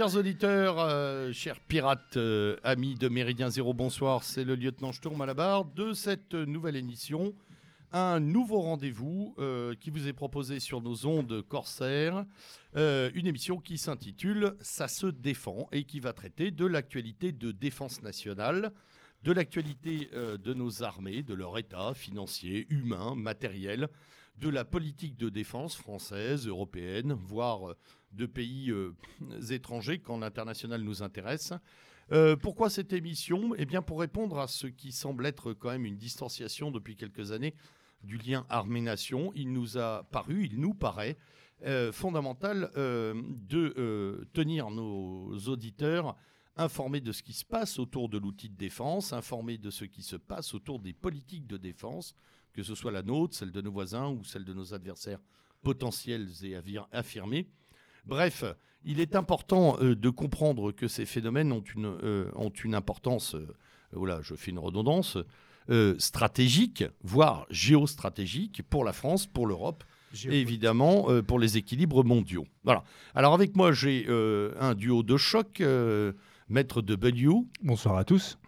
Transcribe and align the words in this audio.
Chers 0.00 0.16
auditeurs, 0.16 0.78
euh, 0.78 1.30
chers 1.30 1.60
pirates, 1.60 2.16
euh, 2.16 2.56
amis 2.64 2.94
de 2.94 3.10
Méridien 3.10 3.50
Zéro, 3.50 3.74
bonsoir. 3.74 4.24
C'est 4.24 4.44
le 4.44 4.54
lieutenant 4.54 4.92
Sturm 4.92 5.20
à 5.20 5.26
la 5.26 5.34
barre 5.34 5.66
de 5.66 5.92
cette 5.92 6.32
nouvelle 6.32 6.76
émission. 6.76 7.34
Un 7.92 8.18
nouveau 8.18 8.62
rendez-vous 8.62 9.34
euh, 9.38 9.74
qui 9.78 9.90
vous 9.90 10.08
est 10.08 10.14
proposé 10.14 10.58
sur 10.58 10.80
nos 10.80 11.04
ondes 11.04 11.42
corsaires. 11.42 12.24
Une 12.76 13.26
émission 13.26 13.58
qui 13.58 13.76
s'intitule 13.76 14.54
Ça 14.62 14.88
se 14.88 15.06
défend 15.06 15.68
et 15.70 15.84
qui 15.84 16.00
va 16.00 16.14
traiter 16.14 16.50
de 16.50 16.64
l'actualité 16.64 17.30
de 17.32 17.52
défense 17.52 18.00
nationale, 18.00 18.72
de 19.22 19.32
l'actualité 19.32 20.08
de 20.14 20.54
nos 20.54 20.82
armées, 20.82 21.22
de 21.22 21.34
leur 21.34 21.58
état 21.58 21.92
financier, 21.92 22.66
humain, 22.70 23.14
matériel, 23.16 23.90
de 24.38 24.48
la 24.48 24.64
politique 24.64 25.18
de 25.18 25.28
défense 25.28 25.76
française, 25.76 26.46
européenne, 26.46 27.12
voire 27.12 27.74
de 28.12 28.26
pays 28.26 28.70
euh, 28.70 28.94
étrangers 29.50 29.98
quand 29.98 30.18
l'international 30.18 30.82
nous 30.82 31.02
intéresse. 31.02 31.52
Euh, 32.12 32.36
pourquoi 32.36 32.70
cette 32.70 32.92
émission? 32.92 33.54
Eh 33.56 33.66
bien, 33.66 33.82
pour 33.82 34.00
répondre 34.00 34.38
à 34.38 34.48
ce 34.48 34.66
qui 34.66 34.92
semble 34.92 35.26
être 35.26 35.52
quand 35.52 35.70
même 35.70 35.84
une 35.84 35.96
distanciation 35.96 36.70
depuis 36.70 36.96
quelques 36.96 37.32
années 37.32 37.54
du 38.02 38.16
lien 38.16 38.46
armée-nation, 38.48 39.30
il 39.34 39.52
nous 39.52 39.78
a 39.78 40.04
paru, 40.10 40.46
il 40.46 40.58
nous 40.58 40.74
paraît 40.74 41.16
euh, 41.66 41.92
fondamental 41.92 42.70
de 42.74 44.26
tenir 44.32 44.70
nos 44.70 45.36
auditeurs 45.46 46.16
informés 46.56 47.00
de 47.00 47.12
ce 47.12 47.22
qui 47.22 47.32
se 47.32 47.44
passe 47.44 47.78
autour 47.78 48.08
de 48.08 48.18
l'outil 48.18 48.48
de 48.48 48.56
défense, 48.56 49.12
informés 49.12 49.58
de 49.58 49.70
ce 49.70 49.84
qui 49.84 50.02
se 50.02 50.16
passe 50.16 50.54
autour 50.54 50.80
des 50.80 50.92
politiques 50.92 51.46
de 51.46 51.56
défense, 51.56 52.14
que 52.52 52.62
ce 52.62 52.74
soit 52.74 52.90
la 52.90 53.02
nôtre, 53.02 53.36
celle 53.36 53.52
de 53.52 53.60
nos 53.60 53.70
voisins 53.70 54.08
ou 54.08 54.24
celle 54.24 54.44
de 54.44 54.52
nos 54.52 54.74
adversaires 54.74 55.20
potentiels 55.62 56.28
et 56.42 56.56
affirmés. 56.92 57.48
Bref, 58.06 58.44
il 58.84 59.00
est 59.00 59.14
important 59.16 59.76
euh, 59.80 59.94
de 59.94 60.10
comprendre 60.10 60.72
que 60.72 60.88
ces 60.88 61.06
phénomènes 61.06 61.52
ont 61.52 61.64
une, 61.76 61.86
euh, 61.86 62.30
ont 62.34 62.50
une 62.50 62.74
importance, 62.74 63.34
euh, 63.34 63.46
voilà, 63.92 64.20
je 64.22 64.34
fais 64.34 64.50
une 64.50 64.58
redondance, 64.58 65.18
euh, 65.70 65.94
stratégique, 65.98 66.84
voire 67.02 67.46
géostratégique 67.50 68.62
pour 68.68 68.84
la 68.84 68.92
France, 68.92 69.26
pour 69.26 69.46
l'Europe 69.46 69.84
et 70.28 70.40
évidemment 70.40 71.10
euh, 71.10 71.22
pour 71.22 71.38
les 71.38 71.56
équilibres 71.56 72.04
mondiaux. 72.04 72.46
Voilà. 72.64 72.82
Alors 73.14 73.34
avec 73.34 73.56
moi, 73.56 73.72
j'ai 73.72 74.06
euh, 74.08 74.52
un 74.58 74.74
duo 74.74 75.02
de 75.02 75.16
choc, 75.16 75.60
euh, 75.60 76.12
Maître 76.48 76.82
W 76.82 77.28
Bonsoir 77.62 77.96
à 77.96 78.04
tous. 78.04 78.38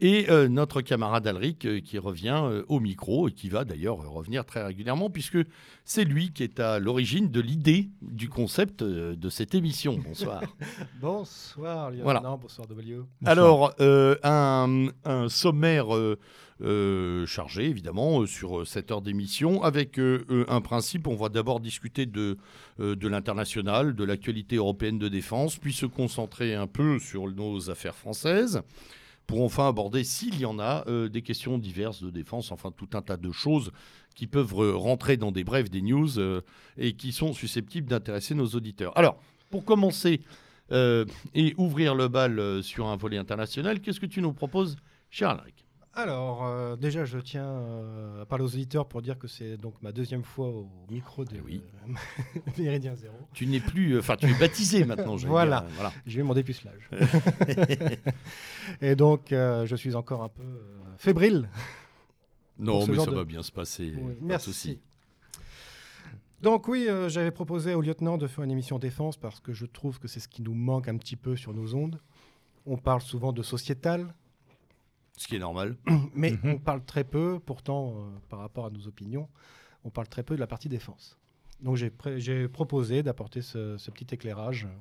Et 0.00 0.28
euh, 0.28 0.48
notre 0.48 0.80
camarade 0.80 1.26
Alric 1.26 1.66
euh, 1.66 1.80
qui 1.80 1.98
revient 1.98 2.40
euh, 2.42 2.64
au 2.68 2.80
micro 2.80 3.28
et 3.28 3.32
qui 3.32 3.48
va 3.48 3.64
d'ailleurs 3.64 3.98
revenir 3.98 4.44
très 4.44 4.64
régulièrement 4.64 5.08
puisque 5.08 5.38
c'est 5.84 6.04
lui 6.04 6.32
qui 6.32 6.42
est 6.42 6.58
à 6.60 6.78
l'origine 6.78 7.30
de 7.30 7.40
l'idée 7.40 7.90
du 8.02 8.28
concept 8.28 8.82
de 8.82 9.28
cette 9.28 9.54
émission. 9.54 9.98
Bonsoir. 10.04 10.42
Bonsoir 11.00 11.92
Voilà. 12.02 12.20
bonsoir 12.20 12.66
W. 12.66 13.02
Alors, 13.24 13.74
euh, 13.80 14.16
un, 14.22 14.88
un 15.04 15.28
sommaire 15.28 15.88
chargé, 17.26 17.64
évidemment, 17.66 18.26
sur 18.26 18.66
cette 18.66 18.90
heure 18.90 19.02
d'émission, 19.02 19.62
avec 19.62 19.98
un 19.98 20.60
principe. 20.60 21.06
On 21.06 21.16
va 21.16 21.28
d'abord 21.28 21.60
discuter 21.60 22.06
de, 22.06 22.38
de 22.78 23.08
l'international, 23.08 23.94
de 23.94 24.04
l'actualité 24.04 24.56
européenne 24.56 24.98
de 24.98 25.08
défense, 25.08 25.56
puis 25.58 25.72
se 25.72 25.86
concentrer 25.86 26.54
un 26.54 26.66
peu 26.66 26.98
sur 26.98 27.30
nos 27.30 27.70
affaires 27.70 27.96
françaises, 27.96 28.62
pour 29.26 29.42
enfin 29.42 29.68
aborder, 29.68 30.04
s'il 30.04 30.38
y 30.38 30.44
en 30.44 30.58
a, 30.58 30.84
euh, 30.86 31.08
des 31.08 31.22
questions 31.22 31.58
diverses 31.58 32.02
de 32.02 32.10
défense, 32.10 32.52
enfin 32.52 32.70
tout 32.70 32.88
un 32.94 33.02
tas 33.02 33.16
de 33.16 33.32
choses 33.32 33.72
qui 34.14 34.26
peuvent 34.26 34.54
rentrer 34.54 35.16
dans 35.16 35.32
des 35.32 35.44
brefs, 35.44 35.70
des 35.70 35.82
news, 35.82 36.18
euh, 36.18 36.40
et 36.76 36.94
qui 36.94 37.12
sont 37.12 37.32
susceptibles 37.32 37.88
d'intéresser 37.88 38.34
nos 38.34 38.46
auditeurs. 38.46 38.96
Alors, 38.96 39.18
pour 39.50 39.64
commencer 39.64 40.20
euh, 40.72 41.04
et 41.34 41.54
ouvrir 41.56 41.94
le 41.94 42.08
bal 42.08 42.62
sur 42.62 42.86
un 42.86 42.96
volet 42.96 43.18
international, 43.18 43.80
qu'est-ce 43.80 44.00
que 44.00 44.06
tu 44.06 44.22
nous 44.22 44.32
proposes, 44.32 44.76
cher 45.10 45.30
Alric? 45.30 45.64
Alors, 45.96 46.44
euh, 46.44 46.74
déjà, 46.74 47.04
je 47.04 47.18
tiens 47.18 47.46
euh, 47.46 48.22
à 48.22 48.26
parler 48.26 48.44
aux 48.44 48.48
auditeurs 48.48 48.86
pour 48.88 49.00
dire 49.00 49.16
que 49.16 49.28
c'est 49.28 49.56
donc 49.56 49.74
ma 49.80 49.92
deuxième 49.92 50.24
fois 50.24 50.48
au 50.48 50.68
micro 50.90 51.24
de 51.24 51.36
Eh 51.36 51.40
oui. 51.40 51.62
Méridien 52.58 52.96
Zéro. 52.96 53.14
Tu 53.32 53.46
n'es 53.46 53.60
plus, 53.60 53.92
euh, 53.92 54.00
enfin, 54.00 54.16
tu 54.16 54.26
es 54.26 54.34
baptisé 54.34 54.84
maintenant. 54.86 55.16
j'allais 55.16 55.30
Voilà. 55.30 55.60
dire, 55.60 55.70
voilà. 55.74 55.92
J'ai 56.04 56.20
eu 56.20 56.22
mon 56.24 56.34
dépucelage. 56.34 56.90
Et 58.80 58.96
donc, 58.96 59.26
je 59.30 59.74
suis 59.76 59.94
encore 59.94 60.22
un 60.22 60.28
peu 60.28 60.42
fébrile. 60.98 61.48
Non, 62.58 62.86
mais 62.86 62.96
ça 62.98 63.06
de- 63.10 63.14
va 63.16 63.24
bien 63.24 63.42
se 63.42 63.52
passer. 63.52 63.94
Oui, 63.96 64.14
Merci. 64.20 64.46
souci. 64.46 64.80
Donc 66.42 66.68
oui, 66.68 66.88
j'avais 67.08 67.30
proposé 67.30 67.74
au 67.74 67.80
lieutenant 67.80 68.18
de 68.18 68.26
faire 68.26 68.44
une 68.44 68.50
émission 68.50 68.78
défense 68.78 69.16
parce 69.16 69.40
que 69.40 69.52
je 69.52 69.64
trouve 69.64 69.98
que 69.98 70.08
c'est 70.08 70.20
ce 70.20 70.28
qui 70.28 70.42
nous 70.42 70.54
manque 70.54 70.88
un 70.88 70.96
petit 70.98 71.16
peu 71.16 71.36
sur 71.36 71.54
nos 71.54 71.74
ondes. 71.74 72.00
On 72.66 72.76
parle 72.76 73.00
souvent 73.00 73.32
de 73.32 73.42
sociétal, 73.42 74.12
Ce 75.16 75.26
qui 75.28 75.36
est 75.36 75.40
normal. 75.40 75.76
Mais 76.14 76.32
Mhm. 76.32 76.54
on 76.54 76.58
parle 76.58 76.84
très 76.84 77.04
peu, 77.04 77.38
pourtant, 77.44 77.94
euh, 77.96 78.00
par 78.28 78.40
rapport 78.40 78.66
à 78.66 78.70
nos 78.70 78.86
opinions, 78.86 79.28
on 79.84 79.90
parle 79.90 80.08
très 80.08 80.22
peu 80.22 80.34
de 80.34 80.40
la 80.40 80.46
partie 80.46 80.68
défense. 80.68 81.18
Donc 81.60 81.76
j'ai 81.76 82.48
proposé 82.48 83.02
d'apporter 83.02 83.40
ce, 83.42 83.78
ce 83.78 83.90
petit 83.90 84.06
éclairage, 84.12 84.64
euh, 84.64 84.74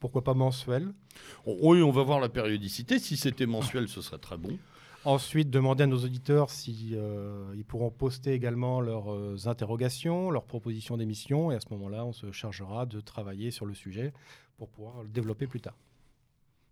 pourquoi 0.00 0.22
pas 0.22 0.34
mensuel. 0.34 0.92
Oh, 1.46 1.56
Oui, 1.60 1.82
on 1.82 1.90
va 1.90 2.02
voir 2.02 2.20
la 2.20 2.28
périodicité. 2.28 2.98
Si 2.98 3.16
c'était 3.16 3.46
mensuel, 3.46 3.88
ce 3.88 4.00
serait 4.00 4.18
très 4.18 4.36
bon. 4.36 4.56
Ensuite, 5.04 5.50
demander 5.50 5.84
à 5.84 5.86
nos 5.86 6.02
auditeurs 6.02 6.48
si 6.50 6.92
euh, 6.94 7.52
ils 7.56 7.64
pourront 7.64 7.90
poster 7.90 8.32
également 8.32 8.80
leurs 8.80 9.12
euh, 9.12 9.36
interrogations, 9.46 10.30
leurs 10.30 10.44
propositions 10.46 10.96
d'émissions, 10.96 11.50
et 11.50 11.56
à 11.56 11.60
ce 11.60 11.66
moment-là, 11.72 12.06
on 12.06 12.12
se 12.14 12.32
chargera 12.32 12.86
de 12.86 13.00
travailler 13.00 13.50
sur 13.50 13.66
le 13.66 13.74
sujet 13.74 14.14
pour 14.56 14.68
pouvoir 14.70 15.02
le 15.02 15.08
développer 15.08 15.46
plus 15.46 15.60
tard. 15.60 15.74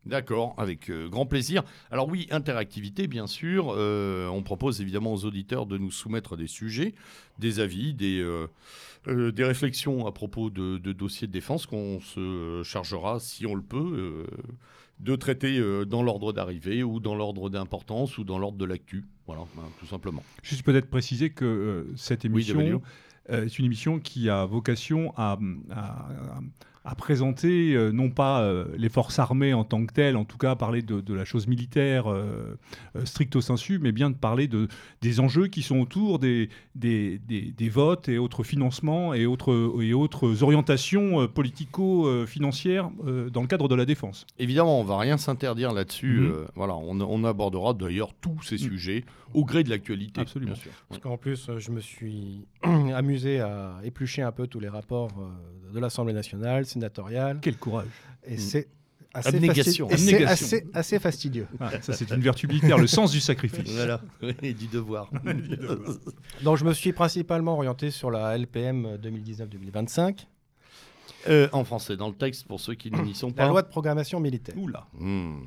D'accord, 0.05 0.55
avec 0.59 0.91
euh, 0.91 1.09
grand 1.09 1.27
plaisir. 1.27 1.63
Alors 1.93 2.09
oui, 2.09 2.27
interactivité, 2.33 3.07
bien 3.07 3.29
sûr. 3.29 3.73
Euh, 3.77 4.27
on 4.29 4.43
propose 4.43 4.81
évidemment 4.81 5.13
aux 5.15 5.25
auditeurs 5.25 5.65
de 5.67 5.79
nous 5.79 5.93
soumettre 5.93 6.37
des 6.37 6.49
sujets, 6.49 6.95
des 7.39 7.61
avis, 7.61 7.95
des, 7.95 8.21
euh, 8.21 9.31
des 9.31 9.45
réflexions 9.45 10.07
à 10.09 10.13
propos 10.13 10.51
de, 10.51 10.79
de 10.79 10.93
dossiers 10.93 11.29
de 11.29 11.33
défense 11.33 11.67
qu'on 11.67 12.01
se 12.01 12.63
chargera, 12.65 13.21
si 13.21 13.47
on 13.47 13.55
le 13.55 13.63
peut, 13.63 14.27
de 14.99 15.15
traiter 15.17 15.61
dans 15.87 16.03
l'ordre 16.03 16.33
d'arrivée 16.33 16.83
ou 16.83 16.99
dans 16.99 17.15
l'ordre 17.15 17.49
d'importance 17.49 18.19
ou 18.19 18.25
dans 18.25 18.39
l'ordre 18.39 18.59
de 18.59 18.65
l'actu. 18.65 19.05
Voilà, 19.27 19.43
hein, 19.59 19.69
tout 19.79 19.87
simplement. 19.87 20.23
Juste 20.43 20.65
peut-être 20.65 20.91
préciser 20.91 21.31
que 21.31 21.87
cette 21.97 22.25
émission 22.25 22.83
est 23.29 23.57
une 23.59 23.65
émission 23.67 24.01
qui 24.01 24.29
a 24.29 24.45
vocation 24.47 25.13
à, 25.17 25.39
à- 25.71 26.09
à 26.09 26.41
présenter 26.97 27.75
euh, 27.75 27.93
non 27.93 28.11
pas 28.11 28.43
euh, 28.43 28.65
les 28.77 28.89
forces 28.89 29.19
armées 29.19 29.55
en 29.55 29.65
tant 29.65 29.85
que 29.87 29.93
telles, 29.93 30.17
en 30.17 30.25
tout 30.25 30.37
cas 30.39 30.57
parler 30.57 30.83
de, 30.83 31.01
de 31.01 31.15
la 31.15 31.25
chose 31.25 31.47
militaire 31.47 32.11
euh, 32.11 32.57
stricto 33.05 33.41
sensu, 33.41 33.79
mais 33.79 33.93
bien 33.93 34.11
de 34.11 34.17
parler 34.17 34.49
de, 34.49 34.69
des 35.01 35.21
enjeux 35.21 35.47
qui 35.47 35.63
sont 35.63 35.79
autour 35.81 36.19
des, 36.19 36.49
des, 36.75 37.19
des- 37.19 37.53
des 37.57 37.69
votes 37.69 38.09
et 38.09 38.19
autres 38.19 38.43
financements 38.43 39.15
et 39.15 39.27
autres, 39.27 39.75
et 39.81 39.95
autres 39.95 40.43
orientations 40.43 41.23
euh, 41.23 41.29
politico-financières 41.29 42.91
euh, 43.07 43.31
dans 43.31 43.43
le 43.43 43.47
cadre 43.49 43.69
de 43.69 43.75
la 43.75 43.85
défense. 43.85 44.27
Évidemment, 44.39 44.81
on 44.81 44.85
va 44.85 44.99
rien 44.99 45.17
s'interdire 45.17 45.73
là-dessus. 45.73 46.21
Mhm. 46.21 46.31
euh, 46.33 46.45
voilà, 46.55 46.75
on, 46.77 47.01
on 47.01 47.25
abordera 47.25 47.75
d'ailleurs 47.75 48.13
tous 48.21 48.43
ces 48.43 48.59
sujets 48.59 49.05
au 49.35 49.45
gré 49.45 49.63
de 49.65 49.71
l'actualité. 49.71 50.21
Absolument. 50.21 50.53
bien 50.53 50.61
sûr. 50.61 50.73
Parce 50.89 51.01
qu'en 51.01 51.17
plus, 51.17 51.51
je 51.59 51.71
me 51.71 51.81
suis 51.81 52.47
amusé 52.63 53.41
à 53.41 53.77
éplucher 53.85 54.23
un 54.23 54.33
peu 54.33 54.47
tous 54.47 54.61
les 54.61 54.69
rapports 54.69 55.11
euh, 55.19 55.62
de 55.73 55.81
l'Assemblée 55.81 56.13
nationale, 56.13 56.67
sénatoriale, 56.67 57.39
Quel 57.43 57.57
courage 57.57 57.87
et 58.27 58.35
Mm. 58.35 58.39
c'est 58.39 58.69
assez, 59.15 59.29
Abnégation. 59.37 59.89
assez, 60.27 60.65
assez 60.73 60.99
fastidieux. 60.99 61.47
Ah, 61.61 61.71
Ça 61.83 61.93
c'est 61.93 62.09
une 62.11 62.21
vertu 62.23 62.47
militaire, 62.47 62.79
le 62.79 62.87
sens 62.87 63.11
du 63.11 63.21
sacrifice. 63.21 63.71
Voilà, 63.75 64.01
et 64.43 64.55
du 64.55 64.69
devoir. 64.69 65.11
Donc 66.43 66.57
je 66.57 66.65
me 66.65 66.73
suis 66.73 66.93
principalement 66.93 67.55
orienté 67.55 67.91
sur 67.91 68.11
la 68.11 68.37
LPM 68.39 68.97
2019-2025, 69.03 70.27
Euh, 71.29 71.49
en 71.53 71.63
français, 71.65 71.97
dans 71.97 72.09
le 72.09 72.15
texte, 72.15 72.47
pour 72.47 72.59
ceux 72.61 72.75
qui 72.75 72.91
n'y 72.91 73.15
sont 73.15 73.31
pas. 73.31 73.43
la 73.45 73.49
loi 73.51 73.63
de 73.63 73.69
programmation 73.69 74.19
militaire. 74.19 74.57
Oula. 74.59 74.87
Hmm. 74.99 75.41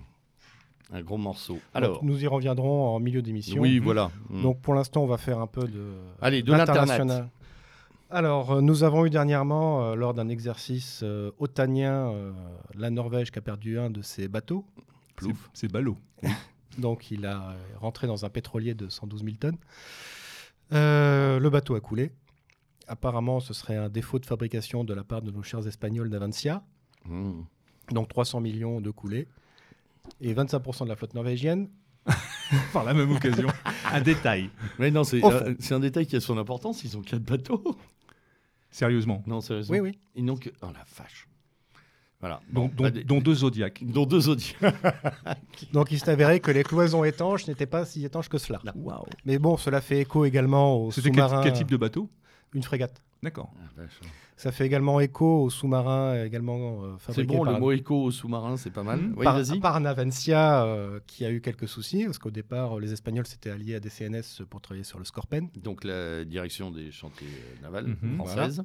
Un 0.93 1.01
gros 1.01 1.17
morceau. 1.17 1.53
Donc, 1.53 1.61
Alors, 1.73 2.03
nous 2.05 2.23
y 2.23 2.27
reviendrons 2.27 2.95
en 2.95 2.99
milieu 2.99 3.21
d'émission. 3.21 3.59
oui, 3.61 3.79
voilà. 3.79 4.11
Hmm. 4.29 4.41
Donc 4.43 4.61
pour 4.61 4.73
l'instant, 4.75 5.01
on 5.03 5.07
va 5.07 5.17
faire 5.17 5.39
un 5.39 5.47
peu 5.47 5.67
de 5.67 5.93
Allez, 6.21 6.43
de 6.43 6.51
l'international. 6.53 7.29
Alors, 8.11 8.51
euh, 8.51 8.61
nous 8.61 8.83
avons 8.83 9.05
eu 9.05 9.09
dernièrement, 9.09 9.83
euh, 9.83 9.95
lors 9.95 10.13
d'un 10.13 10.29
exercice 10.29 11.01
euh, 11.03 11.31
otanien, 11.39 12.11
euh, 12.11 12.31
la 12.75 12.89
Norvège 12.89 13.31
qui 13.31 13.39
a 13.39 13.41
perdu 13.41 13.79
un 13.79 13.89
de 13.89 14.01
ses 14.01 14.27
bateaux. 14.27 14.65
Plouf. 15.15 15.49
C'est 15.53 15.71
ballot. 15.71 15.97
Donc, 16.77 17.09
il 17.09 17.25
a 17.25 17.55
rentré 17.79 18.05
dans 18.05 18.25
un 18.25 18.29
pétrolier 18.29 18.73
de 18.73 18.89
112 18.89 19.23
000 19.23 19.35
tonnes. 19.37 19.57
Euh, 20.73 21.39
le 21.39 21.49
bateau 21.49 21.75
a 21.75 21.79
coulé. 21.79 22.11
Apparemment, 22.87 23.39
ce 23.39 23.53
serait 23.53 23.77
un 23.77 23.89
défaut 23.89 24.19
de 24.19 24.25
fabrication 24.25 24.83
de 24.83 24.93
la 24.93 25.03
part 25.03 25.21
de 25.21 25.31
nos 25.31 25.41
chers 25.41 25.65
Espagnols 25.67 26.09
d'Avancia. 26.09 26.63
Hmm. 27.05 27.41
Donc, 27.91 28.09
300 28.09 28.41
millions 28.41 28.81
de 28.81 28.91
coulés. 28.91 29.27
Et 30.21 30.33
25% 30.33 30.83
de 30.83 30.89
la 30.89 30.95
flotte 30.95 31.13
norvégienne. 31.13 31.69
Par 32.73 32.83
la 32.83 32.93
même 32.93 33.11
occasion. 33.11 33.47
Un 33.91 34.01
détail. 34.01 34.49
Mais 34.77 34.91
non, 34.91 35.03
euh, 35.13 35.55
c'est 35.59 35.73
un 35.73 35.79
détail 35.79 36.05
qui 36.05 36.15
a 36.15 36.19
son 36.19 36.37
importance. 36.37 36.83
Ils 36.83 36.97
ont 36.97 37.01
quatre 37.01 37.23
bateaux. 37.23 37.63
Sérieusement. 38.75 39.23
Non, 39.25 39.39
sérieusement. 39.39 39.73
Oui, 39.73 39.79
oui. 39.79 39.97
Ils 40.15 40.25
n'ont 40.25 40.35
que. 40.35 40.49
Oh 40.61 40.67
la 40.73 40.83
vache. 40.97 41.29
Voilà. 42.19 42.41
Dont, 42.51 42.67
Bon, 42.67 42.89
dont- 42.89 42.91
bah, 42.91 43.19
deux 43.21 43.33
Zodiacs. 43.33 43.81
dont 43.85 44.05
deux 44.05 44.27
audios. 44.27 44.53
Donc 45.71 45.91
il 45.93 45.99
s'est 45.99 46.09
avéré 46.09 46.41
que 46.41 46.51
les 46.51 46.63
cloisons 46.63 47.05
étanches 47.05 47.47
n'étaient 47.47 47.67
pas 47.67 47.85
si 47.85 48.03
étanches 48.03 48.27
que 48.27 48.37
cela. 48.37 48.61
Waouh. 48.75 49.05
Mais 49.23 49.39
bon, 49.39 49.55
cela 49.55 49.79
fait 49.79 49.99
écho 49.99 50.25
également 50.25 50.75
aux 50.75 50.91
C'était 50.91 51.09
quel 51.11 51.53
type 51.53 51.71
de 51.71 51.77
bateau? 51.77 52.09
Une 52.53 52.63
frégate. 52.63 53.01
D'accord. 53.25 53.51
Ça 54.37 54.51
fait 54.51 54.65
également 54.65 54.99
écho 54.99 55.43
aux 55.43 55.49
sous-marins 55.49 56.23
également 56.23 56.83
euh, 56.83 56.95
C'est 57.09 57.23
bon, 57.23 57.43
par, 57.43 57.53
le 57.53 57.59
mot 57.59 57.71
écho 57.71 57.95
au 58.03 58.11
sous-marin, 58.11 58.55
c'est 58.55 58.69
pas 58.71 58.83
mal. 58.83 59.11
Oui, 59.17 59.23
par, 59.23 59.39
par 59.61 59.79
Navencia 59.81 60.63
euh, 60.65 60.99
qui 61.07 61.25
a 61.25 61.31
eu 61.31 61.41
quelques 61.41 61.67
soucis 61.67 62.05
parce 62.05 62.19
qu'au 62.19 62.31
départ, 62.31 62.79
les 62.79 62.93
Espagnols 62.93 63.25
s'étaient 63.27 63.49
alliés 63.49 63.75
à 63.75 63.79
des 63.79 63.89
CNS 63.89 64.45
pour 64.49 64.61
travailler 64.61 64.83
sur 64.83 64.99
le 64.99 65.05
Scorpen. 65.05 65.49
Donc 65.61 65.83
la 65.83 66.23
direction 66.25 66.71
des 66.71 66.91
chantiers 66.91 67.27
euh, 67.27 67.61
navals 67.63 67.97
Mhm. 68.01 68.15
françaises. 68.15 68.63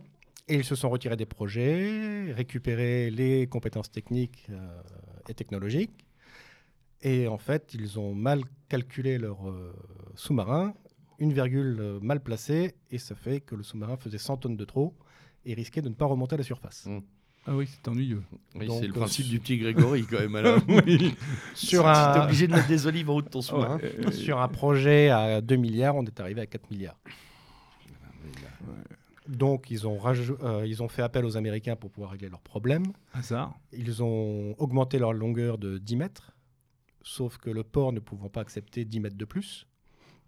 Et 0.48 0.56
ils 0.56 0.64
se 0.64 0.74
sont 0.74 0.90
retirés 0.90 1.16
des 1.16 1.26
projets, 1.26 2.32
récupéré 2.32 3.10
les 3.10 3.46
compétences 3.46 3.90
techniques 3.90 4.46
euh, 4.50 4.80
et 5.28 5.34
technologiques. 5.34 6.04
Et 7.02 7.28
en 7.28 7.38
fait, 7.38 7.72
ils 7.74 7.98
ont 8.00 8.14
mal 8.14 8.42
calculé 8.68 9.16
leur 9.18 9.48
euh, 9.48 9.72
sous-marin, 10.16 10.74
une 11.20 11.32
virgule 11.32 11.76
euh, 11.80 12.00
mal 12.00 12.20
placée, 12.22 12.74
et 12.90 12.98
ça 12.98 13.14
fait 13.14 13.40
que 13.40 13.54
le 13.54 13.62
sous-marin 13.62 13.96
faisait 13.96 14.18
100 14.18 14.38
tonnes 14.38 14.56
de 14.56 14.64
trop 14.64 14.94
et 15.44 15.54
risquait 15.54 15.82
de 15.82 15.88
ne 15.88 15.94
pas 15.94 16.06
remonter 16.06 16.34
à 16.34 16.38
la 16.38 16.44
surface. 16.44 16.86
Mhm. 16.86 17.02
Ah 17.46 17.56
oui, 17.56 17.66
c'est 17.66 17.88
ennuyeux. 17.88 18.22
Oui, 18.54 18.68
c'est 18.68 18.86
le 18.86 18.92
euh, 18.92 18.96
principe 18.96 19.26
du 19.28 19.40
petit 19.40 19.56
Grégory 19.56 20.04
quand 20.04 20.20
même. 20.20 20.34
Alors. 20.36 20.60
oui. 20.68 21.14
Sur 21.54 21.84
T'es 21.84 21.88
un, 21.88 22.24
obligé 22.24 22.46
de 22.46 22.52
mettre 22.52 22.68
des 22.68 22.86
olives 22.86 23.08
en 23.08 23.14
haut 23.14 23.22
de 23.22 23.28
ton 23.28 23.40
sous-marin. 23.40 23.78
Ouais, 23.78 23.94
euh, 24.06 24.10
sur 24.10 24.40
un 24.40 24.48
projet 24.48 25.08
à 25.08 25.40
2 25.40 25.56
milliards, 25.56 25.96
on 25.96 26.04
est 26.04 26.20
arrivé 26.20 26.42
à 26.42 26.46
4 26.46 26.70
milliards. 26.70 26.98
Donc, 29.26 29.70
ils 29.70 29.86
ont, 29.86 29.98
euh, 30.42 30.66
ils 30.66 30.82
ont 30.82 30.88
fait 30.88 31.02
appel 31.02 31.24
aux 31.24 31.36
Américains 31.36 31.76
pour 31.76 31.90
pouvoir 31.90 32.10
régler 32.10 32.28
leurs 32.28 32.40
problèmes. 32.40 32.86
hasard. 33.14 33.54
Ils 33.72 34.02
ont 34.02 34.54
augmenté 34.58 34.98
leur 34.98 35.12
longueur 35.12 35.56
de 35.56 35.78
10 35.78 35.96
mètres, 35.96 36.32
sauf 37.02 37.38
que 37.38 37.48
le 37.48 37.62
port 37.62 37.92
ne 37.92 38.00
pouvant 38.00 38.28
pas 38.28 38.40
accepter 38.40 38.84
10 38.84 39.00
mètres 39.00 39.16
de 39.16 39.24
plus. 39.24 39.66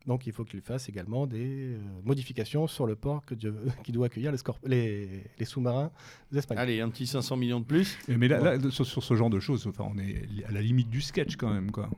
Donc, 0.06 0.26
il 0.26 0.32
faut 0.32 0.44
qu'ils 0.44 0.60
fassent 0.62 0.88
également 0.88 1.26
des 1.28 1.74
euh, 1.74 1.78
modifications 2.04 2.66
sur 2.66 2.86
le 2.86 2.96
port 2.96 3.24
que 3.24 3.34
Dieu- 3.36 3.54
qui 3.84 3.92
doit 3.92 4.06
accueillir 4.06 4.32
les, 4.32 4.38
scorp- 4.38 4.58
les- 4.66 5.22
les 5.38 5.44
sous-marins 5.44 5.92
espagnols. 6.34 6.62
Allez, 6.64 6.80
un 6.80 6.88
petit 6.90 7.06
500 7.06 7.36
millions 7.36 7.60
de 7.60 7.64
plus. 7.64 7.96
Et 8.08 8.16
Mais 8.16 8.26
là, 8.28 8.56
là, 8.56 8.70
sur, 8.70 8.84
sur 8.84 9.02
ce 9.04 9.14
genre 9.14 9.30
de 9.30 9.38
choses, 9.38 9.66
enfin, 9.66 9.84
on 9.88 9.98
est 9.98 10.24
à 10.48 10.50
la 10.50 10.60
limite 10.60 10.90
du 10.90 11.00
sketch 11.00 11.36
quand 11.36 11.52
même. 11.52 11.70
Quoi. 11.70 11.88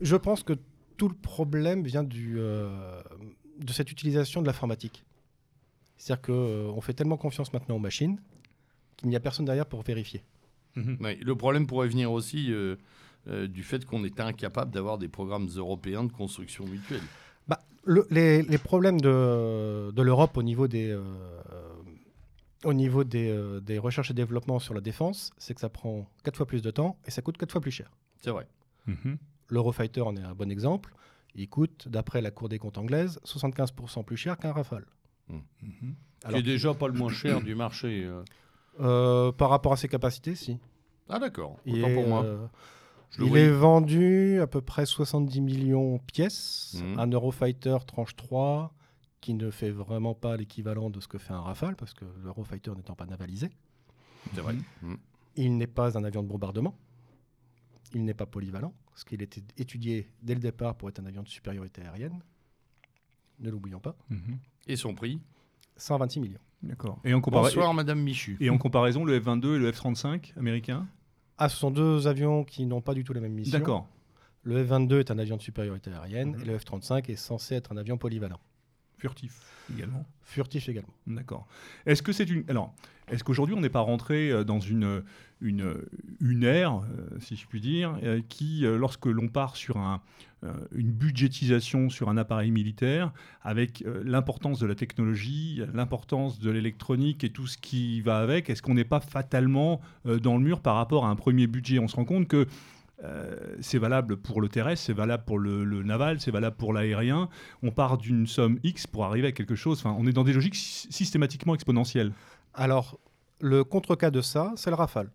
Je 0.00 0.16
pense 0.16 0.42
que 0.42 0.54
tout 0.96 1.08
le 1.08 1.14
problème 1.14 1.82
vient 1.84 2.04
du, 2.04 2.34
euh, 2.38 3.00
de 3.58 3.72
cette 3.72 3.90
utilisation 3.90 4.42
de 4.42 4.46
l'informatique. 4.46 5.04
C'est-à-dire 5.96 6.22
qu'on 6.22 6.80
fait 6.80 6.94
tellement 6.94 7.16
confiance 7.16 7.52
maintenant 7.52 7.76
aux 7.76 7.80
machines 7.80 8.20
qu'il 8.96 9.08
n'y 9.08 9.16
a 9.16 9.20
personne 9.20 9.44
derrière 9.46 9.66
pour 9.66 9.82
vérifier. 9.82 10.22
Ouais, 11.00 11.16
le 11.22 11.34
problème 11.36 11.66
pourrait 11.66 11.88
venir 11.88 12.10
aussi 12.12 12.50
euh, 13.28 13.46
du 13.46 13.62
fait 13.62 13.84
qu'on 13.84 14.04
était 14.04 14.22
incapable 14.22 14.70
d'avoir 14.72 14.98
des 14.98 15.08
programmes 15.08 15.48
européens 15.56 16.04
de 16.04 16.12
construction 16.12 16.64
mutuelle. 16.66 17.02
Bah, 17.48 17.60
le- 17.84 18.06
les, 18.10 18.42
les 18.42 18.58
problèmes 18.58 19.00
de, 19.00 19.90
de 19.92 20.02
l'Europe 20.02 20.36
au 20.36 20.42
niveau 20.42 20.66
des, 20.68 20.90
euh, 20.90 21.02
au 22.64 22.72
niveau 22.74 23.04
des, 23.04 23.28
euh, 23.30 23.60
des 23.60 23.78
recherches 23.78 24.10
et 24.10 24.14
développements 24.14 24.58
sur 24.58 24.74
la 24.74 24.80
défense, 24.80 25.30
c'est 25.38 25.54
que 25.54 25.60
ça 25.60 25.68
prend 25.68 26.06
quatre 26.24 26.36
fois 26.36 26.46
plus 26.46 26.62
de 26.62 26.70
temps 26.70 26.96
et 27.06 27.10
ça 27.10 27.22
coûte 27.22 27.36
quatre 27.36 27.52
fois 27.52 27.60
plus 27.60 27.70
cher. 27.72 27.90
C'est 28.20 28.30
vrai. 28.30 28.46
Mhm. 28.86 29.18
L'Eurofighter 29.48 30.00
en 30.00 30.16
est 30.16 30.22
un 30.22 30.34
bon 30.34 30.50
exemple. 30.50 30.94
Il 31.34 31.48
coûte, 31.48 31.88
d'après 31.88 32.20
la 32.20 32.30
Cour 32.30 32.48
des 32.48 32.58
comptes 32.58 32.78
anglaise, 32.78 33.18
75% 33.24 34.04
plus 34.04 34.16
cher 34.16 34.36
qu'un 34.38 34.52
Rafale. 34.52 34.86
Alors, 36.24 36.36
C'est 36.38 36.42
déjà 36.42 36.74
pas 36.74 36.88
le 36.88 36.94
moins 36.94 37.10
cher 37.10 37.40
du 37.40 37.54
marché. 37.54 38.04
euh. 38.04 38.22
euh, 38.80 39.32
par 39.32 39.50
rapport 39.50 39.72
à 39.72 39.76
ses 39.76 39.88
capacités, 39.88 40.34
si. 40.34 40.58
Ah 41.08 41.18
d'accord, 41.18 41.58
autant 41.66 41.88
est, 41.88 41.94
pour 41.94 42.06
moi. 42.06 42.24
Je 43.18 43.24
il 43.24 43.36
est 43.36 43.50
vendu 43.50 44.40
à 44.40 44.46
peu 44.46 44.60
près 44.60 44.86
70 44.86 45.40
millions 45.40 45.98
pièces. 45.98 46.76
Mhm. 46.82 46.98
Un 46.98 47.06
Eurofighter 47.08 47.76
tranche 47.86 48.16
3 48.16 48.74
qui 49.20 49.34
ne 49.34 49.50
fait 49.50 49.70
vraiment 49.70 50.14
pas 50.14 50.36
l'équivalent 50.36 50.90
de 50.90 50.98
ce 51.00 51.06
que 51.08 51.18
fait 51.18 51.32
un 51.32 51.40
Rafale 51.40 51.76
parce 51.76 51.94
que 51.94 52.04
l'Eurofighter 52.24 52.72
n'étant 52.74 52.94
pas 52.94 53.06
navalisé. 53.06 53.50
C'est 54.34 54.40
vrai. 54.40 54.54
Mhm. 54.82 54.96
Il 55.36 55.56
n'est 55.56 55.66
pas 55.66 55.96
un 55.98 56.04
avion 56.04 56.22
de 56.22 56.28
bombardement. 56.28 56.76
Il 57.94 58.04
n'est 58.04 58.14
pas 58.14 58.26
polyvalent 58.26 58.72
parce 58.90 59.04
qu'il 59.04 59.22
était 59.22 59.42
étudié 59.58 60.08
dès 60.22 60.34
le 60.34 60.40
départ 60.40 60.74
pour 60.76 60.88
être 60.88 60.98
un 61.00 61.06
avion 61.06 61.22
de 61.22 61.28
supériorité 61.28 61.82
aérienne. 61.82 62.20
Ne 63.40 63.50
l'oublions 63.50 63.80
pas. 63.80 63.96
Mhm. 64.08 64.38
Et 64.68 64.76
son 64.76 64.94
prix? 64.94 65.20
126 65.76 66.20
millions. 66.20 66.38
D'accord. 66.62 67.00
Et, 67.04 67.12
en 67.12 67.20
compara- 67.20 67.42
Bonsoir 67.44 67.74
Madame 67.74 68.00
Michu. 68.00 68.36
et 68.40 68.48
en 68.50 68.56
comparaison, 68.58 69.04
le 69.04 69.18
F-22 69.20 69.56
et 69.56 69.58
le 69.58 69.72
F-35 69.72 70.32
américain 70.38 70.86
Ah, 71.44 71.48
ce 71.48 71.56
sont 71.56 71.72
deux 71.72 72.06
avions 72.06 72.44
qui 72.44 72.66
n'ont 72.66 72.80
pas 72.80 72.94
du 72.94 73.02
tout 73.02 73.12
la 73.12 73.20
même 73.20 73.32
mission. 73.32 73.58
D'accord. 73.58 73.88
Le 74.44 74.64
F-22 74.64 75.00
est 75.00 75.10
un 75.10 75.18
avion 75.18 75.36
de 75.36 75.42
supériorité 75.42 75.90
aérienne 75.90 76.36
Mhm. 76.36 76.40
et 76.42 76.44
le 76.44 76.56
F-35 76.58 77.10
est 77.10 77.16
censé 77.16 77.56
être 77.56 77.72
un 77.72 77.76
avion 77.76 77.98
polyvalent. 77.98 78.38
Furtif 78.98 79.40
également. 79.74 80.04
Furtif 80.22 80.68
également. 80.68 80.94
D'accord. 81.06 81.46
Est-ce 81.86 82.02
que 82.02 82.12
c'est 82.12 82.28
une. 82.28 82.44
Alors, 82.48 82.74
est-ce 83.08 83.24
qu'aujourd'hui, 83.24 83.54
on 83.54 83.60
n'est 83.60 83.68
pas 83.68 83.80
rentré 83.80 84.30
euh, 84.30 84.44
dans 84.44 84.60
une, 84.60 85.02
une, 85.40 85.74
une 86.20 86.44
ère, 86.44 86.76
euh, 86.76 87.18
si 87.20 87.36
je 87.36 87.46
puis 87.46 87.60
dire, 87.60 87.98
euh, 88.02 88.20
qui, 88.28 88.60
lorsque 88.62 89.06
l'on 89.06 89.28
part 89.28 89.56
sur 89.56 89.76
un, 89.76 90.00
une 90.74 90.90
budgétisation 90.90 91.88
sur 91.88 92.08
un 92.08 92.16
appareil 92.16 92.50
militaire, 92.50 93.12
avec 93.42 93.84
l'importance 94.04 94.58
de 94.58 94.66
la 94.66 94.74
technologie, 94.74 95.62
l'importance 95.72 96.40
de 96.40 96.50
l'électronique 96.50 97.22
et 97.22 97.30
tout 97.30 97.46
ce 97.46 97.56
qui 97.56 98.00
va 98.00 98.18
avec, 98.18 98.50
est-ce 98.50 98.60
qu'on 98.60 98.74
n'est 98.74 98.84
pas 98.84 98.98
fatalement 98.98 99.80
dans 100.04 100.36
le 100.36 100.42
mur 100.42 100.58
par 100.58 100.74
rapport 100.74 101.06
à 101.06 101.10
un 101.10 101.14
premier 101.14 101.46
budget? 101.46 101.78
On 101.78 101.86
se 101.86 101.94
rend 101.94 102.04
compte 102.04 102.26
que. 102.26 102.48
Euh, 103.02 103.56
c'est 103.60 103.78
valable 103.78 104.16
pour 104.16 104.40
le 104.40 104.48
terrestre, 104.48 104.84
c'est 104.86 104.92
valable 104.92 105.24
pour 105.24 105.38
le, 105.38 105.64
le 105.64 105.82
naval, 105.82 106.20
c'est 106.20 106.30
valable 106.30 106.56
pour 106.56 106.72
l'aérien. 106.72 107.28
On 107.62 107.70
part 107.70 107.98
d'une 107.98 108.26
somme 108.26 108.58
X 108.62 108.86
pour 108.86 109.04
arriver 109.04 109.28
à 109.28 109.32
quelque 109.32 109.54
chose. 109.56 109.78
Enfin, 109.80 109.96
on 109.98 110.06
est 110.06 110.12
dans 110.12 110.24
des 110.24 110.32
logiques 110.32 110.54
sy- 110.54 110.86
systématiquement 110.92 111.54
exponentielles. 111.54 112.12
Alors, 112.54 112.98
le 113.40 113.64
contre-cas 113.64 114.10
de 114.10 114.20
ça, 114.20 114.52
c'est 114.56 114.70
le 114.70 114.76
Rafale. 114.76 115.10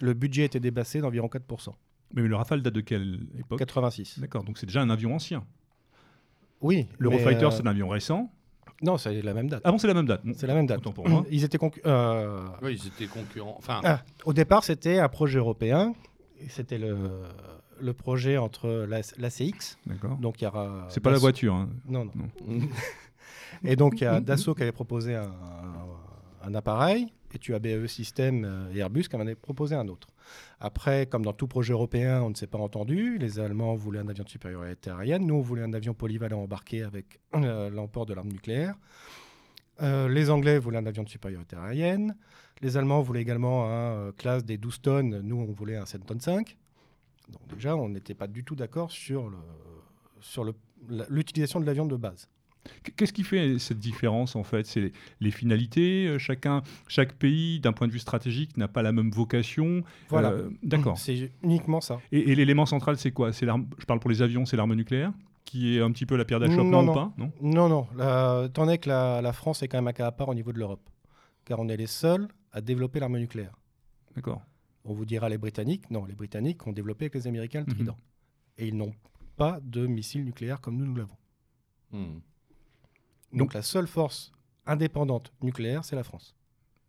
Le 0.00 0.12
budget 0.14 0.44
était 0.44 0.60
dépassé 0.60 1.00
d'environ 1.00 1.28
4%. 1.28 1.72
Mais 2.14 2.22
le 2.22 2.36
Rafale 2.36 2.62
date 2.62 2.74
de 2.74 2.80
quelle 2.80 3.20
époque? 3.38 3.58
86. 3.58 4.18
D'accord, 4.18 4.44
donc 4.44 4.58
c'est 4.58 4.66
déjà 4.66 4.82
un 4.82 4.90
avion 4.90 5.14
ancien. 5.14 5.44
Oui. 6.60 6.86
L'Eurofighter, 6.98 7.44
euh, 7.46 7.50
c'est 7.50 7.62
un 7.62 7.66
avion 7.70 7.88
récent. 7.88 8.30
Non, 8.82 8.98
c'est 8.98 9.22
la 9.22 9.34
même 9.34 9.48
date. 9.48 9.62
Ah 9.64 9.70
bon, 9.70 9.78
c'est 9.78 9.86
la 9.86 9.94
même 9.94 10.06
date. 10.06 10.22
C'est 10.36 10.46
la 10.46 10.54
même 10.54 10.66
date. 10.66 10.78
Autant 10.78 10.92
pour 10.92 11.08
moi. 11.08 11.24
Ils 11.30 11.44
étaient 11.44 11.58
euh, 11.86 12.44
Oui, 12.62 12.78
ils 12.82 12.86
étaient 12.88 13.06
concurrents. 13.06 13.54
Enfin, 13.58 13.80
ah, 13.84 14.02
au 14.24 14.32
départ, 14.32 14.64
c'était 14.64 14.98
un 14.98 15.08
projet 15.08 15.38
européen. 15.38 15.94
C'était 16.48 16.78
le, 16.78 16.96
le 17.80 17.92
projet 17.92 18.36
entre 18.36 18.86
la, 18.88 19.00
l'ACX. 19.18 19.78
D'accord. 19.86 20.16
Donc, 20.18 20.40
il 20.40 20.44
y 20.44 20.46
aura. 20.46 20.86
C'est 20.90 21.00
pas 21.00 21.10
la 21.10 21.16
Dassault- 21.16 21.20
voiture. 21.20 21.54
hein. 21.54 21.68
Non, 21.86 22.04
non. 22.04 22.12
Non. 22.46 22.68
Et 23.64 23.76
donc, 23.76 24.00
il 24.00 24.04
y 24.04 24.06
a 24.06 24.20
Dassault 24.20 24.54
qui 24.54 24.62
avait 24.62 24.72
proposé 24.72 25.14
un, 25.14 25.32
un 26.42 26.54
appareil, 26.54 27.12
et 27.32 27.38
tu 27.38 27.54
as 27.54 27.58
BAE 27.58 27.86
System 27.88 28.44
euh, 28.44 28.72
et 28.74 28.78
Airbus 28.78 29.04
qui 29.04 29.16
en 29.16 29.20
avaient 29.20 29.34
proposé 29.34 29.74
un 29.74 29.88
autre. 29.88 30.08
Après, 30.60 31.06
comme 31.06 31.24
dans 31.24 31.32
tout 31.32 31.46
projet 31.46 31.72
européen, 31.72 32.22
on 32.22 32.30
ne 32.30 32.34
s'est 32.34 32.46
pas 32.46 32.58
entendu. 32.58 33.16
Les 33.18 33.38
Allemands 33.40 33.74
voulaient 33.74 34.00
un 34.00 34.08
avion 34.08 34.24
de 34.24 34.28
supériorité 34.28 34.90
aérienne. 34.90 35.26
Nous, 35.26 35.34
on 35.34 35.40
voulait 35.40 35.62
un 35.62 35.72
avion 35.72 35.94
polyvalent 35.94 36.40
embarqué 36.42 36.82
avec 36.82 37.20
euh, 37.34 37.70
l'emport 37.70 38.06
de 38.06 38.14
l'arme 38.14 38.28
nucléaire. 38.28 38.74
Euh, 39.82 40.08
les 40.08 40.30
Anglais 40.30 40.58
voulaient 40.58 40.78
un 40.78 40.86
avion 40.86 41.02
de 41.02 41.08
supériorité 41.08 41.56
aérienne. 41.56 42.16
Les 42.62 42.76
Allemands 42.76 43.02
voulaient 43.02 43.22
également 43.22 43.64
un 43.66 43.70
euh, 43.92 44.12
classe 44.12 44.44
des 44.44 44.56
12 44.56 44.80
tonnes. 44.80 45.20
Nous, 45.22 45.36
on 45.36 45.52
voulait 45.52 45.76
un 45.76 45.86
7 45.86 46.06
tonnes 46.06 46.20
5. 46.20 46.56
Donc 47.32 47.40
déjà, 47.54 47.76
on 47.76 47.88
n'était 47.88 48.14
pas 48.14 48.26
du 48.26 48.44
tout 48.44 48.54
d'accord 48.54 48.90
sur 48.90 49.28
le- 49.28 49.36
sur 50.20 50.44
le- 50.44 50.54
l'utilisation 51.08 51.60
de 51.60 51.66
l'avion 51.66 51.86
de 51.86 51.96
base. 51.96 52.28
Qu'est-ce 52.96 53.12
qui 53.12 53.24
fait 53.24 53.58
cette 53.58 53.78
différence 53.78 54.36
en 54.36 54.42
fait? 54.44 54.64
C'est 54.66 54.92
les 55.20 55.30
finalités. 55.30 56.06
euh, 56.06 56.18
Chacun, 56.18 56.62
chaque 56.88 57.12
pays, 57.12 57.60
d'un 57.60 57.72
point 57.74 57.86
de 57.86 57.92
vue 57.92 57.98
stratégique, 57.98 58.56
n'a 58.56 58.68
pas 58.68 58.80
la 58.82 58.92
même 58.92 59.10
vocation. 59.10 59.82
Voilà. 60.08 60.30
Euh, 60.30 60.50
D'accord. 60.62 60.96
C'est 60.96 61.30
uniquement 61.42 61.82
ça. 61.82 62.00
Et, 62.10 62.30
et 62.32 62.34
l'élément 62.34 62.64
central, 62.64 62.96
c'est 62.96 63.10
quoi? 63.10 63.34
C'est 63.34 63.44
l'arme. 63.44 63.66
Je 63.78 63.84
parle 63.84 64.00
pour 64.00 64.08
les 64.10 64.22
avions, 64.22 64.46
c'est 64.46 64.56
l'arme 64.56 64.74
nucléaire, 64.74 65.12
qui 65.44 65.76
est 65.76 65.82
un 65.82 65.90
petit 65.92 66.06
peu 66.06 66.16
la 66.16 66.24
pierre 66.24 66.40
d'achoppement 66.40 66.64
Non, 66.64 66.82
ou 66.82 66.86
non. 66.86 66.94
pas? 66.94 67.12
Non? 67.18 67.32
Non, 67.42 67.68
non. 67.68 67.86
La, 67.96 68.44
étant 68.46 68.64
donné 68.64 68.78
que 68.78 68.88
la, 68.88 69.20
la 69.20 69.32
France 69.34 69.62
est 69.62 69.68
quand 69.68 69.76
même 69.78 69.88
un 69.88 69.92
cas 69.92 70.06
à 70.06 70.12
part 70.12 70.28
au 70.30 70.34
niveau 70.34 70.52
de 70.52 70.58
l'Europe, 70.58 70.88
car 71.44 71.60
on 71.60 71.68
est 71.68 71.76
les 71.76 71.86
seuls 71.86 72.28
à 72.54 72.60
développer 72.62 73.00
l'arme 73.00 73.18
nucléaire. 73.18 73.54
D'accord. 74.14 74.40
On 74.86 74.94
vous 74.94 75.04
dira 75.04 75.28
les 75.28 75.36
Britanniques. 75.38 75.90
Non, 75.90 76.04
les 76.06 76.14
Britanniques 76.14 76.66
ont 76.66 76.72
développé 76.72 77.04
avec 77.06 77.14
les 77.14 77.26
Américains 77.26 77.60
le 77.60 77.66
Mhm. 77.66 77.74
Trident. 77.74 77.98
Et 78.58 78.68
ils 78.68 78.76
n'ont 78.76 78.94
pas 79.36 79.58
de 79.62 79.86
missiles 79.86 80.24
nucléaires 80.24 80.60
comme 80.60 80.76
nous, 80.76 80.86
nous 80.86 80.94
l'avons. 80.94 81.16
hmm. 81.92 82.20
Donc 83.32 83.52
la 83.54 83.62
seule 83.62 83.86
force 83.88 84.32
indépendante 84.66 85.32
nucléaire, 85.42 85.84
c'est 85.84 85.96
la 85.96 86.04
France. 86.04 86.34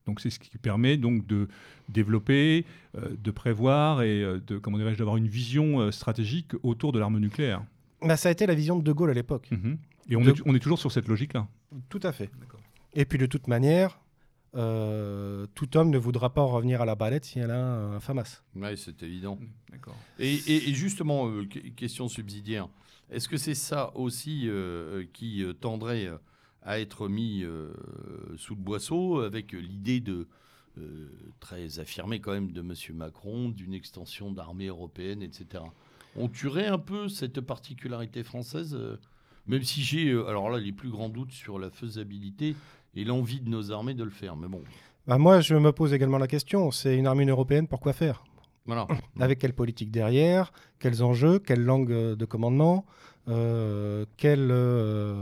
Donc 0.05 0.21
c'est 0.21 0.29
ce 0.29 0.37
qui 0.37 0.55
permet 0.59 0.97
donc 0.97 1.25
de 1.25 1.47
développer, 1.89 2.65
euh, 2.95 3.15
de 3.17 3.31
prévoir 3.31 4.03
et 4.03 4.21
euh, 4.21 4.39
de 4.39 4.59
comment 4.59 4.77
dirais-je 4.77 4.97
d'avoir 4.99 5.17
une 5.17 5.27
vision 5.27 5.79
euh, 5.79 5.91
stratégique 5.91 6.51
autour 6.61 6.91
de 6.91 6.99
l'arme 6.99 7.17
nucléaire. 7.19 7.65
Bah, 8.01 8.15
ça 8.17 8.29
a 8.29 8.31
été 8.31 8.45
la 8.45 8.53
vision 8.53 8.77
de 8.77 8.83
De 8.83 8.91
Gaulle 8.91 9.09
à 9.09 9.13
l'époque. 9.15 9.49
Mhm. 9.49 9.77
Et 10.09 10.15
on, 10.15 10.21
De- 10.21 10.29
est, 10.31 10.41
on 10.45 10.53
est 10.53 10.59
toujours 10.59 10.77
sur 10.77 10.91
cette 10.91 11.07
logique-là. 11.07 11.47
Tout 11.89 12.01
à 12.03 12.11
fait. 12.11 12.29
D'accord. 12.39 12.59
Et 12.93 13.05
puis 13.05 13.17
de 13.17 13.25
toute 13.25 13.47
manière, 13.47 13.99
euh, 14.55 15.45
tout 15.55 15.75
homme 15.77 15.89
ne 15.89 15.97
voudra 15.97 16.33
pas 16.33 16.41
revenir 16.43 16.81
à 16.81 16.85
la 16.85 16.95
balette 16.95 17.25
si 17.25 17.39
elle 17.39 17.51
a 17.51 17.63
un 17.95 17.99
FAMAS. 17.99 18.41
Oui, 18.55 18.77
c'est 18.77 19.03
évident. 19.03 19.37
D'accord. 19.71 19.95
Et, 20.19 20.33
et- 20.33 20.69
et 20.69 20.73
justement, 20.73 21.27
euh, 21.29 21.45
que- 21.45 21.59
question 21.59 22.07
subsidiaire, 22.07 22.67
est-ce 23.11 23.27
que 23.27 23.37
c'est 23.37 23.55
ça 23.55 23.91
aussi 23.95 24.43
euh, 24.45 25.05
qui 25.13 25.43
tendrait 25.61 26.09
à 26.63 26.79
être 26.79 27.07
mis 27.07 27.43
euh, 27.43 27.71
sous 28.37 28.55
le 28.55 28.61
boisseau 28.61 29.19
avec 29.19 29.51
l'idée 29.51 29.99
de 29.99 30.27
euh, 30.77 31.07
très 31.39 31.79
affirmée 31.79 32.19
quand 32.19 32.31
même 32.33 32.51
de 32.51 32.61
M. 32.61 32.73
Macron 32.95 33.49
d'une 33.49 33.73
extension 33.73 34.31
d'armée 34.31 34.67
européenne, 34.67 35.21
etc. 35.21 35.63
On 36.15 36.27
tuerait 36.27 36.67
un 36.67 36.79
peu 36.79 37.07
cette 37.07 37.39
particularité 37.41 38.23
française, 38.23 38.73
euh, 38.75 38.97
même 39.47 39.63
si 39.63 39.81
j'ai 39.83 40.09
euh, 40.09 40.25
alors 40.27 40.49
là 40.49 40.59
les 40.59 40.71
plus 40.71 40.89
grands 40.89 41.09
doutes 41.09 41.31
sur 41.33 41.59
la 41.59 41.69
faisabilité 41.69 42.55
et 42.95 43.03
l'envie 43.03 43.41
de 43.41 43.49
nos 43.49 43.71
armées 43.71 43.93
de 43.93 44.03
le 44.03 44.09
faire. 44.09 44.35
Mais 44.35 44.47
bon, 44.47 44.61
Bah, 45.07 45.17
moi, 45.17 45.39
je 45.41 45.55
me 45.55 45.71
pose 45.71 45.93
également 45.93 46.17
la 46.17 46.27
question, 46.27 46.71
c'est 46.71 46.95
une 46.97 47.07
armée 47.07 47.25
européenne, 47.25 47.67
pourquoi 47.67 47.93
faire? 47.93 48.23
Voilà. 48.65 48.87
Avec 49.19 49.37
quelle 49.39 49.53
politique 49.53 49.91
derrière? 49.91 50.51
Quels 50.79 51.03
enjeux? 51.03 51.37
Quelle 51.39 51.63
langue 51.63 51.91
euh, 51.91 52.15
de 52.15 52.25
commandement? 52.25 52.85
Euh, 53.27 54.05
Quelle... 54.17 54.49
euh, 54.51 55.13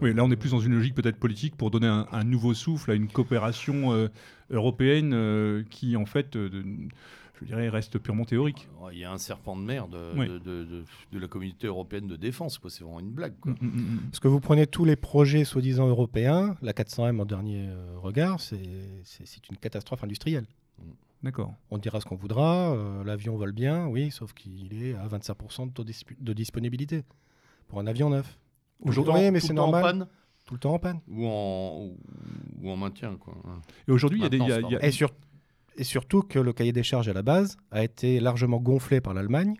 Oui, 0.00 0.14
là 0.14 0.24
on 0.24 0.30
est 0.30 0.36
plus 0.36 0.50
dans 0.52 0.60
une 0.60 0.74
logique 0.74 0.94
peut-être 0.94 1.16
politique 1.18 1.56
pour 1.56 1.70
donner 1.70 1.86
un, 1.88 2.06
un 2.12 2.24
nouveau 2.24 2.54
souffle 2.54 2.90
à 2.90 2.94
une 2.94 3.08
coopération 3.08 3.92
euh, 3.92 4.08
européenne 4.50 5.12
euh, 5.12 5.62
qui 5.70 5.96
en 5.96 6.06
fait, 6.06 6.36
euh, 6.36 6.50
je 7.42 7.46
dirais, 7.46 7.68
reste 7.68 7.98
purement 7.98 8.24
théorique. 8.24 8.68
Il 8.92 8.98
y 8.98 9.04
a 9.04 9.12
un 9.12 9.18
serpent 9.18 9.56
de 9.56 9.62
mer 9.62 9.88
de, 9.88 10.12
Oui. 10.16 10.28
de, 10.28 10.38
de- 10.38 10.64
de- 10.64 10.84
de 11.12 11.18
la 11.18 11.28
communauté 11.28 11.66
européenne 11.66 12.06
de 12.06 12.16
défense. 12.16 12.58
quoi. 12.58 12.70
C'est 12.70 12.84
vraiment 12.84 13.00
une 13.00 13.10
blague. 13.12 13.34
quoi. 13.40 13.52
Mm, 13.52 13.56
mm, 13.60 13.66
mm. 13.68 13.98
Parce 14.10 14.20
que 14.20 14.28
vous 14.28 14.40
prenez 14.40 14.66
tous 14.66 14.84
les 14.84 14.96
projets 14.96 15.44
soi-disant 15.44 15.86
européens, 15.88 16.56
la 16.62 16.72
400M 16.72 17.20
en 17.20 17.24
dernier 17.24 17.68
euh, 17.68 17.96
regard, 17.98 18.40
c'est 18.40 18.60
c'est- 19.04 19.26
c'est 19.26 19.48
une 19.50 19.56
catastrophe 19.56 20.02
industrielle. 20.04 20.46
D'accord. 21.22 21.54
On 21.70 21.78
dira 21.78 22.00
ce 22.00 22.04
qu'on 22.06 22.16
voudra, 22.16 22.72
euh, 22.72 23.04
l'avion 23.04 23.36
vole 23.36 23.52
bien, 23.52 23.86
oui, 23.86 24.10
sauf 24.10 24.32
qu'il 24.32 24.74
est 24.82 24.94
à 24.94 25.06
25% 25.06 25.66
de 25.66 25.72
taux 25.72 25.84
dis- 25.84 26.04
de 26.18 26.32
disponibilité 26.32 27.04
pour 27.68 27.78
un 27.78 27.86
avion 27.86 28.10
neuf. 28.10 28.26
Tout 28.80 28.86
le 28.86 28.90
Aujourd'hui, 28.90 29.14
oui, 29.14 29.30
mais 29.30 29.38
tout 29.40 29.46
c'est 29.46 29.52
normal. 29.52 29.84
En 29.84 29.86
panne 29.86 30.06
Tout 30.46 30.54
le 30.54 30.60
temps 30.60 30.74
en 30.74 30.78
panne. 30.80 30.98
ou 31.06 31.24
en, 31.28 31.76
ou, 31.86 31.96
ou 32.60 32.70
en 32.70 32.76
maintien. 32.76 33.16
Quoi. 33.18 33.34
Et 33.86 33.92
aujourd'hui, 33.92 34.18
il 34.18 34.22
y 34.22 34.26
a 34.26 34.28
des. 34.28 34.38
il 34.38 34.40
y 34.40 34.50
a- 34.50 34.56
Maintenance, 34.56 34.70
il 34.72 34.74
y 34.74 34.76
a- 34.78 34.86
Et, 34.86 34.90
sur- 34.90 35.12
et 35.76 35.84
surtout 35.84 36.22
que 36.22 36.38
le 36.38 36.52
cahier 36.52 36.72
des 36.72 36.82
charges 36.82 37.08
à 37.08 37.12
la 37.12 37.22
base 37.22 37.56
a 37.70 37.82
été 37.82 38.20
largement 38.20 38.58
gonflé 38.58 39.00
par 39.00 39.14
l'Allemagne. 39.14 39.54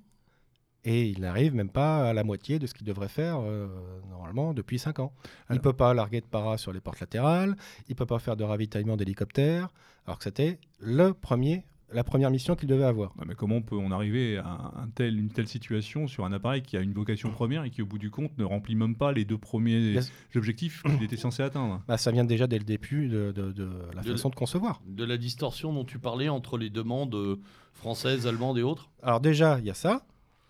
Et 0.85 1.09
il 1.09 1.21
n'arrive 1.21 1.55
même 1.55 1.71
pas 1.71 2.09
à 2.09 2.13
la 2.13 2.25
moitié 2.25 2.59
de 2.59 2.67
ce 2.67 2.75
qu'il 2.75 2.87
devrait 2.87 3.09
faire 3.09 3.39
euh, 3.41 3.69
normalement 4.11 4.53
depuis 4.53 4.81
5 4.81 4.99
ans. 4.99 5.13
Il 5.49 5.55
ne 5.55 5.61
peut 5.61 5.73
pas 5.73 5.95
larguer 5.95 6.21
de 6.21 6.27
para 6.27 6.59
sur 6.59 6.73
les 6.73 6.81
portes 6.81 6.99
latérales, 6.99 7.57
il 7.89 7.93
ne 7.93 7.97
peut 7.97 8.07
pas 8.07 8.19
faire 8.19 8.37
de 8.37 8.43
ravitaillement 8.43 8.97
d'hélicoptères, 8.97 9.69
alors 10.07 10.19
que 10.19 10.25
c'était 10.25 10.59
le 10.81 11.13
premier, 11.13 11.65
la 11.93 12.05
première 12.05 12.31
mission 12.31 12.55
qu'il 12.57 12.69
devait 12.69 12.85
avoir. 12.85 13.13
Ah, 13.19 13.25
mais 13.27 13.35
comment 13.35 13.57
on 13.57 13.63
peut 13.63 13.77
en 13.79 13.91
arriver 13.91 14.39
à 14.39 14.73
un 14.77 14.89
tel, 14.95 15.19
une 15.19 15.29
telle 15.31 15.49
situation 15.49 16.07
sur 16.09 16.25
un 16.25 16.33
appareil 16.33 16.63
qui 16.63 16.77
a 16.77 16.81
une 16.81 16.93
vocation 16.93 17.31
première 17.31 17.65
et 17.65 17.71
qui, 17.71 17.83
au 17.83 17.87
bout 17.87 17.99
du 17.99 18.11
compte, 18.11 18.37
ne 18.39 18.45
remplit 18.45 18.75
même 18.75 18.97
pas 18.97 19.13
les 19.13 19.25
deux 19.25 19.39
premiers 19.39 19.79
Yes. 19.93 20.13
objectifs 20.37 20.83
qu'il 20.83 21.03
était 21.03 21.17
censé 21.17 21.43
atteindre? 21.43 21.83
Bah, 21.89 21.97
ça 21.99 22.11
vient 22.11 22.25
déjà 22.25 22.47
dès 22.47 22.59
le 22.59 22.65
début 22.65 23.09
de, 23.09 23.33
de- 23.33 23.53
de 23.53 23.69
la 23.95 24.03
De- 24.03 24.11
façon 24.13 24.29
de 24.31 24.35
concevoir. 24.35 24.81
De 24.87 25.05
la 25.05 25.17
distorsion 25.17 25.73
dont 25.73 25.85
tu 25.85 25.99
parlais 25.99 26.29
entre 26.29 26.59
les 26.59 26.71
demandes 26.71 27.15
euh, 27.15 27.37
françaises, 27.73 28.27
allemandes 28.27 28.59
et 28.59 28.63
autres? 28.63 28.91
Alors 29.03 29.21
déjà, 29.21 29.59
il 29.59 29.67
y 29.67 29.71
a 29.71 29.75
ça. 29.75 30.03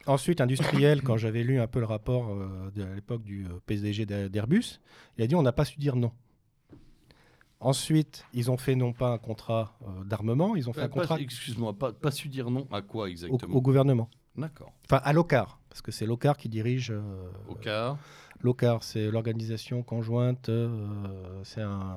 Ensuite, 0.07 0.41
industriel, 0.41 1.01
quand 1.03 1.17
j'avais 1.17 1.45
lu 1.45 1.61
un 1.61 1.69
peu 1.69 1.79
le 1.79 1.87
rapport 1.87 2.31
euh, 2.31 2.71
de 2.75 2.83
à 2.83 2.95
l'époque 2.95 3.23
du 3.23 3.45
euh, 3.45 3.51
PDG 3.67 4.05
d'A- 4.05 4.29
d'Airbus, 4.29 4.81
il 5.17 5.23
a 5.23 5.27
dit 5.29 5.37
on 5.37 5.43
n'a 5.43 5.53
pas 5.53 5.65
su 5.65 5.79
dire 5.79 5.95
non. 5.95 6.11
Ensuite, 7.65 8.25
ils 8.35 8.51
ont 8.51 8.57
fait 8.57 8.75
non 8.75 8.93
pas 8.93 9.11
un 9.13 9.19
contrat 9.19 9.73
euh, 9.83 10.05
d'armement, 10.05 10.57
ils 10.57 10.69
ont 10.69 10.73
fait 10.73 10.81
Euh, 10.81 10.85
un 10.87 10.89
contrat 10.89 11.21
Excuse-moi, 11.21 11.73
pas, 11.75 11.93
pas 11.93 12.11
su 12.11 12.29
dire 12.29 12.51
non 12.51 12.67
à 12.73 12.83
quoi 12.83 13.05
au, 13.05 13.07
exactement 13.07 13.55
au 13.55 13.61
gouvernement. 13.61 14.09
D'accord. 14.37 14.73
Enfin, 14.87 15.01
à 15.05 15.13
l'OCAR, 15.13 15.59
parce 15.69 15.81
que 15.81 15.93
c'est 15.93 16.05
l'OCAR 16.07 16.37
qui 16.37 16.49
dirige. 16.49 16.91
euh, 16.91 17.29
cas. 17.63 17.97
L'OCAR, 18.41 18.83
c'est 18.83 19.11
l'organisation 19.11 19.83
conjointe. 19.85 20.49
euh, 20.49 21.41
c'est 21.45 21.61
un. 21.61 21.97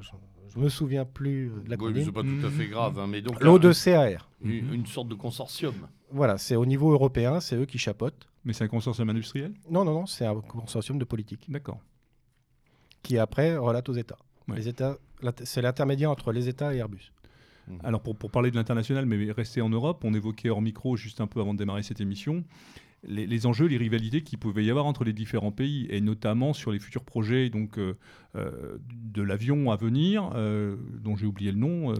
Je, 0.00 0.10
je 0.48 0.58
me 0.58 0.68
souviens 0.68 1.04
plus 1.04 1.52
de 1.64 1.70
la 1.70 1.76
Oui, 1.76 1.92
mais 1.94 2.04
c'est 2.04 2.10
pas 2.12 2.22
tout 2.22 2.44
à 2.44 2.50
fait 2.50 2.66
grave. 2.66 2.98
hein, 2.98 3.06
mais 3.06 3.22
donc, 3.22 3.40
L'O2CAR. 3.40 4.26
une, 4.42 4.74
une 4.74 4.86
sorte 4.86 5.06
de 5.08 5.14
consortium. 5.14 5.74
Voilà, 6.10 6.36
c'est 6.38 6.56
au 6.56 6.66
niveau 6.66 6.90
européen, 6.90 7.38
c'est 7.38 7.54
eux 7.54 7.66
qui 7.66 7.78
chapotent. 7.78 8.26
Mais 8.44 8.52
c'est 8.54 8.64
un 8.64 8.68
consortium 8.68 9.08
industriel? 9.10 9.52
Non, 9.70 9.84
non, 9.84 9.92
non, 9.92 10.06
c'est 10.06 10.26
un 10.26 10.34
consortium 10.40 10.98
de 10.98 11.04
politique. 11.04 11.44
D'accord. 11.48 11.78
qui 13.02 13.18
après 13.18 13.56
relate 13.56 13.88
aux 13.88 13.92
États. 13.94 14.18
Ouais. 14.50 14.56
Les 14.56 14.68
États, 14.68 14.98
l'int- 15.22 15.32
c'est 15.44 15.62
l'intermédiaire 15.62 16.10
entre 16.10 16.32
les 16.32 16.48
États 16.48 16.74
et 16.74 16.78
Airbus. 16.78 17.12
Alors 17.84 18.00
pour, 18.02 18.16
pour 18.16 18.32
parler 18.32 18.50
de 18.50 18.56
l'international, 18.56 19.06
mais 19.06 19.30
rester 19.30 19.60
en 19.60 19.68
Europe, 19.68 20.00
on 20.02 20.12
évoquait 20.12 20.48
hors 20.50 20.60
micro 20.60 20.96
juste 20.96 21.20
un 21.20 21.28
peu 21.28 21.40
avant 21.40 21.54
de 21.54 21.58
démarrer 21.58 21.84
cette 21.84 22.00
émission, 22.00 22.42
les, 23.06 23.26
les 23.26 23.46
enjeux, 23.46 23.66
les 23.66 23.78
rivalités 23.78 24.22
qu'il 24.22 24.38
pouvait 24.38 24.64
y 24.64 24.70
avoir 24.70 24.84
entre 24.86 25.04
les 25.04 25.12
différents 25.12 25.52
pays, 25.52 25.86
et 25.90 26.00
notamment 26.00 26.52
sur 26.52 26.70
les 26.70 26.78
futurs 26.78 27.02
projets 27.04 27.48
donc, 27.48 27.78
euh, 27.78 27.94
euh, 28.36 28.76
de 28.92 29.22
l'avion 29.22 29.70
à 29.70 29.76
venir, 29.76 30.30
euh, 30.34 30.76
dont 31.02 31.16
j'ai 31.16 31.26
oublié 31.26 31.50
le 31.50 31.58
nom. 31.58 31.94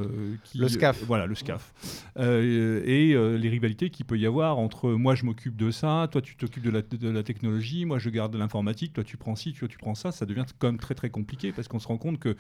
qui- 0.44 0.58
Le 0.58 0.68
SCAF. 0.68 1.02
voilà, 1.04 1.26
le 1.26 1.34
SCAF. 1.34 1.72
Et 2.18 3.14
les 3.38 3.48
rivalités 3.48 3.90
qu'il 3.90 4.04
peut 4.06 4.18
y 4.18 4.26
avoir 4.26 4.58
entre 4.58 4.90
moi 4.90 5.14
je 5.14 5.24
m'occupe 5.24 5.56
de 5.56 5.70
ça, 5.70 6.08
toi 6.12 6.20
tu 6.20 6.36
t'occupes 6.36 6.62
de 6.64 6.70
la, 6.70 6.82
de 6.82 7.08
la 7.08 7.22
technologie, 7.22 7.84
moi 7.86 7.98
je 7.98 8.10
garde 8.10 8.34
l'informatique, 8.36 8.92
toi 8.92 9.04
tu 9.04 9.16
prends 9.16 9.36
ci, 9.36 9.52
toi 9.54 9.68
tu 9.68 9.78
prends 9.78 9.94
ça, 9.94 10.12
ça 10.12 10.26
devient 10.26 10.44
quand 10.58 10.68
même 10.68 10.78
très 10.78 10.94
très 10.94 11.10
compliqué 11.10 11.52
parce 11.52 11.66
qu'on 11.68 11.78
se 11.78 11.88
rend 11.88 11.96
compte 11.98 12.18
que 12.18 12.36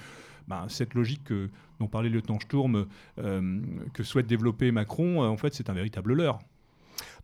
ben, 0.48 0.66
cette 0.68 0.94
logique 0.94 1.24
que, 1.24 1.48
dont 1.78 1.86
parlait 1.86 2.08
le 2.08 2.16
lieutenant 2.16 2.40
Sturm, 2.40 2.86
que 3.16 4.02
souhaite 4.02 4.26
développer 4.26 4.70
Macron, 4.72 5.22
en 5.22 5.36
fait, 5.36 5.54
c'est 5.54 5.70
un 5.70 5.74
véritable 5.74 6.12
leurre. 6.14 6.38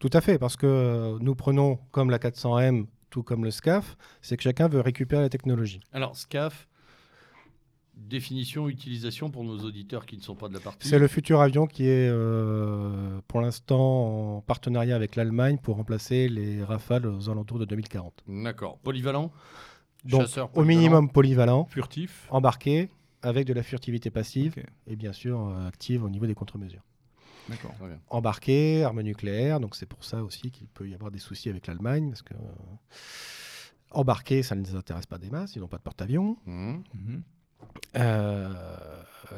Tout 0.00 0.10
à 0.12 0.20
fait, 0.20 0.38
parce 0.38 0.56
que 0.56 1.16
nous 1.20 1.34
prenons 1.34 1.78
comme 1.90 2.10
la 2.10 2.18
400M, 2.18 2.86
tout 3.10 3.22
comme 3.22 3.44
le 3.44 3.50
SCAF, 3.50 3.96
c'est 4.22 4.36
que 4.36 4.42
chacun 4.42 4.68
veut 4.68 4.80
récupérer 4.80 5.22
la 5.22 5.28
technologie. 5.28 5.80
Alors, 5.92 6.16
SCAF, 6.16 6.68
définition, 7.94 8.68
utilisation 8.68 9.30
pour 9.30 9.42
nos 9.44 9.58
auditeurs 9.60 10.06
qui 10.06 10.16
ne 10.16 10.22
sont 10.22 10.34
pas 10.34 10.48
de 10.48 10.54
la 10.54 10.60
partie. 10.60 10.86
C'est 10.86 10.98
le 10.98 11.08
futur 11.08 11.40
avion 11.40 11.66
qui 11.66 11.84
est 11.84 12.08
euh, 12.10 13.20
pour 13.26 13.40
l'instant 13.40 14.36
en 14.36 14.40
partenariat 14.42 14.94
avec 14.94 15.16
l'Allemagne 15.16 15.58
pour 15.58 15.76
remplacer 15.76 16.28
les 16.28 16.62
Rafales 16.62 17.06
aux 17.06 17.30
alentours 17.30 17.58
de 17.58 17.64
2040. 17.64 18.22
D'accord. 18.28 18.78
Polyvalent? 18.78 19.32
Donc, 20.04 20.22
Chasseur 20.22 20.46
au 20.46 20.48
polyvalent 20.48 20.78
minimum 20.80 21.10
polyvalent, 21.10 21.64
Furtif? 21.70 22.26
embarqué, 22.30 22.90
avec 23.22 23.46
de 23.46 23.54
la 23.54 23.62
furtivité 23.62 24.10
passive 24.10 24.54
et 24.86 24.94
bien 24.94 25.12
sûr 25.12 25.40
euh, 25.40 25.66
active 25.66 26.04
au 26.04 26.10
niveau 26.10 26.26
des 26.26 26.34
contre-mesures. 26.34 26.82
Embarqué, 28.08 28.82
arme 28.84 29.02
nucléaire, 29.02 29.60
donc 29.60 29.76
c'est 29.76 29.86
pour 29.86 30.04
ça 30.04 30.22
aussi 30.22 30.50
qu'il 30.50 30.66
peut 30.68 30.88
y 30.88 30.94
avoir 30.94 31.10
des 31.10 31.18
soucis 31.18 31.48
avec 31.48 31.66
l'Allemagne, 31.66 32.10
parce 32.10 32.22
que 32.22 32.34
euh, 32.34 32.38
embarqué, 33.90 34.42
ça 34.42 34.54
ne 34.54 34.64
les 34.64 34.74
intéresse 34.74 35.06
pas 35.06 35.18
des 35.18 35.30
masses, 35.30 35.54
ils 35.56 35.60
n'ont 35.60 35.68
pas 35.68 35.78
de 35.78 35.82
porte-avions. 35.82 36.36
Mhm. 36.46 36.82
Mhm. 36.94 37.22
Euh, 37.96 38.52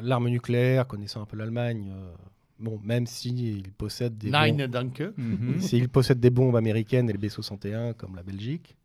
L'arme 0.01 0.29
nucléaire, 0.29 0.87
connaissant 0.87 1.21
un 1.21 1.25
peu 1.25 1.35
l'Allemagne, 1.37 1.89
euh, 1.91 2.11
bon, 2.59 2.79
même 2.83 3.07
s'ils 3.07 3.71
possèdent 3.71 4.17
des 4.17 4.29
bombes, 4.29 4.43
Nine 4.43 4.67
Danke. 4.67 5.03
Mhm. 5.17 5.59
s'ils 5.59 5.89
possèdent 5.89 6.19
des 6.19 6.29
bombes 6.29 6.55
américaines 6.55 7.09
et 7.09 7.13
le 7.13 7.19
B-61 7.19 7.93
comme 7.95 8.15
la 8.15 8.23
Belgique, 8.23 8.75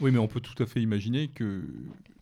Oui, 0.00 0.10
mais 0.10 0.18
on 0.18 0.28
peut 0.28 0.40
tout 0.40 0.60
à 0.62 0.66
fait 0.66 0.80
imaginer 0.82 1.28
que, 1.28 1.62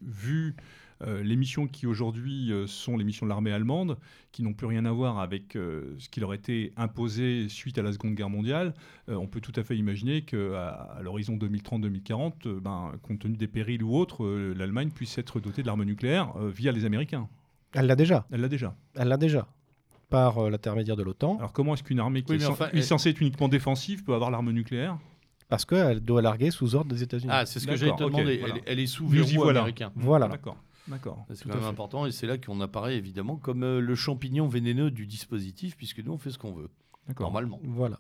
vu 0.02 0.54
euh, 1.02 1.22
les 1.22 1.36
missions 1.36 1.66
qui 1.66 1.86
aujourd'hui 1.86 2.52
euh, 2.52 2.66
sont 2.66 2.96
les 2.96 3.04
missions 3.04 3.26
de 3.26 3.28
l'armée 3.28 3.52
allemande, 3.52 3.96
qui 4.32 4.42
n'ont 4.42 4.52
plus 4.52 4.66
rien 4.66 4.84
à 4.84 4.92
voir 4.92 5.18
avec 5.20 5.56
euh, 5.56 5.94
ce 5.98 6.08
qui 6.08 6.20
leur 6.20 6.34
était 6.34 6.72
imposé 6.76 7.48
suite 7.48 7.78
à 7.78 7.82
la 7.82 7.92
Seconde 7.92 8.14
Guerre 8.14 8.30
mondiale, 8.30 8.74
euh, 9.08 9.14
on 9.14 9.26
peut 9.26 9.40
tout 9.40 9.52
à 9.56 9.62
fait 9.62 9.76
imaginer 9.76 10.22
qu'à 10.22 10.68
à, 10.68 11.02
l'horizon 11.02 11.36
2030-2040, 11.36 12.32
euh, 12.46 12.60
ben, 12.60 12.92
compte 13.02 13.20
tenu 13.20 13.36
des 13.36 13.48
périls 13.48 13.82
ou 13.82 13.96
autres, 13.96 14.24
euh, 14.24 14.54
l'Allemagne 14.56 14.90
puisse 14.90 15.16
être 15.18 15.40
dotée 15.40 15.62
de 15.62 15.66
l'arme 15.66 15.84
nucléaire 15.84 16.32
euh, 16.36 16.50
via 16.50 16.72
les 16.72 16.84
Américains. 16.84 17.28
elle 17.74 17.86
l'a 17.86 17.96
déjà, 17.96 18.26
Elle 18.30 18.40
l'a 18.40 18.48
déjà. 18.48 18.74
elle 18.96 19.08
l'a 19.08 19.16
déjà, 19.16 19.48
par 20.10 20.38
euh, 20.38 20.50
l'intermédiaire 20.50 20.96
de 20.96 21.02
l'OTAN, 21.02 21.36
Alors 21.38 21.52
comment 21.52 21.74
est-ce 21.74 21.82
qu'une 21.82 22.00
armée 22.00 22.22
qui 22.22 22.32
Oui, 22.32 22.42
est, 22.42 22.46
enfin, 22.46 22.68
est 22.72 22.82
censée 22.82 23.10
être 23.10 23.20
uniquement 23.20 23.48
défensive 23.48 24.04
peut 24.04 24.14
avoir 24.14 24.30
l'arme 24.30 24.50
nucléaire? 24.50 24.98
Parce 25.48 25.64
qu'elle 25.64 26.00
doit 26.00 26.20
larguer 26.20 26.50
sous 26.50 26.74
ordre 26.74 26.90
des 26.90 27.02
États-Unis. 27.02 27.32
Ah, 27.32 27.46
c'est 27.46 27.58
ce 27.58 27.66
que 27.66 27.74
j'allais 27.74 27.96
te 27.96 28.02
voilà. 28.04 28.30
Elle, 28.30 28.62
elle 28.66 28.78
est 28.80 28.86
sous 28.86 29.08
verrou 29.08 29.28
voilà. 29.36 29.60
américain. 29.60 29.90
Voilà. 29.96 30.28
D'accord. 30.28 30.58
D'accord. 30.88 31.24
C'est 31.28 31.42
Tout 31.42 31.48
quand 31.48 31.54
à 31.54 31.56
même 31.56 31.64
fait. 31.64 31.70
important 31.70 32.06
et 32.06 32.12
c'est 32.12 32.26
là 32.26 32.38
qu'on 32.38 32.60
apparaît 32.60 32.96
évidemment 32.96 33.36
comme 33.36 33.62
euh, 33.62 33.80
le 33.80 33.94
champignon 33.94 34.48
vénéneux 34.48 34.90
du 34.90 35.06
dispositif 35.06 35.76
puisque 35.76 35.98
nous 36.00 36.12
on 36.12 36.18
fait 36.18 36.30
ce 36.30 36.38
qu'on 36.38 36.52
veut, 36.52 36.70
D'accord. 37.06 37.26
normalement. 37.26 37.60
Voilà. 37.64 37.98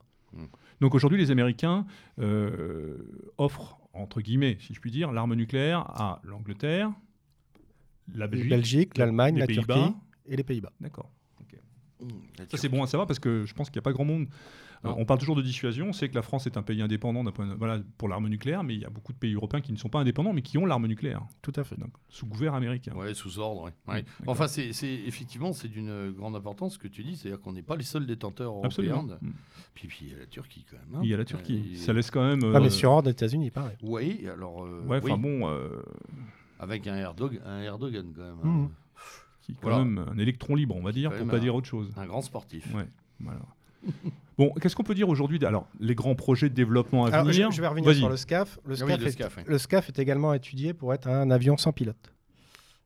Donc 0.80 0.94
aujourd'hui, 0.94 1.18
les 1.18 1.30
Américains 1.30 1.86
euh, 2.18 2.98
offrent, 3.38 3.78
entre 3.94 4.20
guillemets, 4.20 4.58
si 4.60 4.74
je 4.74 4.80
puis 4.80 4.90
dire, 4.90 5.10
l'arme 5.10 5.34
nucléaire 5.34 5.80
à 5.80 6.20
l'Angleterre, 6.22 6.92
la 8.14 8.26
Belgique, 8.26 8.50
Belgique, 8.50 8.98
l'Allemagne, 8.98 9.38
la. 9.38 9.46
Turquie 9.46 9.94
et 10.26 10.36
les 10.36 10.44
Pays-Bas. 10.44 10.72
D'accord. 10.80 11.10
Mmh, 12.00 12.06
la 12.38 12.44
Ça, 12.48 12.56
c'est 12.58 12.68
bon 12.68 12.82
à 12.82 12.86
savoir 12.86 13.06
parce 13.08 13.18
que 13.18 13.44
je 13.44 13.52
pense 13.54 13.70
qu'il 13.70 13.78
n'y 13.78 13.82
a 13.82 13.82
pas 13.82 13.92
grand 13.92 14.04
monde 14.04 14.28
Euh, 14.84 14.88
Non. 14.90 14.96
on 14.98 15.04
parle 15.04 15.18
toujours 15.18 15.34
de 15.36 15.42
dissuasion. 15.42 15.88
On 15.88 15.92
sait 15.92 16.08
que 16.08 16.14
la 16.14 16.22
France 16.22 16.46
est 16.46 16.56
un 16.56 16.62
pays 16.62 16.80
indépendant 16.82 17.24
d'un 17.24 17.32
point 17.32 17.46
de- 17.46 17.54
voilà, 17.54 17.80
pour 17.96 18.08
l'arme 18.08 18.28
nucléaire, 18.28 18.62
mais 18.62 18.74
il 18.76 18.80
y 18.80 18.84
a 18.84 18.90
beaucoup 18.90 19.12
de 19.12 19.18
pays 19.18 19.34
européens 19.34 19.60
qui 19.60 19.72
ne 19.72 19.76
sont 19.76 19.88
pas 19.88 19.98
indépendants, 19.98 20.32
mais 20.32 20.42
qui 20.42 20.56
ont 20.58 20.66
l'arme 20.66 20.86
nucléaire, 20.86 21.22
Tout 21.42 21.52
à 21.56 21.64
fait. 21.64 21.76
donc, 21.78 21.90
sous 22.08 22.26
couvert 22.26 22.54
américain. 22.54 22.94
Ouais, 22.94 23.12
sous 23.14 23.38
ordre. 23.40 23.62
ouais. 23.64 23.72
Ouais. 23.88 24.02
D'accord. 24.02 24.32
Enfin, 24.32 24.46
c'est 24.46 24.68
effectivement, 24.82 25.52
c'est 25.52 25.68
d'une 25.68 26.12
grande 26.12 26.36
importance 26.36 26.74
ce 26.74 26.78
que 26.78 26.86
tu 26.88 27.02
dis, 27.02 27.16
c'est-à-dire 27.16 27.40
qu'on 27.40 27.52
n'est 27.52 27.62
pas 27.62 27.74
les 27.76 27.82
seuls 27.84 28.06
détenteurs 28.06 28.52
européens. 28.52 28.68
Absolument. 28.68 29.02
de- 29.02 29.14
Mm. 29.20 29.32
Puis, 29.74 29.88
puis 29.88 29.98
il 30.02 30.12
y 30.12 30.14
a 30.14 30.18
la 30.18 30.26
Turquie 30.26 30.64
quand 30.70 30.76
même. 30.76 30.94
hein. 30.96 31.00
Il 31.02 31.08
y 31.10 31.14
a 31.14 31.16
la 31.16 31.24
Turquie. 31.24 31.72
Euh, 31.74 31.76
Ça 31.76 31.92
laisse 31.92 32.10
quand 32.10 32.24
même. 32.24 32.40
Ah, 32.54 32.60
mais 32.60 32.66
euh, 32.66 32.70
sur 32.70 32.90
ordre 32.90 33.04
des 33.04 33.10
États-Unis, 33.12 33.50
pareil. 33.50 33.76
Oui, 33.82 34.26
alors. 34.32 34.64
euh, 34.64 34.82
Ouais, 34.86 35.00
oui, 35.02 35.10
enfin 35.12 35.20
bon, 35.20 35.48
euh, 35.48 35.82
avec 36.60 36.86
un 36.86 36.96
Erdogan, 36.96 37.40
un 37.44 37.62
Erdogan 37.62 38.12
quand 38.14 38.22
même. 38.22 38.38
Hein. 38.44 38.70
qui 39.42 39.52
est 39.52 39.54
quand 39.54 39.68
Voilà. 39.70 39.78
même 39.84 40.04
un 40.12 40.18
électron 40.18 40.54
libre, 40.54 40.76
on 40.76 40.82
va 40.82 40.92
dire, 40.92 41.10
pour 41.10 41.26
pas 41.26 41.36
un- 41.36 41.40
dire 41.40 41.54
autre 41.54 41.66
chose. 41.66 41.90
Un 41.96 42.06
grand 42.06 42.20
sportif. 42.22 42.66
Ouais, 42.74 42.86
voilà. 43.20 43.40
bon, 44.38 44.52
qu'est-ce 44.60 44.74
qu'on 44.76 44.82
peut 44.82 44.94
dire 44.94 45.08
aujourd'hui 45.08 45.38
Alors, 45.44 45.66
les 45.80 45.94
grands 45.94 46.14
projets 46.14 46.48
de 46.48 46.54
développement 46.54 47.04
à 47.06 47.08
Alors, 47.12 47.26
je, 47.26 47.32
venir? 47.32 47.50
je 47.50 47.60
vais 47.60 47.66
revenir 47.68 47.88
Vas-y. 47.90 47.98
sur 47.98 48.08
le 48.08 48.16
SCAF. 48.16 48.58
Le 48.64 48.74
SCAF, 48.76 48.88
oui, 48.88 48.96
le 48.98 49.06
est, 49.06 49.10
SCAF, 49.10 49.36
oui. 49.38 49.42
le 49.46 49.58
SCAF 49.58 49.88
est 49.88 49.98
également 49.98 50.34
étudié 50.34 50.72
pour 50.74 50.92
être 50.94 51.08
un 51.08 51.30
avion 51.30 51.56
sans 51.56 51.72
pilote. 51.72 52.12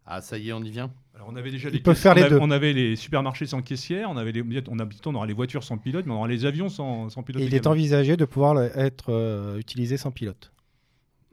Ah, 0.04 0.20
ça 0.20 0.36
y 0.36 0.48
est, 0.48 0.52
on 0.52 0.62
y 0.62 0.70
vient? 0.70 0.90
Alors, 1.14 1.28
on 1.30 1.36
avait 1.36 1.50
déjà 1.50 1.68
Ils 1.68 1.74
les 1.74 1.80
peuvent 1.80 1.94
caiss- 1.94 2.02
faire 2.02 2.12
on 2.12 2.16
les 2.16 2.22
a- 2.24 2.28
deux. 2.30 2.38
On 2.40 2.50
avait 2.50 2.72
les 2.72 2.96
supermarchés 2.96 3.46
sans 3.46 3.62
caissière, 3.62 4.10
on 4.10 4.16
avait 4.16 4.32
les, 4.32 4.42
on 4.68 4.78
a, 4.80 4.84
on 5.06 5.14
aura 5.14 5.26
les 5.26 5.32
voitures 5.32 5.62
sans 5.62 5.78
pilote, 5.78 6.06
mais 6.06 6.12
on 6.12 6.16
aura 6.16 6.28
les 6.28 6.44
avions 6.44 6.68
sans, 6.68 7.08
sans 7.08 7.22
pilote. 7.22 7.42
Et 7.42 7.46
il 7.46 7.54
est 7.54 7.66
envisagé 7.66 8.16
de 8.16 8.24
pouvoir 8.24 8.60
être 8.60 9.12
euh, 9.12 9.58
utilisé 9.58 9.96
sans 9.96 10.10
pilote. 10.10 10.52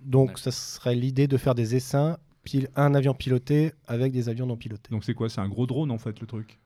Donc, 0.02 0.28
D'accord. 0.28 0.40
ça 0.40 0.52
serait 0.52 0.96
l'idée 0.96 1.28
de 1.28 1.36
faire 1.38 1.56
des 1.56 1.76
essaims, 1.76 2.18
un 2.76 2.96
avion 2.96 3.14
piloté 3.14 3.74
avec 3.88 4.12
des 4.12 4.28
avions 4.30 4.46
non 4.48 4.58
pilotés. 4.58 4.90
Donc 4.92 5.04
c'est 5.04 5.14
quoi? 5.14 5.30
C'est 5.30 5.42
un 5.42 5.50
gros 5.50 5.68
drone 5.68 5.92
en 5.92 6.00
fait 6.00 6.20
le 6.20 6.26
truc? 6.26 6.58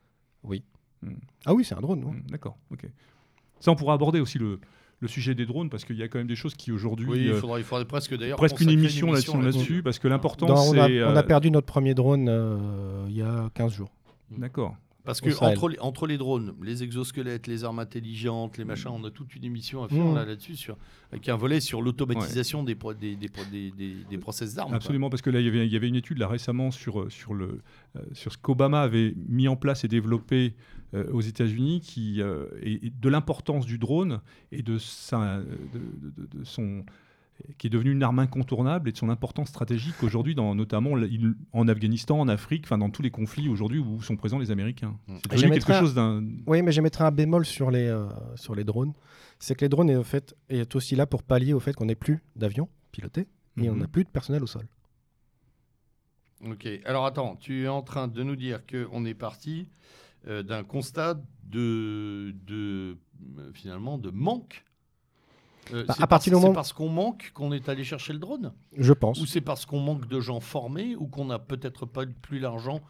Ah 1.46 1.54
oui, 1.54 1.64
c'est 1.66 1.76
un 1.76 1.82
drone. 1.82 2.02
Hmm, 2.02 2.22
D'accord, 2.30 2.58
ok. 2.72 2.86
Ça, 3.60 3.72
on 3.72 3.76
pourra 3.76 3.94
aborder 3.94 4.20
aussi 4.20 4.40
le, 4.40 4.60
le 5.00 5.08
sujet 5.08 5.36
des 5.36 5.46
drones 5.46 5.70
parce 5.70 5.86
qu'il 5.86 5.98
y 5.98 6.04
a 6.04 6.08
quand 6.08 6.18
même 6.18 6.28
des 6.28 6.36
choses 6.36 6.56
qui 6.56 6.72
aujourd'hui. 6.72 7.08
Oui, 7.10 7.20
il 7.26 7.32
euh, 7.32 7.40
faudrait, 7.40 7.62
il 7.62 7.64
faudrait 7.64 7.86
presque 7.86 8.18
d'ailleurs. 8.18 8.38
presque 8.38 8.60
une 8.62 8.70
émission 8.70 9.12
là-dessus, 9.12 9.84
parce 9.84 10.00
que 10.00 10.08
l'important 10.08 10.48
Dans- 10.48 10.70
on, 10.70 10.78
a, 10.78 10.88
c'est. 10.88 11.04
on 11.04 11.16
a 11.16 11.20
euh, 11.20 11.24
perdu 11.24 11.52
notre 11.52 11.68
premier 11.68 11.94
drone 11.94 12.28
euh, 12.30 13.06
il 13.10 13.16
y 13.16 13.22
a 13.22 13.50
15 13.54 13.74
jours. 13.74 13.90
D'accord. 14.38 14.76
Parce 15.06 15.20
que 15.20 15.30
entre 15.52 15.68
les, 15.70 15.80
entre 15.80 16.08
les 16.08 16.18
drones, 16.18 16.54
les 16.64 16.82
exosquelettes, 16.82 17.48
les 17.48 17.66
armes 17.66 17.80
intelligentes, 17.80 18.58
les 18.58 18.64
machins, 18.64 18.92
on 18.94 19.04
a 19.04 19.12
toute 19.12 19.36
une 19.36 19.44
émission 19.44 19.84
à 19.84 19.90
faire 19.90 20.04
Mm. 20.06 20.16
là, 20.16 20.24
là-dessus, 20.26 20.56
sur, 20.56 20.78
avec 21.12 21.28
un 21.28 21.36
volet 21.36 21.60
sur 21.60 21.82
l'automatisation 21.82 22.64
des, 22.64 22.76
pro- 22.76 22.94
des, 22.94 23.16
des, 23.18 23.28
pro- 23.28 23.44
des, 23.52 23.72
des, 23.72 23.96
des 24.10 24.18
process 24.18 24.56
d'armes. 24.56 24.70
quoi. 24.70 24.78
Absolument, 24.78 25.10
parce 25.10 25.22
que 25.22 25.30
là, 25.30 25.40
il 25.42 25.46
y 25.46 25.50
avait, 25.50 25.66
il 25.68 25.74
y 25.74 25.76
avait 25.76 25.90
une 25.90 25.96
étude 25.98 26.20
là 26.20 26.28
récemment 26.30 26.72
sur, 26.72 27.02
euh, 27.02 27.10
sur, 27.10 27.34
le, 27.34 27.60
euh, 27.98 28.02
sur 28.14 28.32
ce 28.32 28.38
qu'Obama 28.38 28.82
avait 28.82 29.14
mis 29.28 29.50
en 29.50 29.58
place 29.58 29.84
et 29.84 29.90
développé 29.90 30.54
euh, 30.94 31.12
aux 31.12 31.22
États-Unis, 31.22 31.82
qui 31.82 32.22
euh, 32.22 32.46
et, 32.62 32.88
et 32.88 32.90
de 32.90 33.10
l'importance 33.10 33.66
du 33.66 33.78
drone 33.78 34.22
et 34.54 34.62
de, 34.62 34.78
sa, 34.78 35.40
de, 35.40 35.44
de- 35.44 36.22
de- 36.28 36.40
de 36.40 36.44
son 36.46 36.86
qui 37.58 37.68
est 37.68 37.70
devenu 37.70 37.92
une 37.92 38.04
arme 38.04 38.20
incontournable 38.20 38.90
et 38.90 38.92
de 38.92 38.98
son 38.98 39.10
importance 39.10 39.50
stratégique 39.50 40.02
aujourd'hui, 40.04 40.36
dans, 40.36 40.56
notamment 40.56 40.92
en 41.52 41.68
Afghanistan, 41.68 42.20
en 42.20 42.28
Afrique, 42.28 42.64
enfin 42.66 42.78
dans 42.78 42.90
tous 42.90 43.02
les 43.02 43.12
conflits 43.12 43.50
aujourd'hui 43.50 43.80
où 43.80 44.02
sont 44.02 44.16
présents 44.16 44.40
les 44.40 44.52
Américains. 44.52 44.98
Mm. 45.08 45.16
C'est 45.32 45.38
j'émettrais 45.38 45.60
quelque 45.74 45.78
un- 45.78 45.80
chose 45.82 45.94
d'un. 45.96 46.24
Oui, 46.48 46.62
mais 46.62 46.72
j'émettrai 46.72 47.04
un 47.04 47.12
bémol 47.12 47.46
sur 47.46 47.72
les, 47.72 47.88
euh, 47.88 48.08
sur 48.36 48.56
les 48.56 48.64
drones. 48.64 48.94
C'est 49.40 49.56
que 49.56 49.66
les 49.66 49.70
drones 49.70 49.90
est, 49.90 49.96
au 49.96 50.04
fait, 50.04 50.36
est 50.50 50.76
aussi 50.76 50.96
là 50.96 51.06
pour 51.06 51.24
pallier 51.24 51.54
au 51.54 51.60
fait 51.60 51.74
qu'on 51.74 51.86
n'ait 51.86 51.96
plus 51.96 52.22
d'avions 52.36 52.70
pilotés 52.92 53.28
et 53.58 53.70
on 53.70 53.74
Mhm. 53.74 53.80
n'a 53.82 53.88
plus 53.88 54.04
de 54.04 54.10
personnel 54.10 54.42
au 54.44 54.48
sol. 54.48 54.66
Ok, 56.46 56.68
alors 56.86 57.06
attends, 57.06 57.36
tu 57.38 57.64
es 57.64 57.68
en 57.68 57.82
train 57.82 58.08
de 58.08 58.22
nous 58.22 58.36
dire 58.36 58.62
qu'on 58.66 59.06
est 59.06 59.14
parti 59.14 59.70
euh, 60.28 60.44
d'un 60.44 60.64
constat 60.64 61.16
de, 61.46 62.34
de 62.46 62.98
euh, 63.40 63.52
finalement 63.54 63.98
de 63.98 64.10
manque. 64.10 64.64
Euh, 65.72 65.86
Bah, 65.88 65.94
c'est 65.96 66.04
à 66.04 66.08
partir 66.08 66.32
du 66.32 66.36
moment- 66.36 66.48
C'est 66.50 66.56
parce 66.56 66.74
qu'on 66.74 66.90
manque 66.90 67.32
qu'on 67.34 67.54
est 67.54 67.70
allé 67.70 67.84
chercher 67.84 68.12
le 68.14 68.20
drone 68.20 68.52
Je 68.78 68.92
pense. 68.94 69.22
Ou 69.22 69.26
c'est 69.26 69.42
parce 69.42 69.66
qu'on 69.66 69.80
manque 69.80 70.08
de 70.08 70.20
gens 70.20 70.40
formés 70.40 70.96
ou 70.96 71.08
qu'on 71.08 71.26
n'a 71.26 71.40
peut-être 71.40 71.86
pas 71.86 72.06
plus 72.22 72.40
l'argent 72.40 72.82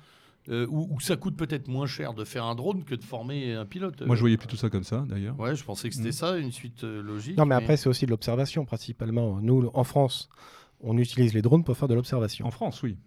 euh, 0.50 0.66
ou, 0.70 0.88
ou 0.94 1.00
ça 1.00 1.16
coûte 1.16 1.38
peut-être 1.38 1.68
moins 1.70 1.86
cher 1.86 2.14
de 2.14 2.26
faire 2.26 2.44
un 2.46 2.56
drone 2.56 2.84
que 2.84 2.96
de 2.96 3.04
former 3.04 3.54
un 3.54 3.66
pilote 3.66 4.02
Moi, 4.02 4.16
je 4.16 4.22
voyais 4.22 4.36
plutôt 4.38 4.58
ça 4.58 4.70
comme 4.70 4.84
ça, 4.84 5.06
d'ailleurs. 5.08 5.40
Ouais, 5.40 5.56
je 5.56 5.64
pensais 5.64 5.88
que 5.90 5.96
c'était 5.96 6.10
Mm. 6.10 6.12
ça, 6.14 6.38
une 6.38 6.52
suite 6.52 6.84
euh, 6.84 7.02
logique. 7.02 7.38
Non, 7.38 7.46
mais 7.46 7.56
après, 7.56 7.78
c'est 7.78 7.88
aussi 7.88 8.06
de 8.06 8.12
l'observation 8.12 8.66
principalement. 8.66 9.40
Nous, 9.40 9.70
en 9.74 9.84
France, 9.86 10.28
on 10.82 10.98
utilise 10.98 11.34
les 11.34 11.42
drones 11.42 11.64
pour 11.64 11.78
faire 11.78 11.88
de 11.88 11.94
l'observation. 11.94 12.46
En 12.46 12.52
France, 12.52 12.82
oui. 12.84 12.98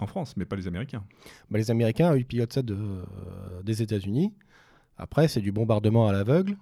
En 0.00 0.06
France, 0.06 0.36
mais 0.36 0.44
pas 0.44 0.54
les 0.56 0.68
Américains. 0.68 1.02
Bah, 1.50 1.58
les 1.58 1.70
Américains, 1.70 2.14
ils 2.16 2.26
pilotent 2.26 2.52
ça 2.52 2.62
de, 2.62 2.74
euh, 2.74 3.62
des 3.64 3.82
États-Unis. 3.82 4.32
Après, 4.96 5.26
c'est 5.26 5.40
du 5.40 5.50
bombardement 5.50 6.06
à 6.08 6.12
l'aveugle. 6.12 6.56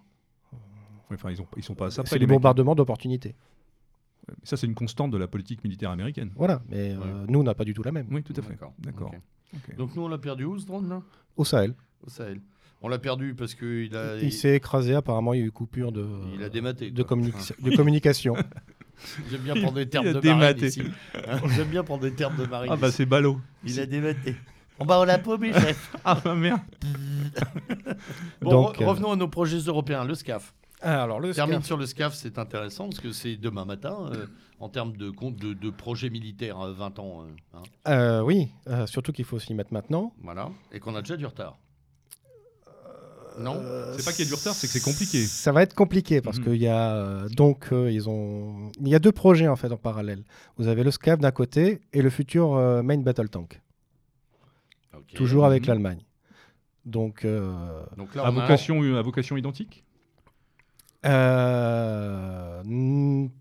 Enfin, 1.14 1.30
ils, 1.30 1.40
ont, 1.40 1.46
ils 1.56 1.62
sont 1.62 1.74
pas 1.74 1.86
à 1.86 1.90
ça. 1.90 2.02
C'est 2.06 2.18
les 2.18 2.26
mecs. 2.26 2.34
bombardement 2.36 2.74
d'opportunité. 2.74 3.34
Mais 4.28 4.34
Ça, 4.44 4.56
c'est 4.56 4.66
une 4.66 4.74
constante 4.74 5.10
de 5.10 5.18
la 5.18 5.26
politique 5.26 5.64
militaire 5.64 5.90
américaine. 5.90 6.30
Voilà, 6.36 6.62
mais 6.68 6.92
euh, 6.92 7.24
nous, 7.28 7.40
on 7.40 7.42
n'a 7.42 7.54
pas 7.54 7.64
du 7.64 7.74
tout 7.74 7.82
la 7.82 7.92
même. 7.92 8.06
Oui, 8.10 8.22
tout 8.22 8.34
à 8.36 8.42
fait. 8.42 8.56
D'accord. 8.78 9.12
Donc 9.76 9.94
nous, 9.96 10.02
on 10.02 10.08
l'a 10.08 10.18
perdu 10.18 10.44
où 10.44 10.58
ce 10.58 10.66
drone 10.66 10.88
là? 10.88 11.02
Au 11.36 11.44
Sahel. 11.44 11.74
Au 12.06 12.10
Sahel. 12.10 12.40
On 12.84 12.88
l'a 12.88 12.98
perdu 12.98 13.34
parce 13.34 13.54
qu'il 13.54 13.94
a, 13.94 14.16
Il 14.18 14.32
s'est 14.32 14.56
écrasé, 14.56 14.94
apparemment, 14.94 15.34
il 15.34 15.40
y 15.40 15.42
a 15.42 15.46
eu 15.46 15.52
coupure 15.52 15.92
de, 15.92 16.04
il 16.34 16.42
a 16.42 16.48
dématé. 16.48 16.90
de, 16.90 17.02
communi- 17.02 17.32
de 17.62 17.76
communication. 17.76 18.34
J'aime 19.30 19.40
bien 19.42 19.54
prendre 19.54 19.74
des 19.74 19.88
termes 19.88 20.12
de 20.12 20.20
marine 20.30 20.64
ici. 20.64 20.82
Hein, 21.28 21.38
J'aime 21.56 21.68
bien 21.68 21.82
prendre 21.84 22.02
des 22.02 22.12
termes 22.12 22.36
de 22.36 22.44
marine. 22.46 22.70
Ah, 22.72 22.76
bah, 22.76 22.90
c'est 22.90 23.06
ballot. 23.06 23.40
Il 23.64 23.78
a 23.80 23.86
dématé. 23.86 24.36
On 24.78 24.84
va 24.84 24.98
au 25.00 25.04
la 25.04 25.18
paumé, 25.18 25.52
chef. 25.52 25.94
Ah, 26.04 26.20
bah, 26.24 26.34
merde. 26.34 26.60
Bon, 28.40 28.50
Donc, 28.50 28.76
re- 28.78 28.82
euh, 28.82 28.86
revenons 28.88 29.12
à 29.12 29.16
nos 29.16 29.28
projets 29.28 29.58
européens. 29.58 30.04
Le 30.04 30.14
SCAF. 30.14 30.54
Alors, 30.82 31.20
le 31.20 31.32
Termine 31.32 31.62
sur 31.62 31.76
le 31.76 31.86
SCAF, 31.86 32.14
c'est 32.14 32.38
intéressant 32.38 32.88
parce 32.88 33.00
que 33.00 33.12
c'est 33.12 33.36
demain 33.36 33.64
matin 33.64 34.10
euh, 34.12 34.26
en 34.60 34.68
termes 34.68 34.96
de, 34.96 35.10
compte 35.10 35.36
de, 35.36 35.52
de 35.54 35.70
projets 35.70 36.10
militaires 36.10 36.58
à 36.58 36.70
20 36.72 36.98
ans. 36.98 37.22
euh, 37.22 37.58
hein, 37.58 37.62
Euh, 37.88 38.20
oui, 38.22 38.48
euh, 38.68 38.86
surtout 38.86 39.12
qu'il 39.12 39.24
faut 39.24 39.38
s'y 39.38 39.54
mettre 39.54 39.72
maintenant. 39.72 40.12
voilà. 40.22 40.50
Et 40.72 40.80
qu'on 40.80 40.94
a 40.94 41.00
déjà 41.02 41.16
du 41.16 41.26
retard. 41.26 41.58
Non? 43.38 43.56
Euh, 43.62 43.94
C'est 43.96 44.04
pas 44.04 44.12
qu'il 44.12 44.26
y 44.26 44.28
a 44.28 44.30
du 44.30 44.34
retard, 44.34 44.52
c'est 44.54 44.66
que 44.66 44.72
c'est 44.74 44.80
compliqué. 44.84 45.24
Ça 45.24 45.52
va 45.52 45.62
être 45.62 45.72
compliqué 45.74 46.20
parce 46.20 46.36
Mhm. 46.38 46.44
qu'il 46.44 46.56
y 46.62 46.68
a 46.68 46.94
euh, 46.96 47.28
donc 47.30 47.72
euh, 47.72 47.90
ils 47.90 48.06
ont 48.10 48.70
il 48.78 48.88
y 48.88 48.94
a 48.94 48.98
deux 48.98 49.10
projets 49.12 49.48
en 49.48 49.56
fait 49.56 49.72
en 49.72 49.78
parallèle. 49.78 50.22
Vous 50.58 50.68
avez 50.68 50.84
le 50.84 50.90
SCAF 50.90 51.18
d'un 51.18 51.30
côté 51.30 51.80
et 51.94 52.02
le 52.02 52.10
futur 52.10 52.54
euh, 52.54 52.82
Main 52.82 52.98
Battle 52.98 53.30
Tank, 53.30 53.62
toujours 55.14 55.46
avec 55.46 55.62
Mhm. 55.62 55.68
l'Allemagne. 55.68 56.00
Donc 56.84 57.24
euh, 57.24 57.82
Donc 57.96 58.14
là, 58.14 58.24
À 58.26 58.30
vocation, 58.30 58.82
à 58.96 59.00
vocation 59.02 59.38
identique? 59.38 59.82
Euh, 61.04 62.62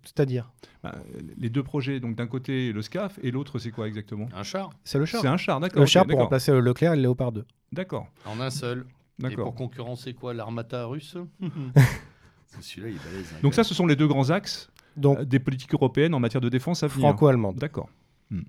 c'est-à-dire 0.04 0.52
Bah, 0.84 0.96
Les 1.38 1.50
deux 1.50 1.64
projets, 1.64 2.00
donc 2.00 2.16
d'un 2.16 2.28
côté 2.28 2.72
le 2.72 2.82
SCAF 2.82 3.20
et 3.22 3.32
l'autre, 3.32 3.60
c'est 3.60 3.72
quoi 3.72 3.88
exactement 3.88 4.28
un 4.36 4.44
char 4.44 4.70
c'est 4.84 4.98
le 5.00 5.06
char. 5.06 5.22
C'est 5.22 5.28
un 5.28 5.38
char, 5.38 5.60
d'accord. 5.60 5.80
Le 5.82 5.86
char 5.86 6.06
pour 6.06 6.20
remplacer 6.20 6.52
le 6.52 6.60
Leclerc 6.60 6.94
et 6.94 6.96
le 6.96 7.02
Léopard 7.04 7.32
2. 7.32 7.46
D'accord, 7.72 8.08
en 8.26 8.40
un 8.40 8.50
seul. 8.50 8.86
Et 9.20 9.24
d'accord. 9.24 9.46
pour 9.46 9.56
concurrencer 9.56 10.14
quoi 10.14 10.34
L'armata 10.34 10.86
russe 10.86 11.16
Celui-là, 12.60 12.90
il 12.90 12.96
est 12.96 13.06
balèze. 13.06 13.32
hein, 13.34 13.40
Donc 13.44 13.54
ça, 13.54 13.64
ce 13.64 13.74
sont 13.74 13.86
les 13.88 13.96
deux 13.96 14.08
grands 14.08 14.30
axes 14.30 14.70
Donc 14.98 15.20
euh, 15.20 15.26
des 15.26 15.40
politiques 15.40 15.74
européennes 15.74 16.14
en 16.14 16.20
matière 16.20 16.42
de 16.42 16.50
défense 16.50 16.84
à 16.84 16.88
venir. 16.88 17.08
franco-allemande. 17.10 17.56
D'accord. 17.58 17.90
Hmm. 18.30 18.42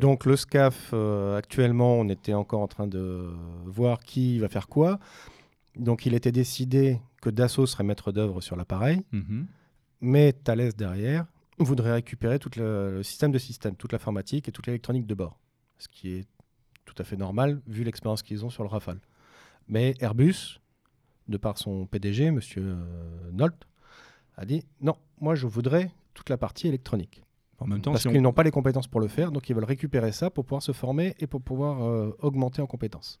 Donc 0.00 0.24
le 0.26 0.34
SCAF, 0.36 0.90
euh, 0.92 1.36
actuellement, 1.38 1.94
on 2.00 2.08
était 2.08 2.34
encore 2.34 2.60
en 2.60 2.66
train 2.68 2.86
de 2.88 3.30
voir 3.64 4.00
qui 4.00 4.38
va 4.40 4.48
faire 4.48 4.66
quoi. 4.68 4.98
Donc 5.78 6.06
il 6.06 6.14
était 6.14 6.32
décidé 6.32 7.00
que 7.22 7.30
Dassault 7.30 7.66
serait 7.66 7.84
maître 7.84 8.12
d'œuvre 8.12 8.40
sur 8.40 8.56
l'appareil, 8.56 9.02
Mhm. 9.12 9.46
mais 10.00 10.32
Thales 10.32 10.72
derrière 10.74 11.26
voudrait 11.58 11.92
récupérer 11.94 12.38
tout 12.38 12.50
le, 12.56 12.96
le 12.96 13.02
système 13.02 13.32
de 13.32 13.38
système, 13.38 13.74
toute 13.76 13.92
l'informatique 13.92 14.48
et 14.48 14.52
toute 14.52 14.66
l'électronique 14.66 15.06
de 15.06 15.14
bord. 15.14 15.38
Ce 15.78 15.88
qui 15.88 16.10
est 16.14 16.26
tout 16.84 16.94
à 16.98 17.04
fait 17.04 17.16
normal 17.16 17.60
vu 17.66 17.84
l'expérience 17.84 18.22
qu'ils 18.22 18.44
ont 18.44 18.50
sur 18.50 18.62
le 18.62 18.68
Rafale. 18.68 19.00
Mais 19.68 19.94
Airbus, 20.00 20.60
de 21.28 21.36
par 21.36 21.58
son 21.58 21.86
PDG, 21.86 22.24
M. 22.26 22.40
Nolte, 23.32 23.66
a 24.36 24.44
dit 24.44 24.62
non, 24.80 24.96
moi 25.20 25.34
je 25.34 25.46
voudrais 25.46 25.90
toute 26.14 26.30
la 26.30 26.36
partie 26.38 26.68
électronique. 26.68 27.22
En 27.60 27.66
même 27.66 27.80
temps, 27.82 27.90
Parce 27.90 28.02
si 28.02 28.08
on- 28.08 28.12
qu'ils 28.12 28.22
n'ont 28.22 28.32
pas 28.32 28.44
les 28.44 28.52
compétences 28.52 28.86
pour 28.86 29.00
le 29.00 29.08
faire, 29.08 29.32
donc 29.32 29.48
ils 29.50 29.54
veulent 29.54 29.64
récupérer 29.64 30.12
ça 30.12 30.30
pour 30.30 30.44
pouvoir 30.44 30.62
se 30.62 30.70
former 30.72 31.14
et 31.18 31.26
pour 31.26 31.42
pouvoir 31.42 31.82
euh, 31.82 32.16
augmenter 32.20 32.62
en 32.62 32.66
compétences. 32.66 33.20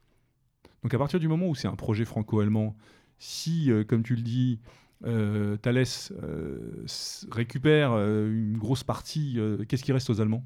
Donc 0.82 0.94
à 0.94 0.98
partir 0.98 1.18
du 1.20 1.28
moment 1.28 1.48
où 1.48 1.54
c'est 1.54 1.68
un 1.68 1.74
projet 1.76 2.04
franco-allemand, 2.04 2.74
si, 3.18 3.70
euh, 3.70 3.84
comme 3.84 4.02
tu 4.02 4.14
le 4.14 4.22
dis, 4.22 4.60
euh, 5.04 5.56
Thales 5.56 5.84
euh, 6.22 6.84
récupère 7.30 7.92
euh, 7.92 8.28
une 8.30 8.58
grosse 8.58 8.84
partie, 8.84 9.34
euh, 9.38 9.64
qu'est-ce 9.66 9.82
qui 9.82 9.92
reste 9.92 10.08
aux 10.10 10.20
Allemands? 10.20 10.44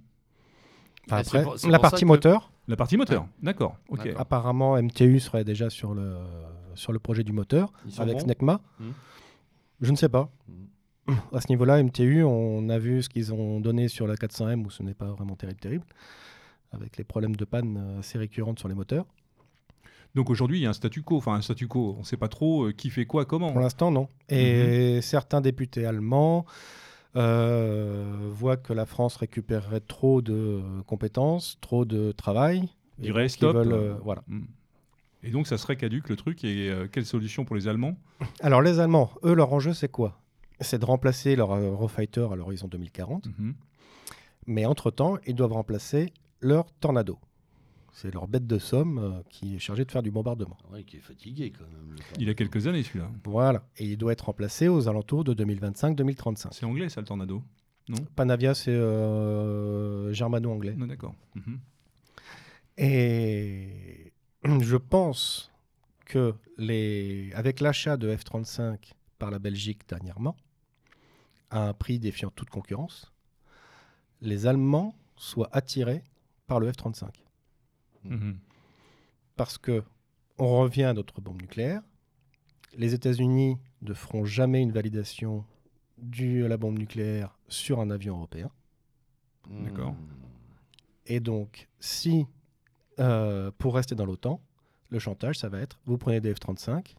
Enfin, 1.07 1.23
c'est 1.23 1.29
après, 1.37 1.43
pour- 1.43 1.59
c'est 1.59 1.69
la 1.71 1.79
partie 1.79 2.03
que- 2.03 2.07
moteur, 2.07 2.53
La 2.69 2.77
partie 2.77 2.97
moteur, 2.97 3.27
d'accord. 3.43 3.77
apparemment 4.19 4.77
MTU 4.77 5.19
serait 5.21 5.45
déjà 5.45 5.69
sur 5.69 5.95
le, 5.95 6.17
sur 6.75 6.93
le 6.93 6.99
projet 6.99 7.25
du 7.25 7.33
moteur 7.33 7.73
avec 8.03 8.15
bons 8.15 8.21
SNECMA. 8.21 8.61
Mhm. 8.81 8.93
Je 9.81 9.91
ne 9.91 9.97
sais 9.97 10.09
pas. 10.09 10.31
Mhm. 11.09 11.17
À 11.33 11.41
ce 11.41 11.49
niveau-là, 11.49 11.83
MTU, 11.83 12.23
on 12.23 12.69
a 12.69 12.79
vu 12.79 13.03
ce 13.03 13.09
qu'ils 13.09 13.35
ont 13.35 13.59
donné 13.61 13.89
sur 13.89 14.07
la 14.07 14.15
400M 14.15 14.65
où 14.65 14.71
ce 14.71 14.83
n'est 14.85 14.95
pas 14.95 15.07
vraiment 15.11 15.35
terrible, 15.35 15.59
terrible, 15.59 15.85
avec 16.71 16.97
les 16.97 17.05
problèmes 17.05 17.35
de 17.35 17.45
panne 17.45 17.97
assez 17.99 18.17
récurrentes 18.19 18.61
sur 18.61 18.69
les 18.69 18.75
moteurs. 18.77 19.05
Donc 20.15 20.29
aujourd'hui, 20.31 20.59
il 20.59 20.63
y 20.63 20.67
a 20.67 20.71
un 20.71 20.75
statu 20.75 21.03
quo. 21.03 21.17
Enfin, 21.17 21.35
un 21.35 21.43
statu 21.43 21.69
quo, 21.69 21.95
on 21.97 22.01
ne 22.01 22.05
sait 22.05 22.17
pas 22.17 22.29
trop 22.29 22.67
euh, 22.67 22.73
qui 22.73 22.91
fait 22.91 23.07
quoi, 23.07 23.25
comment. 23.25 23.51
Pour 23.51 23.61
l'instant, 23.61 23.91
non. 23.91 24.09
Et 24.29 25.01
certains 25.01 25.41
députés 25.41 25.87
allemands 25.87 26.47
euh, 27.15 28.31
voient 28.33 28.57
que 28.57 28.73
la 28.73 28.87
France 28.87 29.17
récupérerait 29.17 29.81
trop 29.81 30.23
de 30.23 30.63
compétences, 30.87 31.59
trop 31.61 31.85
de 31.85 32.13
travail. 32.13 32.69
Dirait 32.99 33.29
stop. 33.29 33.55
veulent, 33.55 33.73
euh, 33.73 33.95
voilà. 34.03 34.23
Mm. 34.29 34.45
Et 35.25 35.31
donc, 35.31 35.47
ça 35.47 35.59
serait 35.59 35.77
caduque 35.77 36.09
le 36.09 36.17
truc. 36.17 36.43
Et 36.45 36.71
euh, 36.71 36.89
quelle 36.91 37.05
solution 37.05 37.45
pour 37.45 37.57
les 37.57 37.69
Allemands? 37.69 37.97
Alors, 38.41 38.63
les 38.63 38.81
Allemands, 38.81 39.11
eux, 39.25 39.35
leur 39.35 39.53
enjeu, 39.53 39.75
c'est 39.75 39.91
quoi? 39.91 40.21
C'est 40.61 40.79
de 40.79 40.85
remplacer 40.85 41.37
leur 41.37 41.55
Eurofighter 41.55 42.29
à 42.33 42.37
l'horizon 42.37 42.69
2040. 42.69 43.27
Mhm. 43.27 43.55
Mais 44.47 44.65
entre-temps, 44.65 45.19
ils 45.27 45.35
doivent 45.35 45.53
remplacer 45.53 46.13
leur 46.41 46.73
Tornado. 46.81 47.19
C'est 47.93 48.13
leur 48.13 48.27
bête 48.27 48.47
de 48.47 48.59
somme 48.59 48.99
euh, 48.99 49.23
qui 49.29 49.57
est 49.57 49.59
chargée 49.59 49.85
de 49.85 49.91
faire 49.91 50.03
du 50.03 50.11
bombardement. 50.11 50.57
Ouais, 50.73 50.83
qui 50.83 50.97
est 50.97 51.01
fatigué 51.01 51.53
quand 51.57 51.65
même. 51.65 51.97
Il 52.19 52.29
a 52.31 52.35
quelques 52.35 52.67
années 52.67 52.83
celui-là. 52.83 53.11
Voilà. 53.25 53.65
Et 53.77 53.85
il 53.85 53.99
doit 53.99 54.13
être 54.13 54.27
remplacé 54.27 54.69
aux 54.69 54.89
alentours 54.89 55.25
de 55.25 55.35
2025-2035. 55.35 56.49
C'est 56.53 56.65
anglais 56.65 56.89
ça, 56.89 57.01
le 57.01 57.07
Tornado 57.07 57.43
Panavia, 58.17 58.55
c'est 58.55 58.71
euh, 58.71 60.13
germano-anglais. 60.13 60.75
Non, 60.77 60.87
d'accord. 60.87 61.15
Mhm. 61.35 61.59
Et 62.79 64.13
je 64.45 64.77
pense 64.77 65.51
que 66.07 66.35
les... 66.57 67.31
avec 67.35 67.61
l'achat 67.61 67.97
de 67.97 68.15
F-35 68.15 68.93
par 69.19 69.31
la 69.31 69.39
Belgique 69.39 69.81
dernièrement, 69.89 70.37
à 71.51 71.69
un 71.69 71.75
prix 71.75 71.99
défiant 71.99 72.31
toute 72.31 72.51
concurrence, 72.51 73.13
les 74.21 74.47
Allemands 74.47 74.95
soient 75.17 75.51
attirés 75.53 76.03
par 76.47 76.61
le 76.61 76.71
F-35. 76.71 77.09
Mhm. 78.05 78.39
Parce 79.37 79.59
que 79.59 79.83
on 80.39 80.59
revient 80.61 80.85
à 80.85 80.95
notre 80.95 81.21
bombe 81.21 81.41
nucléaire. 81.41 81.83
Les 82.75 82.95
États-Unis 82.95 83.59
ne 83.83 83.95
feront 83.95 84.25
jamais 84.25 84.63
une 84.63 84.73
validation 84.73 85.45
de 85.99 86.47
la 86.47 86.57
bombe 86.57 86.79
nucléaire 86.79 87.39
sur 87.49 87.81
un 87.81 87.91
avion 87.91 88.17
européen. 88.17 88.51
Hmm. 89.49 89.65
D'accord. 89.65 89.95
Et 91.07 91.21
donc, 91.21 91.69
si, 91.81 92.27
euh, 92.99 93.51
pour 93.59 93.75
rester 93.75 93.95
dans 93.95 94.07
l'OTAN, 94.07 94.41
le 94.89 94.99
chantage, 94.99 95.39
ça 95.39 95.49
va 95.49 95.61
être 95.61 95.81
vous 95.85 95.99
prenez 95.99 96.21
des 96.21 96.35
F-35 96.35 96.95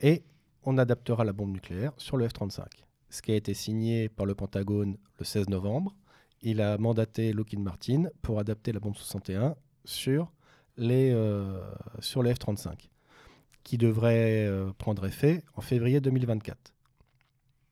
et 0.00 0.24
on 0.64 0.78
adaptera 0.78 1.24
la 1.24 1.32
bombe 1.32 1.52
nucléaire 1.52 1.92
sur 1.96 2.16
le 2.16 2.26
F-35. 2.28 2.66
Ce 3.10 3.22
qui 3.22 3.32
a 3.32 3.36
été 3.36 3.54
signé 3.54 4.08
par 4.08 4.24
le 4.24 4.34
Pentagone 4.34 4.96
le 5.18 5.24
16 5.24 5.48
novembre, 5.48 5.94
il 6.40 6.60
a 6.60 6.78
mandaté 6.78 7.32
Lockheed 7.32 7.60
Martin 7.60 8.04
pour 8.22 8.38
adapter 8.38 8.72
la 8.72 8.80
bombe 8.80 8.96
61 8.96 9.54
sur 9.84 10.32
les, 10.76 11.10
euh, 11.12 11.60
sur 12.00 12.22
les 12.22 12.32
F-35, 12.34 12.88
qui 13.62 13.78
devrait 13.78 14.46
euh, 14.46 14.72
prendre 14.78 15.04
effet 15.06 15.44
en 15.54 15.60
février 15.60 16.00
2024. 16.00 16.56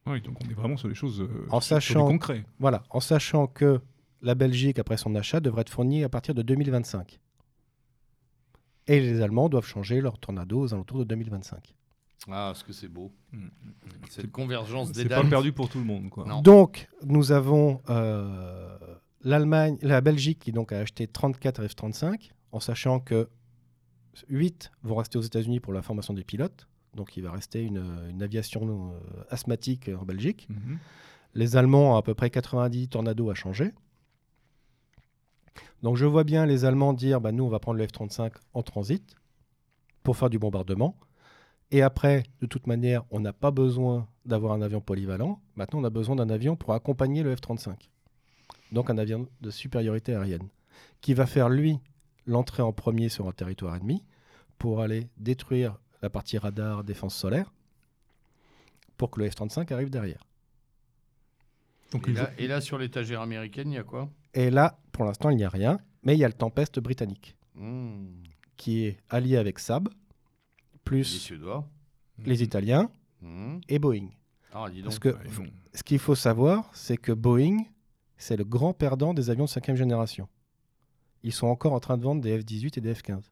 Oui, 0.07 0.21
donc 0.23 0.39
on 0.45 0.49
est 0.51 0.55
vraiment 0.55 0.77
sur 0.77 0.89
les 0.89 0.95
choses 0.95 1.21
euh, 1.21 1.47
En 1.51 1.61
sachant- 1.61 2.07
concret. 2.07 2.45
Voilà, 2.59 2.83
en 2.91 3.01
sachant 3.01 3.47
que 3.47 3.81
la 4.23 4.35
Belgique, 4.35 4.79
après 4.79 4.97
son 4.97 5.15
achat, 5.15 5.41
devrait 5.41 5.63
être 5.63 5.71
fournie 5.71 6.05
à 6.05 6.09
partir 6.09 6.35
de 6.35 6.43
2025. 6.43 7.21
Et 8.87 9.01
les 9.01 9.21
Allemands 9.23 9.49
doivent 9.49 9.67
changer 9.67 10.01
leur 10.01 10.19
tornado 10.19 10.61
aux 10.61 10.75
alentours 10.75 10.99
de 10.99 11.05
2025. 11.05 11.75
Ah, 12.31 12.53
ce 12.55 12.65
que 12.65 12.73
c'est 12.73 12.89
beau. 12.89 13.13
Mm. 13.33 13.47
Cette 14.11 14.31
convergence 14.33 14.93
des 14.93 15.03
C'est 15.03 15.09
pas 15.09 15.21
dates. 15.23 15.31
perdu 15.31 15.53
pour 15.53 15.69
tout 15.69 15.79
le 15.79 15.85
monde, 15.85 16.11
quoi. 16.11 16.25
Donc, 16.43 16.89
nous 17.05 17.33
avons 17.33 17.81
euh, 17.89 18.77
l'Allemagne, 19.23 19.79
la 19.83 20.01
Belgique 20.01 20.39
qui 20.39 20.53
donc 20.53 20.73
a 20.73 20.79
acheté 20.79 21.07
34 21.07 21.67
F-35, 21.67 22.31
en 22.53 22.61
sachant 22.61 23.01
que 23.01 23.29
8 24.29 24.71
vont 24.83 24.97
rester 24.97 25.19
aux 25.19 25.23
États-Unis 25.23 25.61
pour 25.61 25.73
la 25.73 25.83
formation 25.83 26.15
des 26.15 26.25
pilotes. 26.25 26.67
Donc, 26.95 27.17
il 27.17 27.23
va 27.23 27.31
rester 27.31 27.63
une, 27.63 27.85
une 28.11 28.23
aviation 28.23 28.93
euh, 28.93 29.23
asthmatique 29.31 29.89
en 29.89 30.05
Belgique. 30.05 30.49
Mhm. 30.51 30.79
Les 31.35 31.57
Allemands 31.57 31.93
ont 31.93 31.97
à 31.97 32.03
peu 32.03 32.15
près 32.15 32.31
90 32.31 32.89
tornados 32.89 33.31
à 33.31 33.35
changer. 33.35 33.73
Donc 35.83 35.97
je 35.97 36.05
vois 36.05 36.25
bien 36.25 36.47
les 36.47 36.65
Allemands 36.65 36.93
dire 36.93 37.21
bah, 37.21 37.33
nous, 37.33 37.45
on 37.45 37.49
va 37.49 37.59
prendre 37.59 37.79
le 37.79 37.87
F-35 37.87 38.33
en 38.55 38.63
transit 38.63 39.17
pour 40.03 40.17
faire 40.17 40.31
du 40.31 40.39
bombardement. 40.39 40.97
Et 41.71 41.83
après, 41.83 42.25
de 42.41 42.47
toute 42.47 42.67
manière, 42.67 43.05
on 43.11 43.21
n'a 43.21 43.33
pas 43.33 43.51
besoin 43.51 44.09
d'avoir 44.25 44.53
un 44.53 44.63
avion 44.63 44.81
polyvalent. 44.81 45.41
Maintenant, 45.55 45.81
on 45.81 45.85
a 45.85 45.91
besoin 45.91 46.17
d'un 46.17 46.29
avion 46.29 46.57
pour 46.57 46.75
accompagner 46.75 47.23
le 47.23 47.35
F-35. 47.35 47.77
Donc 48.73 48.91
un 48.91 48.99
avion 48.99 49.29
de 49.41 49.51
supériorité 49.51 50.15
aérienne 50.15 50.49
qui 51.01 51.15
va 51.15 51.27
faire, 51.27 51.49
lui, 51.49 51.79
l'entrée 52.27 52.63
en 52.63 52.73
premier 52.73 53.09
sur 53.09 53.27
un 53.29 53.33
territoire 53.33 53.75
ennemi 53.77 54.05
pour 54.59 54.81
aller 54.81 55.09
détruire 55.17 55.79
la 56.03 56.11
partie 56.11 56.39
radar 56.39 56.85
défense 56.85 57.15
solaire 57.17 57.53
pour 58.97 59.11
que 59.11 59.21
le 59.21 59.29
F-35 59.31 59.73
arrive 59.73 59.91
derrière. 59.91 60.25
Donc 61.93 62.07
Et 62.09 62.13
là, 62.13 62.27
faut- 62.27 62.33
et 62.43 62.47
là, 62.47 62.61
sur 62.61 62.79
l'étagère 62.79 63.21
américaine, 63.21 63.71
il 63.73 63.75
y 63.75 63.79
a 63.79 63.83
quoi? 63.83 64.09
Et 64.35 64.51
là, 64.51 64.79
pour 64.93 65.05
l'instant, 65.05 65.31
il 65.31 65.37
n'y 65.37 65.45
a 65.45 65.49
rien, 65.49 65.79
mais 66.05 66.15
il 66.15 66.19
y 66.21 66.25
a 66.25 66.29
le 66.29 66.35
Tempest 66.35 66.79
britannique, 66.79 67.37
Hmm. 67.57 68.07
qui 68.57 68.85
est 68.85 68.99
allié 69.09 69.37
avec 69.37 69.59
Saab, 69.59 69.89
Les 70.73 70.79
plus 70.85 71.05
Suédois. 71.05 71.67
les 72.19 72.43
Italiens 72.43 72.91
Hmm. 73.23 73.59
et 73.69 73.79
Boeing. 73.79 74.09
Ah, 74.53 74.69
dis 74.71 74.79
donc. 74.83 74.85
Parce 74.85 74.99
que 74.99 75.09
Ouais, 75.11 75.51
ce 75.75 75.83
qu'il 75.83 75.99
faut 75.99 76.15
savoir, 76.15 76.71
c'est 76.75 76.97
que 76.97 77.13
Boeing, 77.13 77.65
c'est 78.23 78.37
le 78.37 78.45
grand 78.45 78.73
perdant 78.73 79.15
des 79.15 79.31
avions 79.31 79.45
de 79.45 79.51
cinquième 79.51 79.77
génération. 79.77 80.29
Ils 81.23 81.33
sont 81.33 81.47
encore 81.49 81.73
en 81.73 81.81
train 81.81 81.99
de 81.99 82.03
vendre 82.03 82.21
des 82.23 82.39
F-18 82.41 82.79
et 82.79 82.81
des 82.81 82.95
F-15. 82.95 83.23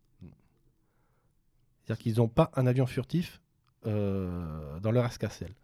C'est-à-dire 1.85 2.03
qu'ils 2.03 2.16
n'ont 2.18 2.29
pas 2.29 2.51
un 2.55 2.66
avion 2.66 2.87
furtif 2.87 3.40
euh, 3.87 4.79
dans 4.81 4.90
leur 4.90 5.07
escarcelle. 5.07 5.55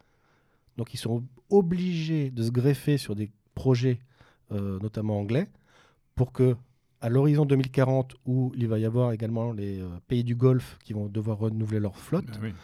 Donc 0.77 0.95
ils 0.95 0.99
sont 0.99 1.23
obligés 1.51 2.31
de 2.31 2.43
se 2.43 2.51
greffer 2.51 2.97
sur 2.99 3.15
des 3.15 3.31
projets, 3.55 4.01
euh, 4.53 4.79
notamment 4.81 5.19
anglais, 5.19 5.49
pour 6.15 6.33
que 6.33 6.57
à 7.01 7.11
l'horizon 7.11 7.45
2040, 7.45 8.17
où 8.25 8.51
il 8.57 8.67
va 8.67 8.79
y 8.79 8.87
avoir 8.87 9.13
également 9.13 9.53
les 9.53 9.81
euh, 9.81 9.89
pays 10.09 10.25
du 10.25 10.35
Golfe 10.35 10.79
qui 10.83 10.95
vont 10.95 11.07
devoir 11.07 11.39
renouveler 11.39 11.79
leur 11.81 11.97
flotte, 11.99 12.25
Ah 12.33 12.39
oui. 12.43 12.55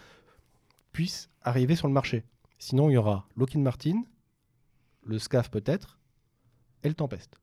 puissent 0.93 1.29
arriver 1.43 1.77
sur 1.77 1.87
le 1.89 1.93
marché. 1.93 2.25
Sinon, 2.59 2.89
il 2.89 2.95
y 2.95 2.97
aura 2.97 3.27
Lockheed 3.37 3.61
Martin, 3.61 4.03
le 5.05 5.19
SCAF 5.19 5.51
peut-être, 5.51 5.99
et 6.83 6.89
le 6.89 6.95
Tempest. 6.95 7.39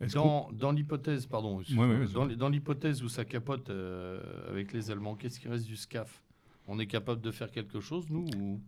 Est-ce 0.00 0.14
qu'on- 0.14 0.22
Dans, 0.22 0.48
dans 0.52 0.72
l'hypothèse, 0.72 1.26
pardon, 1.26 1.56
Ouais, 1.58 1.64
ouais, 1.76 2.04
vas-y. 2.04 2.36
dans, 2.36 2.48
l'hypothèse 2.48 3.02
où 3.02 3.08
ça 3.08 3.24
capote 3.24 3.68
euh, 3.70 4.20
avec 4.48 4.72
les 4.72 4.90
Allemands, 4.90 5.16
qu'est-ce 5.16 5.40
qui 5.40 5.48
reste 5.48 5.66
du 5.66 5.76
SCAF? 5.76 6.22
On 6.68 6.78
est 6.78 6.86
capable 6.86 7.20
de 7.20 7.30
faire 7.30 7.50
quelque 7.50 7.80
chose, 7.80 8.06
nous 8.10 8.26
ou... 8.36 8.60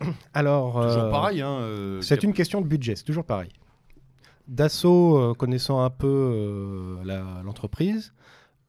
Alors, 0.34 0.72
Toujours 0.82 1.04
euh, 1.04 1.10
pareil, 1.10 1.40
hein 1.40 1.60
euh, 1.60 2.00
c'est 2.02 2.22
une 2.24 2.32
question 2.34 2.60
de 2.60 2.66
budget, 2.66 2.96
c'est 2.96 3.04
toujours 3.04 3.24
pareil. 3.24 3.50
Dassault, 4.48 5.16
euh, 5.18 5.34
connaissant 5.34 5.82
un 5.82 5.90
peu 5.90 6.08
euh, 6.08 7.42
l'entreprise, 7.44 8.12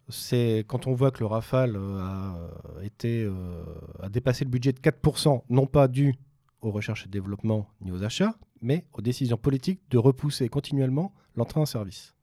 c'est 0.10 0.64
quand 0.68 0.88
on 0.88 0.94
voit 0.94 1.12
que 1.12 1.20
le 1.22 1.26
Rafale 1.26 1.76
a, 1.78 2.36
été, 2.84 3.24
euh, 3.24 3.64
a 4.02 4.10
dépassé 4.10 4.46
le 4.46 4.50
budget 4.52 4.74
de 4.74 4.80
4%, 4.80 5.44
non 5.50 5.66
pas 5.66 5.88
dû 5.88 6.16
aux 6.62 6.72
recherches 6.72 7.06
et 7.06 7.10
développement 7.10 7.68
ni 7.82 7.92
aux 7.92 8.04
achats, 8.04 8.36
mais 8.62 8.86
aux 8.94 9.02
décisions 9.02 9.38
politiques 9.38 9.82
de 9.90 9.98
repousser 9.98 10.48
continuellement 10.50 11.14
l'entrée 11.36 11.60
en 11.60 11.66
service. 11.66 12.16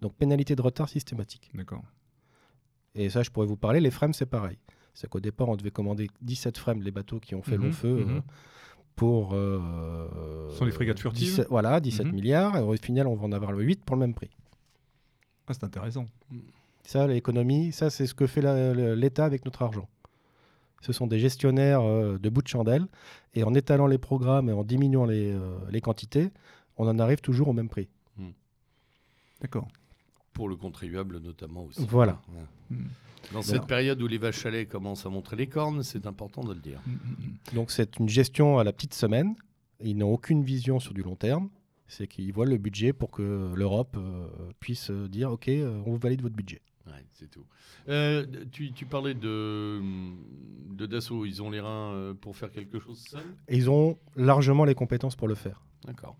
Donc 0.00 0.14
pénalité 0.14 0.56
de 0.56 0.62
retard 0.62 0.88
systématique. 0.88 1.50
D'accord. 1.54 1.82
Et 2.94 3.08
ça, 3.10 3.22
je 3.22 3.30
pourrais 3.30 3.46
vous 3.46 3.56
parler. 3.56 3.80
Les 3.80 3.90
frames, 3.90 4.14
c'est 4.14 4.26
pareil. 4.26 4.58
C'est 4.94 5.08
qu'au 5.08 5.20
départ, 5.20 5.48
on 5.48 5.56
devait 5.56 5.70
commander 5.70 6.08
17 6.22 6.56
frames, 6.56 6.82
les 6.82 6.90
bateaux 6.90 7.20
qui 7.20 7.34
ont 7.34 7.42
fait 7.42 7.58
Mhm, 7.58 7.64
long 7.64 7.72
feu, 7.72 8.04
mhm. 8.04 8.16
euh, 8.16 8.20
pour. 8.94 9.34
euh, 9.34 10.48
Ce 10.50 10.56
sont 10.56 10.64
les 10.64 10.72
frégates 10.72 10.98
furtives 10.98 11.28
17 11.28 11.48
Voilà, 11.50 11.78
17 11.80 12.06
Mhm. 12.06 12.12
milliards. 12.14 12.56
Et 12.56 12.60
au 12.62 12.74
final, 12.76 13.06
on 13.06 13.14
va 13.14 13.24
en 13.26 13.32
avoir 13.32 13.52
le 13.52 13.62
8 13.62 13.84
pour 13.84 13.96
le 13.96 14.00
même 14.00 14.14
prix. 14.14 14.30
Ah, 15.46 15.52
c'est 15.54 15.64
intéressant. 15.64 16.06
Ça, 16.82 17.06
l'économie, 17.06 17.72
ça, 17.72 17.90
c'est 17.90 18.06
ce 18.06 18.14
que 18.14 18.26
fait 18.26 18.40
l'État 18.96 19.24
avec 19.24 19.44
notre 19.44 19.62
argent. 19.62 19.88
Ce 20.82 20.92
sont 20.92 21.06
des 21.06 21.18
gestionnaires 21.18 21.82
euh, 21.82 22.18
de 22.18 22.28
bout 22.28 22.42
de 22.42 22.48
chandelle. 22.48 22.86
Et 23.34 23.42
en 23.42 23.54
étalant 23.54 23.86
les 23.86 23.98
programmes 23.98 24.48
et 24.48 24.52
en 24.52 24.64
diminuant 24.64 25.04
les, 25.04 25.32
euh, 25.32 25.58
les 25.70 25.80
quantités, 25.80 26.30
on 26.76 26.88
en 26.88 26.98
arrive 26.98 27.20
toujours 27.20 27.48
au 27.48 27.52
même 27.52 27.68
prix. 27.68 27.88
D'accord. 29.40 29.68
Pour 30.32 30.48
le 30.48 30.56
contribuable, 30.56 31.18
notamment 31.18 31.64
aussi. 31.64 31.84
Voilà. 31.88 32.20
Ouais. 32.28 32.76
Mm. 32.76 32.88
Dans 33.32 33.42
cette 33.42 33.66
période 33.66 34.00
où 34.00 34.06
les 34.06 34.18
vaches 34.18 34.46
à 34.46 34.50
lait 34.50 34.66
commencent 34.66 35.04
à 35.04 35.08
montrer 35.08 35.36
les 35.36 35.48
cornes, 35.48 35.82
c'est 35.82 36.06
important 36.06 36.44
de 36.44 36.54
le 36.54 36.60
dire. 36.60 36.80
Mm, 36.86 36.92
mm, 36.92 36.96
mm. 36.96 37.54
Donc 37.54 37.70
c'est 37.70 37.98
une 37.98 38.08
gestion 38.08 38.58
à 38.58 38.64
la 38.64 38.72
petite 38.72 38.94
semaine. 38.94 39.34
Ils 39.80 39.96
n'ont 39.96 40.12
aucune 40.12 40.42
vision 40.42 40.78
sur 40.78 40.94
du 40.94 41.02
long 41.02 41.16
terme. 41.16 41.48
C'est 41.88 42.06
qu'ils 42.06 42.32
voient 42.32 42.46
le 42.46 42.56
budget 42.56 42.92
pour 42.92 43.10
que 43.10 43.52
l'Europe 43.54 43.96
euh, 43.98 44.26
puisse 44.58 44.90
dire 44.90 45.30
OK, 45.30 45.48
on 45.48 45.90
vous 45.90 45.98
valide 45.98 46.22
votre 46.22 46.34
budget. 46.34 46.62
Ouais, 46.86 47.04
c'est 47.12 47.30
tout. 47.30 47.44
Euh, 47.88 48.24
tu, 48.52 48.72
tu 48.72 48.86
parlais 48.86 49.14
de, 49.14 49.80
de 50.70 50.86
Dassault, 50.86 51.24
ils 51.26 51.42
ont 51.42 51.50
les 51.50 51.60
reins 51.60 51.92
euh, 51.92 52.14
pour 52.14 52.36
faire 52.36 52.50
quelque 52.52 52.78
chose 52.78 52.98
seuls 52.98 53.34
ils 53.48 53.68
ont 53.68 53.98
largement 54.14 54.64
les 54.64 54.74
compétences 54.74 55.16
pour 55.16 55.26
le 55.28 55.34
faire. 55.34 55.62
D'accord. 55.84 56.16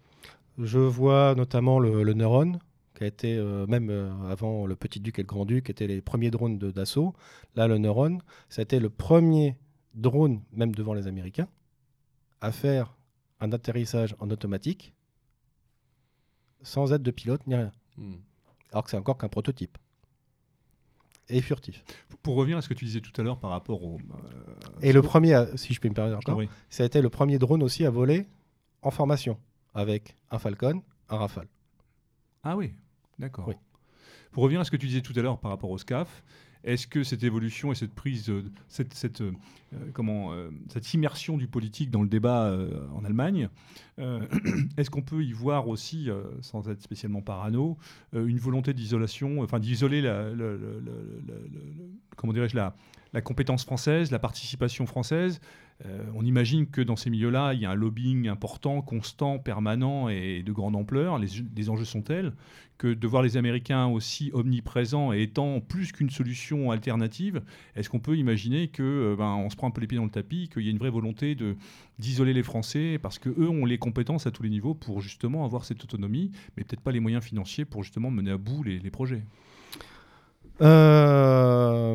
Je 0.58 0.78
vois 0.78 1.34
notamment 1.36 1.78
le, 1.78 2.02
le 2.02 2.14
Neuron, 2.14 2.58
qui 2.94 3.04
a 3.04 3.06
été, 3.06 3.36
euh, 3.36 3.66
même 3.66 3.90
euh, 3.90 4.10
avant 4.30 4.66
le 4.66 4.74
Petit 4.74 5.00
Duc 5.00 5.18
et 5.18 5.22
le 5.22 5.26
Grand 5.26 5.44
Duc, 5.44 5.70
étaient 5.70 5.86
les 5.86 6.00
premiers 6.00 6.30
drones 6.30 6.58
de- 6.58 6.70
d'assaut. 6.70 7.14
Là, 7.54 7.68
le 7.68 7.78
Neuron, 7.78 8.18
ça 8.48 8.60
a 8.60 8.64
été 8.64 8.80
le 8.80 8.90
premier 8.90 9.56
drone, 9.94 10.42
même 10.52 10.74
devant 10.74 10.94
les 10.94 11.06
Américains, 11.06 11.48
à 12.40 12.50
faire 12.52 12.96
un 13.40 13.52
atterrissage 13.52 14.16
en 14.18 14.30
automatique 14.30 14.94
sans 16.62 16.92
aide 16.92 17.02
de 17.02 17.10
pilote 17.10 17.46
ni 17.46 17.54
rien. 17.54 17.70
Hmm. 17.98 18.14
Alors 18.72 18.84
que 18.84 18.90
c'est 18.90 18.96
encore 18.96 19.18
qu'un 19.18 19.28
prototype. 19.28 19.78
Et 21.28 21.40
furtif. 21.40 21.84
Pour 22.22 22.36
revenir 22.36 22.56
à 22.58 22.62
ce 22.62 22.68
que 22.68 22.74
tu 22.74 22.84
disais 22.84 23.00
tout 23.00 23.18
à 23.20 23.24
l'heure 23.24 23.38
par 23.38 23.50
rapport 23.50 23.82
au. 23.82 23.98
euh, 23.98 24.80
Et 24.80 24.92
le 24.92 25.02
premier, 25.02 25.34
à- 25.34 25.56
si 25.56 25.74
je 25.74 25.80
peux 25.80 25.88
me 25.88 25.94
permettre 25.94 26.18
encore, 26.18 26.36
ça 26.70 26.82
a 26.82 26.86
été 26.86 27.00
le 27.00 27.08
premier 27.08 27.38
drone 27.38 27.62
aussi 27.62 27.84
à 27.84 27.90
voler 27.90 28.26
en 28.82 28.90
formation, 28.90 29.38
avec 29.74 30.16
un 30.30 30.38
Falcon, 30.38 30.82
un 31.08 31.16
Rafale. 31.16 31.48
Ah 32.44 32.56
oui, 32.56 32.72
d'accord. 33.18 33.48
Oui. 33.48 33.54
Pour 34.30 34.42
revenir 34.44 34.60
à 34.60 34.64
ce 34.64 34.70
que 34.70 34.76
tu 34.76 34.86
disais 34.86 35.00
tout 35.00 35.12
à 35.16 35.22
l'heure 35.22 35.38
par 35.38 35.50
rapport 35.50 35.70
au 35.70 35.78
SCAF, 35.78 36.22
est-ce 36.64 36.86
que 36.86 37.04
cette 37.04 37.22
évolution 37.22 37.72
et 37.72 37.74
cette 37.74 37.94
prise, 37.94 38.28
euh, 38.28 38.44
cette, 38.68 39.20
euh, 39.20 39.32
euh, 39.74 39.90
comment, 39.92 40.32
cette 40.68 40.94
immersion 40.94 41.36
du 41.36 41.46
politique 41.46 41.90
dans 41.90 42.02
le 42.02 42.08
débat 42.08 42.56
en 42.94 43.04
Allemagne, 43.04 43.48
est-ce 43.98 44.90
qu'on 44.90 45.02
peut 45.02 45.24
y 45.24 45.32
voir 45.32 45.68
aussi, 45.68 46.08
sans 46.40 46.68
être 46.68 46.82
spécialement 46.82 47.22
parano, 47.22 47.78
une 48.12 48.38
volonté 48.38 48.74
d'isolation, 48.74 49.40
enfin 49.42 49.58
d'isoler 49.58 50.02
la, 50.02 50.30
comment 52.16 52.32
dirais-je 52.32 52.56
la, 52.56 52.74
compétence 53.22 53.64
française, 53.64 54.10
la 54.10 54.18
participation 54.18 54.86
française 54.86 55.40
On 56.14 56.24
imagine 56.24 56.66
que 56.66 56.80
dans 56.80 56.96
ces 56.96 57.10
milieux-là, 57.10 57.52
il 57.52 57.60
y 57.60 57.66
a 57.66 57.70
un 57.70 57.74
lobbying 57.74 58.28
important, 58.28 58.80
constant, 58.80 59.38
permanent 59.38 60.08
et 60.08 60.42
de 60.42 60.52
grande 60.52 60.74
ampleur. 60.74 61.18
Les, 61.18 61.70
enjeux 61.70 61.84
sont 61.84 62.02
tels 62.02 62.32
que 62.78 62.92
de 62.92 63.06
voir 63.06 63.22
les 63.22 63.36
Américains 63.36 63.86
aussi 63.86 64.30
omniprésents 64.34 65.12
et 65.12 65.22
étant 65.22 65.60
plus 65.60 65.92
qu'une 65.92 66.10
solution 66.10 66.70
alternative, 66.70 67.42
est-ce 67.74 67.88
qu'on 67.88 68.00
peut 68.00 68.16
imaginer 68.16 68.68
que 68.68 68.82
euh, 68.82 69.16
ben, 69.16 69.48
se 69.48 69.56
prend 69.56 69.68
un 69.68 69.70
peu 69.70 69.80
les 69.80 69.86
pieds 69.86 69.98
dans 69.98 70.04
le 70.04 70.10
tapis, 70.10 70.48
qu'il 70.52 70.62
y 70.62 70.68
a 70.68 70.70
une 70.70 70.78
vraie 70.78 70.90
volonté 70.90 71.36
d'isoler 71.98 72.34
les 72.34 72.42
Français 72.42 72.98
parce 73.00 73.18
que 73.18 73.30
eux 73.30 73.48
ont 73.48 73.64
les 73.64 73.78
compétences 73.78 74.26
à 74.26 74.30
tous 74.30 74.42
les 74.42 74.50
niveaux 74.50 74.74
pour 74.74 75.00
justement 75.00 75.44
avoir 75.44 75.64
cette 75.64 75.82
autonomie, 75.84 76.32
mais 76.56 76.64
peut-être 76.64 76.82
pas 76.82 76.92
les 76.92 77.00
moyens 77.00 77.24
financiers 77.24 77.64
pour 77.64 77.82
justement 77.82 78.10
mener 78.10 78.32
à 78.32 78.38
bout 78.38 78.62
les, 78.62 78.78
les 78.78 78.90
projets? 78.90 79.22
Euh, 80.62 81.94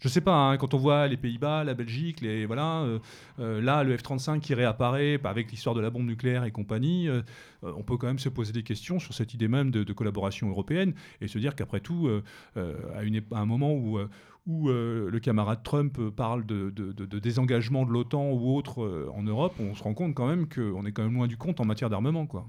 Je 0.00 0.06
sais 0.06 0.20
pas, 0.20 0.50
hein, 0.50 0.56
quand 0.58 0.74
on 0.74 0.78
voit 0.78 1.08
les 1.08 1.16
Pays-Bas, 1.16 1.64
la 1.64 1.74
Belgique, 1.74 2.20
les 2.20 2.46
voilà, 2.46 2.82
euh, 2.82 2.98
euh, 3.40 3.60
là 3.60 3.82
le 3.82 3.96
F-35 3.96 4.38
qui 4.38 4.54
réapparaît 4.54 5.18
bah, 5.18 5.30
avec 5.30 5.50
l'histoire 5.50 5.74
de 5.74 5.80
la 5.80 5.90
bombe 5.90 6.06
nucléaire 6.06 6.44
et 6.44 6.52
compagnie, 6.52 7.08
euh, 7.08 7.22
on 7.62 7.82
peut 7.82 7.96
quand 7.96 8.06
même 8.06 8.20
se 8.20 8.28
poser 8.28 8.52
des 8.52 8.62
questions 8.62 9.00
sur 9.00 9.12
cette 9.12 9.34
idée 9.34 9.48
même 9.48 9.72
de, 9.72 9.92
collaboration 9.92 10.48
européenne 10.48 10.94
et 11.20 11.26
se 11.26 11.38
dire 11.38 11.56
qu'après 11.56 11.80
tout, 11.80 12.08
à, 12.54 12.60
un 12.60 13.46
moment 13.46 13.74
où 13.74 14.68
le 14.68 15.18
camarade 15.18 15.64
Trump 15.64 15.98
parle 16.10 16.46
de, 16.46 16.70
désengagement 17.18 17.84
de 17.84 17.90
l'OTAN 17.90 18.30
ou 18.30 18.56
autre 18.56 19.08
en 19.12 19.24
Europe, 19.24 19.54
on 19.58 19.74
se 19.74 19.82
rend 19.82 19.94
compte 19.94 20.14
quand 20.14 20.28
même 20.28 20.48
qu'on 20.48 20.86
est 20.86 20.92
quand 20.92 21.02
même 21.02 21.14
loin 21.14 21.26
du 21.26 21.36
compte 21.36 21.58
en 21.58 21.64
matière 21.64 21.90
d'armement. 21.90 22.26
quoi. 22.26 22.46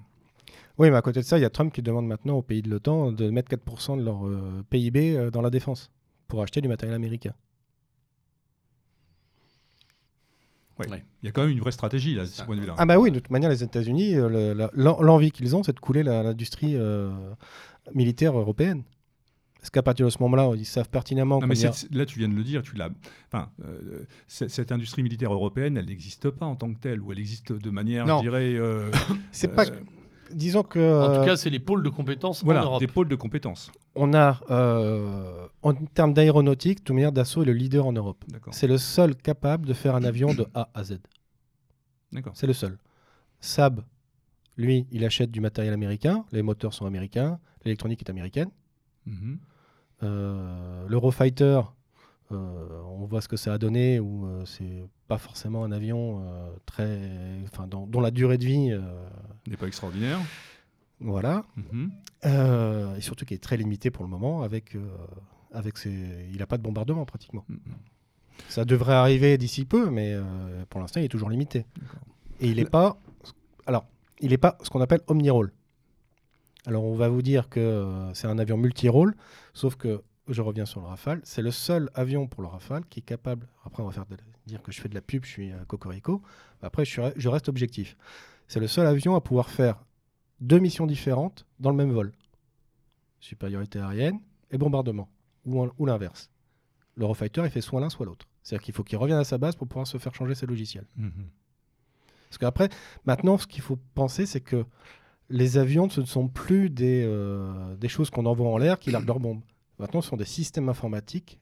Oui, 0.78 0.92
mais 0.92 0.98
à 0.98 1.02
côté 1.02 1.22
de 1.22 1.26
ça, 1.26 1.40
il 1.40 1.42
y 1.42 1.46
a 1.46 1.50
Trump 1.50 1.74
qui 1.74 1.82
demande 1.82 2.06
maintenant 2.06 2.36
aux 2.38 2.44
pays 2.44 2.62
de 2.62 2.70
l'OTAN 2.70 3.12
de 3.12 3.32
mettre 3.32 3.50
4% 3.52 3.98
de 3.98 4.04
leur 4.04 4.22
PIB 4.70 5.32
dans 5.32 5.42
la 5.42 5.50
défense 5.50 5.92
pour 6.30 6.42
acheter 6.42 6.62
du 6.62 6.70
matériel 6.70 6.96
américain. 6.96 7.34
Ouais. 10.80 10.90
Ouais. 10.90 11.04
Il 11.22 11.26
y 11.26 11.30
a 11.30 11.34
quand 11.34 11.42
même 11.42 11.52
une 11.52 11.60
vraie 11.60 11.74
stratégie 11.74 12.16
là, 12.16 12.22
de 12.24 12.28
ce 12.28 12.42
point 12.44 12.56
de 12.56 12.62
vue-là. 12.62 12.76
Ah 12.78 12.86
bah 12.86 12.98
oui, 12.98 13.12
de 13.12 13.20
toute 13.20 13.32
manière, 13.32 13.50
les 13.50 13.64
États-Unis, 13.64 14.16
euh, 14.16 14.54
le- 14.54 14.70
l'envie 15.04 15.32
qu'ils 15.32 15.54
ont, 15.58 15.64
c'est 15.64 15.74
de 15.74 15.80
couler 15.80 16.04
l'industrie 16.04 16.76
euh, 16.78 17.12
militaire 17.94 18.38
européenne. 18.38 18.84
Parce 19.60 19.72
qu'à 19.72 19.84
partir 19.84 20.06
de 20.06 20.10
ce 20.10 20.20
moment-là, 20.22 20.52
ils 20.56 20.64
savent 20.66 20.88
pertinemment 20.88 21.42
Non, 21.42 21.48
mais 21.48 21.56
cette- 21.56 21.94
là, 21.94 22.06
tu 22.06 22.18
viens 22.18 22.30
de 22.30 22.34
le 22.34 22.44
dire, 22.46 22.62
tu 22.62 22.78
l'as. 22.78 22.90
Enfin, 23.30 23.50
euh, 23.66 24.06
cette 24.30 24.72
industrie 24.72 25.04
militaire 25.04 25.34
européenne, 25.34 25.76
elle 25.76 25.88
n'existe 25.88 26.30
pas 26.30 26.46
en 26.46 26.56
tant 26.56 26.74
que 26.74 26.80
telle, 26.80 27.02
ou 27.02 27.12
elle 27.12 27.20
existe 27.20 27.52
de 27.52 27.70
manière, 27.70 28.06
Non. 28.06 28.20
je 28.20 28.22
dirais, 28.24 28.54
euh, 28.56 28.90
C'est 29.34 29.52
euh, 29.52 29.56
pas... 29.56 29.66
Disons 30.34 30.64
que... 30.64 30.80
En 30.80 31.08
tout 31.08 31.22
euh, 31.22 31.26
cas, 31.26 31.38
c'est 31.38 31.50
les 31.50 31.60
pôles 31.60 31.84
de 31.84 31.90
compétences 31.90 32.44
en 32.44 32.46
voilà, 32.46 32.64
Europe. 32.64 32.80
des 32.80 32.88
pôles 32.88 33.08
de 33.08 33.16
compétences. 33.16 33.72
on 33.96 34.14
a, 34.14 34.40
euh, 34.50 35.48
en 35.62 35.74
termes 35.74 36.14
d'aéronautique, 36.14 36.84
tout 36.84 36.94
manière 36.94 37.12
d'assaut 37.12 37.42
est 37.44 37.46
le 37.46 37.54
leader 37.54 37.86
en 37.86 37.94
Europe. 37.94 38.24
D'accord. 38.28 38.54
C'est 38.54 38.68
le 38.68 38.78
seul 38.78 39.16
capable 39.16 39.68
de 39.68 39.74
faire 39.74 39.96
un 39.96 40.04
avion 40.04 40.34
de 40.34 40.46
A 40.54 40.70
à 40.74 40.84
Z. 40.84 41.00
D'accord. 42.12 42.34
C'est 42.36 42.48
le 42.48 42.54
seul. 42.54 42.78
Saab, 43.40 43.84
lui, 44.58 44.88
il 44.92 45.06
achète 45.06 45.32
du 45.32 45.42
matériel 45.42 45.74
américain, 45.74 46.26
les 46.32 46.42
moteurs 46.42 46.74
sont 46.74 46.86
américains, 46.86 47.40
l'électronique 47.64 48.02
est 48.02 48.10
américaine. 48.10 48.50
Mhm. 49.06 49.40
Euh, 50.04 50.86
L'Eurofighter, 50.88 51.62
on 52.32 53.06
voit 53.06 53.22
ce 53.22 53.28
que 53.28 53.38
ça 53.38 53.54
a 53.54 53.58
donné, 53.58 54.00
où 54.00 54.26
euh, 54.28 54.46
c'est 54.46 54.84
pas 55.08 55.18
forcément 55.18 55.64
un 55.64 55.72
avion 55.72 56.22
euh, 56.24 56.50
très, 56.66 57.00
enfin, 57.46 57.68
dont, 57.68 57.88
dont 57.88 58.02
la 58.02 58.12
durée 58.12 58.38
de 58.38 58.46
vie, 58.46 58.72
euh, 58.72 58.82
N'est 59.48 59.58
pas 59.58 59.68
extraordinaire. 59.68 60.20
voilà, 61.00 61.44
Mhm. 61.56 61.92
Euh, 62.26 62.96
et 62.98 63.02
surtout 63.02 63.24
qui 63.26 63.34
est 63.34 63.42
très 63.44 63.56
limité 63.58 63.92
pour 63.92 64.04
le 64.04 64.10
moment, 64.10 64.42
avec, 64.44 64.76
euh, 64.76 64.86
avec 65.54 65.78
ses, 65.78 65.90
il 66.32 66.38
n'a 66.38 66.46
pas 66.48 66.58
de 66.58 66.64
bombardement 66.64 67.06
pratiquement. 67.06 67.46
Mhm. 67.48 67.60
Ça 68.50 68.66
devrait 68.66 68.94
arriver 68.94 69.38
d'ici 69.38 69.66
peu, 69.66 69.90
mais 69.90 70.14
euh, 70.14 70.24
pour 70.70 70.80
l'instant, 70.82 71.00
il 71.00 71.06
est 71.06 71.10
toujours 71.10 71.30
limité. 71.30 71.66
Et 72.42 72.48
il 72.50 72.56
n'est 72.58 72.66
pas, 72.66 72.98
alors, 73.66 73.86
il 74.22 74.30
n'est 74.30 74.38
pas 74.38 74.58
ce 74.64 74.70
qu'on 74.70 74.82
appelle 74.82 75.02
omni-rôle. 75.08 75.52
Alors, 76.66 76.84
on 76.84 76.96
va 76.96 77.10
vous 77.10 77.22
dire 77.22 77.50
que 77.50 77.60
euh, 77.60 78.14
c'est 78.14 78.28
un 78.28 78.38
avion 78.38 78.58
multi-rôle, 78.58 79.16
sauf 79.54 79.76
que, 79.76 80.02
je 80.34 80.42
reviens 80.42 80.66
sur 80.66 80.80
le 80.82 80.88
Rafale, 80.88 81.22
c'est 81.24 81.42
le 81.42 81.52
seul 81.52 81.90
avion 81.94 82.28
pour 82.28 82.42
le 82.42 82.48
Rafale 82.48 82.86
qui 82.86 83.00
est 83.00 83.04
capable, 83.04 83.48
après 83.66 83.84
on 83.84 83.86
va 83.88 83.92
faire 83.92 84.06
de- 84.06 84.18
dire 84.46 84.62
que 84.64 84.72
je 84.72 84.82
fais 84.82 84.90
de 84.90 84.96
la 84.96 85.02
pub, 85.02 85.24
je 85.26 85.30
suis 85.30 85.52
un 85.52 85.66
cocorico, 85.66 86.22
après 86.62 86.86
je, 86.86 86.92
suis- 86.92 87.02
je 87.16 87.30
reste 87.30 87.50
objectif. 87.50 87.96
C'est 88.48 88.60
le 88.60 88.68
seul 88.68 88.88
avion 88.88 89.16
à 89.16 89.22
pouvoir 89.22 89.50
faire 89.50 89.84
deux 90.42 90.60
missions 90.60 90.88
différentes 90.88 91.46
dans 91.60 91.70
le 91.70 91.76
même 91.76 91.92
vol. 91.92 92.12
Supériorité 93.20 93.80
aérienne 93.80 94.20
et 94.52 94.58
bombardement, 94.58 95.10
ou, 95.46 95.86
l'inverse. 95.86 96.30
L'Eurofighter, 96.96 97.42
il 97.44 97.50
fait 97.52 97.62
soit 97.62 97.82
l'un, 97.82 97.90
soit 97.90 98.06
l'autre. 98.06 98.26
C'est-à-dire 98.44 98.64
qu'il 98.64 98.74
faut 98.74 98.84
qu'il 98.84 98.98
revienne 98.98 99.18
à 99.20 99.24
sa 99.24 99.38
base 99.38 99.56
pour 99.56 99.68
pouvoir 99.68 99.86
se 99.88 99.98
faire 99.98 100.16
changer 100.16 100.36
ses 100.36 100.46
logiciels. 100.46 100.88
Mhm. 100.96 101.12
Parce 102.30 102.38
qu'après, 102.38 102.70
maintenant, 103.06 103.38
ce 103.38 103.46
qu'il 103.48 103.62
faut 103.62 103.78
penser, 103.96 104.26
c'est 104.26 104.42
que 104.42 104.66
les 105.30 105.58
avions, 105.58 105.90
ce 105.90 106.02
ne 106.02 106.06
sont 106.06 106.28
plus 106.28 106.70
des, 106.70 107.04
euh, 107.06 107.76
des 107.76 107.88
choses 107.88 108.10
qu'on 108.10 108.26
envoie 108.26 108.50
en 108.50 108.58
l'air 108.58 108.80
qui 108.80 108.90
larguent 108.92 109.08
leurs 109.08 109.20
bombes. 109.20 109.42
Maintenant, 109.80 110.02
ce 110.02 110.10
sont 110.10 110.18
des 110.18 110.26
systèmes 110.26 110.70
informatiques 110.70 111.40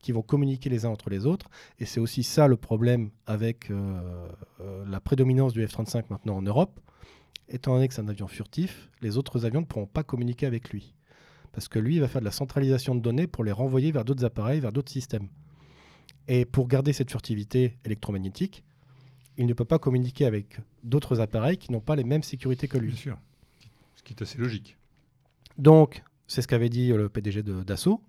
qui 0.00 0.12
vont 0.12 0.22
communiquer 0.22 0.70
les 0.70 0.84
uns 0.84 0.90
entre 0.90 1.10
les 1.10 1.26
autres. 1.26 1.48
Et 1.78 1.84
c'est 1.84 2.00
aussi 2.00 2.22
ça 2.22 2.46
le 2.46 2.56
problème 2.56 3.10
avec 3.26 3.70
euh, 3.70 4.28
euh, 4.60 4.84
la 4.86 5.00
prédominance 5.00 5.52
du 5.52 5.64
F-35 5.66 6.04
maintenant 6.10 6.36
en 6.36 6.42
Europe. 6.42 6.80
Étant 7.48 7.74
donné 7.74 7.88
que 7.88 7.94
c'est 7.94 8.02
un 8.02 8.08
avion 8.08 8.28
furtif, 8.28 8.90
les 9.00 9.16
autres 9.16 9.46
avions 9.46 9.60
ne 9.62 9.66
pourront 9.66 9.86
pas 9.86 10.02
communiquer 10.02 10.46
avec 10.46 10.70
lui. 10.70 10.94
Parce 11.52 11.66
que 11.66 11.78
lui, 11.78 11.96
il 11.96 12.00
va 12.00 12.08
faire 12.08 12.20
de 12.20 12.26
la 12.26 12.30
centralisation 12.30 12.94
de 12.94 13.00
données 13.00 13.26
pour 13.26 13.42
les 13.42 13.52
renvoyer 13.52 13.90
vers 13.90 14.04
d'autres 14.04 14.24
appareils, 14.24 14.60
vers 14.60 14.72
d'autres 14.72 14.92
systèmes. 14.92 15.28
Et 16.28 16.44
pour 16.44 16.68
garder 16.68 16.92
cette 16.92 17.10
furtivité 17.10 17.78
électromagnétique, 17.84 18.62
il 19.38 19.46
ne 19.46 19.54
peut 19.54 19.64
pas 19.64 19.78
communiquer 19.78 20.26
avec 20.26 20.58
d'autres 20.84 21.20
appareils 21.20 21.56
qui 21.56 21.72
n'ont 21.72 21.80
pas 21.80 21.96
les 21.96 22.04
mêmes 22.04 22.22
sécurités 22.22 22.68
que 22.68 22.76
Bien 22.76 22.90
lui. 22.90 22.96
sûr. 22.96 23.18
Ce 23.96 24.02
qui 24.02 24.12
est 24.12 24.22
assez 24.22 24.36
logique. 24.36 24.76
Donc, 25.56 26.02
c'est 26.28 26.42
ce 26.42 26.46
qu'avait 26.48 26.68
dit 26.68 26.92
euh, 26.92 26.96
le 26.96 27.08
PDG 27.08 27.42
de 27.42 27.62
Dassault, 27.64 28.00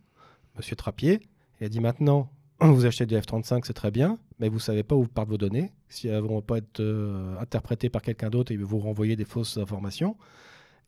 Monsieur 0.55 0.75
Trappier. 0.75 1.19
Il 1.59 1.65
a 1.65 1.69
dit 1.69 1.79
maintenant, 1.79 2.29
vous 2.61 2.85
achetez 2.85 3.05
du 3.07 3.15
F-35, 3.15 3.63
c'est 3.65 3.73
très 3.73 3.89
bien, 3.91 4.19
mais 4.39 4.47
vous 4.49 4.55
ne 4.55 4.61
savez 4.61 4.83
pas 4.83 4.95
où 4.95 5.05
partent 5.07 5.29
vos 5.29 5.37
données. 5.37 5.71
Si 5.87 6.07
elles 6.07 6.21
ne 6.21 6.27
vont 6.27 6.41
pas 6.43 6.57
être 6.59 6.79
euh, 6.81 7.35
interprétées 7.39 7.89
par 7.89 8.01
quelqu'un 8.03 8.29
d'autre, 8.29 8.53
va 8.53 8.63
vous 8.63 8.79
renvoyer 8.79 9.15
des 9.15 9.25
fausses 9.25 9.57
informations. 9.57 10.15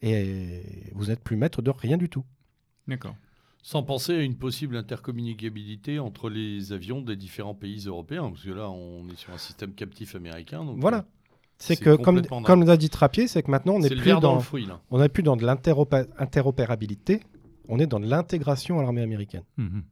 Et 0.04 0.62
vous 0.94 1.06
n'êtes 1.08 1.24
plus 1.24 1.36
maître 1.36 1.62
de 1.62 1.70
rien 1.72 1.98
du 1.98 2.10
tout. 2.10 2.26
D'accord. 2.88 3.16
Sans 3.64 3.84
penser 3.84 4.14
à 4.16 4.22
une 4.24 4.36
possible 4.36 4.76
intercommunicabilité 4.76 6.00
entre 6.00 6.30
les 6.30 6.74
avions 6.74 7.02
des 7.02 7.16
différents 7.16 7.54
pays 7.54 7.84
européens, 7.86 8.30
parce 8.32 8.44
que 8.44 8.50
là, 8.50 8.70
on 8.72 9.08
est 9.10 9.16
sur 9.16 9.32
un 9.34 9.38
système 9.38 9.74
captif 9.74 10.16
américain. 10.16 10.66
Donc, 10.66 10.80
Voilà. 10.80 10.98
euh, 10.98 11.02
C'est 11.62 11.78
que, 11.78 11.96
comme, 11.96 12.64
l'a 12.66 12.78
dit 12.78 12.90
Trappier, 12.90 13.28
c'est 13.28 13.44
que 13.44 13.52
maintenant, 13.52 13.76
on 13.76 13.80
n'est 13.80 13.90
plus, 13.90 14.20
dans 14.20 14.40
fruit, 14.40 14.68
on 14.90 15.00
n'est 15.00 15.10
plus 15.10 15.22
dans 15.22 15.36
de 15.38 15.46
l'interopérabilité, 15.46 17.22
on 17.70 17.80
est 17.80 17.86
dans 17.86 18.00
de 18.00 18.08
l'intégration 18.08 18.80
à 18.80 18.84
l'armée 18.84 19.02
américaine. 19.04 19.44
Mhm. 19.58 19.84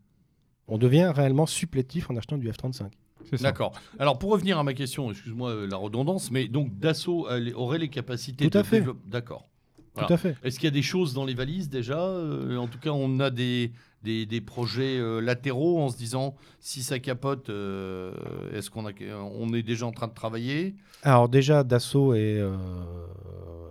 On 0.68 0.78
devient 0.78 1.12
réellement 1.16 1.46
supplétif 1.46 2.10
en 2.10 2.16
achetant 2.16 2.38
du 2.38 2.50
F-35. 2.50 2.90
C'est 3.30 3.38
ça. 3.38 3.44
D'accord. 3.44 3.74
Alors, 4.00 4.18
pour 4.18 4.32
revenir 4.32 4.58
à 4.58 4.64
ma 4.64 4.74
question, 4.74 5.12
excuse-moi 5.12 5.52
euh, 5.52 5.68
la 5.68 5.78
redondance, 5.78 6.32
mais 6.32 6.48
donc 6.48 6.78
Dassault 6.80 7.28
elle 7.30 7.54
aurait 7.56 7.78
les 7.78 7.90
capacités 7.90 8.50
Tout 8.50 8.58
à 8.58 8.62
de 8.62 8.68
fait. 8.68 8.84
D'accord. 9.06 9.48
Voilà. 9.94 10.08
Tout 10.08 10.14
à 10.14 10.18
fait. 10.18 10.36
Est-ce 10.44 10.60
qu'il 10.60 10.66
y 10.66 10.72
a 10.72 10.74
des 10.74 10.82
choses 10.82 11.14
dans 11.14 11.26
les 11.26 11.34
valises 11.34 11.70
déjà 11.70 12.00
Euh, 12.00 12.58
En 12.58 12.68
tout 12.68 12.80
cas, 12.80 12.92
on 12.92 13.20
a 13.20 13.30
des, 13.30 13.72
des, 14.04 14.26
des 14.26 14.42
projets 14.42 14.98
euh, 14.98 15.20
latéraux 15.20 15.80
en 15.80 15.90
se 15.90 15.98
disant 15.98 16.36
si 16.60 16.84
ça 16.84 17.00
capote, 17.00 17.50
euh, 17.50 18.14
est-ce 18.54 18.70
qu'on 18.70 18.86
on 18.86 19.54
est 19.54 19.64
déjà 19.64 19.86
en 19.86 19.92
train 19.92 20.08
de 20.08 20.14
travailler? 20.14 20.76
Alors 21.04 21.30
déjà, 21.30 21.64
Dassault 21.64 22.14
est 22.14 22.40
euh, 22.40 22.56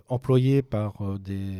employés 0.07 0.61
par 0.61 1.19
des 1.19 1.57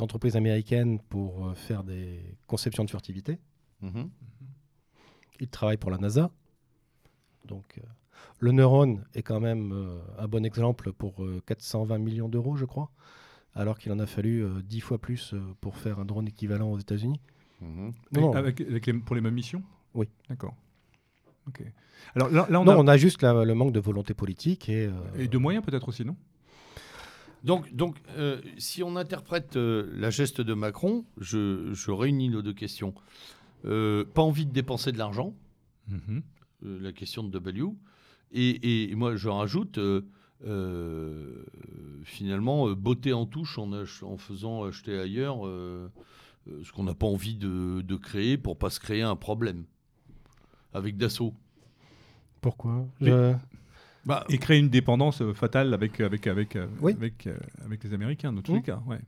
entreprises 0.00 0.36
américaines 0.36 0.98
pour 1.08 1.52
faire 1.56 1.84
des 1.84 2.20
conceptions 2.46 2.84
de 2.84 2.90
furtivité. 2.90 3.38
Mhm. 3.80 4.10
Il 5.40 5.48
travaille 5.48 5.76
pour 5.76 5.90
la 5.90 5.98
NASA. 5.98 6.30
Donc, 7.46 7.78
euh, 7.78 7.82
le 8.38 8.52
neurone 8.52 9.04
est 9.14 9.22
quand 9.22 9.40
même 9.40 9.72
euh, 9.72 9.98
un 10.18 10.28
bon 10.28 10.44
exemple 10.44 10.92
pour 10.92 11.22
euh, 11.24 11.42
420 11.46 11.98
millions 11.98 12.28
d'euros, 12.28 12.56
je 12.56 12.64
crois, 12.64 12.90
alors 13.54 13.78
qu'il 13.78 13.92
en 13.92 13.98
a 13.98 14.06
fallu 14.06 14.44
euh, 14.44 14.62
10 14.62 14.80
fois 14.80 14.98
plus 14.98 15.34
pour 15.60 15.76
faire 15.76 15.98
un 15.98 16.04
drone 16.04 16.28
équivalent 16.28 16.70
aux 16.70 16.78
États-Unis. 16.78 17.20
Non, 17.62 17.92
non. 18.12 18.32
Avec, 18.34 18.60
avec 18.60 18.86
les- 18.86 18.92
pour 18.94 19.14
les 19.14 19.20
mêmes 19.22 19.34
missions? 19.34 19.62
Oui. 19.94 20.08
D'accord. 20.28 20.54
Ok. 21.48 21.62
Alors 22.14 22.30
là, 22.30 22.46
là, 22.50 22.60
on 22.60 22.64
non, 22.64 22.72
a... 22.72 22.76
on 22.76 22.86
a 22.88 22.96
juste 22.96 23.22
la- 23.22 23.44
le 23.44 23.54
manque 23.54 23.72
de 23.72 23.80
volonté 23.80 24.14
politique 24.14 24.68
et, 24.68 24.86
euh, 24.86 24.92
Et 25.18 25.28
de 25.28 25.38
moyens 25.38 25.64
peut-être 25.64 25.88
aussi, 25.88 26.04
non? 26.04 26.16
Donc, 27.44 27.74
donc 27.74 27.96
euh, 28.16 28.40
si 28.58 28.82
on 28.82 28.94
interprète 28.96 29.56
euh, 29.56 29.90
la 29.96 30.10
geste 30.10 30.40
de 30.40 30.54
Macron, 30.54 31.04
je, 31.18 31.72
je 31.72 31.90
réunis 31.90 32.28
nos 32.28 32.42
deux 32.42 32.52
questions. 32.54 32.94
Euh, 33.64 34.04
pas 34.04 34.22
envie 34.22 34.46
de 34.46 34.52
dépenser 34.52 34.92
de 34.92 34.98
l'argent, 34.98 35.34
Mhm. 35.88 36.22
euh, 36.64 36.78
la 36.80 36.92
question 36.92 37.24
de 37.24 37.30
W. 37.30 37.72
Et, 38.32 38.90
et 38.90 38.94
moi, 38.94 39.16
je 39.16 39.28
rajoute, 39.28 39.78
euh, 39.78 40.02
euh, 40.46 41.44
finalement, 42.04 42.68
euh, 42.68 42.74
beauté 42.74 43.12
en 43.12 43.26
touche 43.26 43.58
en, 43.58 43.70
en 43.72 44.16
faisant 44.16 44.64
acheter 44.64 44.96
ailleurs 44.98 45.38
ce 46.64 46.72
qu'on 46.72 46.84
n'a 46.84 46.94
pas 46.94 47.06
envie 47.06 47.36
de, 47.36 47.82
de 47.82 47.96
créer 47.96 48.36
pour 48.38 48.58
pas 48.58 48.70
se 48.70 48.80
créer 48.80 49.02
un 49.02 49.16
problème 49.16 49.64
avec 50.74 50.96
Dassault. 50.96 51.34
Pourquoi 52.40 52.86
Je- 53.00 53.34
Bah, 54.04 54.24
Et 54.28 54.38
créer 54.38 54.58
une 54.58 54.68
dépendance 54.68 55.22
euh, 55.22 55.32
fatale 55.32 55.72
avec, 55.74 56.00
avec, 56.00 56.26
avec, 56.26 56.56
euh, 56.56 56.66
Oui. 56.80 56.92
avec, 56.94 57.26
euh, 57.28 57.36
avec 57.64 57.84
les 57.84 57.94
Américains, 57.94 58.32
dans 58.32 58.42
tous 58.42 58.54
les 58.54 58.62
cas. 58.62 58.82
Ouais. 58.86 58.98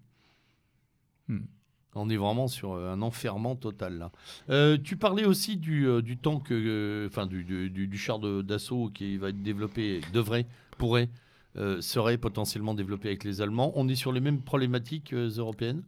On 1.96 2.10
est 2.10 2.16
vraiment 2.16 2.48
sur 2.48 2.72
euh, 2.72 2.92
un 2.92 3.02
enfermement 3.02 3.54
total 3.54 3.98
là. 3.98 4.10
Euh, 4.50 4.76
tu 4.82 4.96
parlais 4.96 5.24
aussi 5.24 5.56
du, 5.56 5.86
euh, 5.86 6.02
du 6.02 6.16
tank, 6.16 6.50
euh, 6.50 7.06
enfin 7.06 7.26
du, 7.26 7.44
du, 7.44 7.70
du- 7.70 7.86
du 7.86 7.98
char 7.98 8.18
de- 8.18 8.42
d'assaut 8.42 8.90
qui 8.92 9.16
va 9.16 9.28
être 9.28 9.42
développé, 9.42 10.00
devrait, 10.12 10.46
pourrait, 10.76 11.08
euh, 11.56 11.80
serait 11.80 12.18
potentiellement 12.18 12.74
développé 12.74 13.08
avec 13.08 13.22
les 13.22 13.40
Allemands. 13.40 13.72
On 13.76 13.88
est 13.88 13.94
sur 13.94 14.10
les 14.12 14.20
mêmes 14.20 14.40
problématiques 14.42 15.12
euh, 15.12 15.28
européennes? 15.38 15.82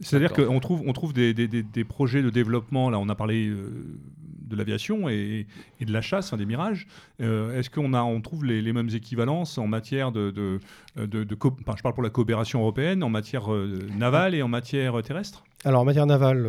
C'est-à-dire 0.00 0.32
qu'on 0.32 0.60
trouve, 0.60 0.82
on 0.86 0.92
trouve 0.92 1.12
des, 1.12 1.32
des- 1.34 1.48
des- 1.48 1.62
des 1.62 1.84
projets 1.84 2.22
de 2.22 2.30
développement, 2.30 2.90
là 2.90 2.98
on 2.98 3.08
a 3.08 3.14
parlé 3.14 3.48
euh, 3.48 3.98
de 4.42 4.54
l'aviation 4.54 5.08
et, 5.08 5.46
et 5.80 5.84
de 5.84 5.92
la 5.92 6.02
chasse, 6.02 6.32
hein, 6.32 6.36
des 6.36 6.44
mirages. 6.46 6.86
Euh, 7.20 7.58
Est-ce 7.58 7.70
qu'on 7.70 7.94
on 7.94 8.20
trouve 8.20 8.44
les, 8.44 8.60
les 8.62 8.72
mêmes 8.72 8.90
équivalences 8.92 9.56
en 9.58 9.66
matière 9.66 10.12
de... 10.12 10.30
de, 10.30 10.60
de, 10.96 11.24
de 11.24 11.34
co- 11.34 11.56
enfin, 11.62 11.74
je 11.76 11.82
parle 11.82 11.94
pour 11.94 12.02
la 12.02 12.10
coopération 12.10 12.60
européenne, 12.60 13.02
en 13.02 13.08
matière 13.08 13.52
euh, 13.52 13.80
navale 13.96 14.34
et 14.34 14.42
en 14.42 14.48
matière 14.48 15.02
terrestre? 15.02 15.44
Alors, 15.64 15.80
en 15.80 15.84
matière 15.84 16.06
navale, 16.06 16.46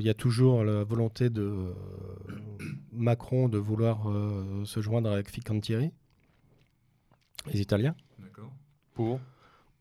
il 0.00 0.04
y 0.04 0.08
a 0.10 0.14
toujours 0.14 0.64
la 0.64 0.82
volonté 0.82 1.30
de 1.30 1.72
Macron 2.92 3.48
de 3.48 3.58
vouloir 3.58 4.08
se 4.64 4.80
joindre 4.80 5.10
avec 5.10 5.30
Fincantieri, 5.30 5.92
les 7.52 7.60
Italiens. 7.60 7.94
D'accord. 8.18 8.50
pour? 8.94 9.20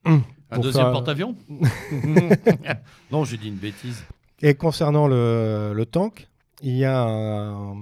Hum, 0.06 0.21
un 0.57 0.61
deuxième 0.61 0.83
faire- 0.85 0.91
porte-avions 0.93 1.35
Non, 3.11 3.23
j'ai 3.23 3.37
dit 3.37 3.47
une 3.49 3.55
bêtise. 3.55 4.03
Et 4.41 4.53
concernant 4.55 5.07
le, 5.07 5.73
le 5.75 5.85
tank, 5.85 6.27
il 6.61 6.75
y 6.75 6.85
a 6.85 7.03
un 7.03 7.75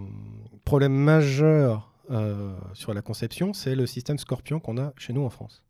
problème 0.66 0.94
majeur 0.94 1.92
euh, 2.12 2.54
sur 2.74 2.94
la 2.94 3.02
conception, 3.02 3.54
c'est 3.54 3.76
le 3.76 3.86
système 3.86 4.18
Scorpion 4.18 4.60
qu'on 4.60 4.78
a 4.78 4.94
chez 4.98 5.14
nous 5.14 5.24
en 5.24 5.30
France. 5.30 5.64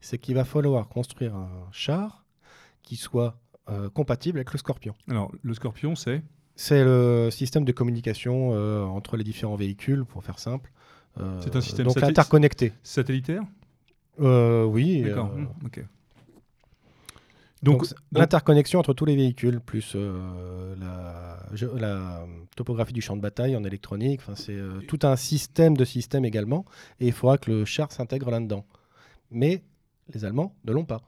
C'est 0.00 0.18
qu'il 0.18 0.34
va 0.34 0.44
falloir 0.44 0.88
construire 0.88 1.34
un 1.34 1.48
char 1.72 2.24
qui 2.82 2.96
soit 2.96 3.36
euh, 3.70 3.88
compatible 3.90 4.38
avec 4.38 4.52
le 4.52 4.58
Scorpion. 4.58 4.94
Alors, 5.08 5.32
le 5.42 5.54
Scorpion, 5.54 5.94
c'est 5.96 6.22
C'est 6.56 6.84
le 6.84 7.28
système 7.30 7.64
de 7.64 7.72
communication 7.72 8.50
euh, 8.52 8.84
entre 8.84 9.16
les 9.16 9.24
différents 9.24 9.56
véhicules, 9.56 10.04
pour 10.04 10.22
faire 10.22 10.38
simple. 10.38 10.70
Euh, 11.20 11.40
C'est 11.42 11.56
un 11.56 11.60
système 11.60 11.86
donc 11.86 11.94
satellite 11.94 12.18
interconnecté. 12.18 12.72
satellitaire? 12.82 13.42
Euh, 14.20 14.64
oui. 14.64 15.02
D'accord. 15.02 15.30
euh, 15.36 15.66
ok. 15.66 15.84
Donc, 17.64 17.86
l'interconnexion 18.12 18.78
entre 18.78 18.94
tous 18.94 19.04
les 19.04 19.16
véhicules, 19.16 19.60
plus 19.60 19.92
euh, 19.96 20.74
la, 20.78 21.38
je- 21.52 21.66
la 21.66 22.26
topographie 22.56 22.92
du 22.92 23.00
champ 23.00 23.16
de 23.16 23.20
bataille 23.22 23.56
en 23.56 23.64
électronique, 23.64 24.20
enfin, 24.22 24.34
c'est 24.36 24.52
euh, 24.56 24.80
tout 24.88 24.98
un 25.02 25.16
système 25.16 25.76
de 25.76 25.84
systèmes 25.84 26.24
également, 26.24 26.64
et 27.00 27.06
il 27.06 27.12
faudra 27.12 27.38
que 27.38 27.50
le 27.50 27.64
char 27.64 27.90
s'intègre 27.92 28.30
là-dedans. 28.30 28.64
Mais 29.30 29.62
les 30.12 30.24
Allemands 30.24 30.54
ne 30.64 30.72
l'ont 30.72 30.84
pas. 30.84 31.02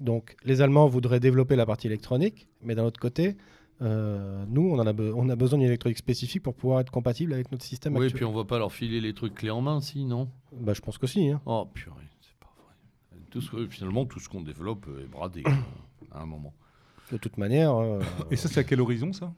Donc 0.00 0.36
les 0.44 0.60
Allemands 0.60 0.86
voudraient 0.88 1.20
développer 1.20 1.56
la 1.56 1.66
partie 1.66 1.86
électronique, 1.88 2.46
mais 2.62 2.74
d'un 2.74 2.84
autre 2.84 3.00
côté, 3.00 3.36
euh, 3.82 4.44
nous, 4.48 4.70
on, 4.70 4.78
en 4.78 4.86
a, 4.86 4.92
be- 4.92 5.12
on 5.14 5.28
a 5.28 5.36
besoin 5.36 5.58
d'une 5.58 5.66
électronique 5.68 5.98
spécifique 5.98 6.42
pour 6.42 6.54
pouvoir 6.54 6.80
être 6.80 6.90
compatible 6.90 7.32
avec 7.32 7.50
notre 7.50 7.64
système 7.64 7.96
Oui, 7.96 8.04
actuel. 8.06 8.16
puis 8.16 8.24
on 8.24 8.32
va 8.32 8.44
pas 8.44 8.58
leur 8.58 8.72
filer 8.72 9.00
les 9.00 9.14
trucs 9.14 9.34
clés 9.34 9.50
en 9.50 9.60
main, 9.60 9.80
si, 9.80 10.04
non? 10.04 10.28
Bah, 10.52 10.72
je 10.74 10.80
pense 10.80 10.98
que 10.98 11.06
si. 11.06 11.28
hein. 11.30 11.40
Oh, 11.46 11.66
purée. 11.72 11.94
Tout 13.30 13.40
ce 13.40 13.50
que- 13.50 13.66
finalement, 13.68 14.04
tout 14.06 14.20
ce 14.20 14.28
qu'on 14.28 14.40
développe 14.40 14.86
est 15.02 15.06
bradé 15.06 15.42
quoi, 15.42 15.52
à 16.12 16.22
un 16.22 16.26
moment. 16.26 16.54
De 17.12 17.16
toute 17.16 17.36
manière, 17.38 17.74
euh, 17.74 18.00
Et 18.30 18.36
ça, 18.36 18.48
c'est 18.48 18.60
à 18.60 18.64
quel 18.64 18.80
horizon, 18.80 19.12
ça? 19.12 19.32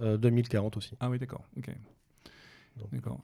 euh, 0.00 0.16
2040 0.16 0.76
aussi. 0.76 0.94
Ah 1.00 1.08
oui, 1.10 1.18
d'accord. 1.18 1.42
Ok. 1.56 1.70
Donc. 2.76 2.88
D'accord. 2.92 3.20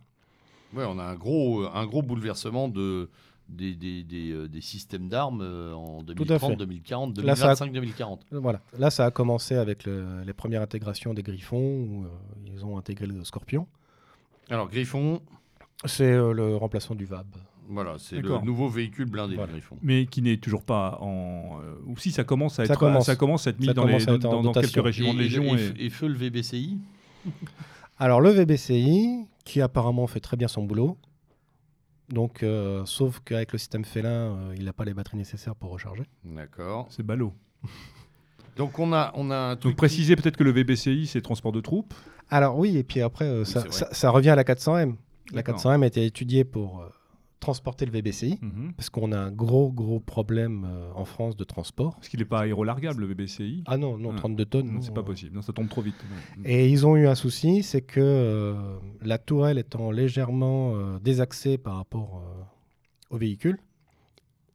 Ouais, 0.73 0.85
on 0.87 0.99
a 0.99 1.05
un 1.05 1.17
gros, 1.17 1.65
un 1.67 1.87
gros 1.87 2.03
bouleversement 2.03 2.69
de, 2.69 3.09
des, 3.49 3.75
des, 3.75 4.05
des, 4.05 4.31
euh, 4.31 4.47
des 4.49 4.61
systèmes 4.61 5.09
d'armes 5.09 5.41
euh, 5.43 5.75
en 5.75 6.01
à 6.01 6.05
2030, 6.05 6.51
fait. 6.51 6.57
2040, 6.57 7.19
Là, 7.19 7.35
ça 7.35 7.47
a- 7.51 7.55
2025, 7.57 7.73
2040. 7.73 8.27
Voilà. 8.31 8.61
Là, 8.79 8.91
ça 8.91 9.07
a 9.07 9.11
commencé 9.11 9.57
avec 9.57 9.85
le- 9.85 10.23
les 10.25 10.33
premières 10.33 10.63
intégrations 10.63 11.13
des 11.13 11.25
Griffons, 11.25 11.59
où 11.59 12.05
euh, 12.05 12.09
ils 12.47 12.65
ont 12.65 12.79
intégré 12.79 13.07
le 13.09 13.25
Scorpion. 13.25 13.67
Alors, 14.49 14.69
Griffon, 14.69 15.21
C'est 15.87 16.05
euh, 16.13 16.33
le 16.33 16.55
remplaçant 16.57 16.95
du 16.95 17.07
VAB. 17.07 17.27
Voilà, 17.69 17.95
c'est 17.99 18.21
le 18.21 18.39
nouveau 18.45 18.69
véhicule 18.69 19.05
blindé, 19.07 19.37
Voilà. 19.37 19.53
Griffon. 19.53 19.77
Mais 19.83 20.07
qui 20.07 20.23
n'est 20.23 20.39
toujours 20.39 20.63
pas 20.65 20.99
en. 21.01 21.61
euh, 21.63 21.75
ou 21.87 21.97
si 21.99 22.11
ça 22.11 22.25
commence 22.25 22.59
à 22.59 22.67
Ça 22.67 22.73
être, 22.73 22.79
commence. 22.81 23.07
ça 23.07 23.17
commence 23.17 23.47
à 23.47 23.51
être 23.51 23.61
mis 23.61 23.67
Ça 23.67 23.75
dans, 23.75 23.85
les, 23.87 24.05
dans, 24.05 24.19
dans 24.19 24.43
dotation. 24.43 24.71
quelques 24.83 24.85
régiments 24.85 25.15
de 25.15 25.21
Et- 25.21 25.23
Légion. 25.25 25.57
et, 25.57 25.73
Et, 25.79 25.87
et 25.87 25.91
feu 25.91 26.09
le 26.09 26.15
VBCI 26.15 26.79
Alors, 27.99 28.21
le 28.21 28.31
VBCI, 28.31 29.27
qui 29.45 29.61
apparemment 29.61 30.07
fait 30.07 30.21
très 30.21 30.37
bien 30.37 30.49
son 30.49 30.63
boulot. 30.65 30.97
Donc, 32.09 32.43
euh, 32.43 32.83
sauf 32.87 33.21
qu'avec 33.21 33.53
le 33.53 33.59
système 33.59 33.85
félin, 33.85 34.09
euh, 34.11 34.55
il 34.57 34.65
n'a 34.65 34.73
pas 34.73 34.85
les 34.85 34.95
batteries 34.95 35.19
nécessaires 35.19 35.55
pour 35.55 35.71
recharger. 35.71 36.03
D'accord. 36.25 36.87
C'est 36.91 37.05
ballot. 37.05 37.33
Donc, 38.57 38.79
on 38.79 38.93
a, 38.93 39.13
on 39.15 39.31
a 39.31 39.37
un 39.37 39.57
truc 39.57 39.73
Donc 39.73 39.77
préciser 39.77 40.17
peut-être 40.17 40.37
que 40.37 40.43
le 40.45 40.51
VBCI, 40.51 41.07
c'est 41.07 41.21
transport 41.21 41.53
de 41.53 41.61
troupes. 41.61 41.95
Alors, 42.31 42.59
oui, 42.59 42.77
et 42.77 42.83
puis 42.83 43.01
après, 43.01 43.27
euh, 43.27 43.45
Oui, 43.47 43.71
ça, 43.93 44.11
revient 44.11 44.31
à 44.31 44.35
la 44.37 44.45
400M. 44.45 44.97
La 45.33 45.43
D'accord. 45.43 45.57
400M 45.61 45.83
a 45.83 45.87
été 45.87 46.05
étudiée 46.05 46.45
pour 46.45 46.81
euh, 46.81 46.89
transporter 47.41 47.87
le 47.87 47.93
VBCI, 47.93 48.39
Mhm. 48.43 48.75
parce 48.77 48.91
qu'on 48.91 49.13
a 49.13 49.19
un 49.19 49.31
gros, 49.33 49.73
gros 49.73 49.99
problème 49.99 50.65
euh, 50.69 50.93
en 50.95 51.05
France 51.05 51.37
de 51.37 51.45
transport. 51.45 51.95
Parce 51.97 52.09
qu'il 52.09 52.21
n'est 52.21 52.27
pas 52.27 52.41
aérolargable, 52.43 53.01
le 53.01 53.07
VBCI. 53.07 53.65
Ah 53.67 53.77
non, 53.79 53.97
non, 53.99 54.13
Ah. 54.13 54.17
32 54.19 54.45
tonnes. 54.45 54.71
Non, 54.71 54.81
c'est 54.83 54.93
pas 54.95 55.03
possible. 55.03 55.35
Non, 55.35 55.43
ça 55.43 55.53
tombe 55.53 55.69
trop 55.69 55.81
vite. 55.83 55.97
Et 56.45 56.69
ils 56.69 56.87
ont 56.87 56.97
eu 56.97 57.07
un 57.09 57.15
souci, 57.15 57.63
c'est 57.63 57.81
que 57.83 58.01
euh, 58.01 58.79
la 59.01 59.19
tourelle 59.19 59.59
étant 59.59 59.91
légèrement 59.91 60.73
euh, 60.75 60.99
désaxée 61.01 61.57
par 61.59 61.77
rapport 61.77 62.23
au 63.11 63.17
véhicule, 63.17 63.59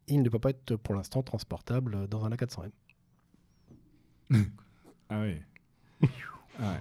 il 0.07 0.22
ne 0.22 0.30
peut 0.30 0.39
pas 0.39 0.51
être 0.51 0.76
pour 0.76 0.93
l'instant 0.95 1.24
transportable 1.24 2.07
dans 2.07 2.24
un 2.26 2.30
A400M. 2.30 2.70
Ah 5.09 5.22
oui. 5.22 6.09
Ah 6.59 6.72
ouais. 6.74 6.80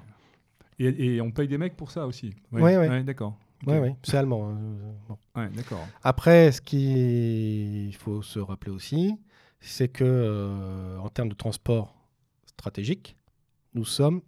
Et, 0.79 1.15
et 1.17 1.21
on 1.21 1.31
paye 1.31 1.47
des 1.47 1.59
mecs 1.59 1.77
pour 1.77 1.91
ça 1.91 2.07
aussi. 2.07 2.35
Ouais, 2.53 2.77
ouais. 2.77 3.03
d'accord. 3.05 3.39
Oui, 3.67 3.79
oui, 3.79 3.91
c'est 4.03 4.17
allemand. 4.17 4.51
hein, 4.51 4.59
bon. 5.09 5.19
Ouais, 5.37 5.49
d'accord. 5.51 5.87
Après, 6.03 6.53
ce 6.53 6.61
qu'il 6.61 7.95
faut 7.97 8.23
se 8.23 8.39
rappeler 8.39 8.71
aussi, 8.73 9.17
c'est 9.61 9.89
que 9.89 10.05
euh, 10.05 10.99
en 10.99 11.09
termes 11.09 11.29
de 11.31 11.35
transport 11.35 11.95
stratégique, 12.47 13.17
nous 13.75 13.85
sommes 13.85 14.21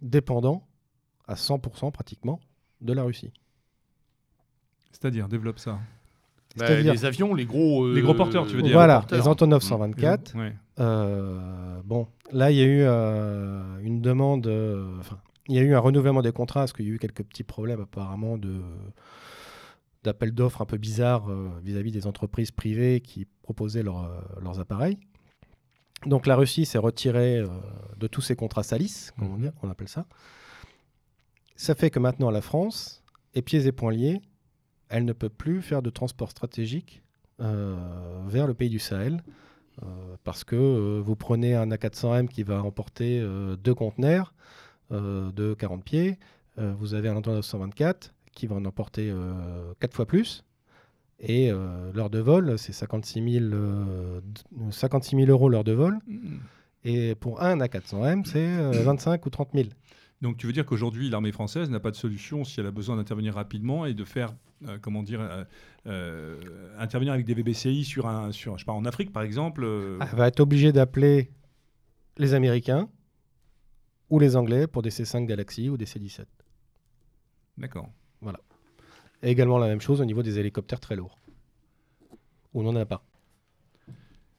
dépendants 0.00 0.66
à 1.28 1.34
100% 1.34 1.92
pratiquement 1.92 2.40
de 2.80 2.92
la 2.92 3.02
Russie. 3.02 3.32
C'est-à-dire, 4.92 5.28
développe 5.28 5.58
ça. 5.58 5.78
Bah, 6.56 6.66
C'est-à-dire- 6.66 6.92
les 6.92 7.04
avions, 7.04 7.34
les 7.34 7.46
gros. 7.46 7.84
euh, 7.84 7.94
Les 7.94 8.02
gros 8.02 8.14
porteurs, 8.14 8.46
tu 8.46 8.56
veux 8.56 8.62
dire. 8.62 8.72
Voilà, 8.72 9.06
les 9.12 9.28
Antonov 9.28 9.62
124. 9.62 10.36
Ouais. 10.36 10.54
Euh, 10.80 11.80
bon, 11.84 12.08
là, 12.32 12.50
il 12.50 12.56
y 12.56 12.62
a 12.62 12.64
eu 12.64 12.80
euh, 12.82 13.78
une 13.82 14.00
demande, 14.00 14.46
euh, 14.48 14.98
enfin, 14.98 15.20
il 15.50 15.56
y 15.56 15.58
a 15.58 15.62
eu 15.62 15.74
un 15.74 15.78
renouvellement 15.80 16.22
des 16.22 16.32
contrats 16.32 16.60
parce 16.60 16.72
qu'il 16.72 16.86
y 16.86 16.90
a 16.90 16.92
eu 16.94 16.98
quelques 16.98 17.22
petits 17.24 17.42
problèmes 17.44 17.80
apparemment 17.82 18.38
de 18.38 18.62
d'appels 20.02 20.32
d'offres 20.32 20.62
un 20.62 20.64
peu 20.66 20.78
bizarres 20.78 21.28
euh, 21.30 21.50
vis-à-vis 21.62 21.92
des 21.92 22.06
entreprises 22.06 22.50
privées 22.52 23.02
qui 23.02 23.26
proposaient 23.42 23.82
leurs, 23.82 24.04
euh, 24.04 24.20
leurs 24.40 24.58
appareils. 24.58 24.96
Donc 26.06 26.26
la 26.26 26.36
Russie 26.36 26.64
s'est 26.64 26.78
retirée 26.78 27.36
euh, 27.40 27.48
de 27.98 28.06
tous 28.06 28.22
ces 28.22 28.34
contrats 28.34 28.62
Salis, 28.62 29.10
comme 29.18 29.28
on, 29.28 29.36
Mhm. 29.36 29.42
dit- 29.42 29.54
on 29.62 29.68
appelle 29.68 29.88
ça. 29.88 30.06
Ça 31.56 31.74
fait 31.74 31.90
que 31.90 31.98
maintenant 31.98 32.30
la 32.30 32.40
France 32.40 33.02
est 33.34 33.42
pieds 33.42 33.66
et 33.66 33.72
poings 33.72 33.92
liés. 33.92 34.22
Elle 34.88 35.04
ne 35.04 35.12
peut 35.12 35.28
plus 35.28 35.60
faire 35.60 35.82
de 35.82 35.90
transport 35.90 36.30
stratégique 36.30 37.02
vers 37.38 38.46
le 38.46 38.54
pays 38.54 38.70
du 38.70 38.78
Sahel. 38.78 39.22
parce 40.24 40.44
que 40.44 41.00
vous 41.00 41.16
prenez 41.16 41.54
un 41.54 41.70
A400M 41.70 42.28
qui 42.28 42.42
va 42.42 42.62
emporter 42.62 43.24
deux 43.64 43.74
conteneurs 43.74 44.34
de 44.90 45.54
40 45.54 45.84
pieds, 45.84 46.18
euh, 46.58 46.72
vous 46.78 46.94
avez 46.94 47.08
un 47.08 47.16
Antonov 47.16 47.42
124 47.42 48.12
qui 48.32 48.46
va 48.46 48.56
en 48.56 48.64
emporter 48.64 49.10
euh, 49.10 49.72
quatre 49.80 49.94
fois 49.94 50.06
plus. 50.06 50.44
Et 51.20 51.50
euh, 51.52 51.92
l'heure 51.94 52.08
de 52.10 52.18
vol, 52.18 52.58
c'est 52.58 52.72
56 52.72 53.40
000, 53.40 53.44
euh, 53.52 54.20
d- 54.22 54.40
56 54.70 55.16
000 55.16 55.28
euros 55.30 55.48
l'heure 55.48 55.64
de 55.64 55.72
vol. 55.72 55.98
Mm. 56.06 56.36
Et 56.84 57.14
pour 57.14 57.42
un 57.42 57.58
A400M, 57.58 58.24
c'est 58.24 58.38
euh, 58.38 58.70
25 58.82 59.26
ou 59.26 59.30
30 59.30 59.50
000. 59.54 59.68
Donc 60.22 60.36
tu 60.38 60.46
veux 60.46 60.52
dire 60.52 60.64
qu'aujourd'hui, 60.64 61.10
l'armée 61.10 61.32
française 61.32 61.68
n'a 61.70 61.80
pas 61.80 61.90
de 61.90 61.96
solution 61.96 62.44
si 62.44 62.58
elle 62.60 62.66
a 62.66 62.70
besoin 62.70 62.96
d'intervenir 62.96 63.34
rapidement 63.34 63.84
et 63.86 63.92
de 63.94 64.04
faire, 64.04 64.34
euh, 64.66 64.78
comment 64.80 65.02
dire, 65.02 65.20
euh, 65.20 65.44
euh, 65.86 66.38
intervenir 66.78 67.12
avec 67.12 67.26
des 67.26 67.34
VBCI 67.34 67.84
sur 67.84 68.06
un, 68.06 68.32
sur, 68.32 68.56
je 68.56 68.62
sais 68.62 68.66
pas, 68.66 68.72
en 68.72 68.84
Afrique 68.86 69.12
par 69.12 69.22
exemple. 69.22 69.62
euh, 69.64 69.98
Elle 70.00 70.16
va 70.18 70.28
être 70.28 70.40
obligée 70.40 70.72
d'appeler 70.72 71.30
les 72.18 72.32
Américains 72.34 72.88
ou 74.10 74.18
les 74.18 74.36
Anglais 74.36 74.66
pour 74.66 74.82
des 74.82 74.90
C5 74.90 75.26
Galaxy 75.26 75.68
ou 75.70 75.76
des 75.76 75.86
C17. 75.86 76.24
D'accord. 77.58 77.88
Et 79.22 79.30
également 79.30 79.58
la 79.58 79.66
même 79.68 79.80
chose 79.82 80.00
au 80.00 80.04
niveau 80.04 80.22
des 80.22 80.38
hélicoptères 80.38 80.80
très 80.80 80.96
lourds. 80.96 81.18
On 82.54 82.62
n'en 82.62 82.74
a 82.74 82.86
pas. 82.86 83.04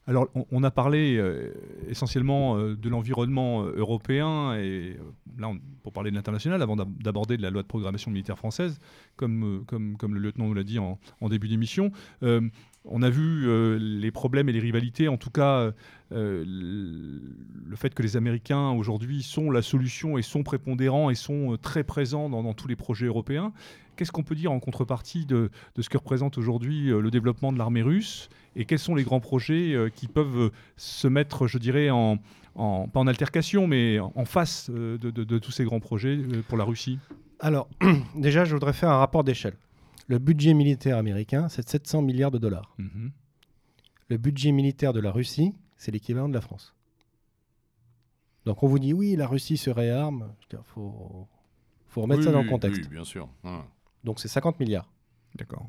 Alors, 0.08 0.28
on, 0.34 0.44
on 0.50 0.64
a 0.64 0.72
parlé 0.72 1.16
euh, 1.16 1.52
essentiellement 1.88 2.56
euh, 2.58 2.74
de 2.74 2.88
l'environnement 2.88 3.62
euh, 3.62 3.74
européen 3.76 4.54
et 4.54 4.96
euh, 4.98 5.02
là, 5.38 5.48
on- 5.48 5.60
pour 5.84 5.92
parler 5.92 6.10
de 6.10 6.16
l'international, 6.16 6.60
avant 6.60 6.74
d'ab- 6.74 7.00
d'aborder 7.00 7.36
de 7.36 7.42
la 7.42 7.50
loi 7.50 7.62
de 7.62 7.68
programmation 7.68 8.10
militaire 8.10 8.36
française, 8.36 8.80
comme, 9.14 9.62
comme, 9.68 9.96
comme 9.96 10.14
le 10.14 10.20
lieutenant 10.20 10.48
nous 10.48 10.54
l'a 10.54 10.64
dit 10.64 10.80
en, 10.80 10.98
en 11.20 11.28
début 11.28 11.46
d'émission, 11.46 11.92
on 12.84 13.02
a 13.02 13.10
vu 13.10 13.48
euh, 13.48 13.78
les 13.78 14.10
problèmes 14.10 14.48
et 14.48 14.52
les 14.52 14.60
rivalités, 14.60 15.08
en 15.08 15.16
tout 15.16 15.30
cas 15.30 15.72
euh, 16.12 16.44
le 16.44 17.76
fait 17.76 17.94
que 17.94 18.02
les 18.02 18.16
Américains 18.16 18.70
aujourd'hui 18.70 19.22
sont 19.22 19.50
la 19.50 19.62
solution 19.62 20.18
et 20.18 20.22
sont 20.22 20.42
prépondérants 20.42 21.10
et 21.10 21.14
sont 21.14 21.52
euh, 21.52 21.56
très 21.56 21.84
présents 21.84 22.28
dans, 22.28 22.52
tous 22.54 22.68
les 22.68 22.76
projets 22.76 23.06
européens. 23.06 23.52
Qu'est-ce 23.96 24.10
qu'on 24.10 24.24
peut 24.24 24.34
dire 24.34 24.50
en 24.50 24.58
contrepartie 24.58 25.26
de, 25.26 25.50
ce 25.78 25.88
que 25.88 25.98
représente 25.98 26.38
aujourd'hui 26.38 26.86
le 26.86 27.10
développement 27.10 27.52
de 27.52 27.58
l'armée 27.58 27.82
russe 27.82 28.30
et 28.56 28.64
quels 28.64 28.78
sont 28.78 28.94
les 28.94 29.04
grands 29.04 29.20
projets 29.20 29.76
qui 29.94 30.08
peuvent 30.08 30.50
se 30.76 31.08
mettre, 31.08 31.46
je 31.46 31.58
dirais, 31.58 31.90
en, 31.90 32.16
pas 32.56 33.00
en 33.00 33.06
altercation, 33.06 33.66
mais 33.66 33.98
en, 34.00 34.24
face 34.24 34.70
de, 34.70 35.38
tous 35.38 35.50
ces 35.50 35.64
grands 35.64 35.78
projets 35.78 36.18
pour 36.48 36.56
la 36.56 36.64
Russie? 36.64 36.98
Alors, 37.38 37.68
déjà, 38.16 38.46
je 38.46 38.54
voudrais 38.54 38.72
faire 38.72 38.88
un 38.88 38.98
rapport 38.98 39.24
d'échelle. 39.24 39.54
Le 40.12 40.18
budget 40.18 40.52
militaire 40.52 40.98
américain, 40.98 41.48
c'est 41.48 41.64
de 41.64 41.70
700 41.70 42.02
milliards 42.02 42.30
de 42.30 42.36
dollars. 42.36 42.74
Mhm. 42.76 43.12
Le 44.10 44.18
budget 44.18 44.52
militaire 44.52 44.92
de 44.92 45.00
la 45.00 45.10
Russie, 45.10 45.54
c'est 45.78 45.90
l'équivalent 45.90 46.28
de 46.28 46.34
la 46.34 46.42
France. 46.42 46.74
Donc 48.44 48.62
on 48.62 48.66
vous 48.66 48.78
dit, 48.78 48.92
oui, 48.92 49.16
la 49.16 49.26
Russie 49.26 49.56
se 49.56 49.70
réarme. 49.70 50.34
Il 50.52 50.58
faut, 50.66 51.26
faut 51.86 52.02
remettre 52.02 52.24
ça 52.24 52.30
dans 52.30 52.42
le 52.42 52.48
contexte. 52.50 52.82
Oui, 52.82 52.88
bien 52.88 53.04
sûr. 53.04 53.26
Donc 54.04 54.20
c'est 54.20 54.28
50 54.28 54.60
milliards. 54.60 54.92
D'accord, 55.34 55.66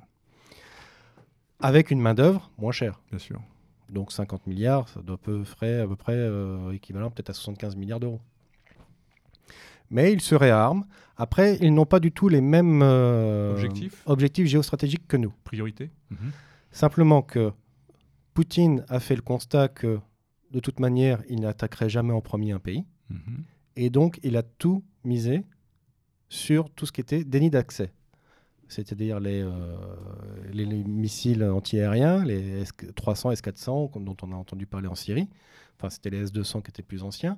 Avec 1.62 1.90
une 1.90 2.02
main-d'œuvre 2.02 2.52
moins 2.58 2.74
chère. 2.74 3.00
bien 3.12 3.20
sûr. 3.20 3.42
Donc 3.88 4.12
50 4.12 4.46
milliards, 4.46 4.90
ça 4.90 5.02
doit 5.02 5.18
peu 5.18 5.46
frais, 5.46 5.80
à 5.80 5.88
peu 5.88 5.96
près 5.96 6.18
euh, 6.18 6.74
équivalent 6.74 7.12
peut-être 7.12 7.30
à 7.30 7.34
75 7.34 7.78
milliards 7.78 8.02
d'euros. 8.02 8.20
Mais 9.90 10.12
ils 10.12 10.20
se 10.20 10.36
réarment. 10.36 10.84
Après, 11.18 11.58
ils 11.62 11.74
n'ont 11.74 11.86
pas 11.86 12.00
du 12.00 12.12
tout 12.12 12.28
les 12.28 12.42
mêmes 12.42 12.82
euh, 12.84 13.54
Objectifs 13.54 14.02
objectifs 14.06 14.48
géostratégiques 14.48 15.08
que 15.08 15.18
nous. 15.18 15.34
Priorité 15.44 15.92
Mhm. 16.10 16.32
Simplement 16.72 17.22
que 17.22 17.52
Poutine 18.34 18.84
a 18.90 19.00
fait 19.00 19.16
le 19.16 19.22
constat 19.22 19.68
que 19.68 20.00
de 20.52 20.60
toute 20.60 20.80
manière, 20.80 21.22
il 21.30 21.40
n'attaquerait 21.42 21.90
jamais 21.90 22.14
en 22.14 22.22
premier 22.22 22.52
un 22.52 22.60
pays. 22.60 22.84
Mhm. 23.10 23.44
Et 23.76 23.90
donc, 23.90 24.20
il 24.24 24.38
a 24.38 24.44
tout 24.44 24.84
misé 25.04 25.44
sur 26.30 26.70
tout 26.72 26.86
ce 26.86 26.92
qui 26.92 27.02
était 27.02 27.24
déni 27.24 27.50
d'accès. 27.52 27.92
C'est-à-dire 28.68 29.20
les, 29.20 29.42
euh, 29.44 29.52
les, 30.52 30.66
les 30.66 30.84
missiles 30.84 31.44
antiaériens, 31.44 32.24
les 32.26 32.62
S 32.62 32.72
300, 32.96 33.32
S400, 33.32 33.92
comme- 33.92 34.06
dont 34.06 34.18
on 34.24 34.32
a 34.32 34.36
entendu 34.36 34.66
parler 34.66 34.88
en 34.88 34.96
Syrie. 34.96 35.28
Enfin, 35.78 35.90
c'était 35.92 36.10
les 36.10 36.24
S200 36.32 36.62
qui 36.64 36.70
étaient 36.70 36.82
plus 36.82 37.04
anciens. 37.04 37.38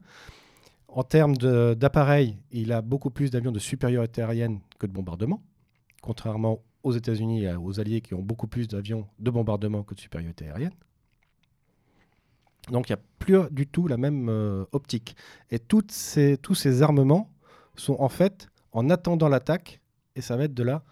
En 0.87 1.03
termes 1.03 1.35
d'appareils, 1.35 2.37
il 2.51 2.71
a 2.71 2.81
beaucoup 2.81 3.09
plus 3.09 3.29
d'avions 3.29 3.51
de 3.51 3.59
supériorité 3.59 4.21
aérienne 4.21 4.59
que 4.79 4.87
de 4.87 4.91
bombardement, 4.91 5.41
contrairement 6.01 6.61
aux 6.83 6.93
États-Unis 6.93 7.43
et 7.43 7.55
aux 7.55 7.79
Alliés 7.79 8.01
qui 8.01 8.13
ont 8.13 8.21
beaucoup 8.21 8.47
plus 8.47 8.67
d'avions 8.67 9.07
de 9.19 9.31
bombardement 9.31 9.83
que 9.83 9.95
de 9.95 9.99
supériorité 9.99 10.47
aérienne. 10.47 10.73
Donc 12.69 12.89
il 12.89 12.93
n'y 12.93 12.99
a 12.99 13.03
plus 13.19 13.39
du 13.51 13.67
tout 13.67 13.87
la 13.87 13.97
même 13.97 14.29
euh, 14.29 14.65
optique. 14.71 15.15
Et 15.51 15.59
toutes 15.59 15.91
ces, 15.91 16.37
tous 16.37 16.55
ces 16.55 16.81
armements 16.81 17.29
sont 17.75 17.97
en 17.99 18.09
fait 18.09 18.49
en 18.71 18.89
attendant 18.89 19.29
l'attaque, 19.29 19.81
et 20.15 20.21
ça 20.21 20.37
va 20.37 20.45
être 20.45 20.53
de 20.53 20.63
la 20.63 20.83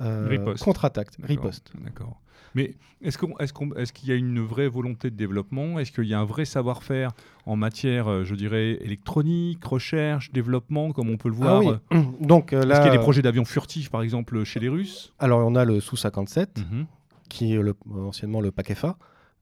euh, 0.00 0.56
contre-attaque, 0.56 1.10
riposte. 1.22 1.72
D'accord. 1.80 2.20
Mais 2.54 2.74
est-ce 3.02 3.92
qu'il 3.92 4.08
y 4.08 4.12
a 4.12 4.14
une 4.14 4.40
vraie 4.40 4.68
volonté 4.68 5.10
de 5.10 5.16
développement? 5.16 5.78
Est-ce 5.78 5.90
qu'il 5.92 6.04
y 6.04 6.14
a 6.14 6.20
un 6.20 6.24
vrai 6.24 6.44
savoir-faire 6.44 7.10
en 7.46 7.56
matière, 7.56 8.08
euh, 8.08 8.24
je 8.24 8.34
dirais, 8.34 8.78
électronique, 8.80 9.64
recherche, 9.64 10.30
développement, 10.32 10.92
comme 10.92 11.10
on 11.10 11.16
peut 11.16 11.28
le 11.28 11.34
voir 11.34 11.62
Ah 11.64 11.80
oui. 11.92 12.04
Donc 12.20 12.52
euh, 12.52 12.60
Est-ce 12.60 12.68
là, 12.68 12.76
qu'il 12.78 12.86
y 12.86 12.94
a 12.94 12.96
des 12.96 13.02
projets 13.02 13.22
d'avions 13.22 13.44
furtifs, 13.44 13.90
par 13.90 14.02
exemple, 14.02 14.44
chez 14.44 14.60
les 14.60 14.68
Russes? 14.68 15.12
Alors 15.18 15.46
on 15.46 15.54
a 15.56 15.64
le 15.64 15.80
Sou-57, 15.80 16.60
Mhm. 16.60 16.86
qui 17.28 17.54
est 17.54 17.58
le- 17.60 17.74
anciennement 18.06 18.40
le 18.40 18.50
Pakefa. 18.52 18.96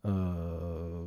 Euh, 0.06 1.04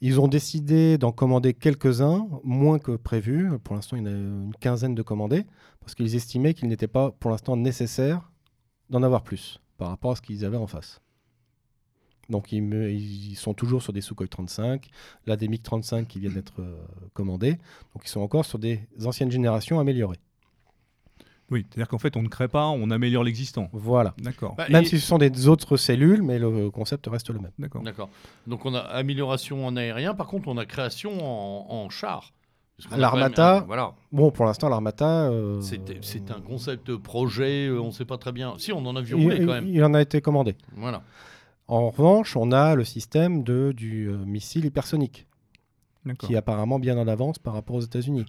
ils 0.00 0.20
ont 0.20 0.28
décidé 0.28 0.98
d'en 0.98 1.12
commander 1.12 1.54
quelques-uns, 1.54 2.26
moins 2.42 2.78
que 2.78 2.92
prévu. 2.96 3.50
Pour 3.62 3.74
l'instant, 3.74 3.96
il 3.96 4.00
y 4.00 4.02
en 4.02 4.06
a 4.06 4.10
une 4.10 4.52
quinzaine 4.60 4.94
de 4.94 5.02
commandés, 5.02 5.44
parce 5.80 5.94
qu'ils 5.94 6.14
estimaient 6.14 6.52
qu'il 6.54 6.68
n'était 6.68 6.88
pas 6.88 7.10
pour 7.12 7.30
l'instant 7.30 7.56
nécessaire 7.56 8.30
d'en 8.90 9.02
avoir 9.02 9.22
plus 9.22 9.60
par 9.78 9.88
rapport 9.88 10.12
à 10.12 10.16
ce 10.16 10.22
qu'ils 10.22 10.44
avaient 10.44 10.56
en 10.58 10.66
face. 10.66 11.00
Donc 12.30 12.52
ils, 12.52 12.62
me- 12.62 12.90
ils 12.90 13.34
sont 13.36 13.54
toujours 13.54 13.82
sur 13.82 13.92
des 13.92 14.00
Sukhoi 14.00 14.26
35, 14.28 14.88
là 15.26 15.36
des 15.36 15.48
MiG 15.48 15.62
35 15.62 16.08
qui 16.08 16.18
viennent 16.20 16.34
d'être 16.34 16.60
euh, 16.60 16.74
commandés. 17.12 17.52
Donc 17.94 18.04
ils 18.04 18.08
sont 18.08 18.20
encore 18.20 18.44
sur 18.44 18.58
des 18.58 18.80
anciennes 19.04 19.30
générations 19.30 19.78
améliorées. 19.80 20.18
Oui, 21.50 21.66
c'est-à-dire 21.68 21.88
qu'en 21.88 21.98
fait, 21.98 22.16
on 22.16 22.22
ne 22.22 22.28
crée 22.28 22.48
pas, 22.48 22.66
on 22.68 22.90
améliore 22.90 23.22
l'existant. 23.22 23.68
Voilà. 23.72 24.14
D'accord. 24.18 24.54
Bah, 24.56 24.64
Même 24.70 24.82
et- 24.82 24.86
si 24.86 24.98
ce 24.98 25.06
sont 25.06 25.18
des 25.18 25.46
autres 25.46 25.76
cellules, 25.76 26.22
mais 26.22 26.38
le 26.38 26.70
concept 26.70 27.06
reste 27.06 27.28
le 27.28 27.38
même. 27.38 27.52
D'accord. 27.58 27.82
D'accord. 27.82 28.08
Donc 28.46 28.64
on 28.64 28.74
a 28.74 28.78
amélioration 28.80 29.66
en 29.66 29.76
aérien, 29.76 30.14
par 30.14 30.26
contre 30.26 30.48
on 30.48 30.56
a 30.56 30.64
création 30.64 31.12
en, 31.22 31.66
en 31.84 31.90
char. 31.90 32.32
L'Armata, 32.96 33.58
même 33.60 33.64
Voilà. 33.68 33.92
Bon, 34.10 34.32
pour 34.32 34.46
l'instant, 34.46 34.68
l'Armata. 34.68 35.28
euh, 35.30 35.60
C'est 35.60 36.30
un 36.32 36.40
concept 36.40 36.96
projet, 36.96 37.68
euh, 37.68 37.80
on 37.80 37.86
ne 37.88 37.92
sait 37.92 38.04
pas 38.04 38.18
très 38.18 38.32
bien. 38.32 38.54
Si, 38.58 38.72
on 38.72 38.84
en 38.86 38.96
a 38.96 39.00
vu 39.00 39.14
rouler 39.14 39.38
quand 39.46 39.52
même. 39.52 39.68
il 39.68 39.84
en 39.84 39.94
a 39.94 40.00
été 40.00 40.20
commandé. 40.20 40.56
Voilà. 40.76 41.02
En 41.66 41.90
revanche, 41.90 42.36
on 42.36 42.52
a 42.52 42.74
le 42.74 42.84
système 42.84 43.42
de, 43.42 43.72
du 43.72 44.08
euh, 44.08 44.18
missile 44.18 44.66
hypersonique, 44.66 45.26
qui 46.18 46.34
est 46.34 46.36
apparemment 46.36 46.78
bien 46.78 46.98
en 46.98 47.08
avance 47.08 47.38
par 47.38 47.54
rapport 47.54 47.76
aux 47.76 47.80
États-unis. 47.80 48.26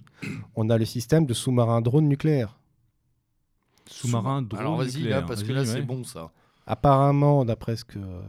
on 0.54 0.70
a 0.70 0.78
le 0.78 0.86
système 0.86 1.26
de 1.26 1.34
sous-marin 1.34 1.82
drone 1.82 2.08
nucléaire. 2.08 2.58
Sous-marin, 3.86 4.42
drone 4.42 4.60
Alors 4.60 4.76
vas-y 4.76 5.02
là, 5.02 5.22
parce 5.22 5.42
que 5.42 5.52
là 5.52 5.60
ouais. 5.60 5.66
c'est 5.66 5.82
bon 5.82 6.02
ça. 6.02 6.32
Apparemment, 6.66 7.44
d'après 7.44 7.76
ce 7.76 7.84
que 7.84 7.98
euh, 7.98 8.20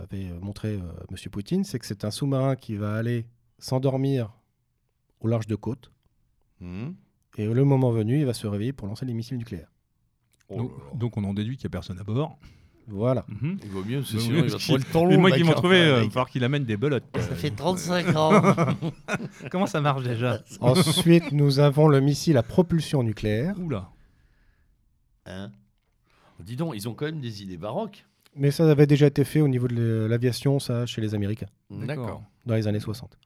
avait 0.00 0.30
montré 0.40 0.76
euh, 0.76 1.04
M. 1.10 1.16
Poutine, 1.30 1.64
c'est 1.64 1.78
que 1.78 1.86
c'est 1.86 2.04
un 2.04 2.10
sous-marin 2.10 2.56
qui 2.56 2.76
va 2.76 2.94
aller 2.94 3.26
s'endormir 3.58 4.32
au 5.20 5.26
large 5.26 5.46
de 5.46 5.56
côte. 5.56 5.90
Mhm. 6.60 6.94
Et 7.36 7.46
le 7.46 7.64
moment 7.64 7.90
venu, 7.90 8.20
il 8.20 8.26
va 8.26 8.34
se 8.34 8.46
réveiller 8.46 8.72
pour 8.72 8.88
lancer 8.88 9.04
les 9.04 9.14
missiles 9.14 9.36
nucléaires. 9.36 9.70
Oh 10.48 10.56
Donc, 10.56 10.70
là 10.70 10.84
donc 10.94 11.16
on 11.16 11.24
en 11.24 11.34
déduit 11.34 11.56
qu'il 11.56 11.66
n'y 11.66 11.70
a 11.70 11.76
personne 11.76 11.98
à 11.98 12.04
bord. 12.04 12.38
Voilà. 12.88 13.24
Mhm. 13.28 13.58
Il 13.62 13.70
vaut 13.70 13.84
mieux, 13.84 13.98
parce 13.98 14.12
que 14.12 14.18
sinon 14.18 14.44
il 14.44 14.50
va 14.50 14.58
trouver 14.58 14.78
le 14.78 14.92
temps 14.92 15.04
long. 15.04 15.20
Moi 15.20 15.30
qui 15.30 15.42
hein. 15.42 15.52
trouvais, 15.52 15.86
il 15.86 16.04
va 16.04 16.10
falloir 16.10 16.30
qu'il 16.30 16.44
amène 16.44 16.64
des 16.64 16.76
belotes. 16.76 17.04
Ça 17.14 17.34
fait 17.34 17.50
35 17.50 18.16
ans. 18.16 18.42
Comment 19.50 19.66
ça 19.66 19.80
marche 19.80 20.02
déjà 20.02 20.40
Ensuite, 20.60 21.32
nous 21.32 21.58
avons 21.58 21.88
le 21.88 22.00
missile 22.00 22.36
à 22.36 22.42
propulsion 22.42 23.02
nucléaire. 23.02 23.54
Oula. 23.58 23.90
Hein 25.26 25.50
Dis 26.40 26.56
donc, 26.56 26.74
ils 26.74 26.88
ont 26.88 26.94
quand 26.94 27.06
même 27.06 27.20
des 27.20 27.42
idées 27.42 27.56
baroques. 27.56 28.06
Mais 28.36 28.50
ça 28.50 28.70
avait 28.70 28.86
déjà 28.86 29.06
été 29.06 29.24
fait 29.24 29.40
au 29.40 29.48
niveau 29.48 29.66
de 29.68 30.06
l'aviation, 30.08 30.60
ça, 30.60 30.86
chez 30.86 31.00
les 31.00 31.14
Américains, 31.14 31.48
D'accord. 31.70 32.22
dans 32.46 32.54
les 32.54 32.68
années 32.68 32.80
60. 32.80 33.18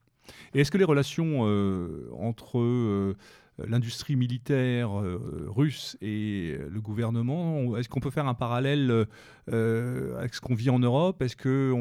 Et 0.55 0.61
est-ce 0.61 0.71
que 0.71 0.79
les 0.79 0.85
relations 0.85 1.47
euh, 1.47 2.09
entre 2.19 2.59
euh, 2.59 3.17
l'industrie 3.59 4.17
militaire 4.17 4.99
euh, 4.99 5.47
russe 5.55 5.97
et 6.01 6.57
le 6.71 6.81
gouvernement 6.81 7.77
Est-ce 7.77 7.89
qu'on 7.89 8.01
peut 8.01 8.11
faire 8.11 8.27
un 8.27 8.35
parallèle 8.35 9.07
euh, 9.51 10.19
avec 10.19 10.35
ce 10.35 10.41
qu'on 10.41 10.55
vit 10.55 10.71
en 10.71 10.79
Europe? 10.79 11.23
Est-ce 11.23 11.37
que 11.37 11.73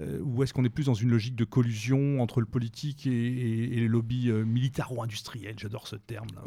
ou 0.00 0.42
est-ce 0.42 0.52
qu'on 0.52 0.64
est 0.64 0.70
plus 0.70 0.86
dans 0.86 0.94
une 0.94 1.10
logique 1.10 1.36
de 1.36 1.44
collusion 1.44 2.20
entre 2.20 2.40
le 2.40 2.46
politique 2.46 3.06
et, 3.06 3.10
les 3.10 3.88
lobbies 3.88 4.30
militaro-industriels? 4.30 5.54
J'adore 5.56 5.86
ce 5.86 5.96
terme. 5.96 6.26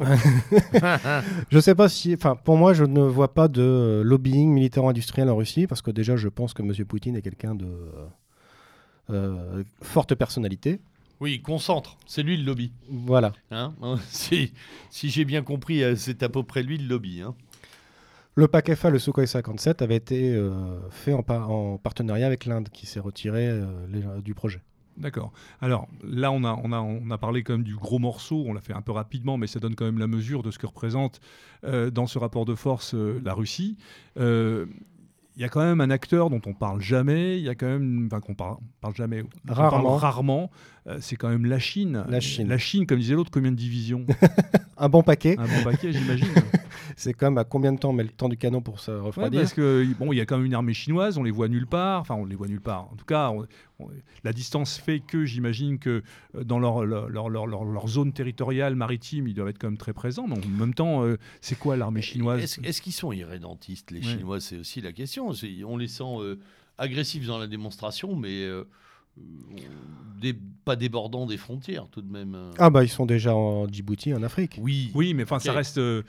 je 1.50 1.56
ne 1.56 1.60
sais 1.60 1.74
pas 1.74 1.88
si, 1.88 2.16
pour 2.44 2.56
moi, 2.58 2.74
je 2.74 2.84
ne 2.84 3.00
vois 3.00 3.32
pas 3.32 3.48
de 3.48 4.02
lobbying 4.04 4.52
militaro-industriel 4.52 5.30
en 5.30 5.36
Russie 5.36 5.66
parce 5.66 5.80
que 5.80 5.90
déjà, 5.90 6.16
je 6.16 6.28
pense 6.28 6.52
que 6.52 6.62
M. 6.62 6.72
Poutine 6.84 7.16
est 7.16 7.22
quelqu'un 7.22 7.54
de 7.54 7.70
forte 9.80 10.14
personnalité. 10.14 10.80
Oui, 11.20 11.34
il 11.34 11.42
concentre. 11.42 11.96
C'est 12.06 12.22
lui 12.22 12.36
le 12.36 12.44
lobby. 12.44 12.72
Voilà. 12.88 13.32
Hein 13.50 13.74
si, 14.08 14.52
si 14.90 15.10
j'ai 15.10 15.24
bien 15.24 15.42
compris, 15.42 15.82
euh, 15.82 15.96
c'est 15.96 16.22
à 16.22 16.28
peu 16.28 16.42
près 16.42 16.62
lui 16.62 16.78
le 16.78 16.86
lobby. 16.86 17.22
Hein. 17.22 17.34
Le 18.34 18.46
PACFA, 18.46 18.90
le 18.90 19.00
Sukhoi 19.00 19.26
57, 19.26 19.82
avait 19.82 19.96
été 19.96 20.32
euh, 20.32 20.78
fait 20.90 21.12
en, 21.12 21.24
en, 21.28 21.78
partenariat 21.78 22.26
avec 22.26 22.44
l'Inde, 22.44 22.68
qui 22.72 22.86
s'est 22.86 23.00
retiré 23.00 23.48
euh, 23.48 24.20
du 24.20 24.34
projet. 24.34 24.62
D'accord. 24.96 25.32
Alors 25.60 25.88
là, 26.04 26.30
on 26.30 26.44
a, 26.44 26.52
on, 26.62 26.72
a, 26.72 26.80
on 26.80 27.10
a 27.10 27.18
parlé 27.18 27.42
quand 27.42 27.54
même 27.54 27.64
du 27.64 27.76
gros 27.76 27.98
morceau, 27.98 28.44
on 28.46 28.52
l'a 28.52 28.60
fait 28.60 28.72
un 28.72 28.82
peu 28.82 28.92
rapidement, 28.92 29.36
mais 29.38 29.46
ça 29.48 29.58
donne 29.60 29.74
quand 29.74 29.84
même 29.84 29.98
la 29.98 30.08
mesure 30.08 30.42
de 30.42 30.50
ce 30.50 30.58
que 30.58 30.66
représente 30.66 31.20
dans 31.62 32.08
ce 32.08 32.18
rapport 32.18 32.44
de 32.44 32.56
force 32.56 32.94
la 32.94 33.32
Russie 33.32 33.76
il 35.38 35.42
y 35.42 35.44
a 35.44 35.48
quand 35.48 35.60
même 35.60 35.80
un 35.80 35.90
acteur 35.90 36.30
dont 36.30 36.40
on 36.46 36.52
parle 36.52 36.80
jamais, 36.80 37.38
il 37.38 37.44
y 37.44 37.48
a 37.48 37.54
quand 37.54 37.68
même, 37.68 38.06
enfin 38.06 38.20
qu'on 38.20 38.34
parle, 38.34 38.56
parle 38.80 38.96
jamais, 38.96 39.22
rarement, 39.46 39.96
rarement 39.96 40.50
euh, 40.50 40.77
c'est 41.00 41.16
quand 41.16 41.28
même 41.28 41.46
la 41.46 41.58
Chine. 41.58 42.04
La 42.08 42.20
Chine. 42.20 42.48
La 42.48 42.58
Chine, 42.58 42.86
comme 42.86 42.98
disait 42.98 43.14
l'autre, 43.14 43.30
combien 43.30 43.50
de 43.50 43.56
divisions 43.56 44.06
Un 44.76 44.88
bon 44.88 45.02
paquet. 45.02 45.36
Un 45.38 45.46
bon 45.46 45.64
paquet, 45.64 45.92
j'imagine. 45.92 46.28
c'est 46.96 47.12
quand 47.12 47.26
même 47.26 47.38
à 47.38 47.44
combien 47.44 47.72
de 47.72 47.78
temps 47.78 47.92
met 47.92 48.02
le 48.02 48.08
temps 48.10 48.28
du 48.28 48.36
canon 48.36 48.60
pour 48.60 48.80
se 48.80 48.90
refroidir 48.90 49.40
Parce 49.40 49.52
que 49.52 49.86
bon, 49.98 50.12
il 50.12 50.16
y 50.16 50.20
a 50.20 50.26
quand 50.26 50.36
même 50.36 50.46
une 50.46 50.54
armée 50.54 50.74
chinoise, 50.74 51.18
on 51.18 51.22
les 51.22 51.30
voit 51.30 51.48
nulle 51.48 51.66
part. 51.66 52.00
Enfin, 52.00 52.14
on 52.14 52.24
les 52.24 52.36
voit 52.36 52.48
nulle 52.48 52.60
part. 52.60 52.88
En 52.92 52.96
tout 52.96 53.04
cas, 53.04 53.32
la 54.24 54.32
distance 54.32 54.78
fait 54.78 55.00
que 55.00 55.24
j'imagine 55.24 55.78
que 55.78 56.02
euh, 56.34 56.44
dans 56.44 56.58
leur 56.58 56.84
leur, 56.84 57.08
leur, 57.08 57.46
leur, 57.46 57.88
zone 57.88 58.12
territoriale 58.12 58.74
maritime, 58.74 59.28
ils 59.28 59.34
doivent 59.34 59.48
être 59.48 59.58
quand 59.58 59.68
même 59.68 59.78
très 59.78 59.92
présents. 59.92 60.26
Mais 60.26 60.36
en 60.36 60.48
même 60.48 60.74
temps, 60.74 61.04
euh, 61.04 61.16
c'est 61.40 61.58
quoi 61.58 61.76
l'armée 61.76 62.02
chinoise 62.02 62.58
Est-ce 62.62 62.82
qu'ils 62.82 62.92
sont 62.92 63.12
irrédentistes, 63.12 63.90
les 63.90 64.02
Chinois? 64.02 64.40
C'est 64.40 64.58
aussi 64.58 64.80
la 64.80 64.92
question. 64.92 65.32
On 65.66 65.76
les 65.76 65.88
sent 65.88 66.02
euh, 66.04 66.36
agressifs 66.78 67.26
dans 67.26 67.38
la 67.38 67.46
démonstration, 67.46 68.16
mais 68.16 68.46
des, 70.20 70.36
pas 70.64 70.76
débordant 70.76 71.26
des 71.26 71.36
frontières 71.36 71.86
tout 71.90 72.02
de 72.02 72.12
même. 72.12 72.34
Euh. 72.34 72.50
Ah 72.58 72.70
bah 72.70 72.84
ils 72.84 72.88
sont 72.88 73.06
déjà 73.06 73.34
en 73.34 73.66
Djibouti, 73.66 74.12
en 74.12 74.22
Afrique. 74.22 74.58
Oui, 74.60 74.90
oui, 74.94 75.14
mais 75.14 75.22
enfin 75.22 75.38
ça 75.38 75.52
reste, 75.52 75.78
euh, 75.78 76.02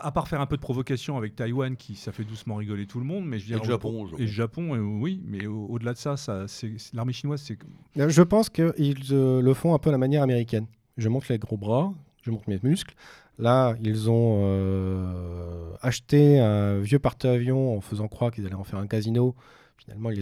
à 0.00 0.12
part 0.12 0.28
faire 0.28 0.40
un 0.40 0.46
peu 0.46 0.56
de 0.56 0.60
provocation 0.60 1.16
avec 1.16 1.34
Taïwan, 1.34 1.76
qui 1.76 1.96
ça 1.96 2.12
fait 2.12 2.24
doucement 2.24 2.56
rigoler 2.56 2.86
tout 2.86 3.00
le 3.00 3.06
monde, 3.06 3.24
mais 3.26 3.38
je 3.38 3.52
et 3.52 3.58
le 3.58 3.64
Japon, 3.64 4.08
et 4.18 4.22
le 4.22 4.26
Japon, 4.26 4.74
euh, 4.74 4.80
oui, 4.80 5.20
mais 5.24 5.46
au-delà 5.46 5.94
de 5.94 5.98
ça, 5.98 6.16
ça 6.16 6.46
c'est 6.46 6.72
l'armée 6.92 7.12
chinoise, 7.12 7.42
c'est. 7.42 7.58
Je 7.96 8.22
pense 8.22 8.50
qu'ils 8.50 9.08
le 9.10 9.54
font 9.54 9.74
un 9.74 9.78
peu 9.78 9.88
à 9.88 9.92
la 9.92 9.98
manière 9.98 10.22
américaine. 10.22 10.66
Je 10.96 11.08
montre 11.08 11.26
les 11.30 11.38
gros 11.38 11.56
bras, 11.56 11.92
je 12.22 12.30
montre 12.30 12.48
mes 12.48 12.60
muscles. 12.62 12.94
Là, 13.40 13.74
ils 13.82 14.08
ont 14.10 15.74
acheté 15.82 16.38
un 16.38 16.78
vieux 16.78 17.00
porte-avions 17.00 17.76
en 17.76 17.80
faisant 17.80 18.06
croire 18.06 18.30
qu'ils 18.30 18.46
allaient 18.46 18.54
en 18.54 18.62
faire 18.62 18.78
un 18.78 18.86
casino 18.86 19.34
Finalement, 19.78 20.10
ils, 20.10 20.16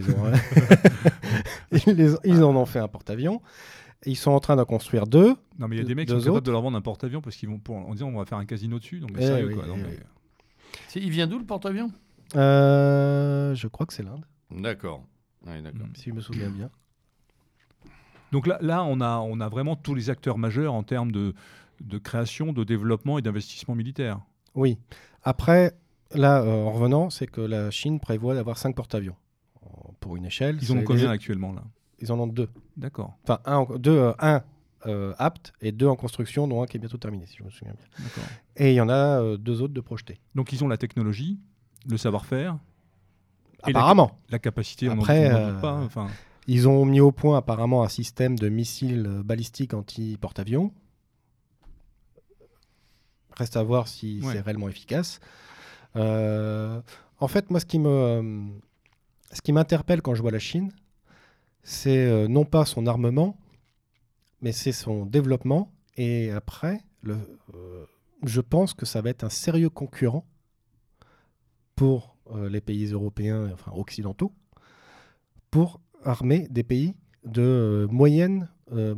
les 1.87 2.15
ont, 2.15 2.19
ils, 2.25 2.43
en 2.43 2.57
ont 2.57 2.67
fait 2.67 2.79
un 2.79 2.89
porte-avions. 2.89 3.41
Ils 4.05 4.17
sont 4.17 4.33
en 4.33 4.41
train 4.41 4.57
d'en 4.57 4.65
construire 4.65 5.07
deux. 5.07 5.37
Non, 5.59 5.69
mais 5.69 5.77
il 5.77 5.79
y 5.79 5.83
a 5.83 5.85
des 5.87 5.95
mecs 5.95 6.09
qui 6.09 6.15
sont 6.15 6.21
capables 6.21 6.47
de 6.47 6.51
leur 6.51 6.63
vendre 6.63 6.77
un 6.77 6.83
porte-avions 6.83 7.21
parce 7.21 7.37
qu'ils 7.37 7.49
vont 7.49 7.59
pour, 7.59 7.77
en 7.77 7.93
disant 7.93 8.09
on 8.09 8.19
va 8.19 8.25
faire 8.25 8.39
un 8.39 8.47
casino 8.47 8.79
dessus. 8.79 8.99
Donc, 8.99 9.11
eh 9.17 9.23
sérieux, 9.27 9.55
quoi. 9.55 9.65
Il 10.97 11.11
vient 11.11 11.27
d'où 11.27 11.39
le 11.39 11.45
porte-avions? 11.45 11.93
Euh, 12.35 13.55
Je 13.55 13.69
crois 13.69 13.87
que 13.87 13.93
c'est 13.93 14.03
l'Inde. 14.03 14.25
D'accord. 14.51 15.05
Si 15.95 16.11
je 16.11 16.15
me 16.15 16.21
souviens 16.21 16.51
bien. 16.51 16.71
Donc 18.33 18.47
là, 18.47 18.59
là 18.61 18.83
on, 18.85 19.01
a, 19.01 19.19
on 19.19 19.41
a 19.41 19.49
vraiment 19.49 19.77
tous 19.77 19.95
les 19.95 20.09
acteurs 20.09 20.39
majeurs 20.39 20.73
en 20.73 20.83
termes 20.83 21.13
de, 21.13 21.35
de 21.81 21.99
création, 21.99 22.53
de 22.53 22.65
développement 22.65 23.19
et 23.19 23.23
d'investissement 23.23 23.75
militaire. 23.75 24.21
Oui. 24.55 24.79
Après, 25.23 25.73
là, 26.15 26.43
euh, 26.43 26.65
en 26.65 26.73
revenant, 26.73 27.11
c'est 27.11 27.27
que 27.27 27.41
la 27.41 27.71
Chine 27.71 28.01
prévoit 28.01 28.35
d'avoir 28.35 28.57
cinq 28.59 28.75
porte-avions 28.75 29.17
pour 30.01 30.17
une 30.17 30.27
échelle. 30.27 30.59
Ils 30.61 30.73
en 30.73 30.79
ont 30.79 30.85
combien 30.85 31.11
actuellement 31.11 31.53
là? 31.53 31.63
Ils 32.03 32.11
en 32.13 32.19
ont 32.19 32.27
deux. 32.27 32.49
D'accord. 32.77 33.17
Enfin, 33.23 33.39
un, 33.45 33.65
deux, 33.79 33.97
euh, 33.97 34.13
un 34.19 34.43
euh, 34.87 35.15
apte 35.19 35.53
et 35.61 35.71
deux 35.71 35.87
en 35.87 35.95
construction, 35.95 36.49
dont 36.49 36.63
un 36.63 36.67
qui 36.67 36.77
est 36.77 36.81
bientôt 36.81 36.99
terminé, 36.99 37.27
si 37.27 37.37
je 37.37 37.45
me 37.45 37.51
souviens 37.51 37.75
bien. 37.75 38.13
Et 38.57 38.73
il 38.73 38.75
y 38.75 38.81
en 38.81 38.89
a 38.89 39.21
euh, 39.21 39.37
deux 39.37 39.63
autres 39.63 39.73
de 39.73 39.81
projetés. 39.81 40.21
Donc 40.35 40.53
ils 40.53 40.65
ont 40.65 40.69
la 40.69 40.77
technologie, 40.77 41.39
le 41.89 41.97
savoir-faire 41.97 42.59
Apparemment. 43.63 44.19
La, 44.29 44.41
capacité, 44.41 44.89
Après, 44.89 45.31
pas. 45.61 45.75
Enfin... 45.75 46.09
Ils 46.49 46.69
ont 46.69 46.85
mis 46.85 46.99
au 46.99 47.13
point 47.13 47.39
apparemment 47.39 47.85
un 47.85 47.89
système 47.89 48.37
de 48.37 48.49
missiles 48.49 49.23
balistiques 49.25 49.73
anti-porte-avions. 49.73 50.73
Reste 53.37 53.57
à 53.57 53.63
voir 53.63 53.87
si 53.87 54.21
c'est 54.25 54.41
réellement 54.41 54.69
efficace. 54.69 55.21
en 55.95 57.29
fait, 57.29 57.51
moi, 57.51 57.61
ce 57.61 57.67
qui 57.67 57.79
me 57.79 58.51
ce 59.33 59.41
qui 59.41 59.53
m'interpelle 59.53 60.03
quand 60.03 60.15
je 60.15 60.23
vois 60.23 60.31
la 60.31 60.39
Chine, 60.39 60.73
c'est 61.63 62.07
euh, 62.07 62.29
non 62.29 62.45
pas 62.45 62.65
son 62.65 62.87
armement, 62.87 63.39
mais 64.41 64.53
c'est 64.53 64.73
son 64.73 65.07
développement. 65.07 65.71
Et 65.97 66.31
après, 66.31 66.81
euh, 67.07 67.17
je 68.25 68.41
pense 68.41 68.75
que 68.75 68.87
ça 68.87 69.01
va 69.01 69.11
être 69.11 69.25
un 69.25 69.31
sérieux 69.31 69.71
concurrent 69.71 70.27
pour 71.75 72.17
euh, 72.33 72.49
les 72.49 72.61
pays 72.61 72.87
européens, 72.87 73.51
enfin 73.53 73.73
occidentaux, 73.75 74.33
pour 75.51 75.81
armer 76.05 76.47
des 76.49 76.63
pays 76.63 76.95
de 77.25 77.87
moyenne 77.91 78.49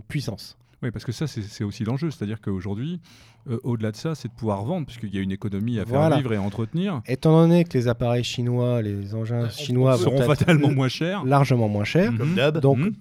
puissance. 0.09 0.57
Oui, 0.85 0.91
parce 0.91 1.07
que 1.07 1.13
ça, 1.13 1.27
c'est 1.27 1.65
aussi 1.65 1.83
l'enjeu. 1.83 2.11
C'est-à-dire 2.11 2.43
qu'aujourd'hui, 2.43 3.01
euh, 3.49 3.59
au-delà 3.63 3.91
de 3.91 3.97
ça, 3.97 4.15
c'est 4.15 4.29
de 4.29 4.35
pouvoir 4.35 4.63
vendre, 4.65 4.85
puisqu'il 4.87 5.15
y 5.15 5.19
a 5.19 5.23
une 5.23 5.33
économie 5.33 5.79
à 5.79 5.87
faire 5.87 6.15
vivre 6.15 6.35
et 6.35 6.37
à 6.37 6.43
entretenir. 6.43 7.01
Étant 7.07 7.41
donné 7.41 7.65
que 7.65 7.77
les 7.77 7.89
appareils 7.89 8.23
chinois, 8.23 8.83
les 8.83 9.15
engins 9.15 9.49
chinois 9.49 9.97
seront 9.97 10.21
fatalement 10.23 10.71
moins 10.71 10.89
chers, 10.89 11.25
largement 11.25 11.69
moins 11.69 11.85
chers, 11.85 12.13
mhm. 12.13 12.61
donc 12.61 12.79
mhm. 12.79 12.93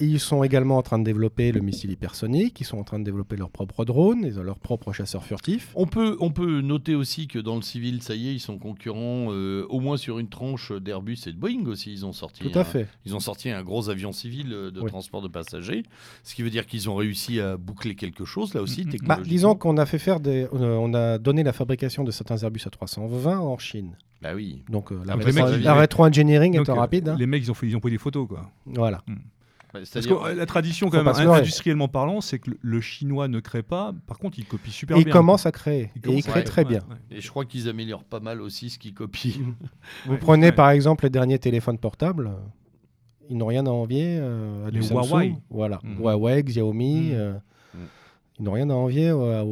Ils 0.00 0.20
sont 0.20 0.42
également 0.42 0.78
en 0.78 0.82
train 0.82 0.98
de 0.98 1.04
développer 1.04 1.52
le 1.52 1.60
missile 1.60 1.90
hypersonique, 1.90 2.60
ils 2.60 2.64
sont 2.64 2.78
en 2.78 2.84
train 2.84 2.98
de 2.98 3.04
développer 3.04 3.36
leurs 3.36 3.50
propres 3.50 3.84
drones, 3.84 4.24
ils 4.24 4.38
ont 4.38 4.42
leurs 4.42 4.58
propres 4.58 4.92
chasseurs 4.92 5.24
furtifs. 5.24 5.70
On 5.74 5.86
peut, 5.86 6.16
on 6.20 6.30
peut 6.30 6.60
noter 6.60 6.94
aussi 6.94 7.28
que 7.28 7.38
dans 7.38 7.56
le 7.56 7.62
civil, 7.62 8.02
ça 8.02 8.14
y 8.14 8.28
est, 8.28 8.34
ils 8.34 8.40
sont 8.40 8.58
concurrents 8.58 9.28
euh, 9.30 9.66
au 9.68 9.80
moins 9.80 9.96
sur 9.96 10.18
une 10.18 10.28
tranche 10.28 10.72
d'Airbus 10.72 11.18
et 11.26 11.32
de 11.32 11.38
Boeing 11.38 11.66
aussi. 11.66 11.92
Ils 11.92 12.06
ont 12.06 12.12
sorti, 12.12 12.42
Tout 12.42 12.58
à 12.58 12.64
fait. 12.64 12.88
Ils 13.04 13.14
ont 13.14 13.20
sorti 13.20 13.50
un 13.50 13.62
gros 13.62 13.90
avion 13.90 14.12
civil 14.12 14.52
euh, 14.52 14.70
de 14.70 14.80
transport 14.82 15.22
de 15.22 15.28
passagers, 15.28 15.82
ce 16.24 16.34
qui 16.34 16.42
veut 16.42 16.50
dire 16.50 16.66
qu'ils 16.66 16.88
ont 16.88 16.96
réussi 16.96 17.40
à 17.40 17.56
boucler 17.56 17.94
quelque 17.94 18.24
chose 18.24 18.54
là 18.54 18.62
aussi. 18.62 18.86
Bah, 19.02 19.18
disons 19.22 19.54
qu'on 19.54 19.76
a 19.76 19.86
fait 19.86 19.98
faire 19.98 20.20
des, 20.20 20.44
euh, 20.54 20.76
on 20.76 20.94
a 20.94 21.18
donné 21.18 21.42
la 21.42 21.52
fabrication 21.52 22.02
de 22.02 22.10
certains 22.10 22.38
Airbus 22.38 22.62
à 22.66 22.70
320 22.70 23.40
en 23.40 23.58
Chine. 23.58 23.96
Bah 24.22 24.30
oui. 24.34 24.62
Donc 24.70 24.92
la, 25.04 25.74
rétro-engineering 25.74 26.60
étant 26.60 26.76
rapide. 26.76 27.08
Hein. 27.08 27.16
Les 27.18 27.26
mecs, 27.26 27.42
ils 27.42 27.50
ont, 27.50 27.54
fait, 27.54 27.66
ils 27.66 27.76
ont 27.76 27.80
pris 27.80 27.90
des 27.90 27.98
photos 27.98 28.28
quoi. 28.28 28.50
Voilà. 28.66 29.02
Hmm. 29.08 29.16
Parce 29.72 30.06
que 30.06 30.34
la 30.34 30.46
tradition, 30.46 30.90
quand 30.90 31.02
même, 31.02 31.30
industriellement 31.30 31.88
parlant, 31.88 32.20
c'est 32.20 32.38
que 32.38 32.50
le 32.60 32.80
chinois 32.80 33.28
ne 33.28 33.40
crée 33.40 33.62
pas. 33.62 33.94
Par 34.06 34.18
contre, 34.18 34.38
il 34.38 34.44
copie 34.44 34.70
super 34.70 34.96
bien. 34.96 35.06
Il 35.06 35.12
commence 35.12 35.46
à 35.46 35.52
créer. 35.52 35.90
Il 35.96 36.10
et 36.10 36.16
il 36.16 36.22
crée 36.22 36.44
très 36.44 36.64
bien. 36.64 36.80
Et 37.10 37.20
je 37.20 37.28
crois 37.28 37.44
qu'ils 37.44 37.68
améliorent 37.68 38.04
pas 38.04 38.20
mal 38.20 38.40
aussi 38.40 38.70
ce 38.70 38.78
qu'ils 38.78 38.94
copient. 38.94 39.54
Vous 40.06 40.18
prenez 40.18 40.52
par 40.52 40.70
exemple 40.70 41.04
les 41.04 41.10
derniers 41.10 41.38
téléphones 41.38 41.78
portables. 41.78 42.30
Ils 43.30 43.38
n'ont 43.38 43.46
rien 43.46 43.64
à 43.66 43.70
envier 43.70 44.18
euh, 44.20 44.66
à 44.66 44.70
les 44.70 44.88
Huawei. 44.88 45.36
Voilà. 45.48 45.80
Mhm. 45.82 46.00
Huawei, 46.00 46.42
Xiaomi. 46.42 46.94
Mhm. 46.94 47.12
Euh. 47.14 47.34
Ils 48.38 48.44
n'ont 48.44 48.52
rien 48.52 48.68
à 48.68 48.74
envier 48.74 49.08
à, 49.08 49.44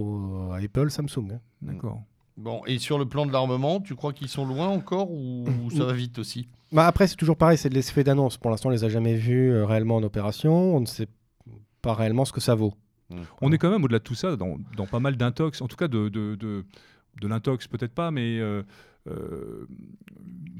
Apple, 0.56 0.90
Samsung. 0.90 1.32
Hein. 1.32 1.40
D'accord. 1.62 2.02
Bon, 2.36 2.62
et 2.66 2.78
sur 2.78 2.98
le 2.98 3.06
plan 3.06 3.26
de 3.26 3.32
l'armement, 3.32 3.80
tu 3.80 3.94
crois 3.94 4.12
qu'ils 4.12 4.28
sont 4.28 4.44
loin 4.44 4.68
encore 4.68 5.10
ou 5.10 5.46
ça 5.74 5.84
va 5.84 5.92
vite 5.92 6.18
aussi? 6.18 6.48
Bah 6.72 6.86
après, 6.86 7.06
c'est 7.06 7.16
toujours 7.16 7.36
pareil, 7.36 7.58
c'est 7.58 7.68
de 7.68 7.74
l'effet 7.74 8.04
d'annonce. 8.04 8.36
Pour 8.36 8.50
l'instant, 8.50 8.68
on 8.68 8.72
les 8.72 8.84
a 8.84 8.88
jamais 8.88 9.16
vus 9.16 9.52
euh, 9.52 9.64
réellement 9.64 9.96
en 9.96 10.02
opération. 10.02 10.76
On 10.76 10.80
ne 10.80 10.86
sait 10.86 11.08
pas 11.82 11.94
réellement 11.94 12.24
ce 12.24 12.32
que 12.32 12.40
ça 12.40 12.54
vaut. 12.54 12.74
Mmh. 13.10 13.16
On 13.40 13.52
est 13.52 13.58
quand 13.58 13.70
même 13.70 13.82
au-delà 13.82 13.98
de 13.98 14.04
tout 14.04 14.14
ça, 14.14 14.36
dans, 14.36 14.56
dans 14.76 14.86
pas 14.86 15.00
mal 15.00 15.16
d'intox, 15.16 15.60
en 15.62 15.68
tout 15.68 15.76
cas 15.76 15.88
de, 15.88 16.08
de, 16.08 16.36
de, 16.36 16.64
de 17.20 17.28
l'intox 17.28 17.66
peut-être 17.66 17.92
pas, 17.92 18.12
mais 18.12 18.38
euh, 18.38 18.62
euh, 19.08 19.66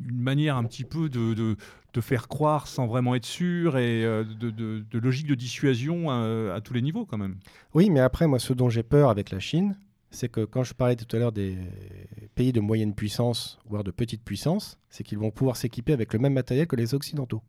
une 0.08 0.20
manière 0.20 0.56
un 0.56 0.64
petit 0.64 0.82
peu 0.82 1.08
de, 1.08 1.34
de, 1.34 2.00
faire 2.00 2.26
croire 2.26 2.66
sans 2.66 2.86
vraiment 2.86 3.14
être 3.14 3.26
sûr 3.26 3.78
et 3.78 4.02
de, 4.02 4.98
logique 4.98 5.28
de 5.28 5.34
dissuasion 5.36 6.10
à, 6.10 6.54
à 6.54 6.60
tous 6.60 6.72
les 6.72 6.82
niveaux 6.82 7.04
quand 7.04 7.18
même. 7.18 7.36
Oui, 7.74 7.90
mais 7.90 8.00
après, 8.00 8.26
moi, 8.26 8.40
ce 8.40 8.52
dont 8.52 8.68
j'ai 8.68 8.82
peur 8.82 9.10
avec 9.10 9.30
la 9.30 9.38
Chine, 9.38 9.76
c'est 10.10 10.28
que 10.28 10.44
quand 10.44 10.62
je 10.64 10.74
parlais 10.74 10.96
tout 10.96 11.14
à 11.14 11.18
l'heure 11.18 11.32
des 11.32 11.56
pays 12.34 12.52
de 12.52 12.60
moyenne 12.60 12.94
puissance, 12.94 13.58
voire 13.66 13.84
de 13.84 13.90
petite 13.90 14.22
puissance, 14.24 14.78
c'est 14.88 15.04
qu'ils 15.04 15.18
vont 15.18 15.30
pouvoir 15.30 15.56
s'équiper 15.56 15.92
avec 15.92 16.12
le 16.12 16.18
même 16.18 16.32
matériel 16.34 16.66
que 16.66 16.76
les 16.76 16.94
Occidentaux. 16.94 17.42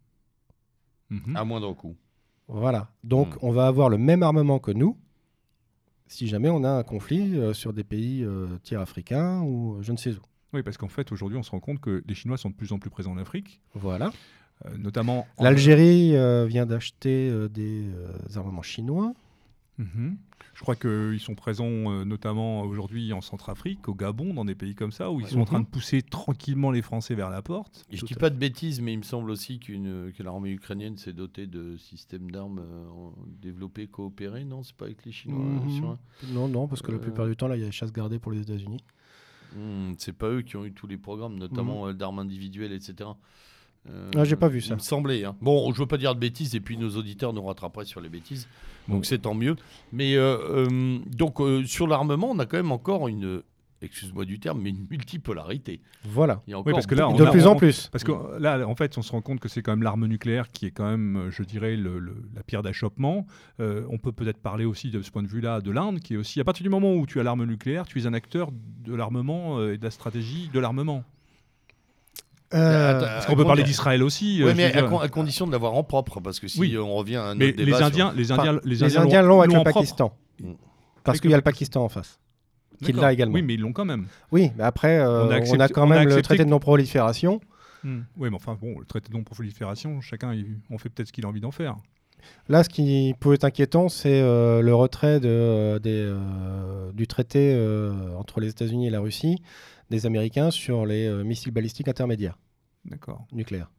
Mhm. 1.09 1.35
À 1.35 1.43
moindre 1.43 1.73
coût. 1.73 1.95
Voilà. 2.47 2.91
Donc, 3.03 3.29
mhm. 3.33 3.39
on 3.41 3.51
va 3.51 3.67
avoir 3.67 3.89
le 3.89 3.97
même 3.97 4.23
armement 4.23 4.59
que 4.59 4.71
nous. 4.71 4.97
si 6.07 6.27
jamais 6.27 6.49
on 6.49 6.63
a 6.65 6.69
un 6.69 6.83
conflit 6.83 7.37
euh, 7.37 7.53
sur 7.53 7.71
des 7.71 7.85
pays 7.85 8.23
euh, 8.23 8.47
tiers 8.63 8.81
africains 8.81 9.41
ou 9.43 9.77
je 9.81 9.91
ne 9.93 9.97
sais 9.97 10.11
où. 10.11 10.19
Oui, 10.53 10.61
parce 10.61 10.75
qu'en 10.77 10.89
fait, 10.89 11.09
aujourd'hui, 11.13 11.37
on 11.37 11.43
se 11.43 11.51
rend 11.51 11.61
compte 11.61 11.79
que 11.79 12.03
les 12.05 12.13
Chinois 12.13 12.35
sont 12.37 12.49
de 12.49 12.55
plus 12.55 12.73
en 12.73 12.79
plus 12.79 12.89
présents 12.89 13.13
en 13.13 13.17
Afrique, 13.17 13.61
Voilà. 13.73 14.11
euh, 14.65 14.77
notamment. 14.77 15.25
en- 15.37 15.43
L'Algérie 15.45 16.13
euh, 16.17 16.45
vient 16.45 16.65
d'acheter 16.65 17.29
euh, 17.29 17.47
des 17.47 17.85
euh, 17.85 18.11
armements 18.35 18.61
chinois. 18.61 19.13
Mhm. 19.81 20.17
Je 20.53 20.61
crois 20.61 20.75
qu'ils 20.75 21.19
sont 21.19 21.33
présents 21.33 21.65
euh, 21.65 22.03
notamment 22.03 22.61
aujourd'hui 22.63 23.13
en 23.13 23.21
Centrafrique, 23.21 23.87
au 23.87 23.95
Gabon, 23.95 24.33
dans 24.33 24.45
des 24.45 24.53
pays 24.53 24.75
comme 24.75 24.91
ça, 24.91 25.09
où 25.11 25.19
ils 25.19 25.25
sont 25.27 25.39
en 25.39 25.45
train 25.45 25.59
Mhm. 25.59 25.65
de 25.65 25.69
pousser 25.69 26.01
tranquillement 26.01 26.71
les 26.71 26.81
Français 26.81 27.15
vers 27.15 27.29
la 27.29 27.41
porte. 27.41 27.83
Et 27.89 27.95
je 27.95 28.01
Tout 28.01 28.07
dis 28.07 28.13
pas 28.15 28.29
de 28.29 28.37
bêtises, 28.37 28.79
mais 28.81 28.93
il 28.93 28.97
me 28.97 29.03
semble 29.03 29.31
aussi 29.31 29.59
qu'une, 29.59 30.11
que 30.11 30.21
l'armée 30.23 30.51
ukrainienne 30.51 30.97
s'est 30.97 31.13
dotée 31.13 31.47
de 31.47 31.77
systèmes 31.77 32.29
d'armes 32.31 32.59
euh, 32.59 32.85
développés, 33.41 33.87
coopérés, 33.87 34.43
non? 34.45 34.61
C'est 34.63 34.75
pas 34.75 34.85
avec 34.85 35.03
les 35.05 35.11
Chinois 35.11 35.39
Mhm. 35.63 35.69
sur 35.71 35.89
un- 35.89 35.99
Non, 36.33 36.47
non, 36.47 36.67
parce 36.67 36.81
que 36.81 36.91
la 36.91 36.97
Euh, 36.97 37.01
plupart 37.01 37.27
du 37.27 37.35
temps, 37.35 37.47
là, 37.47 37.55
il 37.55 37.61
y 37.61 37.63
a 37.63 37.67
les 37.67 37.71
chasses 37.71 37.93
gardées 37.93 38.19
pour 38.19 38.31
les 38.31 38.41
États-Unis. 38.41 38.83
Hmm, 39.55 39.93
c'est 39.97 40.13
pas 40.13 40.29
eux 40.29 40.41
qui 40.43 40.57
ont 40.57 40.65
eu 40.65 40.71
tous 40.73 40.87
les 40.87 40.97
programmes, 40.97 41.35
notamment 41.39 41.87
euh, 41.87 41.93
d'armes 41.93 42.19
individuelles, 42.19 42.71
etc. 42.73 43.09
Euh, 43.89 44.11
Ah, 44.15 44.23
j'ai 44.23 44.35
pas 44.35 44.47
vu 44.47 44.61
ça. 44.61 44.69
Il 44.73 44.75
me 44.75 44.79
semblait. 44.79 45.23
hein. 45.25 45.35
Bon, 45.41 45.73
je 45.73 45.79
veux 45.79 45.87
pas 45.87 45.97
dire 45.97 46.13
de 46.13 46.19
bêtises, 46.19 46.55
et 46.55 46.59
puis 46.59 46.77
nos 46.77 46.89
auditeurs 46.97 47.33
nous 47.33 47.43
rattraperaient 47.43 47.85
sur 47.85 47.99
les 48.01 48.09
bêtises, 48.09 48.47
donc 48.87 49.05
c'est 49.05 49.19
tant 49.19 49.33
mieux. 49.33 49.55
Mais 49.91 50.15
euh, 50.15 50.37
euh, 50.69 50.99
donc 51.15 51.39
euh, 51.41 51.63
sur 51.65 51.87
l'armement, 51.87 52.29
on 52.31 52.37
a 52.39 52.45
quand 52.45 52.57
même 52.57 52.71
encore 52.71 53.07
une, 53.07 53.41
excuse-moi 53.81 54.25
du 54.25 54.39
terme, 54.39 54.61
mais 54.61 54.69
une 54.69 54.85
multipolarité. 54.87 55.81
Voilà. 56.03 56.43
Il 56.45 56.51
y 56.51 56.53
a 56.53 56.57
Oui, 56.57 56.61
encore 56.61 56.73
parce 56.73 56.85
que 56.85 56.93
là, 56.93 57.09
on 57.09 57.15
de 57.15 57.23
a- 57.25 57.31
plus 57.31 57.47
on- 57.47 57.51
en 57.51 57.55
plus. 57.55 57.87
Parce 57.91 58.03
que 58.03 58.11
là, 58.39 58.67
en 58.67 58.75
fait, 58.75 58.95
on 58.99 59.01
se 59.01 59.11
rend 59.11 59.21
compte 59.21 59.39
que 59.39 59.49
c'est 59.49 59.63
quand 59.63 59.71
même 59.71 59.81
l'arme 59.81 60.05
nucléaire 60.05 60.51
qui 60.51 60.67
est 60.67 60.71
quand 60.71 60.85
même, 60.87 61.29
je 61.31 61.41
dirais, 61.41 61.75
le- 61.75 61.97
le- 61.97 62.23
la 62.35 62.43
pierre 62.43 62.61
d'achoppement. 62.61 63.25
Euh, 63.59 63.83
on 63.89 63.97
peut 63.97 64.11
peut-être 64.11 64.37
parler 64.37 64.65
aussi 64.65 64.91
de 64.91 65.01
ce 65.01 65.09
point 65.09 65.23
de 65.23 65.27
vue-là 65.27 65.59
de 65.61 65.71
l'Inde, 65.71 65.99
qui 66.01 66.13
est 66.13 66.17
aussi, 66.17 66.39
à 66.39 66.43
partir 66.43 66.63
du 66.63 66.69
moment 66.69 66.93
où 66.93 67.07
tu 67.07 67.19
as 67.19 67.23
l'arme 67.23 67.45
nucléaire, 67.45 67.87
tu 67.87 67.99
es 67.99 68.05
un 68.05 68.13
acteur 68.13 68.51
de 68.51 68.93
l'armement 68.93 69.59
et 69.67 69.79
de 69.79 69.83
la 69.83 69.89
stratégie 69.91 70.51
de 70.53 70.59
l'armement. 70.59 71.03
Euh, 72.53 72.89
Attends, 72.97 73.05
Parce 73.05 73.25
qu'on 73.25 73.35
peut 73.35 73.45
parler 73.45 73.63
d'Israël 73.63 74.03
aussi. 74.03 74.41
euh, 74.41 74.45
Oui, 74.45 74.51
je 74.51 74.57
mais 74.57 74.65
à, 74.65 74.71
dire. 74.81 74.89
con- 74.89 74.99
à 74.99 75.07
condition 75.07 75.47
de 75.47 75.51
l'avoir 75.51 75.73
en 75.73 75.83
propre, 75.83 76.19
parce 76.19 76.39
que 76.39 76.47
si 76.47 76.59
Oui. 76.59 76.75
euh, 76.75 76.81
on 76.83 76.95
revient 76.95 77.15
à 77.17 77.25
un 77.27 77.35
Mais 77.35 77.49
autre 77.49 77.57
les 77.57 77.65
débat 77.65 77.77
sur- 77.77 77.85
Indiens, 77.87 78.13
les 78.15 78.31
Indiens, 78.31 78.53
Enfin, 78.55 78.61
les 78.65 78.75
les 78.75 78.97
Indiens, 78.97 79.21
l'ont 79.21 79.41
avec 79.41 79.55
le. 79.55 79.63
Pakistan. 79.63 80.13
Mm. 80.41 80.51
Parce 81.03 81.19
qu'il 81.19 81.31
y 81.31 81.33
a 81.33 81.37
le 81.37 81.43
Pakistan 81.43 81.83
en 81.83 81.89
face. 81.89 82.19
Qui 82.79 82.87
D'accord. 82.87 83.03
l'a 83.03 83.13
également. 83.13 83.35
Oui, 83.35 83.41
mais 83.43 83.53
ils 83.53 83.59
l'ont 83.61 83.73
quand 83.73 83.85
même. 83.85 84.05
Oui, 84.31 84.51
mais 84.57 84.63
après, 84.63 84.99
euh, 84.99 85.05
On 85.07 85.25
a 85.25 85.27
on, 85.27 85.29
a 85.31 85.35
accepté- 85.35 85.73
quand 85.73 85.83
a 85.83 85.85
même 85.85 86.07
le 86.09 86.21
traité 86.21 86.39
que- 86.39 86.43
de 86.43 86.49
non-prolifération. 86.49 87.39
Oui, 87.83 87.91
mais 88.17 88.29
enfin, 88.35 88.57
bon, 88.61 88.77
le 88.79 88.85
traité 88.85 89.09
de 89.09 89.17
non-prolifération, 89.17 90.01
chacun, 90.01 90.33
il- 90.33 90.57
on 90.69 90.77
fait 90.77 90.89
peut-être 90.89 91.07
ce 91.07 91.13
qu'il 91.13 91.25
a 91.25 91.29
envie 91.29 91.41
d'en 91.41 91.51
faire. 91.51 91.77
Là, 92.49 92.63
ce 92.63 92.69
qui 92.69 93.15
peut 93.19 93.33
être 93.33 93.43
inquiétant, 93.45 93.89
c'est 93.89 94.21
euh, 94.21 94.61
le 94.61 94.75
retrait 94.75 95.19
de, 95.19 95.27
euh, 95.27 95.79
des, 95.79 96.05
euh, 96.05 96.91
du 96.93 97.07
traité 97.07 97.53
euh, 97.55 97.91
entre 98.17 98.39
les 98.39 98.49
États-Unis 98.49 98.85
et 98.87 98.89
la 98.91 98.99
Russie 98.99 99.41
des 99.91 100.07
Américains 100.07 100.49
sur 100.49 100.85
les 100.87 101.05
euh, 101.05 101.23
missiles 101.23 101.51
balistiques 101.51 101.87
intermédiaires 101.87 102.37
D'accord. 102.85 103.27
nucléaires. 103.31 103.69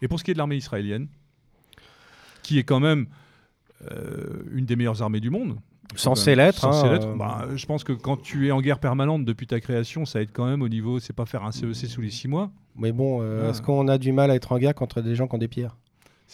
Et 0.00 0.06
pour 0.06 0.20
ce 0.20 0.24
qui 0.24 0.30
est 0.30 0.34
de 0.34 0.38
l'armée 0.38 0.56
israélienne, 0.56 1.08
qui 2.44 2.58
est 2.58 2.62
quand 2.62 2.78
même 2.78 3.06
euh, 3.90 4.44
une 4.52 4.64
des 4.66 4.76
meilleures 4.76 5.02
armées 5.02 5.18
du 5.20 5.30
monde. 5.30 5.56
Censé 5.96 6.34
l'être. 6.36 6.64
Hein, 6.64 6.86
euh, 6.86 7.16
Bah, 7.16 7.48
je 7.54 7.66
pense 7.66 7.82
que 7.84 7.92
quand 7.92 8.16
tu 8.16 8.46
es 8.46 8.50
en 8.52 8.60
guerre 8.60 8.78
permanente 8.78 9.24
depuis 9.24 9.46
ta 9.46 9.60
création, 9.60 10.04
ça 10.04 10.22
aide 10.22 10.30
quand 10.32 10.46
même 10.46 10.62
au 10.62 10.68
niveau. 10.68 11.00
C'est 11.00 11.12
pas 11.12 11.26
faire 11.26 11.44
un 11.44 11.50
CEC 11.52 11.74
sous 11.88 12.00
les 12.00 12.10
six 12.10 12.28
mois. 12.28 12.50
Mais 12.76 12.92
bon, 12.92 13.20
Ah. 13.20 13.50
est-ce 13.50 13.60
qu'on 13.60 13.88
a 13.88 13.98
du 13.98 14.12
mal 14.12 14.30
à 14.30 14.34
être 14.36 14.52
en 14.52 14.58
guerre 14.58 14.74
contre 14.74 15.00
des 15.02 15.14
gens 15.16 15.26
qui 15.26 15.34
ont 15.34 15.38
des 15.38 15.48
pierres? 15.48 15.76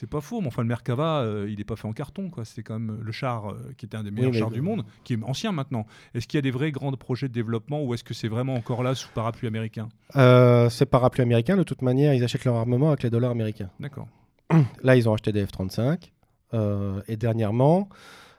C'est 0.00 0.06
pas 0.08 0.20
faux, 0.20 0.40
mais 0.40 0.46
enfin 0.46 0.62
le 0.62 0.68
Merkava, 0.68 1.22
euh, 1.22 1.48
il 1.50 1.58
n'est 1.58 1.64
pas 1.64 1.74
fait 1.74 1.88
en 1.88 1.92
carton. 1.92 2.30
quoi. 2.30 2.44
C'était 2.44 2.62
quand 2.62 2.78
même 2.78 3.00
le 3.02 3.10
char 3.10 3.50
euh, 3.50 3.72
qui 3.76 3.84
était 3.86 3.96
un 3.96 4.04
des 4.04 4.12
meilleurs 4.12 4.32
chars 4.32 4.50
du 4.52 4.60
monde, 4.60 4.84
qui 5.02 5.14
est 5.14 5.18
ancien 5.24 5.50
maintenant. 5.50 5.86
Est-ce 6.14 6.28
qu'il 6.28 6.38
y 6.38 6.40
a 6.40 6.42
des 6.42 6.52
vrais 6.52 6.70
grands 6.70 6.92
projets 6.92 7.26
de 7.26 7.32
développement 7.32 7.82
ou 7.82 7.94
est-ce 7.94 8.04
que 8.04 8.14
c'est 8.14 8.28
vraiment 8.28 8.54
encore 8.54 8.84
là 8.84 8.94
sous 8.94 9.08
parapluie 9.10 9.48
américain? 9.48 9.88
Euh, 10.14 10.68
C'est 10.70 10.86
parapluie 10.86 11.22
américain. 11.22 11.56
De 11.56 11.64
toute 11.64 11.82
manière, 11.82 12.14
ils 12.14 12.22
achètent 12.22 12.44
leur 12.44 12.54
armement 12.54 12.88
avec 12.90 13.02
les 13.02 13.10
dollars 13.10 13.32
américains. 13.32 13.70
D'accord. 13.80 14.06
Là, 14.84 14.94
ils 14.94 15.08
ont 15.08 15.14
acheté 15.14 15.32
des 15.32 15.44
F-35. 15.44 16.10
euh, 16.54 17.02
et 17.08 17.16
dernièrement, 17.16 17.88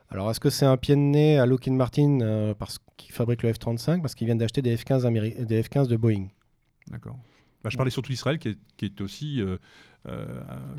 alors 0.08 0.30
est-ce 0.30 0.40
que 0.40 0.48
c'est 0.50 0.64
un 0.66 0.78
pied 0.78 0.94
de 0.96 1.00
nez 1.00 1.38
à 1.38 1.44
Lockheed 1.44 1.74
Martin 1.74 2.20
euh, 2.22 2.54
parce 2.54 2.78
qu'ils 2.96 3.12
fabriquent 3.14 3.42
le 3.42 3.52
F-35 3.52 4.00
Parce 4.00 4.14
qu'ils 4.14 4.24
viennent 4.26 4.38
d'acheter 4.38 4.62
des 4.62 4.74
F-15 4.76 5.02
améri- 5.04 5.44
des 5.44 5.62
F-15 5.62 5.88
de 5.88 5.96
Boeing? 5.96 6.28
D'accord. 6.90 7.18
Bah, 7.62 7.68
je 7.68 7.76
parlais 7.76 7.90
surtout 7.90 8.10
d'Israël 8.10 8.38
qui 8.38 8.48
est, 8.48 8.58
qui 8.78 8.86
est 8.86 9.00
aussi 9.02 9.40
euh, 9.42 9.44
euh, 9.44 9.58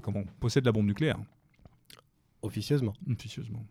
comment 0.02 0.24
possède 0.40 0.66
la 0.66 0.72
bombe 0.72 0.88
nucléaire 0.88 1.18
Officieusement. 2.42 2.94
officieusement. 3.12 3.66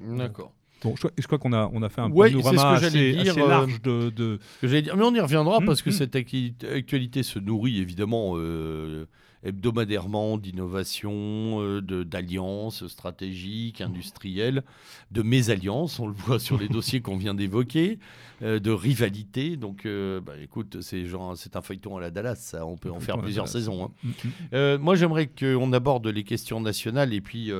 D'accord. 0.00 0.52
Bon, 0.82 0.94
je, 0.94 1.00
crois- 1.00 1.10
je 1.18 1.26
crois 1.26 1.38
qu'on 1.38 1.52
a, 1.52 1.68
on 1.72 1.82
a 1.82 1.88
fait 1.88 2.00
un 2.00 2.10
Ouais, 2.10 2.30
c'est 2.30 2.36
ce 2.38 2.42
panorama 2.42 2.76
que 2.78 2.82
j'allais 2.84 3.10
assez, 3.14 3.22
dire, 3.24 3.32
assez 3.32 3.40
euh, 3.42 3.48
large 3.48 3.82
de, 3.82 4.10
de- 4.10 4.38
Ce 4.56 4.60
que 4.60 4.68
j'allais 4.68 4.82
dire, 4.82 4.96
mais 4.96 5.02
on 5.02 5.12
y 5.12 5.18
reviendra 5.20 5.58
Mm, 5.60 5.66
parce 5.66 5.82
que 5.82 5.90
cette 5.90 6.14
actualité 6.14 7.24
se 7.24 7.40
nourrit 7.40 7.78
évidemment 7.80 8.34
euh, 8.36 9.06
hebdomadairement 9.44 10.38
d'innovations, 10.38 11.60
euh, 11.62 11.80
d'alliances 12.04 12.86
stratégiques, 12.88 13.80
industrielles, 13.80 14.62
de 15.10 15.22
mésalliances, 15.22 16.00
on 16.00 16.06
le 16.06 16.14
voit 16.14 16.38
sur 16.38 16.58
les 16.58 16.68
dossiers 16.68 17.00
qu'on 17.00 17.16
vient 17.16 17.34
d'évoquer, 17.34 17.98
euh, 18.42 18.58
de 18.58 18.70
rivalités. 18.70 19.56
Donc, 19.56 19.86
euh, 19.86 20.20
bah, 20.20 20.34
écoute, 20.42 20.78
c'est 20.80 21.06
un 21.54 21.62
feuilleton 21.62 21.96
à 21.96 22.00
la 22.00 22.10
Dallas, 22.10 22.36
ça, 22.36 22.66
on 22.66 22.76
peut 22.76 22.90
en 22.90 23.00
faire 23.00 23.18
plusieurs 23.18 23.48
saisons. 23.48 23.84
hein. 23.84 23.90
Mm, 24.02 24.08
mm. 24.08 24.30
Euh, 24.54 24.78
moi, 24.78 24.94
j'aimerais 24.96 25.26
qu'on 25.28 25.72
aborde 25.72 26.06
les 26.06 26.24
questions 26.24 26.60
nationales 26.60 27.12
et 27.14 27.20
puis, 27.20 27.50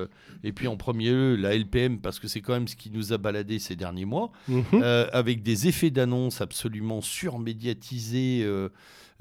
et 0.45 0.53
puis 0.53 0.69
en 0.69 0.77
premier 0.77 1.11
lieu 1.11 1.37
la 1.37 1.55
LPM 1.55 1.99
parce 1.99 2.19
que 2.19 2.29
c'est 2.29 2.41
quand 2.41 2.53
même 2.55 2.69
ce 2.69 2.77
qui 2.77 2.91
nous 2.91 3.13
a 3.13 3.19
baladé 3.19 3.59
ces 3.59 3.77
derniers 3.77 4.05
mois. 4.05 4.31
Avec 5.13 5.43
des 5.43 5.69
effets 5.69 5.91
d'annonce 5.91 6.41
absolument 6.41 7.01
surmédiatisés, 7.01 8.43
euh, 8.43 8.69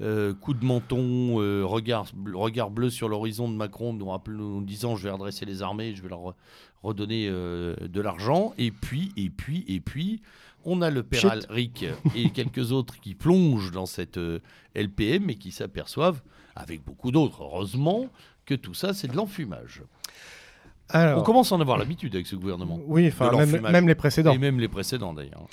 euh, 0.00 0.32
coup 0.34 0.54
de 0.54 0.64
menton, 0.64 1.40
euh, 1.40 1.64
regard, 1.64 2.06
regard 2.34 2.70
bleu 2.70 2.90
sur 2.90 3.08
l'horizon 3.08 3.48
de 3.50 3.54
Macron, 3.56 3.92
nous, 3.92 4.62
disant 4.62 4.96
je 4.96 5.04
vais 5.04 5.10
redresser 5.10 5.44
les 5.44 5.62
armées, 5.62 5.94
je 5.94 6.02
vais 6.02 6.08
leur 6.08 6.20
re- 6.20 6.34
redonner 6.82 7.26
euh, 7.28 7.74
de 7.80 8.00
l'argent, 8.00 8.54
et 8.58 8.70
puis, 8.70 9.12
et 9.16 9.28
puis, 9.30 9.64
et 9.66 9.80
puis, 9.80 10.22
on 10.64 10.82
a 10.82 10.90
le 10.90 11.02
père. 11.02 11.20
Alric 11.30 11.84
et 12.14 12.30
quelques 12.30 12.72
autres 12.72 13.00
qui 13.00 13.14
plongent 13.14 13.70
dans 13.72 13.86
cette 13.86 14.18
LPM 14.74 15.30
et 15.30 15.34
qui 15.36 15.50
s'aperçoivent, 15.50 16.20
avec 16.54 16.84
beaucoup 16.84 17.10
d'autres, 17.10 17.42
heureusement, 17.42 18.08
que 18.46 18.54
tout 18.54 18.74
ça 18.74 18.94
c'est 18.94 19.08
de 19.08 19.16
l'enfumage. 19.16 19.82
Alors, 20.90 21.20
On 21.20 21.22
commence 21.22 21.52
à 21.52 21.56
en 21.56 21.60
avoir 21.60 21.76
l'habitude 21.76 22.14
avec 22.14 22.26
ce 22.26 22.36
gouvernement. 22.36 22.80
oui, 22.86 23.12
même, 23.70 23.88
les 23.88 23.94
précédents. 23.94 24.32
Et 24.32 24.38
même 24.38 24.58
les 24.58 24.68
précédents 24.68 25.12
d'ailleurs. 25.12 25.46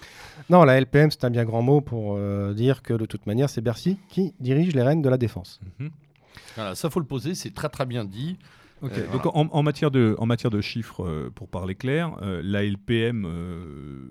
Non, 0.50 0.64
la 0.64 0.80
LPM, 0.80 1.12
c'est 1.12 1.26
un 1.26 1.30
bien 1.30 1.44
grand 1.44 1.62
mot 1.62 1.82
pour 1.82 2.16
euh, 2.16 2.54
dire 2.54 2.82
que 2.82 2.94
de 2.94 3.06
toute 3.06 3.26
manière, 3.28 3.50
c'est 3.50 3.62
Bercy 3.62 3.98
qui 4.10 4.34
dirige 4.40 4.74
les 4.74 4.82
rênes 4.82 5.02
de 5.02 5.10
la 5.10 5.18
défense. 5.18 5.60
Mhm. 5.80 5.90
Voilà, 6.56 6.76
ça 6.76 6.90
faut 6.90 7.00
le 7.00 7.06
poser, 7.06 7.36
c'est 7.36 7.54
très 7.54 7.70
très 7.70 7.86
bien 7.86 8.06
dit. 8.06 8.38
Euh, 8.84 8.88
Donc 9.12 9.24
voilà. 9.24 9.38
en, 9.38 9.48
en 9.52 9.64
matière 9.64 9.90
de, 9.92 10.16
en 10.20 10.26
matière 10.26 10.52
de 10.52 10.62
chiffres, 10.62 11.04
euh, 11.06 11.32
pour 11.34 11.48
parler 11.48 11.76
clair, 11.76 12.16
euh, 12.22 12.42
la 12.44 12.64
LPM, 12.64 13.26
euh, 13.26 14.10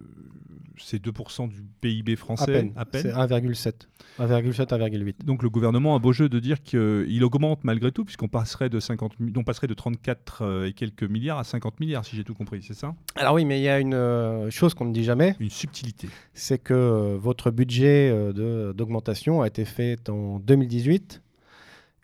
c'est 0.78 1.00
2% 1.04 1.48
du 1.48 1.62
PIB 1.80 2.14
À 2.14 2.16
français. 2.16 2.52
peine. 2.52 2.72
C'est 2.92 3.12
1,7. 3.12 3.72
1,7, 4.18 4.66
1,8. 4.66 5.24
Donc 5.24 5.42
le 5.44 5.50
gouvernement 5.50 5.94
a 5.94 5.98
beau 6.00 6.12
jeu 6.12 6.28
de 6.28 6.40
dire 6.40 6.62
qu'il 6.62 7.22
augmente 7.22 7.62
malgré 7.62 7.92
tout, 7.92 8.04
puisqu'on 8.04 8.26
passerait 8.28 8.68
de 8.70 8.80
50, 8.80 9.20
mi- 9.20 9.32
on 9.36 9.44
passerait 9.44 9.66
de 9.68 9.74
34 9.74 10.42
euh, 10.42 10.66
et 10.66 10.72
quelques 10.72 11.04
milliards 11.04 11.38
à 11.38 11.44
50 11.44 11.78
milliards, 11.78 12.04
si 12.04 12.16
j'ai 12.16 12.24
tout 12.24 12.34
compris, 12.34 12.62
c'est 12.66 12.74
ça? 12.74 12.94
Alors 13.14 13.34
oui, 13.34 13.44
mais 13.44 13.60
il 13.60 13.62
y 13.62 13.68
a 13.68 13.78
une 13.78 13.94
euh, 13.94 14.50
chose 14.50 14.74
qu'on 14.74 14.86
ne 14.86 14.92
dit 14.92 15.04
jamais, 15.04 15.36
Une 15.38 15.50
subtilité. 15.50 16.08
c'est 16.32 16.58
que 16.58 16.74
euh, 16.74 17.16
votre 17.20 17.50
budget 17.52 18.10
euh, 18.10 18.32
de- 18.32 18.72
d'augmentation 18.72 19.42
a 19.42 19.46
été 19.46 19.64
fait 19.64 20.08
en 20.08 20.40
2018 20.40 21.22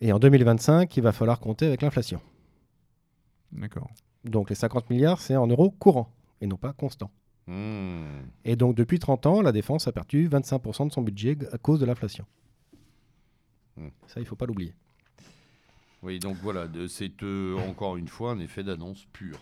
et 0.03 0.13
en 0.13 0.19
2025, 0.21 0.97
il 0.97 1.03
va 1.03 1.13
falloir 1.13 1.41
compter 1.41 1.67
avec 1.67 1.83
l'inflation. 1.83 2.21
D'accord. 3.53 3.91
Donc 4.25 4.51
les 4.51 4.57
50 4.57 4.91
milliards, 4.91 5.21
c'est 5.21 5.37
en 5.37 5.47
euros 5.47 5.71
courants 5.71 6.13
et 6.41 6.47
non 6.47 6.57
pas 6.57 6.73
constants. 6.73 7.11
Hmm. 7.47 8.23
Et 8.45 8.57
donc 8.57 8.77
depuis 8.77 8.99
30 8.99 9.27
ans, 9.27 9.43
la 9.43 9.53
défense 9.53 9.89
a 9.89 9.93
perdu 9.93 10.29
25% 10.29 10.89
de 10.89 10.93
son 10.93 11.03
budget 11.03 11.37
à 11.53 11.59
cause 11.59 11.81
de 11.81 11.87
l'inflation. 11.87 12.27
Hmm. 13.77 13.89
Ça, 14.07 14.21
il 14.21 14.23
ne 14.23 14.29
faut 14.29 14.37
pas 14.37 14.47
l'oublier. 14.47 14.75
Oui, 16.03 16.19
donc 16.19 16.37
voilà, 16.43 16.67
c'est 16.89 17.23
euh, 17.23 17.59
encore 17.69 17.97
une 17.97 18.09
fois 18.09 18.33
un 18.33 18.39
effet 18.39 18.63
d'annonce 18.63 19.07
pur. 19.13 19.39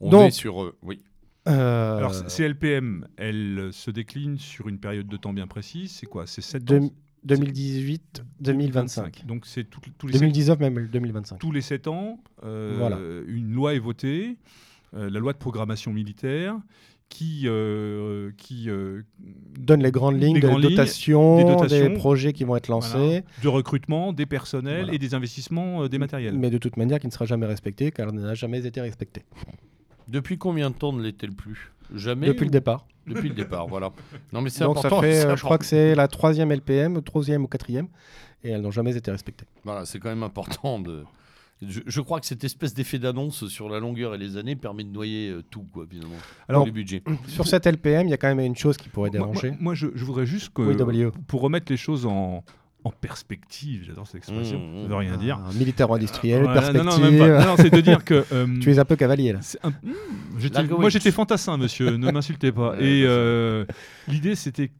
On 0.00 0.24
est 0.24 0.30
sur 0.30 0.62
eux, 0.62 0.76
oui. 0.82 1.02
Euh, 1.46 1.98
Alors, 1.98 2.14
ces 2.14 2.48
LPM, 2.48 3.06
elles 3.16 3.68
se 3.72 3.90
décline 3.90 4.38
sur 4.38 4.68
une 4.68 4.78
période 4.78 5.06
de 5.06 5.16
temps 5.16 5.34
bien 5.34 5.46
précise. 5.46 5.92
C'est 5.92 6.06
quoi? 6.06 6.26
C'est 6.26 6.40
7 6.40 6.70
ans? 6.70 6.90
2018, 7.24 8.22
2025. 8.40 9.26
Donc 9.26 9.46
c'est 9.46 9.64
tous 9.64 10.06
les 10.06 10.12
2019 10.12 10.58
même 10.58 10.86
2025. 10.86 11.38
Tous 11.38 11.52
les 11.52 11.62
7 11.62 11.88
ans, 11.88 12.20
euh, 12.44 13.24
une 13.26 13.52
loi 13.52 13.74
est 13.74 13.78
votée, 13.78 14.36
euh, 14.94 15.08
la 15.10 15.20
loi 15.20 15.32
de 15.32 15.38
programmation 15.38 15.92
militaire 15.92 16.56
qui 17.10 17.42
euh, 17.44 18.32
donne 19.58 19.82
les 19.82 19.92
grandes 19.92 20.20
lignes 20.20 20.34
les 20.34 20.40
grandes 20.40 20.62
de 20.62 20.68
dotation, 20.68 21.36
des 21.36 21.44
dotations, 21.44 21.88
des 21.88 21.94
projets 21.94 22.32
qui 22.32 22.44
vont 22.44 22.56
être 22.56 22.68
lancés, 22.68 23.22
de 23.42 23.48
recrutement, 23.48 24.12
des 24.12 24.26
personnels 24.26 24.88
et 24.92 24.98
des 24.98 25.14
investissements 25.14 25.86
des 25.86 25.98
matériels. 25.98 26.34
Mais 26.36 26.50
de 26.50 26.58
toute 26.58 26.76
manière, 26.76 26.98
qui 26.98 27.06
ne 27.06 27.12
sera 27.12 27.24
jamais 27.24 27.46
respectée 27.46 27.90
car 27.92 28.08
elle 28.08 28.16
n'a 28.16 28.34
jamais 28.34 28.66
été 28.66 28.80
respectée. 28.80 29.22
Depuis 30.08 30.38
combien 30.38 30.70
de 30.70 30.74
temps 30.74 30.92
ne 30.92 31.02
l'est-elle 31.02 31.32
plus? 31.32 31.72
Jamais 31.94 32.26
Depuis 32.26 32.44
le 32.44 32.50
départ. 32.50 32.86
Depuis 33.06 33.28
le 33.28 33.34
départ, 33.34 33.66
voilà. 33.66 33.90
Non, 34.32 34.40
mais 34.40 34.50
c'est 34.50 34.64
Donc 34.64 34.76
ça 34.78 34.86
important. 34.88 35.02
fait, 35.02 35.18
euh, 35.18 35.22
ça 35.30 35.36
je 35.36 35.42
crois 35.42 35.58
que 35.58 35.64
c'est 35.64 35.94
la 35.94 36.08
troisième 36.08 36.50
LPM, 36.52 37.02
troisième 37.02 37.44
ou 37.44 37.48
quatrième, 37.48 37.88
et 38.42 38.50
elles 38.50 38.62
n'ont 38.62 38.70
jamais 38.70 38.96
été 38.96 39.10
respectées. 39.10 39.46
Voilà, 39.64 39.84
c'est 39.84 39.98
quand 39.98 40.08
même 40.08 40.22
important 40.22 40.78
de. 40.80 41.04
Je, 41.66 41.80
je 41.86 42.00
crois 42.00 42.18
que 42.20 42.26
cette 42.26 42.44
espèce 42.44 42.74
d'effet 42.74 42.98
d'annonce 42.98 43.46
sur 43.48 43.68
la 43.68 43.78
longueur 43.78 44.14
et 44.14 44.18
les 44.18 44.36
années 44.36 44.56
permet 44.56 44.84
de 44.84 44.90
noyer 44.90 45.30
euh, 45.30 45.42
tout, 45.50 45.64
quoi, 45.72 45.84
évidemment. 45.90 46.16
Alors, 46.48 46.64
les 46.66 46.72
budgets. 46.72 47.02
Sur 47.28 47.46
cette 47.46 47.66
LPM, 47.66 48.06
il 48.06 48.10
y 48.10 48.12
a 48.12 48.16
quand 48.16 48.26
même 48.34 48.40
une 48.40 48.56
chose 48.56 48.76
qui 48.76 48.88
pourrait 48.88 49.10
Moi, 49.10 49.20
moi- 49.20 49.28
déranger. 49.28 49.52
moi, 49.60 49.74
je, 49.74 49.86
je 49.94 50.04
voudrais 50.04 50.26
juste 50.26 50.52
que, 50.52 50.62
Oui, 50.62 50.76
W. 50.76 51.10
pour 51.26 51.40
remettre 51.42 51.70
les 51.70 51.78
choses 51.78 52.04
en, 52.06 52.42
en 52.84 52.90
perspective, 52.90 53.82
j'adore 53.86 54.06
cette 54.06 54.16
expression, 54.16 54.58
Mmh, 54.58 54.82
ça 54.82 54.88
veut 54.88 54.94
rien 54.96 55.16
dire. 55.16 55.38
Un 55.38 55.52
militaire-industriel, 55.54 56.42
Voilà, 56.42 56.60
perspective. 56.60 56.84
non, 56.84 56.98
non. 56.98 57.28
Non, 57.40 57.46
non, 57.46 57.54
c'est 57.56 57.70
de 57.72 57.80
dire 57.80 58.04
que. 58.04 58.24
euh, 58.32 58.46
Tu 58.60 58.70
es 58.70 58.78
un 58.78 58.84
peu 58.84 58.94
cavalier 58.96 59.32
là. 59.32 59.40
un- 59.62 59.70
Mmh, 59.70 60.68
moi 60.78 60.90
j'étais 60.90 61.10
fantassin, 61.10 61.56
monsieur, 61.56 61.96
ne 61.96 62.10
m'insultez 62.12 62.52
pas. 62.52 62.74
Et 62.78 63.04
euh, 63.06 63.64
l'idée 64.08 64.34
c'était. 64.34 64.70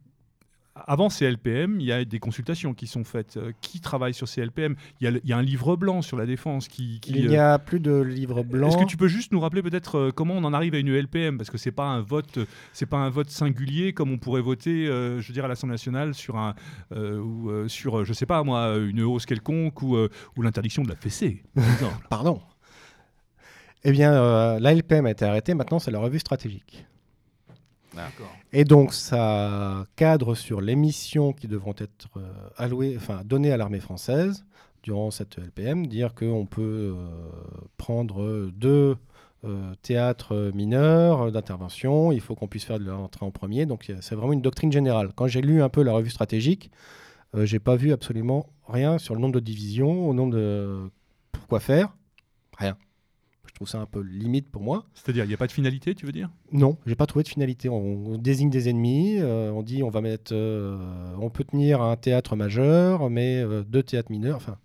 Avant 0.87 1.09
ces 1.09 1.29
LPM, 1.29 1.79
il 1.79 1.85
y 1.85 1.91
a 1.91 2.05
des 2.05 2.19
consultations 2.19 2.73
qui 2.73 2.87
sont 2.87 3.03
faites. 3.03 3.37
Euh, 3.37 3.51
qui 3.61 3.79
travaille 3.79 4.13
sur 4.13 4.27
ces 4.27 4.41
LPM 4.41 4.75
il 4.99 5.05
y, 5.05 5.07
a, 5.07 5.11
il 5.23 5.29
y 5.29 5.33
a 5.33 5.37
un 5.37 5.41
livre 5.41 5.75
blanc 5.75 6.01
sur 6.01 6.17
la 6.17 6.25
défense 6.25 6.67
qui. 6.67 6.99
qui, 6.99 7.13
Il 7.13 7.25
euh, 7.27 7.29
n'y 7.29 7.37
a 7.37 7.59
plus 7.59 7.79
de 7.79 7.99
livre 8.01 8.43
blanc. 8.43 8.67
Est-ce 8.67 8.77
que 8.77 8.85
tu 8.85 8.97
peux 8.97 9.07
juste 9.07 9.31
nous 9.31 9.39
rappeler 9.39 9.61
peut-être 9.61 9.97
euh, 9.97 10.11
comment 10.11 10.35
on 10.35 10.43
en 10.43 10.53
arrive 10.53 10.75
à 10.75 10.77
une 10.77 10.95
LPM 10.95 11.37
parce 11.37 11.49
que 11.49 11.57
c'est 11.57 11.71
pas 11.71 11.85
un 11.85 12.01
vote, 12.01 12.37
euh, 12.37 12.45
c'est 12.73 12.85
pas 12.85 12.97
un 12.97 13.09
vote 13.09 13.29
singulier 13.29 13.93
comme 13.93 14.11
on 14.11 14.17
pourrait 14.17 14.41
voter, 14.41 14.87
euh, 14.87 15.21
je 15.21 15.27
veux 15.27 15.33
dire 15.33 15.45
à 15.45 15.47
l'Assemblée 15.47 15.73
nationale 15.73 16.13
sur 16.13 16.37
un 16.37 16.55
euh, 16.91 17.19
ou 17.19 17.49
euh, 17.49 17.67
sur, 17.67 17.99
euh, 17.99 18.05
je 18.05 18.13
sais 18.13 18.25
pas 18.25 18.43
moi, 18.43 18.75
une 18.77 19.01
hausse 19.01 19.25
quelconque 19.25 19.81
ou, 19.81 19.95
euh, 19.95 20.09
ou 20.37 20.41
l'interdiction 20.41 20.83
de 20.83 20.89
la 20.89 20.95
fessée. 20.95 21.43
Pardon. 22.09 22.41
Eh 23.83 23.91
bien, 23.91 24.13
euh, 24.13 24.59
la 24.59 24.73
LPM 24.73 25.05
a 25.05 25.11
été 25.11 25.25
arrêtée, 25.25 25.53
maintenant 25.53 25.79
c'est 25.79 25.91
la 25.91 25.99
revue 25.99 26.19
stratégique. 26.19 26.85
D'accord. 27.95 28.33
Et 28.51 28.65
donc, 28.65 28.93
ça 28.93 29.85
cadre 29.95 30.35
sur 30.35 30.61
les 30.61 30.75
missions 30.75 31.33
qui 31.33 31.47
devront 31.47 31.75
être 31.77 32.09
euh, 32.17 32.49
allouées, 32.57 32.95
enfin, 32.97 33.21
données 33.23 33.51
à 33.51 33.57
l'armée 33.57 33.79
française 33.79 34.45
durant 34.83 35.11
cette 35.11 35.37
LPM, 35.39 35.87
dire 35.87 36.13
qu'on 36.13 36.45
peut 36.45 36.93
euh, 36.95 37.07
prendre 37.77 38.51
deux 38.51 38.95
euh, 39.43 39.73
théâtres 39.81 40.51
mineurs 40.53 41.31
d'intervention, 41.31 42.11
il 42.11 42.21
faut 42.21 42.35
qu'on 42.35 42.47
puisse 42.47 42.65
faire 42.65 42.79
de 42.79 42.85
l'entrée 42.85 43.25
en 43.25 43.31
premier, 43.31 43.65
donc 43.65 43.91
c'est 44.01 44.15
vraiment 44.15 44.33
une 44.33 44.41
doctrine 44.41 44.71
générale. 44.71 45.09
Quand 45.15 45.27
j'ai 45.27 45.41
lu 45.41 45.61
un 45.61 45.69
peu 45.69 45.83
la 45.83 45.91
revue 45.91 46.09
stratégique, 46.09 46.71
euh, 47.35 47.45
j'ai 47.45 47.59
pas 47.59 47.75
vu 47.75 47.91
absolument 47.91 48.47
rien 48.67 48.97
sur 48.97 49.13
le 49.13 49.21
nombre 49.21 49.35
de 49.35 49.39
divisions, 49.39 50.09
au 50.09 50.13
nombre 50.13 50.33
de... 50.33 50.89
Pourquoi 51.31 51.59
faire 51.59 51.95
Rien. 52.57 52.77
Je 53.55 53.59
trouve 53.59 53.69
ça 53.69 53.79
un 53.79 53.85
peu 53.85 54.01
limite 54.01 54.49
pour 54.49 54.61
moi. 54.61 54.83
C'est-à-dire, 54.93 55.23
il 55.23 55.29
n'y 55.29 55.33
a 55.33 55.37
pas 55.37 55.47
de 55.47 55.51
finalité, 55.53 55.95
tu 55.95 56.05
veux 56.05 56.11
dire? 56.11 56.29
Non, 56.51 56.77
j'ai 56.85 56.95
pas 56.95 57.05
trouvé 57.05 57.23
de 57.23 57.29
finalité. 57.29 57.69
On, 57.69 57.77
on 58.05 58.17
désigne 58.17 58.49
des 58.49 58.67
ennemis, 58.67 59.15
euh, 59.19 59.49
on 59.49 59.63
dit 59.63 59.81
on 59.81 59.89
va 59.89 60.01
mettre, 60.01 60.33
euh, 60.35 60.77
on 61.21 61.29
peut 61.29 61.45
tenir 61.45 61.81
un 61.81 61.95
théâtre 61.95 62.35
majeur, 62.35 63.09
mais 63.09 63.37
euh, 63.41 63.63
deux 63.63 63.81
théâtres 63.81 64.11
mineurs. 64.11 64.35
Enfin, 64.35 64.57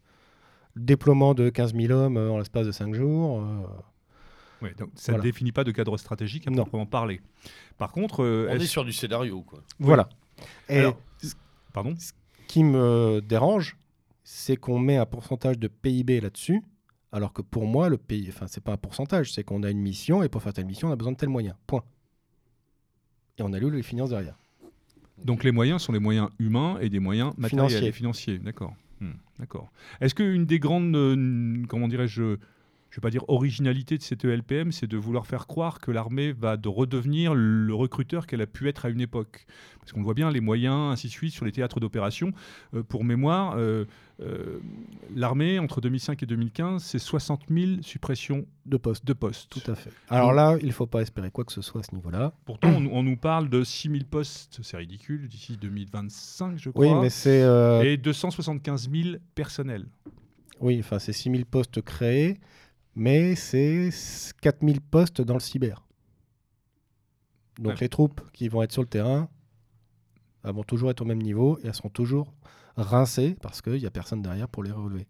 le 0.75 0.83
déploiement 0.83 1.35
de 1.35 1.51
15 1.51 1.73
000 1.73 1.93
hommes 1.93 2.17
euh, 2.17 2.31
en 2.33 2.39
l'espace 2.39 2.67
de 2.67 2.73
5 2.73 2.93
jours. 2.93 3.41
euh, 3.43 3.61
Ouais, 4.67 4.75
donc 4.77 4.91
ça 4.97 5.13
Voilà. 5.13 5.23
ne 5.25 5.29
définit 5.31 5.53
pas 5.53 5.63
de 5.63 5.71
cadre 5.71 5.97
stratégique 5.97 6.49
à 6.49 6.51
Non. 6.51 6.63
proprement 6.65 6.85
parler. 6.87 7.21
Par 7.79 7.93
contre, 7.93 8.25
euh, 8.25 8.49
On 8.51 8.57
est 8.57 8.67
sur 8.67 8.85
du 8.85 8.93
scénario, 8.93 9.43
quoi. 9.43 9.61
Voilà. 9.79 10.09
Et 10.69 10.79
Alors, 10.79 10.97
pardon? 11.73 11.95
ce 11.97 12.11
qui 12.49 12.65
me 12.65 13.21
dérange, 13.21 13.77
c'est 14.25 14.57
qu'on 14.57 14.81
met 14.81 14.97
un 14.97 15.07
pourcentage 15.07 15.61
de 15.61 15.69
PIB 15.69 16.21
là-dessus, 16.21 16.61
alors 17.13 17.33
que 17.33 17.43
pour 17.43 17.67
moi, 17.67 17.89
le 17.89 17.97
pays, 17.99 18.27
enfin, 18.29 18.47
c'est 18.47 18.63
pas 18.63 18.73
un 18.73 18.77
pourcentage, 18.77 19.33
c'est 19.33 19.43
qu'on 19.45 19.63
a 19.63 19.71
une 19.71 19.81
mission 19.81 20.23
et 20.23 20.29
pour 20.29 20.43
faire 20.43 20.53
telle 20.53 20.67
mission, 20.67 20.89
on 20.89 20.93
a 20.93 20.97
besoin 20.97 21.13
de 21.13 21.17
tel 21.17 21.29
moyen. 21.29 21.57
Point. 21.67 21.83
Et 23.39 23.43
on 23.43 23.53
alloue 23.53 23.71
les 23.71 23.83
finances 23.83 24.11
derrière. 24.11 24.37
Donc 25.25 25.45
les 25.45 25.53
moyens 25.53 25.83
sont 25.83 25.93
les 25.93 25.99
moyens 25.99 26.29
humains 26.39 26.79
et 26.81 26.89
des 26.89 26.99
moyens 27.01 27.33
matériels 27.37 27.69
Financiers. 27.69 27.89
et 27.89 27.93
financiers. 27.93 28.39
D'accord. 28.39 28.75
Hmm, 29.01 29.13
D'accord. 29.39 29.71
Est-ce 30.01 30.15
qu'une 30.15 30.47
des 30.47 30.59
grandes, 30.59 30.95
euh, 30.97 31.63
comment 31.69 31.89
dirais-je, 31.89 32.37
je 32.91 32.97
vais 32.97 33.01
pas 33.01 33.11
dire 33.11 33.25
originalité 33.29 33.97
de 33.99 34.03
cette 34.03 34.25
ELPM, 34.25 34.73
c'est 34.73 34.89
de 34.89 34.97
vouloir 34.97 35.25
faire 35.27 35.47
croire 35.47 35.79
que 35.79 35.93
l'armée 35.93 36.33
va 36.33 36.57
de 36.57 36.69
redevenir 36.69 37.35
le 37.35 37.73
recruteur 37.73 38.27
qu'elle 38.27 38.41
a 38.41 38.47
pu 38.49 38.69
être 38.69 38.85
à 38.85 38.89
une 38.89 39.01
époque 39.01 39.47
Parce 39.79 39.93
qu'on 39.93 40.03
voit 40.03 40.15
bien, 40.15 40.29
les 40.31 40.41
moyens, 40.41 40.93
ainsi 40.93 41.07
de 41.07 41.13
suite, 41.13 41.33
sur 41.33 41.45
les 41.45 41.53
théâtres 41.53 41.79
d'opération. 41.79 42.33
Euh, 42.75 42.83
pour 42.83 43.05
mémoire, 43.05 43.55
euh, 43.57 43.85
euh, 44.21 44.59
l'armée, 45.15 45.61
entre 45.61 45.81
2005 45.81 46.21
et 46.25 46.27
2015, 46.27 46.83
c'est 46.83 46.99
60 46.99 47.43
000 47.49 47.83
suppressions 47.83 48.45
De 48.67 48.77
poste. 48.77 49.05
de 49.05 49.13
postes. 49.13 49.49
Tout 49.51 49.71
à 49.71 49.77
fait. 49.77 49.91
Alors 50.09 50.33
là, 50.33 50.57
il 50.61 50.67
ne 50.67 50.73
faut 50.73 50.87
pas 50.87 51.01
espérer 51.03 51.31
quoi 51.31 51.45
que 51.45 51.53
ce 51.53 51.63
soit 51.63 51.83
à 51.83 51.85
ce 51.85 51.95
niveau-là. 51.95 52.33
Pourtant, 52.45 52.71
on, 52.71 52.87
on 52.87 53.03
nous 53.05 53.17
parle 53.17 53.49
de 53.49 53.63
6 53.63 53.89
000 53.89 54.01
postes, 54.11 54.59
c'est 54.63 54.77
ridicule, 54.77 55.29
d'ici 55.29 55.57
2025, 55.57 56.59
je 56.59 56.71
crois. 56.71 56.87
Oui, 56.87 56.95
mais 57.01 57.11
c'est 57.11 57.41
et 57.85 57.97
275 57.97 58.91
000 58.91 59.17
personnels. 59.37 59.87
oui, 60.61 60.79
enfin 60.81 60.99
c'est 60.99 61.13
6000 61.13 61.47
postes 61.47 61.81
créés, 61.83 62.39
mais 62.95 63.35
c'est 63.37 63.91
4000 64.43 64.81
postes 64.81 65.21
dans 65.21 65.35
le 65.35 65.41
cyber. 65.41 65.87
Donc 67.59 67.75
Ouais. 67.75 67.81
les 67.81 67.89
troupes 67.89 68.21
qui 68.33 68.49
vont 68.49 68.63
être 68.63 68.73
sur 68.73 68.83
le 68.83 68.89
terrain 68.89 69.29
elles 70.43 70.55
vont 70.55 70.65
toujours 70.65 70.91
être 70.91 71.03
au 71.03 71.05
même 71.05 71.21
niveau 71.21 71.59
et 71.63 71.67
elles 71.67 71.75
seront 71.75 71.91
toujours 71.91 72.33
rincées 72.77 73.37
parce 73.43 73.61
qu'il 73.61 73.75
n'y 73.75 73.85
a 73.87 73.91
personne 73.91 74.23
derrière 74.23 74.49
pour 74.49 74.63
les 74.63 74.71
relever. 74.71 75.07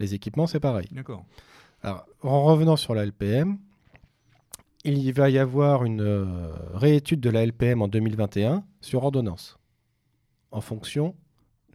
Les 0.00 0.14
équipements, 0.14 0.48
c'est 0.48 0.58
pareil. 0.58 0.88
D'accord. 0.90 1.24
Alors, 1.82 2.04
en 2.22 2.42
revenant 2.42 2.74
sur 2.76 2.94
la 2.96 3.04
LPM, 3.06 3.58
il 4.84 5.12
va 5.12 5.30
y 5.30 5.38
avoir 5.38 5.84
une 5.84 6.00
euh, 6.00 6.50
réétude 6.74 7.20
de 7.20 7.30
la 7.30 7.44
LPM 7.46 7.80
en 7.82 7.86
2021 7.86 8.64
sur 8.80 9.04
ordonnance, 9.04 9.56
en 10.50 10.60
fonction 10.60 11.14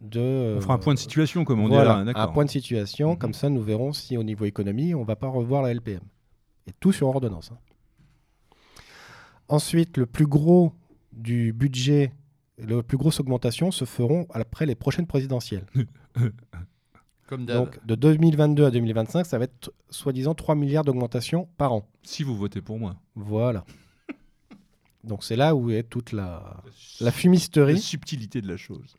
de... 0.04 0.54
On 0.56 0.60
fera 0.60 0.74
un 0.74 0.78
point 0.78 0.94
de 0.94 0.98
situation, 0.98 1.44
comme 1.44 1.60
on 1.60 1.68
voilà, 1.68 2.04
dit 2.04 2.12
là. 2.12 2.22
un 2.22 2.28
point 2.28 2.44
de 2.44 2.50
situation, 2.50 3.10
Mhm. 3.12 3.18
comme 3.18 3.34
ça 3.34 3.48
nous 3.48 3.62
verrons 3.62 3.92
si 3.92 4.16
au 4.16 4.22
niveau 4.22 4.44
économie, 4.44 4.94
on 4.94 5.00
ne 5.00 5.06
va 5.06 5.16
pas 5.16 5.28
revoir 5.28 5.62
la 5.62 5.70
LPM. 5.72 6.00
Et 6.66 6.72
tout 6.80 6.92
sur 6.92 7.08
ordonnance. 7.08 7.50
hein. 7.52 7.58
Ensuite, 9.48 9.96
le 9.98 10.06
plus 10.06 10.26
gros 10.26 10.72
du 11.12 11.52
budget, 11.52 12.12
la 12.58 12.82
plus 12.82 12.96
grosse 12.96 13.20
augmentation 13.20 13.70
se 13.70 13.84
feront 13.84 14.26
après 14.32 14.64
les 14.66 14.74
prochaines 14.74 15.06
présidentielles. 15.06 15.66
Comme 17.26 17.46
d'hab. 17.46 17.64
Donc 17.64 17.86
de 17.86 17.94
2022 17.94 18.64
à 18.66 18.70
2025, 18.70 19.24
ça 19.24 19.38
va 19.38 19.44
être 19.44 19.72
soi-disant 19.88 20.34
3 20.34 20.54
milliards 20.54 20.84
d'augmentation 20.84 21.48
par 21.56 21.72
an. 21.72 21.88
Si 22.02 22.22
vous 22.22 22.36
votez 22.36 22.60
pour 22.60 22.78
moi. 22.78 22.96
Voilà. 23.14 23.64
Donc 25.04 25.24
c'est 25.24 25.36
là 25.36 25.54
où 25.54 25.70
est 25.70 25.84
toute 25.84 26.12
la, 26.12 26.62
la 27.00 27.06
La 27.06 27.10
fumisterie. 27.12 27.78
subtilité 27.78 28.40
de 28.42 28.48
la 28.48 28.56
chose. 28.58 28.96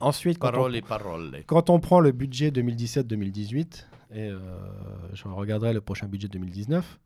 Ensuite, 0.00 0.38
quand 0.38 0.48
on, 0.48 0.52
Parole 0.52 0.76
et 0.76 0.82
parole. 0.82 1.42
quand 1.46 1.70
on 1.70 1.78
prend 1.78 2.00
le 2.00 2.12
budget 2.12 2.50
2017-2018, 2.50 3.84
et 4.12 4.28
euh, 4.28 4.38
je 5.12 5.28
regarderai 5.28 5.72
le 5.72 5.80
prochain 5.80 6.08
budget 6.08 6.28
2019. 6.28 6.98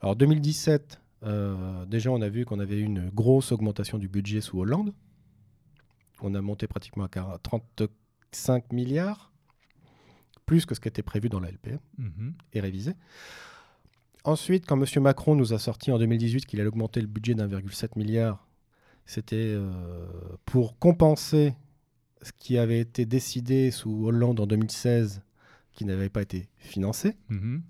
Alors 0.00 0.16
2017, 0.16 1.00
euh, 1.24 1.84
déjà 1.86 2.10
on 2.10 2.20
a 2.20 2.28
vu 2.28 2.44
qu'on 2.44 2.60
avait 2.60 2.76
eu 2.78 2.84
une 2.84 3.08
grosse 3.10 3.52
augmentation 3.52 3.98
du 3.98 4.08
budget 4.08 4.40
sous 4.40 4.58
Hollande. 4.60 4.92
On 6.20 6.34
a 6.34 6.40
monté 6.40 6.66
pratiquement 6.66 7.04
à 7.04 7.08
40 7.08 7.42
35 8.32 8.72
milliards, 8.72 9.32
plus 10.46 10.64
que 10.64 10.74
ce 10.74 10.80
qui 10.80 10.88
était 10.88 11.02
prévu 11.02 11.28
dans 11.28 11.40
la 11.40 11.50
LPM. 11.50 11.78
Mhm. 11.98 12.34
et 12.52 12.60
révisé. 12.60 12.94
Ensuite, 14.24 14.66
quand 14.66 14.80
M. 14.80 15.02
Macron 15.02 15.34
nous 15.34 15.52
a 15.52 15.58
sorti 15.58 15.90
en 15.90 15.98
2018 15.98 16.46
qu'il 16.46 16.60
allait 16.60 16.68
augmenter 16.68 17.00
le 17.00 17.08
budget 17.08 17.34
d'1,7 17.34 17.98
milliard, 17.98 18.46
c'était 19.04 19.36
euh, 19.36 20.06
pour 20.44 20.78
compenser 20.78 21.54
ce 22.22 22.32
qui 22.38 22.58
avait 22.58 22.80
été 22.80 23.04
décidé 23.06 23.70
sous 23.70 24.06
Hollande 24.06 24.40
en 24.40 24.46
2016, 24.46 25.22
qui 25.72 25.84
n'avait 25.84 26.08
pas 26.08 26.22
été 26.22 26.48
financé. 26.56 27.16
Mhm. 27.28 27.62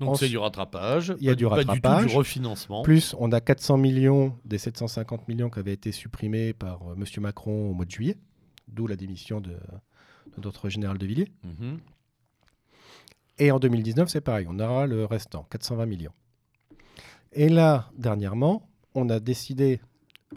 Donc 0.00 0.16
c'est 0.18 0.28
du 0.28 0.38
rattrapage. 0.38 1.14
Il 1.20 1.26
y 1.26 1.30
a 1.30 1.34
du 1.34 1.46
Pas 1.46 1.58
du 1.58 1.64
tout 1.64 1.68
rattrapage. 1.72 2.06
du 2.06 2.16
refinancement. 2.16 2.82
Plus, 2.82 3.14
on 3.18 3.32
a 3.32 3.40
400 3.40 3.76
millions 3.76 4.34
des 4.46 4.56
750 4.56 5.28
millions 5.28 5.50
qui 5.50 5.58
avaient 5.58 5.74
été 5.74 5.92
supprimés 5.92 6.54
par 6.54 6.80
euh, 6.88 6.94
M. 6.94 7.04
Macron 7.22 7.70
au 7.70 7.74
mois 7.74 7.84
de 7.84 7.90
juillet, 7.90 8.16
d'où 8.68 8.86
la 8.86 8.96
démission 8.96 9.40
de, 9.42 9.50
de 9.50 10.42
notre 10.42 10.70
général 10.70 10.96
de 10.96 11.04
Villiers. 11.06 11.28
Mhm. 11.44 11.80
Et 13.38 13.50
en 13.50 13.58
2019, 13.58 14.08
c'est 14.08 14.20
pareil, 14.20 14.46
on 14.48 14.58
aura 14.58 14.86
le 14.86 15.04
restant, 15.04 15.46
420 15.50 15.86
millions. 15.86 16.12
Et 17.32 17.48
là, 17.48 17.90
dernièrement, 17.96 18.68
on 18.94 19.08
a 19.10 19.20
décidé. 19.20 19.80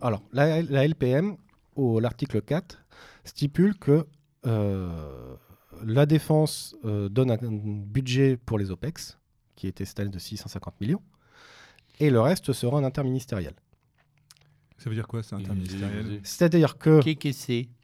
Alors, 0.01 0.23
la, 0.31 0.61
la 0.61 0.85
LPM, 0.87 1.37
au 1.75 1.99
l'article 1.99 2.41
4, 2.41 2.82
stipule 3.23 3.77
que 3.77 4.05
euh, 4.45 5.35
la 5.83 6.05
défense 6.05 6.75
euh, 6.85 7.09
donne 7.09 7.31
un, 7.31 7.37
budget 7.41 8.37
pour 8.37 8.57
les 8.57 8.71
OPEX, 8.71 9.17
qui 9.55 9.67
était 9.67 9.85
cette 9.85 9.99
année 9.99 10.09
de 10.09 10.19
650 10.19 10.79
millions, 10.81 11.01
et 11.99 12.09
le 12.09 12.19
reste 12.19 12.53
sera 12.53 12.77
en 12.77 12.83
interministériel. 12.83 13.53
Ça 14.77 14.89
veut 14.89 14.95
dire 14.95 15.07
quoi, 15.07 15.23
c'est 15.23 15.35
interministériel 15.35 16.19
C'est-à-dire 16.23 16.77
que 16.77 17.01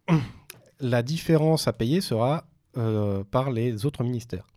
la 0.79 1.03
différence 1.03 1.67
à 1.67 1.73
payer 1.73 2.01
sera 2.01 2.47
euh, 2.77 3.23
par 3.23 3.51
les 3.51 3.85
autres 3.85 4.03
ministères. 4.03 4.47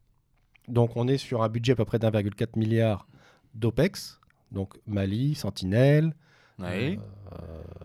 Donc 0.69 0.97
on 0.97 1.09
est 1.09 1.19
sur 1.19 1.43
un 1.43 1.49
budget 1.49 1.73
à 1.73 1.77
peu 1.77 1.85
près 1.85 1.99
d'1,4 1.99 2.59
milliard 2.59 3.07
d'OPEX, 3.55 4.21
Donc 4.51 4.75
Mali, 4.87 5.35
Sentinelle. 5.35 6.15
Ouais. 6.63 6.99
euh, 7.33 7.37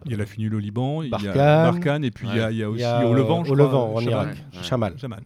Il 0.06 0.12
y 0.12 0.14
a 0.14 0.18
la 0.18 0.26
funule 0.26 0.56
au 0.56 0.60
Liban, 0.60 1.02
il 1.04 1.10
y 1.10 1.14
a 1.28 1.34
Barkhane. 1.72 2.04
Et 2.04 2.12
puis 2.12 2.28
il 2.28 2.36
y 2.36 2.40
a, 2.40 2.52
il 2.52 2.58
y 2.58 2.64
a 2.64 2.68
il 2.68 2.70
aussi 2.70 3.06
au 3.06 3.14
Levant, 3.14 3.44
je 3.44 3.52
au 3.52 3.56
Levant, 3.56 3.94
en. 3.96 4.00
Irak. 4.02 4.38
Chamal. 4.64 4.98
Chamal. 5.00 5.24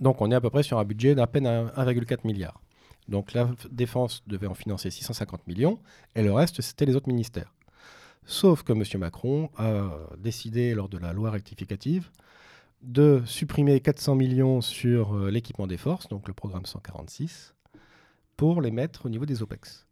Donc 0.00 0.20
on 0.20 0.30
est 0.30 0.34
à 0.34 0.40
peu 0.40 0.50
près 0.50 0.62
sur 0.62 0.78
un 0.78 0.84
budget 0.84 1.14
d'à 1.14 1.26
peine 1.26 1.46
un- 1.46 1.66
1,4 1.76 2.24
milliard. 2.26 2.60
Donc 3.08 3.32
la 3.32 3.48
défense 3.70 4.22
devait 4.26 4.46
en 4.48 4.54
financer 4.54 4.90
650 4.90 5.46
millions 5.46 5.78
et 6.14 6.22
le 6.22 6.32
reste 6.32 6.60
c'était 6.60 6.84
les 6.86 6.96
autres 6.96 7.08
ministères. 7.08 7.52
Sauf 8.24 8.62
que 8.64 8.72
M. 8.72 8.82
Macron 9.00 9.50
a 9.56 9.88
décidé 10.18 10.74
lors 10.74 10.88
de 10.88 10.98
la 10.98 11.12
loi 11.12 11.30
rectificative 11.30 12.10
de 12.82 13.22
supprimer 13.24 13.80
400 13.80 14.16
millions 14.16 14.60
sur 14.60 15.14
euh, 15.14 15.30
l'équipement 15.30 15.66
des 15.68 15.76
forces, 15.76 16.08
donc 16.08 16.26
le 16.28 16.34
programme 16.34 16.66
146, 16.66 17.54
pour 18.36 18.60
les 18.60 18.70
mettre 18.70 19.06
au 19.06 19.08
niveau 19.08 19.24
des 19.26 19.42
OPEX. 19.42 19.86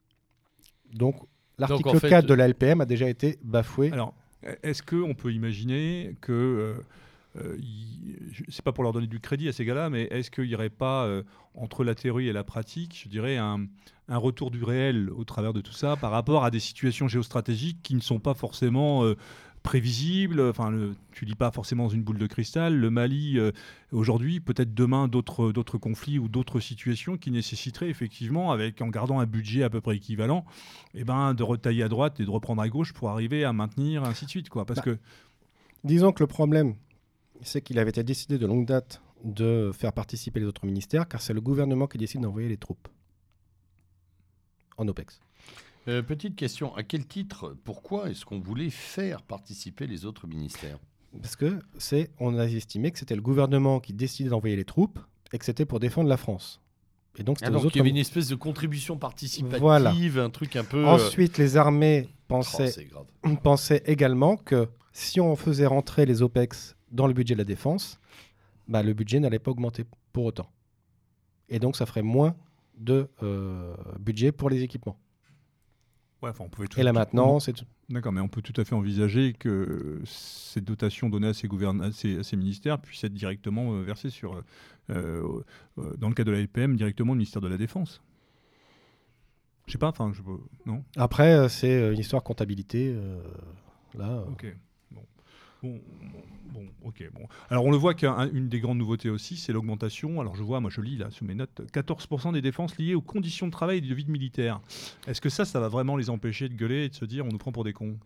Donc 0.93 1.17
l'article 1.59 1.89
en 1.89 1.95
fait- 1.95 2.09
4 2.09 2.27
de 2.27 2.35
la 2.35 2.47
LPM 2.49 2.81
a 2.81 2.87
déjà 2.87 3.09
été 3.09 3.39
bafoué. 3.43 3.91
Alors, 3.93 4.15
est-ce 4.63 4.83
qu'on 4.83 5.15
peut 5.15 5.33
imaginer 5.33 6.17
que. 6.21 6.33
euh, 6.33 6.75
euh, 7.37 7.57
c'est 8.49 8.63
pas 8.65 8.71
pour 8.73 8.85
leur 8.85 8.93
donner 8.93 9.09
du 9.09 9.19
crédit 9.19 9.49
à 9.49 9.53
ces 9.53 9.65
gars-là, 9.65 9.91
mais 9.91 10.03
est-ce 10.13 10.31
qu'il 10.31 10.47
n'y 10.47 10.55
aurait 10.55 10.71
pas, 10.71 11.05
euh, 11.07 11.23
entre 11.55 11.83
la 11.83 11.97
théorie 11.97 12.29
et 12.29 12.33
la 12.33 12.45
pratique, 12.45 13.01
je 13.05 13.09
dirais, 13.09 13.37
un, 13.39 13.67
un 14.09 14.17
retour 14.19 14.53
du 14.53 14.63
réel 14.63 15.11
au 15.11 15.25
travers 15.25 15.53
de 15.53 15.61
tout 15.61 15.73
ça 15.73 15.97
par 15.97 16.13
rapport 16.13 16.45
à 16.45 16.51
des 16.53 16.61
situations 16.61 17.09
géostratégiques 17.09 17.79
qui 17.83 17.97
ne 17.97 18.01
sont 18.01 18.21
pas 18.21 18.35
forcément 18.35 19.03
prévisibles 19.65 20.41
Enfin, 20.41 20.71
le- 20.71 20.95
tu 21.11 21.25
lis 21.25 21.35
pas 21.35 21.51
forcément 21.51 21.85
dans 21.85 21.89
une 21.89 22.05
boule 22.05 22.19
de 22.19 22.27
cristal. 22.29 22.77
Le 22.77 22.91
Mali, 22.91 23.39
euh, 23.39 23.51
aujourd'hui, 23.91 24.39
peut-être 24.39 24.73
demain, 24.75 25.09
d'autres 25.09 25.51
d'autres 25.51 25.79
conflits 25.79 26.21
ou 26.21 26.29
d'autres 26.29 26.61
situations 26.61 27.17
qui 27.17 27.33
nécessiteraient 27.33 27.89
effectivement, 27.91 28.53
avec, 28.53 28.81
en 28.81 28.89
gardant 28.89 29.19
un 29.19 29.27
budget 29.27 29.65
à 29.65 29.71
peu 29.71 29.81
près 29.81 29.97
équivalent, 29.97 30.45
eh 30.95 31.03
ben, 31.03 31.35
de 31.35 31.43
retailler 31.43 31.83
à 31.83 31.89
droite 31.89 32.21
et 32.21 32.25
de 32.25 32.31
reprendre 32.31 32.63
à 32.63 32.69
gauche 32.69 32.93
pour 32.93 33.11
arriver 33.11 33.43
à 33.45 33.53
maintenir, 33.53 34.05
ainsi 34.05 34.27
de 34.27 34.31
suite. 34.31 34.49
Quoi. 34.51 34.65
Parce 34.65 34.79
Bah, 34.79 34.85
que 34.85 34.99
Disons 35.83 36.13
que 36.13 36.23
le 36.23 36.27
problème, 36.29 36.77
c'est 37.43 37.61
qu'il 37.61 37.79
avait 37.81 37.91
été 37.91 38.05
décidé 38.05 38.39
de 38.39 38.47
longue 38.47 38.67
date 38.67 39.03
de 39.25 39.71
faire 39.75 39.93
participer 39.93 40.41
les 40.41 40.47
autres 40.47 40.65
ministères, 40.67 41.09
car 41.09 41.21
c'est 41.21 41.33
le 41.35 41.41
gouvernement 41.41 41.87
qui 41.87 41.99
décide 41.99 42.21
d'envoyer 42.21 42.49
les 42.49 42.57
troupes 42.59 42.89
en 44.77 44.87
OPEX. 44.89 45.21
Euh, 45.87 46.03
petite 46.03 46.35
question, 46.37 46.75
à 46.77 46.83
quel 46.83 47.07
titre, 47.07 47.57
pourquoi 47.65 48.11
est-ce 48.11 48.25
qu'on 48.25 48.41
voulait 48.41 48.71
faire 48.71 49.23
participer 49.23 49.87
les 49.87 50.07
autres 50.07 50.27
ministères? 50.27 50.79
Parce 51.21 51.37
que 51.37 51.59
c'est, 51.79 52.11
on 52.19 52.39
a 52.39 52.45
estimé 52.47 52.91
que 52.91 52.99
c'était 52.99 53.15
le 53.15 53.23
gouvernement 53.23 53.81
qui 53.81 53.93
décidait 53.93 54.31
d'envoyer 54.31 54.57
les 54.57 54.65
troupes 54.65 54.99
et 55.33 55.39
que 55.39 55.45
c'était 55.45 55.67
pour 55.67 55.81
défendre 55.81 56.09
la 56.09 56.17
France. 56.17 56.61
Et 57.17 57.23
donc 57.23 57.39
c'était 57.39 57.49
Ah, 57.49 57.51
donc 57.53 57.73
il 57.75 57.79
y 57.79 57.81
avait 57.81 57.91
une 57.91 57.97
espèce 57.99 58.29
de 58.29 58.35
contribution 58.35 58.97
participative, 58.97 59.61
Voilà. 59.61 59.93
un 59.93 60.31
truc 60.31 60.57
un 60.57 60.65
peu... 60.65 60.79
euh, 60.85 60.89
Ensuite, 60.89 61.39
les 61.39 61.57
armées 61.57 62.09
oh, 62.31 62.41
pensaient 63.43 63.83
également 63.87 64.37
que 64.37 64.69
si 64.93 65.21
on 65.21 65.37
faisait 65.37 65.67
rentrer 65.67 66.07
les 66.07 66.23
OPEX 66.23 66.77
dans 66.91 67.07
le 67.07 67.13
budget 67.13 67.35
de 67.35 67.39
la 67.39 67.45
défense, 67.45 68.01
bah, 68.67 68.83
le 68.83 68.95
budget 68.95 69.21
n'allait 69.21 69.39
pas 69.39 69.51
augmenter 69.53 69.85
pour 70.13 70.25
autant. 70.25 70.51
Et 71.49 71.59
donc 71.59 71.77
ça 71.77 71.87
ferait 71.87 72.03
moins 72.03 72.35
de 72.79 73.09
euh, 73.23 73.75
budget 74.01 74.33
pour 74.33 74.51
les 74.51 74.63
équipements. 74.63 74.99
Ouais, 76.25 76.31
enfin, 76.31 76.45
on 76.45 76.49
pouvait 76.49 76.67
tout- 76.69 76.81
Et 76.81 76.83
la 76.83 76.95
maintenance, 76.95 77.51
tout. 77.55 77.65
D'accord, 77.91 78.11
mais 78.13 78.23
on 78.23 78.29
peut 78.29 78.41
tout 78.41 78.59
à 78.59 78.65
fait 78.65 78.75
envisager 78.75 79.35
que 79.35 80.01
ces 80.07 80.63
dotations 80.63 81.11
données 81.11 81.29
à 81.29 81.35
ces, 81.35 81.49
gouvern- 81.49 81.83
à 81.83 81.93
ces, 81.93 82.19
à 82.21 82.23
ces 82.23 82.37
ministères 82.39 82.81
puissent 82.81 83.05
être 83.05 83.13
directement 83.13 83.75
euh, 83.75 83.83
versées 83.83 84.09
sur, 84.09 84.33
euh, 84.37 84.43
euh, 84.91 85.43
euh, 85.79 85.95
dans 85.99 86.09
le 86.09 86.15
cas 86.15 86.25
de 86.25 86.31
la 86.31 86.39
LPM, 86.41 86.77
directement 86.77 87.13
au 87.13 87.15
ministère 87.15 87.43
de 87.43 87.49
la 87.49 87.59
Défense. 87.59 88.03
Je 89.67 89.73
sais 89.73 89.79
pas, 89.79 89.89
enfin, 89.89 90.13
je 90.15 90.23
non? 90.65 90.83
Après, 90.97 91.35
euh, 91.35 91.49
c'est 91.49 91.75
euh, 91.75 91.93
une 91.93 91.99
histoire 92.01 92.23
comptabilité. 92.23 92.91
euh, 92.97 93.19
là, 93.99 94.09
euh, 94.13 94.25
Ok. 94.31 94.47
Bon. 95.65 95.81
Ok. 96.85 97.03
Bon. 97.15 97.27
Alors 97.51 97.65
on 97.65 97.71
le 97.71 97.77
voit 97.77 97.95
qu'une 97.95 98.49
des 98.49 98.61
grandes 98.61 98.79
nouveautés 98.79 99.11
aussi, 99.11 99.37
c'est 99.37 99.53
l'augmentation. 99.53 100.21
Alors 100.21 100.37
je 100.37 100.43
vois, 100.43 100.61
moi 100.61 100.71
je 100.71 100.81
lis 100.81 100.97
là 100.97 101.11
sous 101.11 101.25
mes 101.25 101.35
notes, 101.35 101.63
14% 101.73 102.33
des 102.33 102.43
défenses 102.43 102.77
liées 102.79 102.95
aux 102.95 103.01
conditions 103.01 103.47
de 103.47 103.53
travail 103.53 103.79
et 103.79 103.81
de 103.81 103.93
vie 103.95 104.05
de 104.05 104.11
militaire. 104.11 104.61
Est-ce 105.09 105.21
que 105.21 105.31
ça, 105.31 105.45
ça 105.45 105.59
va 105.59 105.69
vraiment 105.69 105.97
les 105.97 106.11
empêcher 106.11 106.49
de 106.49 106.55
gueuler 106.55 106.85
et 106.85 106.89
de 106.91 106.95
se 106.95 107.05
dire 107.07 107.25
on 107.25 107.31
nous 107.31 107.39
prend 107.39 107.51
pour 107.51 107.65
des 107.65 107.73
cons? 107.73 107.97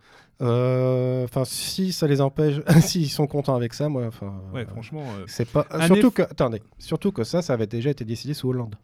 Euh, 0.40 1.24
Enfin, 1.24 1.44
si 1.44 1.92
ça 1.92 2.06
les 2.06 2.20
empêche, 2.20 2.56
s'ils 2.80 3.11
sont 3.11 3.26
contents 3.26 3.54
avec 3.56 3.74
ça, 3.74 3.88
moi, 3.88 4.06
enfin. 4.06 4.40
Ouais, 4.54 4.62
euh, 4.62 4.66
franchement, 4.66 5.04
euh, 5.18 5.24
C'est 5.26 5.50
pas. 5.50 5.66
Surtout 5.86 6.11
que, 6.11 6.22
attendez, 6.22 6.62
surtout 6.78 7.12
que 7.12 7.24
ça, 7.24 7.42
ça 7.42 7.52
avait 7.52 7.66
déjà 7.66 7.90
été 7.90 8.04
décidé 8.04 8.34
sous 8.34 8.48
Hollande. 8.48 8.76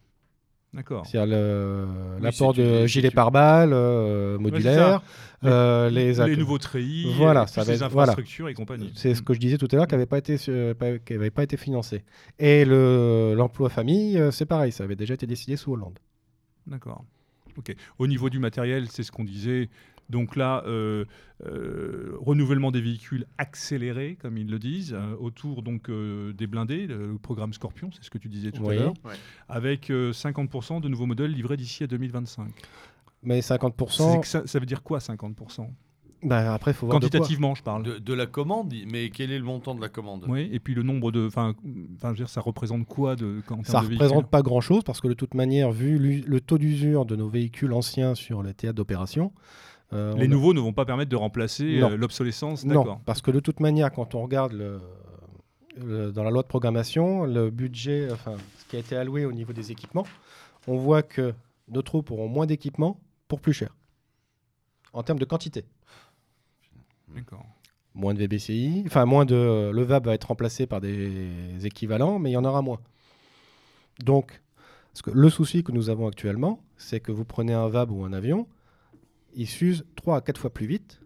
D'accord. 0.75 1.05
C'est-à-dire 1.05 1.35
Oui, 1.35 2.21
l'apport 2.21 2.53
de 2.53 2.85
gilets 2.85 3.11
pars-balles 3.11 3.71
euh, 3.73 4.37
modulaires, 4.37 5.01
euh, 5.43 5.89
les, 5.89 6.35
nouveaux 6.35 6.57
treillis, 6.57 7.11
Voilà, 7.17 7.43
euh, 7.43 7.45
ça 7.47 7.61
plus 7.61 7.67
va 7.67 7.73
les 7.73 7.83
être- 7.83 7.91
voilà. 7.91 8.11
infrastructures 8.11 8.49
et 8.49 8.53
compagnie. 8.53 8.91
C'est 8.95 9.15
ce 9.15 9.21
que 9.21 9.33
je 9.33 9.39
disais 9.39 9.57
tout 9.57 9.67
à 9.71 9.75
l'heure, 9.75 9.87
qui 9.87 9.93
n'avait 9.95 10.05
pas 10.05 10.17
été 10.17 10.37
pas- 10.73 10.97
qui 10.99 11.13
avait 11.13 11.31
pas 11.31 11.43
été 11.43 11.57
financé. 11.57 12.03
Et 12.39 12.65
le 12.65 13.33
l'emploi 13.35 13.69
famille, 13.69 14.17
euh, 14.17 14.31
c'est 14.31 14.45
pareil, 14.45 14.71
ça 14.71 14.83
avait 14.83 14.95
déjà 14.95 15.13
été 15.13 15.25
décidé 15.27 15.55
sous 15.57 15.71
Hollande. 15.73 15.97
D'accord. 16.67 17.03
Ok. 17.57 17.73
Au 17.99 18.07
niveau 18.07 18.29
du 18.29 18.39
matériel, 18.39 18.87
c'est 18.89 19.03
ce 19.03 19.11
qu'on 19.11 19.23
disait. 19.23 19.69
Donc 20.09 20.35
là, 20.35 20.63
euh, 20.67 21.05
euh, 21.45 22.15
renouvellement 22.19 22.71
des 22.71 22.81
véhicules 22.81 23.25
accéléré, 23.37 24.17
comme 24.21 24.37
ils 24.37 24.49
le 24.49 24.59
disent, 24.59 24.93
euh, 24.93 25.15
autour 25.19 25.63
donc 25.63 25.89
euh, 25.89 26.31
des 26.33 26.47
blindés, 26.47 26.85
le, 26.87 27.13
le 27.13 27.17
programme 27.17 27.53
Scorpion, 27.53 27.89
c'est 27.91 28.03
ce 28.03 28.09
que 28.11 28.17
tu 28.19 28.29
disais 28.29 28.51
tout 28.51 28.63
Oui. 28.63 28.75
à 28.75 28.79
l'heure, 28.79 28.93
Ouais. 29.03 29.13
avec 29.49 29.89
euh, 29.89 30.11
50% 30.11 30.81
de 30.81 30.87
nouveaux 30.89 31.07
modèles 31.07 31.31
livrés 31.31 31.57
d'ici 31.57 31.83
à 31.83 31.87
2025. 31.87 32.47
Mais 33.23 33.41
C'est 33.41 33.55
50%, 33.55 34.19
que 34.21 34.27
ça, 34.27 34.45
ça 34.45 34.59
veut 34.59 34.65
dire 34.67 34.83
quoi 34.83 34.99
50% 34.99 35.67
bah, 36.23 36.53
après, 36.55 36.73
faut 36.73 36.87
voir 36.87 36.99
de 36.99 37.05
quoi. 37.07 37.11
Quantitativement, 37.11 37.53
je 37.53 37.61
parle. 37.61 37.83
De, 37.83 37.97
de 37.99 38.13
la 38.13 38.25
commande, 38.25 38.73
mais 38.91 39.11
quel 39.11 39.31
est 39.31 39.37
le 39.37 39.43
montant 39.43 39.75
de 39.75 39.81
la 39.81 39.89
commande? 39.89 40.25
Oui, 40.27 40.49
et 40.51 40.59
puis 40.59 40.73
le 40.73 40.81
nombre 40.81 41.11
de. 41.11 41.27
Enfin, 41.27 41.53
enfin, 41.95 42.07
je 42.07 42.09
veux 42.09 42.15
dire, 42.15 42.29
ça 42.29 42.41
représente 42.41 42.87
quoi 42.87 43.15
de, 43.15 43.41
en 43.51 43.63
Ça 43.63 43.73
termes 43.73 43.87
de 43.89 43.93
représente 43.93 44.29
pas 44.31 44.41
grand-chose 44.41 44.83
parce 44.83 45.01
que 45.01 45.07
de 45.07 45.13
toute 45.13 45.35
manière, 45.35 45.71
vu 45.71 45.99
le 46.25 46.41
taux 46.41 46.57
d'usure 46.57 47.05
de 47.05 47.15
nos 47.15 47.27
véhicules 47.29 47.73
anciens 47.73 48.15
sur 48.15 48.41
les 48.41 48.55
théâtres 48.55 48.77
d'opération, 48.77 49.33
euh, 49.35 49.74
Les 49.91 49.97
on 49.97 50.19
a- 50.19 50.27
nouveaux 50.27 50.53
ne 50.53 50.59
vont 50.59 50.73
pas 50.73 50.85
permettre 50.85 51.09
de 51.11 51.15
remplacer 51.15 51.79
euh, 51.81 51.95
l'obsolescence, 51.95 52.65
Non, 52.65 52.99
parce 53.05 53.21
que 53.21 53.31
de 53.31 53.39
toute 53.39 53.59
manière, 53.59 53.91
quand 53.91 54.15
on 54.15 54.23
regarde 54.23 54.51
le, 54.53 54.79
le- 55.77 56.11
dans 56.11 56.23
la 56.23 56.31
loi 56.31 56.41
de 56.41 56.47
programmation, 56.47 57.25
le 57.25 57.49
budget, 57.49 58.09
enfin, 58.11 58.35
ce 58.57 58.65
qui 58.65 58.75
a 58.75 58.79
été 58.79 58.95
alloué 58.95 59.25
au 59.25 59.31
niveau 59.31 59.53
des 59.53 59.71
équipements, 59.71 60.05
on 60.67 60.77
voit 60.77 61.03
que 61.03 61.33
nos 61.69 61.81
troupes 61.81 62.11
auront 62.11 62.27
moins 62.27 62.45
d'équipements 62.45 62.99
pour 63.27 63.39
plus 63.39 63.53
cher. 63.53 63.75
En 64.93 65.03
termes 65.03 65.19
de 65.19 65.25
quantité. 65.25 65.65
D'accord. 67.13 67.45
Moins 67.93 68.13
de 68.13 68.19
VBCI, 68.19 68.83
enfin 68.87 69.05
moins 69.05 69.23
de... 69.25 69.71
Le 69.73 69.83
VAB 69.83 70.05
va 70.07 70.13
être 70.15 70.25
remplacé 70.25 70.65
par 70.67 70.81
des 70.81 71.29
équivalents, 71.65 72.19
mais 72.19 72.31
il 72.31 72.33
y 72.33 72.37
en 72.37 72.43
aura 72.43 72.61
moins. 72.61 72.79
Donc, 74.03 74.41
parce 74.91 75.01
que 75.01 75.11
le 75.11 75.29
souci 75.29 75.63
que 75.63 75.71
nous 75.71 75.89
avons 75.89 76.07
actuellement, 76.07 76.59
c'est 76.77 76.99
que 76.99 77.11
vous 77.13 77.23
prenez 77.23 77.53
un 77.53 77.67
VAB 77.69 77.91
ou 77.91 78.03
un 78.03 78.11
avion, 78.13 78.47
il 79.35 79.47
s'use 79.47 79.85
3 79.95 80.17
à 80.17 80.21
4 80.21 80.39
fois 80.39 80.53
plus 80.53 80.65
vite 80.67 80.99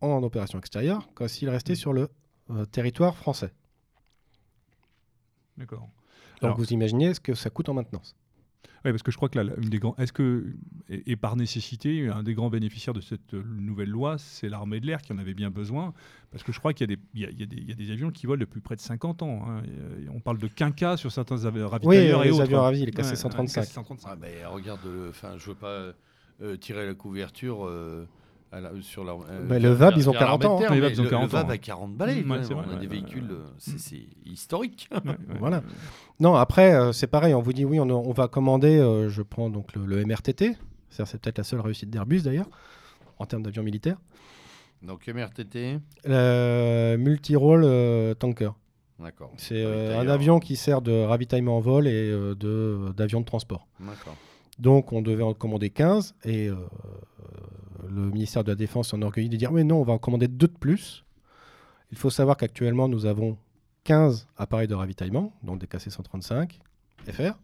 en 0.00 0.22
opération 0.22 0.58
extérieure 0.58 1.08
que 1.14 1.28
s'il 1.28 1.48
restait 1.50 1.74
sur 1.74 1.92
le 1.92 2.08
euh, 2.50 2.64
territoire 2.64 3.16
français. 3.16 3.52
D'accord. 5.56 5.80
Donc 6.40 6.42
Alors- 6.42 6.56
vous 6.56 6.72
imaginez 6.72 7.12
ce 7.14 7.20
que 7.20 7.34
ça 7.34 7.50
coûte 7.50 7.68
en 7.68 7.74
maintenance. 7.74 8.16
Oui, 8.82 8.92
parce 8.92 9.02
que 9.02 9.10
je 9.10 9.16
crois 9.18 9.28
que 9.28 9.38
là, 9.38 9.52
une 9.60 9.68
des 9.68 9.78
grands, 9.78 9.94
est-ce 9.96 10.12
que, 10.12 10.54
et, 10.88 11.12
et 11.12 11.16
par 11.16 11.36
nécessité, 11.36 12.08
un 12.08 12.22
des 12.22 12.32
grands 12.32 12.48
bénéficiaires 12.48 12.94
de 12.94 13.02
cette 13.02 13.34
euh, 13.34 13.42
nouvelle 13.44 13.90
loi, 13.90 14.16
c'est 14.16 14.48
l'armée 14.48 14.80
de 14.80 14.86
l'air 14.86 15.02
qui 15.02 15.12
en 15.12 15.18
avait 15.18 15.34
bien 15.34 15.50
besoin, 15.50 15.92
parce 16.30 16.42
que 16.42 16.50
je 16.52 16.58
crois 16.58 16.72
qu'il 16.72 16.88
y, 16.88 16.92
a 16.94 16.96
des- 16.96 17.02
il 17.12 17.20
y 17.20 17.24
a- 17.26 17.30
il 17.30 17.40
y 17.40 17.42
a 17.42 17.46
des- 17.46 17.56
il 17.56 17.68
y 17.68 17.72
a 17.72 17.74
des 17.74 17.90
avions 17.90 18.10
qui 18.10 18.24
volent 18.26 18.40
depuis 18.40 18.62
près 18.62 18.76
de 18.76 18.80
50 18.80 19.22
ans. 19.22 19.44
hein. 19.46 19.62
Et, 19.66 19.68
euh, 19.70 20.06
On 20.14 20.20
parle 20.20 20.38
de 20.38 20.46
quinca 20.48 20.96
sur 20.96 21.12
certains 21.12 21.44
av- 21.44 21.54
Oui, 21.56 21.62
ravitailleurs 21.62 22.22
et 22.22 22.28
les 22.28 22.32
autres. 22.32 22.42
avions 22.42 22.60
ravis, 22.62 22.78
les 22.80 22.86
Ouais, 22.86 22.90
KC-135. 22.92 23.60
ouais, 23.60 23.66
KC-135. 23.66 24.00
Ah, 24.06 24.16
ben, 24.16 24.46
regarde, 24.46 24.80
enfin, 25.10 25.36
je 25.36 25.46
veux 25.50 25.54
pas 25.54 25.68
euh, 25.68 25.92
tirer 26.56 26.86
la 26.86 26.94
couverture 26.94 27.66
euh, 27.66 28.06
à 28.52 28.60
la- 28.60 28.72
sur 28.80 29.04
la. 29.04 29.12
euh, 29.12 29.46
Ben, 29.46 29.62
le 29.62 29.70
VAB, 29.70 29.94
ils 29.96 30.08
ont 30.08 30.12
vers 30.12 30.22
l'armée 30.22 30.42
40 30.44 30.50
ans, 30.52 30.54
de 30.56 30.60
terre, 30.62 30.72
hein. 30.72 30.74
Les 30.74 30.80
mais 30.80 30.86
VAB, 30.88 30.92
ils 30.96 31.00
ont 31.00 31.04
le- 31.04 31.10
40 31.10 31.22
Le 31.32 31.38
VAB 31.38 31.46
ans. 31.46 31.50
a 31.50 31.58
40 31.58 31.94
balais. 31.96 32.22
Mm, 32.22 32.30
ouais, 32.30 32.38
vrai, 32.38 32.54
on 32.54 32.70
a 32.70 32.74
ouais, 32.74 32.80
des 32.80 32.86
véhicules, 32.86 33.28
euh, 33.30 33.44
c'est 33.58 33.78
c'est 33.78 34.02
historique. 34.26 34.88
Ouais, 34.92 35.10
ouais. 35.10 35.16
Voilà. 35.38 35.62
Non, 36.18 36.34
après, 36.34 36.74
euh, 36.74 36.92
c'est 36.92 37.06
pareil, 37.06 37.34
on 37.34 37.40
vous 37.42 37.52
dit 37.52 37.64
oui, 37.64 37.78
on, 37.80 37.88
on 37.90 38.12
va 38.12 38.28
commander, 38.28 38.78
euh, 38.78 39.08
je 39.08 39.22
prends 39.22 39.50
donc 39.50 39.74
le, 39.74 39.84
le 39.86 40.04
MRTT, 40.04 40.56
c'est 40.88 41.06
c'est 41.06 41.20
peut-être 41.20 41.38
la 41.38 41.44
seule 41.44 41.60
réussite 41.60 41.90
d'Airbus 41.90 42.22
d'ailleurs, 42.22 42.48
en 43.18 43.26
termes 43.26 43.42
d'avions 43.42 43.62
militaires, 43.62 43.98
Donc 44.82 45.06
MRTT, 45.06 45.78
le 46.04 46.96
multi-role 46.96 47.62
euh, 47.64 48.14
tanker. 48.14 48.50
d'accord. 48.98 49.32
C'est 49.36 49.62
euh, 49.64 49.98
un 50.00 50.08
avion 50.08 50.40
qui 50.40 50.56
sert 50.56 50.82
de 50.82 51.02
ravitaillement 51.04 51.56
en 51.56 51.60
vol 51.60 51.86
et 51.86 52.10
euh, 52.10 52.34
de- 52.34 52.92
d'avion 52.96 53.20
de, 53.20 53.24
transport. 53.26 53.66
D'accord. 53.78 54.16
Donc 54.60 54.92
on 54.92 55.00
devait 55.00 55.22
en 55.22 55.32
commander 55.32 55.70
15 55.70 56.14
et 56.24 56.48
euh, 56.48 56.54
le 57.88 58.10
ministère 58.10 58.44
de 58.44 58.52
la 58.52 58.56
Défense 58.56 58.88
s'en 58.88 58.98
enorgueillit 58.98 59.30
de 59.30 59.36
dire 59.36 59.52
mais 59.52 59.64
non, 59.64 59.80
on 59.80 59.84
va 59.84 59.94
en 59.94 59.98
commander 59.98 60.28
deux 60.28 60.48
de 60.48 60.52
plus. 60.52 61.04
Il 61.90 61.98
faut 61.98 62.10
savoir 62.10 62.36
qu'actuellement 62.36 62.86
nous 62.86 63.06
avons 63.06 63.38
15 63.84 64.28
appareils 64.36 64.68
de 64.68 64.74
ravitaillement, 64.74 65.32
donc 65.42 65.60
des 65.60 65.66
KC-135 65.66 66.58
FR, 67.10 67.38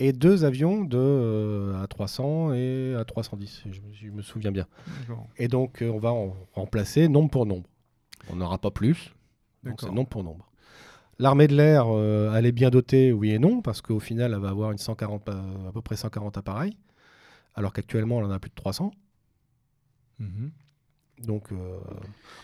et 0.00 0.12
deux 0.12 0.44
avions 0.44 0.84
de 0.84 0.98
euh, 0.98 1.86
A300 1.86 2.54
et 2.54 2.96
A310, 3.00 3.46
si 3.46 3.72
je, 3.72 3.80
je 3.92 4.10
me 4.10 4.20
souviens 4.22 4.50
bien. 4.50 4.66
Et 5.36 5.46
donc, 5.46 5.80
euh, 5.80 5.88
on 5.88 5.98
va 5.98 6.12
en 6.12 6.34
remplacer 6.52 7.08
nombre 7.08 7.30
pour 7.30 7.46
nombre. 7.46 7.68
On 8.28 8.36
n'aura 8.36 8.58
pas 8.58 8.72
plus, 8.72 9.14
donc 9.62 9.80
c'est 9.80 9.92
nombre 9.92 10.08
pour 10.08 10.24
nombre. 10.24 10.50
L'armée 11.18 11.48
de 11.48 11.56
l'air, 11.56 11.86
euh, 11.88 12.34
elle 12.36 12.44
est 12.46 12.52
bien 12.52 12.68
dotée, 12.70 13.12
oui 13.12 13.30
et 13.30 13.38
non, 13.38 13.62
parce 13.62 13.80
qu'au 13.80 14.00
final, 14.00 14.32
elle 14.34 14.40
va 14.40 14.50
avoir 14.50 14.72
une 14.72 14.78
140, 14.78 15.28
euh, 15.28 15.68
à 15.68 15.72
peu 15.72 15.80
près 15.80 15.96
140 15.96 16.36
appareils, 16.36 16.76
alors 17.54 17.72
qu'actuellement, 17.72 18.18
elle 18.18 18.26
en 18.26 18.30
a 18.30 18.38
plus 18.38 18.50
de 18.50 18.54
300. 18.54 18.92
Mhm. 20.18 20.50
Donc, 21.24 21.50
euh, 21.52 21.78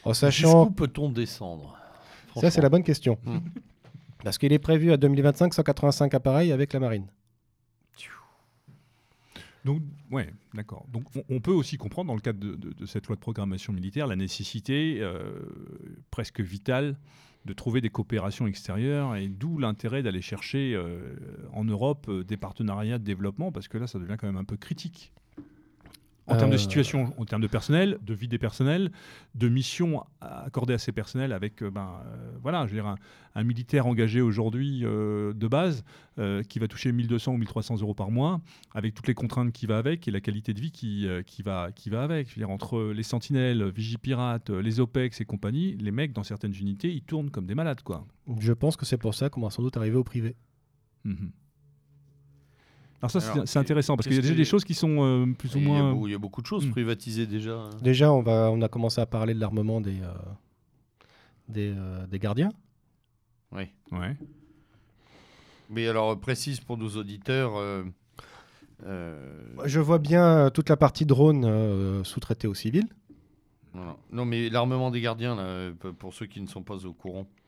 en 0.05 0.15
sachant... 0.15 0.65
Jusqu'où 0.65 0.75
peut-on 0.75 1.11
descendre 1.11 1.77
Ça, 2.41 2.51
c'est 2.51 2.63
la 2.63 2.71
bonne 2.71 2.83
question. 2.85 3.19
Hmm. 3.25 3.39
Parce 4.25 4.39
qu'il 4.39 4.53
est 4.53 4.59
prévu 4.59 4.93
à 4.93 4.97
2025 4.97 5.53
185 5.53 6.15
appareils 6.15 6.53
avec 6.53 6.73
la 6.73 6.81
marine. 6.81 7.07
Donc, 9.65 9.83
ouais, 10.11 10.33
d'accord. 10.55 10.87
Donc, 10.93 11.05
on, 11.15 11.23
on 11.37 11.41
peut 11.41 11.53
aussi 11.53 11.77
comprendre, 11.77 12.09
dans 12.09 12.15
le 12.15 12.21
cadre 12.21 12.41
de, 12.41 12.55
de- 12.57 12.73
de 12.73 12.87
cette 12.87 13.07
loi 13.07 13.15
de 13.17 13.21
programmation 13.21 13.73
militaire, 13.73 14.07
la 14.09 14.17
nécessité 14.17 14.99
euh, 15.01 15.41
presque 16.11 16.41
vitale 16.41 16.97
de 17.45 17.53
trouver 17.53 17.81
des 17.81 17.91
coopérations 17.91 18.47
extérieures 18.47 19.17
et 19.17 19.29
d'où 19.29 19.59
l'intérêt 19.59 20.03
d'aller 20.03 20.23
chercher 20.23 20.75
euh, 20.75 21.17
en 21.53 21.65
Europe 21.65 22.07
euh, 22.09 22.25
des 22.25 22.37
partenariats 22.37 22.99
de 22.99 23.05
développement 23.05 23.51
parce 23.51 23.69
que 23.69 23.79
là, 23.79 23.87
ça 23.87 23.99
devient 23.99 24.17
quand 24.19 24.27
même 24.27 24.37
un 24.37 24.45
peu 24.45 24.57
critique. 24.57 25.13
En 26.29 26.37
termes 26.37 26.51
de 26.51 26.55
Euh. 26.55 26.59
situation, 26.59 27.13
en 27.19 27.25
termes 27.25 27.43
de 27.43 27.49
personnel, 27.49 27.99
de 28.01 28.15
vie 28.15 28.29
des 28.29 28.39
personnels, 28.39 28.93
de 29.35 29.49
missions 29.49 30.05
accordées 30.21 30.75
à 30.75 30.79
ces 30.79 30.93
personnels 30.93 31.33
avec, 31.33 31.63
euh, 31.63 31.71
ben, 31.71 32.01
euh, 32.07 32.33
voilà, 32.41 32.65
je 32.67 32.71
veux 32.73 32.77
dire, 32.77 32.87
un, 32.87 32.95
un 33.35 33.43
militaire 33.43 33.87
engagé 33.89 34.21
aujourd'hui 34.21 34.83
euh, 34.85 35.33
de 35.33 35.49
base 35.49 35.85
qui 36.49 36.59
va 36.59 36.69
toucher 36.69 36.93
1200 36.93 37.33
ou 37.33 37.39
1300 37.39 37.81
euros 37.81 37.95
par 37.95 38.11
mois, 38.11 38.41
avec 38.75 38.93
toutes 38.95 39.07
les 39.09 39.15
contraintes 39.15 39.51
qui 39.51 39.65
va 39.67 39.79
avec 39.79 40.07
et 40.07 40.11
la 40.11 40.21
qualité 40.21 40.53
de 40.53 40.61
vie 40.61 40.71
qui, 40.71 41.09
qui, 41.27 41.43
va, 41.43 41.73
qui 41.73 41.89
va 41.89 42.03
avec. 42.03 42.29
Je 42.29 42.35
veux 42.35 42.41
dire, 42.41 42.51
entre 42.51 42.93
les 42.93 43.03
sentinelles, 43.03 43.71
Vigipirates, 43.71 44.51
euh, 44.51 44.61
les 44.61 44.79
OPEX 44.79 45.21
et 45.23 45.25
compagnie, 45.25 45.75
les 45.79 45.91
mecs 45.91 46.13
dans 46.13 46.23
certaines 46.23 46.55
unités, 46.55 46.93
ils 46.93 47.03
tournent 47.03 47.31
comme 47.31 47.47
des 47.47 47.55
malades, 47.55 47.81
quoi. 47.83 48.07
Je 48.41 48.53
pense 48.53 48.77
que 48.77 48.85
c'est 48.85 48.99
pour 48.99 49.15
ça 49.15 49.31
qu'on 49.31 49.41
va 49.41 49.51
sans 49.51 49.63
doute 49.63 49.77
arriver 49.79 49.97
au 49.97 50.05
privé. 50.05 50.37
Mhm. 51.05 51.33
Alors 53.03 53.11
ça, 53.11 53.21
c'est- 53.47 53.59
intéressant 53.59 53.97
parce 53.97 54.07
qu'il 54.07 54.15
y 54.15 54.19
a 54.19 54.23
déjà 54.23 54.33
que- 54.33 54.39
des 54.39 54.45
choses 54.45 54.65
qui 54.65 54.75
sont 54.75 55.03
euh, 55.03 55.27
plus 55.37 55.55
ou 55.57 55.59
Il 55.59 55.65
moins... 55.67 55.93
il 56.07 56.13
y 56.13 56.15
a 56.15 56.19
beaucoup 56.19 56.41
de 56.41 56.47
choses 56.47 56.65
Hmm. 56.67 56.71
privatisées 56.71 57.27
déjà. 57.27 57.55
hein. 57.57 57.71
Déjà, 57.83 58.13
on, 58.13 58.23
va, 58.23 58.49
on 58.53 58.63
a 58.63 58.69
commencé 58.69 59.01
à 59.01 59.07
parler 59.07 59.35
de 59.35 59.41
l'armement 59.41 59.81
des, 59.81 60.01
euh, 60.01 60.13
des, 61.49 61.75
euh, 61.77 62.07
des 62.07 62.19
gardiens. 62.21 62.51
Oui. 63.51 63.65
Ouais. 63.91 64.17
Mais 65.69 65.89
alors, 65.89 66.19
précise 66.19 66.61
pour 66.61 66.79
nos 66.79 66.91
auditeurs. 66.91 67.57
euh, 67.57 67.83
euh, 68.85 69.43
Je 69.65 69.81
vois 69.81 69.99
bien 69.99 70.51
toute 70.51 70.69
la 70.69 70.77
partie 70.77 71.05
drone 71.07 71.45
euh, 71.45 72.05
sous-traitée 72.05 72.47
aux 72.47 72.55
civils. 72.55 72.89
voilà. 73.75 73.97
Non, 74.13 74.25
mais 74.25 74.49
l'armement 74.49 74.91
des 74.91 75.01
gardiens, 75.01 75.35
là, 75.35 75.71
pour 75.99 76.15
ceux 76.15 76.27
qui 76.27 76.41
ne 76.41 76.47
sont 76.47 76.63
pas 76.63 76.85
au 76.87 76.93
courant, 76.93 77.27
euh, 77.27 77.42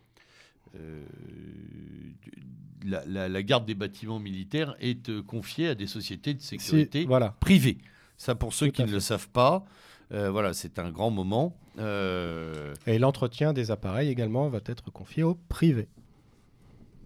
la, 2.84 3.02
la- 3.06 3.28
la 3.28 3.42
garde 3.42 3.64
des 3.66 3.74
bâtiments 3.74 4.18
militaires 4.18 4.74
est 4.80 5.08
euh, 5.08 5.22
confiée 5.22 5.68
à 5.68 5.74
des 5.74 5.86
sociétés 5.86 6.34
de 6.34 6.40
sécurité 6.42 7.04
Voilà. 7.06 7.34
privées. 7.40 7.78
Ça, 8.16 8.34
pour 8.34 8.52
ceux 8.52 8.66
Tout 8.66 8.72
qui 8.72 8.82
ne 8.82 8.86
fait. 8.88 8.92
le 8.92 9.00
savent 9.00 9.28
pas, 9.28 9.64
euh, 10.12 10.30
voilà, 10.30 10.52
c'est 10.54 10.78
un 10.78 10.90
grand 10.90 11.10
moment. 11.10 11.56
Euh, 11.78 12.74
Et 12.86 12.98
l'entretien 12.98 13.52
des 13.52 13.70
appareils 13.70 14.08
également 14.08 14.48
va 14.48 14.60
être 14.66 14.90
confié 14.90 15.22
au 15.22 15.34
privé. 15.48 15.88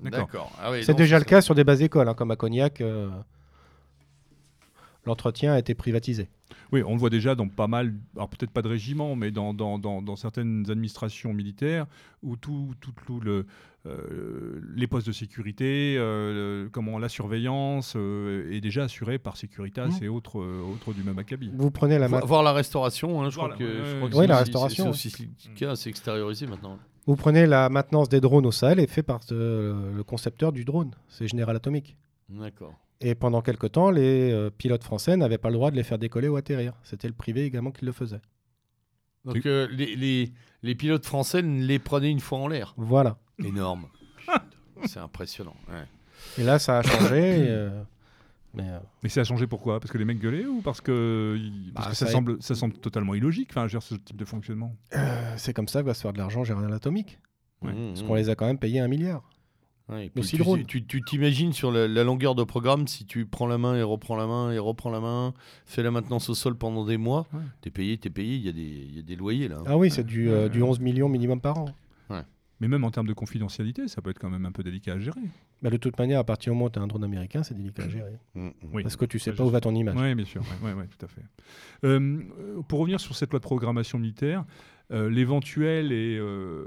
D'accord. 0.02 0.52
Ah 0.62 0.70
oui, 0.70 0.84
C'est 0.84 0.94
déjà 0.94 1.18
le 1.18 1.24
cas 1.24 1.40
sur 1.40 1.54
des 1.54 1.64
bases 1.64 1.82
écoles, 1.82 2.08
hein, 2.08 2.14
comme 2.14 2.30
à 2.30 2.36
Cognac. 2.36 2.80
euh, 2.80 3.08
L'entretien 5.06 5.52
a 5.54 5.58
été 5.58 5.74
privatisé. 5.74 6.28
Oui, 6.72 6.82
on 6.84 6.92
le 6.92 6.98
voit 6.98 7.08
déjà 7.10 7.34
dans 7.34 7.48
pas 7.48 7.66
mal, 7.66 7.94
alors 8.16 8.28
peut-être 8.28 8.50
pas 8.50 8.62
de 8.62 8.68
régiment, 8.68 9.16
mais 9.16 9.30
dans, 9.30 9.54
dans, 9.54 9.78
dans, 9.78 10.02
dans 10.02 10.16
certaines 10.16 10.70
administrations 10.70 11.32
militaires 11.32 11.86
où 12.22 12.36
tout, 12.36 12.74
tout, 12.80 12.92
tout 13.06 13.20
le, 13.20 13.46
euh, 13.86 14.60
les 14.74 14.86
postes 14.86 15.06
de 15.06 15.12
sécurité, 15.12 15.96
euh, 15.98 16.68
comment 16.70 16.98
la 16.98 17.08
surveillance 17.08 17.94
euh, 17.96 18.50
est 18.52 18.60
déjà 18.60 18.84
assurée 18.84 19.18
par 19.18 19.36
Securitas 19.36 19.86
Mmh. 20.00 20.04
et 20.04 20.08
autres, 20.08 20.40
euh, 20.40 20.60
autres 20.62 20.92
du 20.92 21.02
même 21.02 21.18
acabit. 21.18 21.50
Vous 21.54 21.70
prenez 21.70 21.98
la, 21.98 22.08
Vo- 22.08 22.26
Voir 22.26 22.42
la 22.42 22.52
restauration, 22.52 23.22
hein, 23.22 23.30
je 23.30 23.36
crois 23.36 23.48
la- 23.50 23.56
que, 23.56 23.64
je 23.64 23.70
ouais, 23.92 23.96
crois 23.96 24.08
que 24.10 24.14
ouais. 24.14 24.20
Oui, 24.20 24.24
c'est 24.24 24.26
la 24.26 24.38
restauration. 24.38 24.84
C'est 24.92 25.08
aussi 25.08 25.28
le 25.48 25.54
cas, 25.54 25.76
c'est 25.76 25.88
extériorisé 25.90 26.46
maintenant. 26.46 26.78
vous 27.06 27.16
prenez 27.16 27.46
la 27.46 27.68
maintenance 27.70 28.08
des 28.10 28.20
drones 28.20 28.44
au 28.46 28.52
Sahel 28.52 28.78
est 28.80 28.86
fait 28.90 29.02
par 29.02 29.20
le 29.30 30.02
concepteur 30.06 30.52
du 30.52 30.64
drone, 30.64 30.90
c'est 31.08 31.28
General 31.28 31.54
Atomic. 31.56 31.96
D'accord. 32.28 32.74
Et 33.00 33.14
pendant 33.14 33.42
quelque 33.42 33.66
temps, 33.66 33.90
les 33.90 34.32
euh, 34.32 34.50
pilotes 34.50 34.82
français 34.82 35.16
n'avaient 35.16 35.38
pas 35.38 35.48
le 35.50 35.54
droit 35.54 35.70
de 35.70 35.76
les 35.76 35.84
faire 35.84 35.98
décoller 35.98 36.28
ou 36.28 36.36
atterrir. 36.36 36.72
C'était 36.82 37.06
le 37.08 37.14
privé 37.14 37.44
également 37.44 37.70
qui 37.70 37.84
le 37.84 37.92
faisait. 37.92 38.20
Donc 39.24 39.44
euh, 39.46 39.68
les, 39.70 39.94
les, 39.94 40.32
les 40.62 40.74
pilotes 40.74 41.04
français 41.06 41.42
les 41.42 41.78
prenaient 41.78 42.10
une 42.10 42.20
fois 42.20 42.38
en 42.38 42.48
l'air. 42.48 42.74
Voilà. 42.76 43.18
Énorme. 43.44 43.86
C'est 44.86 44.98
impressionnant. 45.00 45.54
ouais. 45.68 45.84
Et 46.38 46.44
là, 46.44 46.58
ça 46.58 46.78
a 46.78 46.82
changé. 46.82 47.16
et, 47.40 47.46
euh, 47.48 47.82
mais 48.54 48.68
euh, 48.68 48.78
Mais 49.02 49.08
ça 49.08 49.20
a 49.20 49.24
changé 49.24 49.46
pourquoi? 49.46 49.78
Parce 49.78 49.92
que 49.92 49.98
les 49.98 50.04
mecs 50.04 50.18
gueulaient 50.18 50.46
ou 50.46 50.60
parce 50.62 50.80
que, 50.80 51.38
parce 51.74 51.86
Bah, 51.86 51.90
que 51.92 51.96
ça, 51.96 52.06
ça- 52.06 52.12
semble, 52.12 52.42
ça 52.42 52.54
semble 52.56 52.74
totalement 52.78 53.14
illogique, 53.14 53.50
enfin, 53.52 53.68
ce 53.68 53.94
type 53.94 54.16
de 54.16 54.24
fonctionnement? 54.24 54.74
Euh, 54.96 55.34
c'est 55.36 55.52
comme 55.52 55.68
ça 55.68 55.82
que 55.82 55.86
va 55.86 55.94
se 55.94 56.00
faire 56.02 56.12
de 56.12 56.18
l'argent 56.18 56.42
General 56.44 56.72
Atomic. 56.72 57.20
Ouais. 57.62 57.72
Mmh, 57.72 57.88
Parce 57.90 58.02
mmh. 58.02 58.06
qu'on 58.06 58.14
les 58.14 58.28
a 58.30 58.34
quand 58.34 58.46
même 58.46 58.58
payés 58.58 58.80
un 58.80 58.88
milliard. 58.88 59.28
Ouais, 59.88 60.04
Nos 60.04 60.10
puis 60.20 60.24
six 60.24 60.36
tu- 60.36 60.42
drones. 60.42 60.64
Tu 60.66 60.84
tu 60.84 61.02
t'imagines 61.02 61.52
sur 61.52 61.70
la, 61.72 61.88
la 61.88 62.04
longueur 62.04 62.34
de 62.34 62.44
programme, 62.44 62.86
si 62.86 63.04
tu 63.06 63.24
prends 63.26 63.46
la 63.46 63.56
main 63.58 63.74
et 63.76 63.82
reprends 63.82 64.16
la 64.16 64.26
main 64.26 64.52
et 64.52 64.58
reprends 64.58 64.90
la 64.90 65.00
main, 65.00 65.32
fais 65.64 65.82
la 65.82 65.90
maintenance 65.90 66.28
au 66.28 66.34
sol 66.34 66.54
pendant 66.56 66.84
des 66.84 66.96
mois, 66.98 67.26
Ouais. 67.32 67.40
t'es 67.62 67.70
payé, 67.70 67.96
t'es 67.96 68.10
payé, 68.10 68.34
il 68.36 68.42
y, 68.42 68.48
a 68.48 68.52
des- 68.52 68.60
il 68.60 68.96
y 68.96 68.98
a 68.98 69.02
des 69.02 69.16
loyers 69.16 69.48
là. 69.48 69.56
hein. 69.60 69.64
Ah 69.66 69.76
oui, 69.78 69.90
c'est 69.90 70.04
du, 70.04 70.30
euh, 70.30 70.48
du 70.48 70.62
11 70.62 70.78
millions 70.80 71.08
minimum 71.08 71.40
par 71.40 71.58
an. 71.58 71.66
Mais 72.60 72.66
même 72.66 72.82
en 72.82 72.90
termes 72.90 73.06
de 73.06 73.12
confidentialité, 73.12 73.86
ça 73.86 74.02
peut 74.02 74.10
être 74.10 74.18
quand 74.18 74.30
même 74.30 74.44
un 74.44 74.50
peu 74.50 74.64
délicat 74.64 74.94
à 74.94 74.98
gérer. 74.98 75.20
Bah, 75.62 75.70
de 75.70 75.76
toute 75.76 75.96
manière, 75.96 76.18
à 76.18 76.24
partir 76.24 76.50
du 76.52 76.56
moment 76.56 76.66
où 76.66 76.70
tu 76.70 76.80
as 76.80 76.82
un 76.82 76.88
drone 76.88 77.04
américain, 77.04 77.44
c'est 77.44 77.54
délicat 77.56 77.84
à 77.84 77.88
gérer. 77.88 78.18
Mmh, 78.34 78.46
mmh. 78.46 78.52
Oui. 78.72 78.82
Parce 78.82 78.96
que 78.96 79.04
tu 79.04 79.20
sais 79.20 79.30
Ça, 79.30 79.36
pas 79.36 79.44
où 79.44 79.48
va 79.48 79.60
ton 79.60 79.72
image. 79.76 79.94
Oui, 79.96 80.12
bien 80.16 80.24
sûr. 80.24 80.42
Ouais, 80.60 80.70
ouais, 80.70 80.74
ouais, 80.76 80.88
tout 80.88 81.06
à 81.06 81.08
fait. 81.08 81.22
Euh, 81.84 82.18
euh, 82.40 82.60
pour 82.66 82.80
revenir 82.80 82.98
sur 82.98 83.14
cette 83.14 83.30
loi 83.30 83.38
de 83.38 83.44
programmation 83.44 84.00
militaire, 84.00 84.40
euh, 84.40 84.77
l'éventuel 84.90 85.92
et 85.92 86.16
euh, 86.18 86.64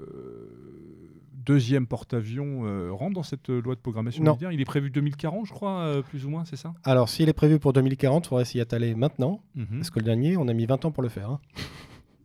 deuxième 1.34 1.88
porte-avions 1.88 2.66
euh, 2.66 2.92
rentre 2.92 3.16
dans 3.16 3.24
cette 3.24 3.50
loi 3.50 3.74
de 3.76 3.80
programmation 3.80 4.24
Non. 4.24 4.32
militaire? 4.34 4.52
Il 4.52 4.62
est 4.62 4.66
prévu 4.66 4.90
2040, 4.92 5.48
je 5.48 5.52
crois, 5.54 5.80
euh, 5.82 6.02
plus 6.02 6.26
ou 6.26 6.30
moins, 6.30 6.46
c'est 6.46 6.56
ça? 6.56 6.74
Alors, 6.84 7.10
s'il 7.10 7.30
est 7.30 7.34
prévu 7.34 7.58
pour 7.60 7.74
2040, 7.74 8.26
il 8.26 8.30
faudrait 8.30 8.46
s'y 8.46 8.60
attaler 8.60 8.94
maintenant. 8.96 9.42
Mhm. 9.56 9.68
Parce 9.78 9.90
que 9.90 10.00
le 10.00 10.06
dernier, 10.06 10.38
on 10.38 10.48
a 10.48 10.54
mis 10.54 10.66
20 10.66 10.86
ans 10.86 10.92
pour 10.92 11.04
le 11.04 11.10
faire. 11.10 11.30
hein. 11.32 11.40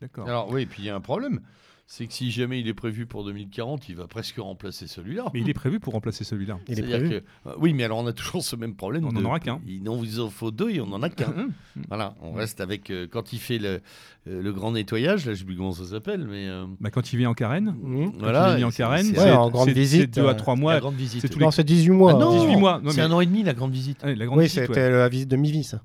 D'accord. 0.03 0.29
Alors 0.29 0.51
oui, 0.53 0.63
et 0.63 0.67
puis 0.67 0.83
il 0.83 0.87
y 0.87 0.91
a 0.91 0.95
un 0.97 1.01
problème, 1.01 1.41
c'est 1.89 2.07
que 2.09 2.13
si 2.13 2.33
jamais 2.33 2.59
il 2.61 2.67
est 2.67 2.75
prévu 2.75 3.07
pour 3.07 3.25
2040, 3.25 3.89
il 3.89 3.95
va 3.97 4.09
presque 4.09 4.37
remplacer 4.39 4.89
celui-là. 4.89 5.27
Mais 5.33 5.41
il 5.41 5.49
est 5.49 5.55
prévu 5.55 5.79
pour 5.79 5.93
remplacer 5.93 6.25
celui-là. 6.25 6.59
Il 6.67 6.73
est 6.73 6.77
C'est-à-dire 6.77 6.99
prévu. 6.99 7.21
que- 7.21 7.49
euh, 7.49 7.55
oui, 7.61 7.75
mais 7.75 7.85
alors 7.85 7.99
on 7.99 8.07
a 8.09 8.13
toujours 8.13 8.43
ce 8.43 8.57
même 8.57 8.75
problème. 8.75 9.05
On 9.07 9.13
n'en 9.13 9.25
aura 9.25 9.39
qu'un. 9.39 9.61
Il 9.69 9.89
en 9.89 9.95
vous 9.97 10.19
en 10.21 10.29
faut 10.29 10.51
deux 10.51 10.71
et 10.71 10.81
on 10.81 10.87
n'en 10.89 11.01
a 11.03 11.09
qu'un. 11.11 11.29
Mhm. 11.29 11.53
voilà, 11.89 12.15
on 12.23 12.33
reste 12.33 12.61
avec 12.61 12.91
euh, 12.91 13.07
quand 13.09 13.33
il 13.33 13.39
fait 13.39 13.59
le, 13.59 13.81
euh, 14.29 14.43
le 14.43 14.53
grand 14.53 14.73
nettoyage, 14.73 15.27
là 15.27 15.35
je 15.35 15.39
sais 15.39 15.45
plus 15.45 15.57
comment 15.57 15.71
ça 15.73 15.85
s'appelle, 15.87 16.27
mais 16.29 16.49
euh, 16.49 16.67
Bah, 16.81 16.91
quand 16.91 17.13
il 17.13 17.19
vient 17.19 17.31
en 17.31 17.35
carène, 17.35 17.77
quand 17.81 18.19
voilà. 18.19 18.59
il 18.59 18.65
en 18.65 18.71
c'est- 18.73 18.79
carène, 18.79 19.07
c'est- 19.07 19.21
Ouais, 19.21 19.31
en 19.31 19.49
grande 19.51 19.69
visite, 19.71 20.13
c'est 20.15 20.21
deux 20.23 20.29
à 20.29 20.35
trois 20.35 20.55
la 20.57 20.61
mois. 20.61 20.81
grande 20.81 20.97
visite. 20.97 21.21
c'est 21.23 21.29
tous 21.29 21.39
Non, 21.39 21.53
c'est 21.53 21.63
18 21.65 21.91
mois. 21.91 22.13
Ah 22.17 22.19
non, 22.19 22.33
18 22.47 22.57
mois. 22.57 22.81
Non, 22.83 22.91
c'est 22.91 22.97
mais- 22.97 23.03
un 23.05 23.13
an 23.13 23.21
et 23.21 23.27
demi 23.27 23.45
la 23.45 23.55
grande 23.55 23.71
visite. 23.73 24.03
Ouais, 24.03 24.17
la 24.17 24.27
grande 24.27 24.39
Oui, 24.39 24.45
visite, 24.47 24.59
ouais. 24.63 24.67
c'était 24.67 24.91
la 24.91 25.09
visite 25.09 25.29
de 25.29 25.37
mi-vie, 25.37 25.63
ça. 25.63 25.83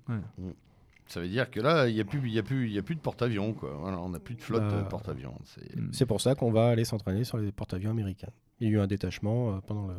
Ça 1.12 1.20
veut 1.20 1.28
dire 1.28 1.52
que 1.52 1.60
là, 1.60 1.88
il 1.90 1.96
n'y 1.96 2.02
a, 2.02 2.06
plus- 2.06 2.22
il 2.24 2.34
y 2.34 2.40
a, 2.40 2.44
plus- 2.44 2.68
il 2.68 2.74
y 2.74 2.80
a 2.80 2.82
plus 2.84 2.96
de 2.96 3.02
porte-avions. 3.02 3.56
Voilà, 3.80 4.00
on 4.00 4.10
n'a 4.10 4.20
plus 4.20 4.36
de 4.36 4.42
flotte 4.42 4.62
Bah, 4.64 4.74
euh, 4.76 4.84
porte-avions. 4.84 5.36
C'est- 5.44 5.76
Mm. 5.76 5.90
C'est 5.92 6.06
pour 6.06 6.22
ça 6.22 6.36
qu'on 6.36 6.52
va 6.52 6.68
aller 6.70 6.86
s'entraîner 6.86 7.24
sur 7.24 7.38
les 7.38 7.52
porte-avions 7.52 7.92
américains. 7.92 8.30
Il 8.60 8.68
y 8.68 8.72
a 8.72 8.74
eu 8.74 8.80
un 8.80 8.88
détachement 8.88 9.50
euh, 9.56 9.60
pendant 9.68 9.88
le. 9.88 9.96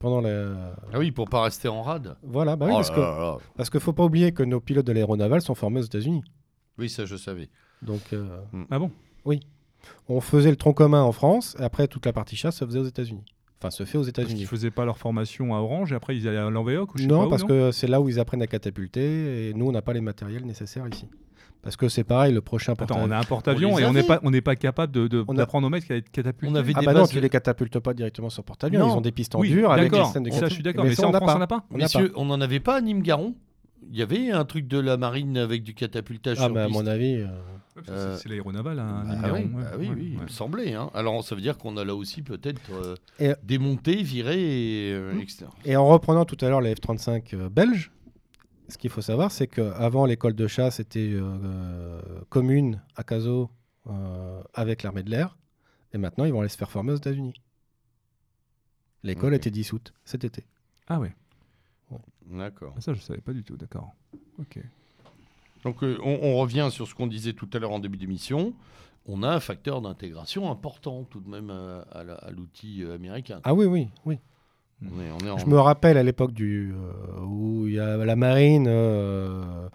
Pendant 0.00 0.20
la... 0.20 0.74
Ah 0.92 0.98
oui, 0.98 1.12
pour 1.12 1.30
pas 1.30 1.42
rester 1.42 1.68
en 1.68 1.80
rade. 1.82 2.16
Voilà, 2.22 2.56
bah 2.56 2.66
oui, 2.66 2.72
Oh 2.74 2.78
parce 2.78 2.90
là 2.90 2.94
que 2.96 3.00
là 3.00 3.18
là. 3.18 3.36
parce 3.56 3.70
qu'il 3.70 3.78
faut 3.80 3.92
pas 3.92 4.04
oublier 4.04 4.32
que 4.32 4.42
nos 4.42 4.60
pilotes 4.60 4.86
de 4.86 4.92
l'aéronavale 4.92 5.40
sont 5.40 5.54
formés 5.54 5.78
aux 5.80 5.84
États-Unis. 5.84 6.22
Oui, 6.78 6.88
ça 6.90 7.06
je 7.06 7.16
savais. 7.16 7.48
Donc, 7.80 8.12
euh, 8.12 8.40
Ah 8.70 8.78
bon? 8.80 8.90
on 10.08 10.20
faisait 10.20 10.50
le 10.50 10.56
tronc 10.56 10.72
commun 10.74 11.02
en 11.02 11.12
France, 11.12 11.56
et 11.60 11.62
après 11.62 11.86
toute 11.88 12.04
la 12.06 12.12
partie 12.12 12.36
chasse 12.36 12.56
se 12.56 12.64
faisait 12.64 12.80
aux 12.80 12.84
États-Unis. 12.86 13.24
Enfin, 13.64 13.70
se 13.70 13.84
fait 13.84 13.96
aux 13.96 14.02
États-Unis. 14.02 14.44
faisaient 14.44 14.70
pas 14.70 14.84
leur 14.84 14.98
formation 14.98 15.54
à 15.54 15.58
Orange 15.58 15.92
et 15.92 15.94
après 15.94 16.14
ils 16.16 16.28
allaient 16.28 16.36
à 16.36 16.50
l'Envéoc 16.50 16.94
ou 16.94 16.98
je 16.98 17.02
sais 17.04 17.08
pas 17.08 17.14
Non, 17.14 17.26
où, 17.26 17.30
parce 17.30 17.44
que 17.44 17.70
c'est 17.72 17.86
là 17.86 18.00
où 18.02 18.10
ils 18.10 18.20
apprennent 18.20 18.42
à 18.42 18.46
catapulter, 18.46 19.48
et 19.48 19.54
nous, 19.54 19.66
on 19.68 19.72
n'a 19.72 19.80
pas 19.80 19.94
les 19.94 20.02
matériels 20.02 20.44
nécessaires 20.44 20.84
ici. 20.92 21.08
Parce 21.62 21.76
que 21.76 21.88
c'est 21.88 22.04
pareil, 22.04 22.34
le 22.34 22.42
prochain 22.42 22.72
Attends, 22.74 22.84
porte 22.84 23.00
on 23.02 23.10
a 23.10 23.16
un 23.16 23.22
porte-avions 23.22 23.78
et 23.78 23.86
on 23.86 23.94
n'est 23.94 24.02
pas, 24.02 24.20
on 24.22 24.30
n'est 24.30 24.42
pas 24.42 24.54
capable 24.54 24.92
de, 24.92 25.06
de- 25.08 25.24
On 25.26 25.32
a- 25.32 25.36
d'apprendre 25.38 25.66
aux 25.66 25.70
mecs 25.70 25.90
à 25.90 25.96
être 25.96 26.10
catapultés. 26.10 26.52
On 26.52 26.56
avait 26.56 26.74
Ah 26.76 26.80
des 26.80 26.86
bah 26.86 26.92
non, 26.92 27.06
tu 27.06 27.18
les 27.20 27.30
catapultes 27.30 27.78
pas 27.78 27.94
directement 27.94 28.28
sur 28.28 28.44
porte-avions, 28.44 28.86
ils 28.86 28.92
ont 28.98 29.00
des 29.00 29.12
pistes 29.12 29.34
en 29.34 29.38
Oui, 29.40 29.48
dur 29.50 29.70
avec 29.72 29.90
des 29.90 30.04
systèmes 30.04 30.24
de 30.24 30.30
Ça, 30.30 30.48
je 30.48 30.52
suis 30.52 30.62
d'accord. 30.62 30.84
Mais, 30.84 30.94
ça, 30.94 31.04
on 31.06 31.08
en 31.08 31.12
n'a 31.12 31.18
France, 31.20 31.30
pas. 31.30 31.36
on 31.36 31.38
n'a 31.38 31.46
pas. 31.46 31.64
Messieurs, 31.72 32.12
on 32.16 32.26
n'en 32.26 32.40
avait 32.42 32.60
pas 32.60 32.76
à 32.76 32.80
Nîmes-Garon 32.82 33.34
Il 33.90 33.96
y 33.96 34.02
avait 34.02 34.30
un 34.30 34.44
truc 34.44 34.68
de 34.68 34.78
la 34.78 34.98
marine 34.98 35.38
avec 35.38 35.62
du 35.62 35.72
catapultage 35.72 36.36
Ah, 36.38 36.44
sur 36.46 36.54
mais 36.54 36.60
à 36.60 36.68
mon 36.68 36.86
avis, 36.86 37.24
euh, 37.76 37.82
C'est 37.84 37.90
Euh, 37.92 38.16
c'est 38.16 38.28
l'aéronaval, 38.28 38.78
hein, 38.78 39.04
Bah 39.22 39.30
oui, 39.32 39.40
ouais. 39.44 39.62
bah 39.62 39.70
oui, 39.78 40.10
il 40.12 40.20
me 40.20 40.28
semblait. 40.28 40.74
hein. 40.74 40.90
Alors 40.94 41.22
ça 41.24 41.34
veut 41.34 41.40
dire 41.40 41.58
qu'on 41.58 41.76
a 41.76 41.84
là 41.84 41.94
aussi 41.94 42.22
peut-être 42.22 42.72
euh, 42.72 42.94
Et- 43.18 43.34
démonté, 43.42 44.02
viré, 44.02 44.88
et, 44.88 44.92
euh, 44.92 45.14
Hmm. 45.14 45.20
etc. 45.20 45.46
Et 45.64 45.76
en 45.76 45.86
reprenant 45.86 46.24
tout 46.24 46.36
à 46.44 46.48
l'heure 46.48 46.60
les 46.60 46.74
F-35 46.74 47.34
euh, 47.34 47.48
belges, 47.48 47.90
ce 48.68 48.78
qu'il 48.78 48.90
faut 48.90 49.02
savoir, 49.02 49.30
c'est 49.30 49.46
qu'avant 49.46 50.06
l'école 50.06 50.34
de 50.34 50.46
chasse 50.46 50.80
était 50.80 51.10
euh, 51.12 52.00
commune 52.30 52.80
à 52.96 53.02
Caso 53.04 53.50
euh, 53.88 54.42
avec 54.54 54.82
l'armée 54.82 55.02
de 55.02 55.10
l'air, 55.10 55.36
et 55.92 55.98
maintenant 55.98 56.24
ils 56.24 56.32
vont 56.32 56.40
aller 56.40 56.48
se 56.48 56.56
faire 56.56 56.70
former 56.70 56.92
aux 56.92 56.96
États-Unis. 56.96 57.34
L'école 59.02 59.34
Ok. 59.34 59.38
était 59.40 59.50
dissoute 59.50 59.92
cet 60.04 60.24
été. 60.24 60.44
Ah 60.86 60.98
ouais, 61.00 61.14
D'accord. 62.26 62.72
Ah, 62.76 62.80
ça 62.80 62.94
je 62.94 63.00
savais 63.02 63.20
pas 63.20 63.34
du 63.34 63.44
tout, 63.44 63.56
d'accord. 63.58 63.92
Ok. 64.38 64.58
Donc 65.64 65.82
euh, 65.82 65.98
on, 66.02 66.18
on 66.22 66.36
revient 66.36 66.68
sur 66.70 66.86
ce 66.86 66.94
qu'on 66.94 67.06
disait 67.06 67.32
tout 67.32 67.48
à 67.52 67.58
l'heure 67.58 67.72
en 67.72 67.78
début 67.78 67.96
d'émission. 67.98 68.54
On 69.06 69.22
a 69.22 69.28
un 69.28 69.40
facteur 69.40 69.80
d'intégration 69.82 70.50
important 70.50 71.04
tout 71.04 71.20
de 71.20 71.28
même 71.28 71.50
euh, 71.50 71.82
à, 71.92 72.04
la- 72.04 72.14
à 72.14 72.30
l'outil 72.30 72.82
euh, 72.82 72.94
américain. 72.94 73.40
Ah 73.44 73.52
oui, 73.54 73.66
oui, 73.66 73.88
oui. 74.06 74.18
On 74.82 75.00
est, 75.00 75.10
on 75.10 75.18
est 75.26 75.30
en- 75.30 75.38
Je 75.38 75.46
me 75.46 75.58
rappelle 75.58 75.96
à 75.98 76.02
l'époque 76.02 76.32
du 76.32 76.72
euh, 76.74 77.20
où 77.24 77.66
il 77.66 77.74
y 77.74 77.78
a 77.80 77.96
la 77.98 78.16
marine, 78.16 78.66
euh, 78.68 79.68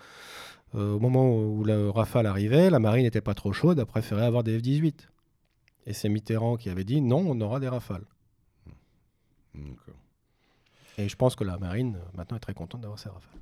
euh, 0.75 0.93
au 0.95 0.99
moment 0.99 1.31
où 1.35 1.63
le 1.63 1.89
Rafale 1.89 2.25
arrivait, 2.27 2.69
la 2.69 2.79
marine 2.79 3.03
n'était 3.03 3.21
pas 3.21 3.33
trop 3.33 3.53
chaude, 3.53 3.79
a 3.79 3.85
préféré 3.85 4.23
avoir 4.23 4.43
des 4.43 4.59
F-18. 4.59 5.07
Et 5.87 5.93
c'est 5.93 6.09
Mitterrand 6.09 6.57
qui 6.57 6.69
avait 6.69 6.83
dit 6.83 7.01
non, 7.01 7.23
on 7.27 7.39
aura 7.41 7.59
des 7.59 7.67
Rafales. 7.69 8.05
Et 10.97 11.07
je 11.09 11.15
pense 11.15 11.35
que 11.35 11.43
la 11.43 11.57
marine 11.57 11.97
maintenant 12.13 12.37
est 12.37 12.41
très 12.41 12.53
contente 12.53 12.81
d'avoir 12.81 12.99
ces 12.99 13.09
Rafales. 13.09 13.39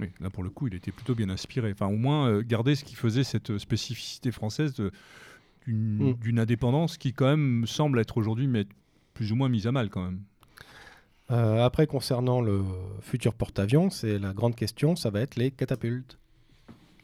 Oui, 0.00 0.08
là 0.20 0.30
pour 0.30 0.42
le 0.42 0.50
coup, 0.50 0.66
il 0.66 0.74
était 0.74 0.92
plutôt 0.92 1.14
bien 1.14 1.28
inspiré. 1.30 1.70
Enfin, 1.72 1.86
au 1.86 1.96
moins 1.96 2.28
euh, 2.28 2.42
garder 2.42 2.74
ce 2.74 2.84
qui 2.84 2.94
faisait 2.94 3.24
cette 3.24 3.50
euh, 3.50 3.58
spécificité 3.58 4.30
française 4.32 4.74
d'une 4.74 4.90
Mm. 5.66 6.14
d'une 6.14 6.38
indépendance 6.38 6.96
qui 6.96 7.12
quand 7.12 7.26
même 7.26 7.66
semble 7.66 8.00
être 8.00 8.16
aujourd'hui 8.16 8.46
mais 8.48 8.64
plus 9.12 9.30
ou 9.30 9.36
moins 9.36 9.50
mise 9.50 9.66
à 9.66 9.72
mal 9.72 9.90
quand 9.90 10.02
même. 10.02 10.20
Euh, 11.30 11.62
après, 11.64 11.86
concernant 11.86 12.40
le 12.40 12.64
futur 13.02 13.34
porte-avions, 13.34 13.90
c'est 13.90 14.18
la 14.18 14.32
grande 14.32 14.56
question, 14.56 14.96
ça 14.96 15.10
va 15.10 15.20
être 15.20 15.36
les 15.36 15.50
catapultes. 15.52 16.18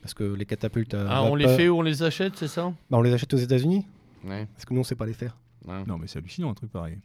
Parce 0.00 0.14
que 0.14 0.24
les 0.24 0.46
catapultes 0.46 0.94
Ah, 0.98 1.22
on 1.24 1.34
les 1.34 1.46
fait 1.48 1.68
ou 1.68 1.78
on 1.78 1.82
les 1.82 2.02
achète, 2.02 2.36
c'est 2.36 2.48
ça? 2.48 2.72
Bah, 2.90 2.96
on 2.98 3.02
les 3.02 3.12
achète 3.12 3.32
aux 3.34 3.38
États-Unis 3.38 3.84
Ouais. 4.24 4.46
Parce 4.54 4.64
que 4.64 4.72
nous, 4.72 4.80
on 4.80 4.82
ne 4.82 4.86
sait 4.86 4.96
pas 4.96 5.06
les 5.06 5.12
faire. 5.12 5.36
ouais. 5.66 5.84
Non, 5.86 5.98
mais 5.98 6.06
c'est 6.08 6.18
hallucinant 6.18 6.50
un 6.50 6.54
truc 6.54 6.70
pareil. 6.72 6.98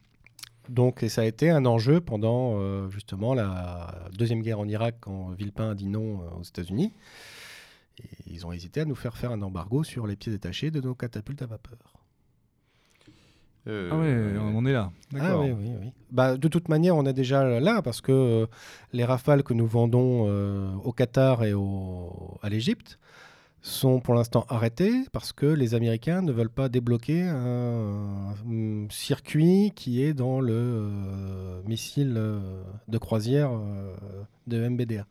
Donc, 0.70 1.04
et 1.04 1.10
ça 1.10 1.22
a 1.22 1.26
été 1.26 1.50
un 1.50 1.66
enjeu 1.66 2.00
pendant 2.02 2.54
euh, 2.56 2.90
justement 2.90 3.34
la 3.34 3.94
deuxième 4.18 4.42
guerre 4.42 4.60
en 4.60 4.68
Irak, 4.68 4.96
quand 5.02 5.30
Villepin 5.32 5.72
a 5.72 5.76
dit 5.76 5.88
non 5.88 6.22
euh, 6.22 6.40
aux 6.40 6.44
États-Unis. 6.44 6.94
Et 8.02 8.08
ils 8.28 8.46
ont 8.46 8.52
hésité 8.52 8.82
à 8.82 8.86
nous 8.86 8.96
faire 8.96 9.18
faire 9.18 9.32
un 9.32 9.42
embargo 9.42 9.84
sur 9.84 10.08
les 10.08 10.16
pieds 10.16 10.32
détachés 10.32 10.72
de 10.72 10.80
nos 10.82 10.96
catapultes 10.96 11.42
à 11.42 11.46
vapeur. 11.48 11.78
Euh, 13.68 13.90
Ah 13.92 13.98
ouais, 14.00 14.40
on 14.40 14.58
en 14.58 14.66
est 14.66 14.74
là. 14.74 14.92
Ah 15.20 15.38
oui, 15.40 15.52
oui, 15.52 15.70
oui. 15.80 15.92
Bah, 16.12 16.36
de 16.36 16.48
toute 16.48 16.68
manière, 16.68 16.96
on 16.96 17.06
est 17.06 17.14
déjà 17.14 17.60
là 17.60 17.82
parce 17.84 18.02
que 18.02 18.12
euh, 18.12 18.46
les 18.92 19.06
rafales 19.06 19.44
que 19.44 19.54
nous 19.54 19.68
vendons 19.68 20.26
euh, 20.28 20.74
au 20.84 20.92
Qatar 20.94 21.44
et 21.44 21.54
au- 21.54 22.40
à 22.42 22.50
l'Égypte 22.50 22.98
sont 23.62 24.00
pour 24.00 24.16
l'instant 24.16 24.46
arrêtées 24.50 25.04
parce 25.12 25.34
que 25.34 25.46
les 25.46 25.76
Américains 25.76 26.22
ne 26.22 26.32
veulent 26.32 26.50
pas 26.50 26.68
débloquer 26.70 27.24
un, 27.24 28.34
un 28.50 28.88
circuit 28.90 29.72
qui 29.76 30.02
est 30.04 30.14
dans 30.14 30.40
le 30.40 30.54
euh, 30.54 31.62
missile 31.66 32.16
euh, 32.18 32.64
de 32.88 32.98
croisière 32.98 33.52
euh, 33.52 33.96
de 34.48 34.68
MBDA. 34.68 35.06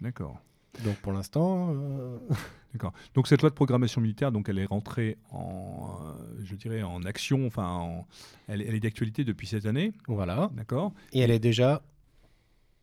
D'accord. 0.00 0.38
Donc 0.84 0.96
pour 0.96 1.12
l'instant, 1.12 1.74
D'accord. 2.74 2.92
Donc 3.14 3.26
cette 3.26 3.40
loi 3.40 3.48
de 3.48 3.54
programmation 3.54 4.00
militaire, 4.02 4.30
donc 4.32 4.48
elle 4.50 4.58
est 4.58 4.66
rentrée 4.66 5.16
en, 5.30 5.96
je 6.44 6.54
dirais, 6.56 6.82
en 6.82 7.02
action. 7.04 7.46
Enfin, 7.46 7.66
en- 7.68 8.06
elle, 8.48 8.60
elle 8.60 8.74
est 8.74 8.80
d'actualité 8.80 9.24
depuis 9.24 9.46
cette 9.46 9.64
année. 9.64 9.92
voilà. 10.08 10.50
D'accord. 10.54 10.92
Et 11.12 11.20
elle 11.20 11.30
est 11.30 11.38
déjà 11.38 11.80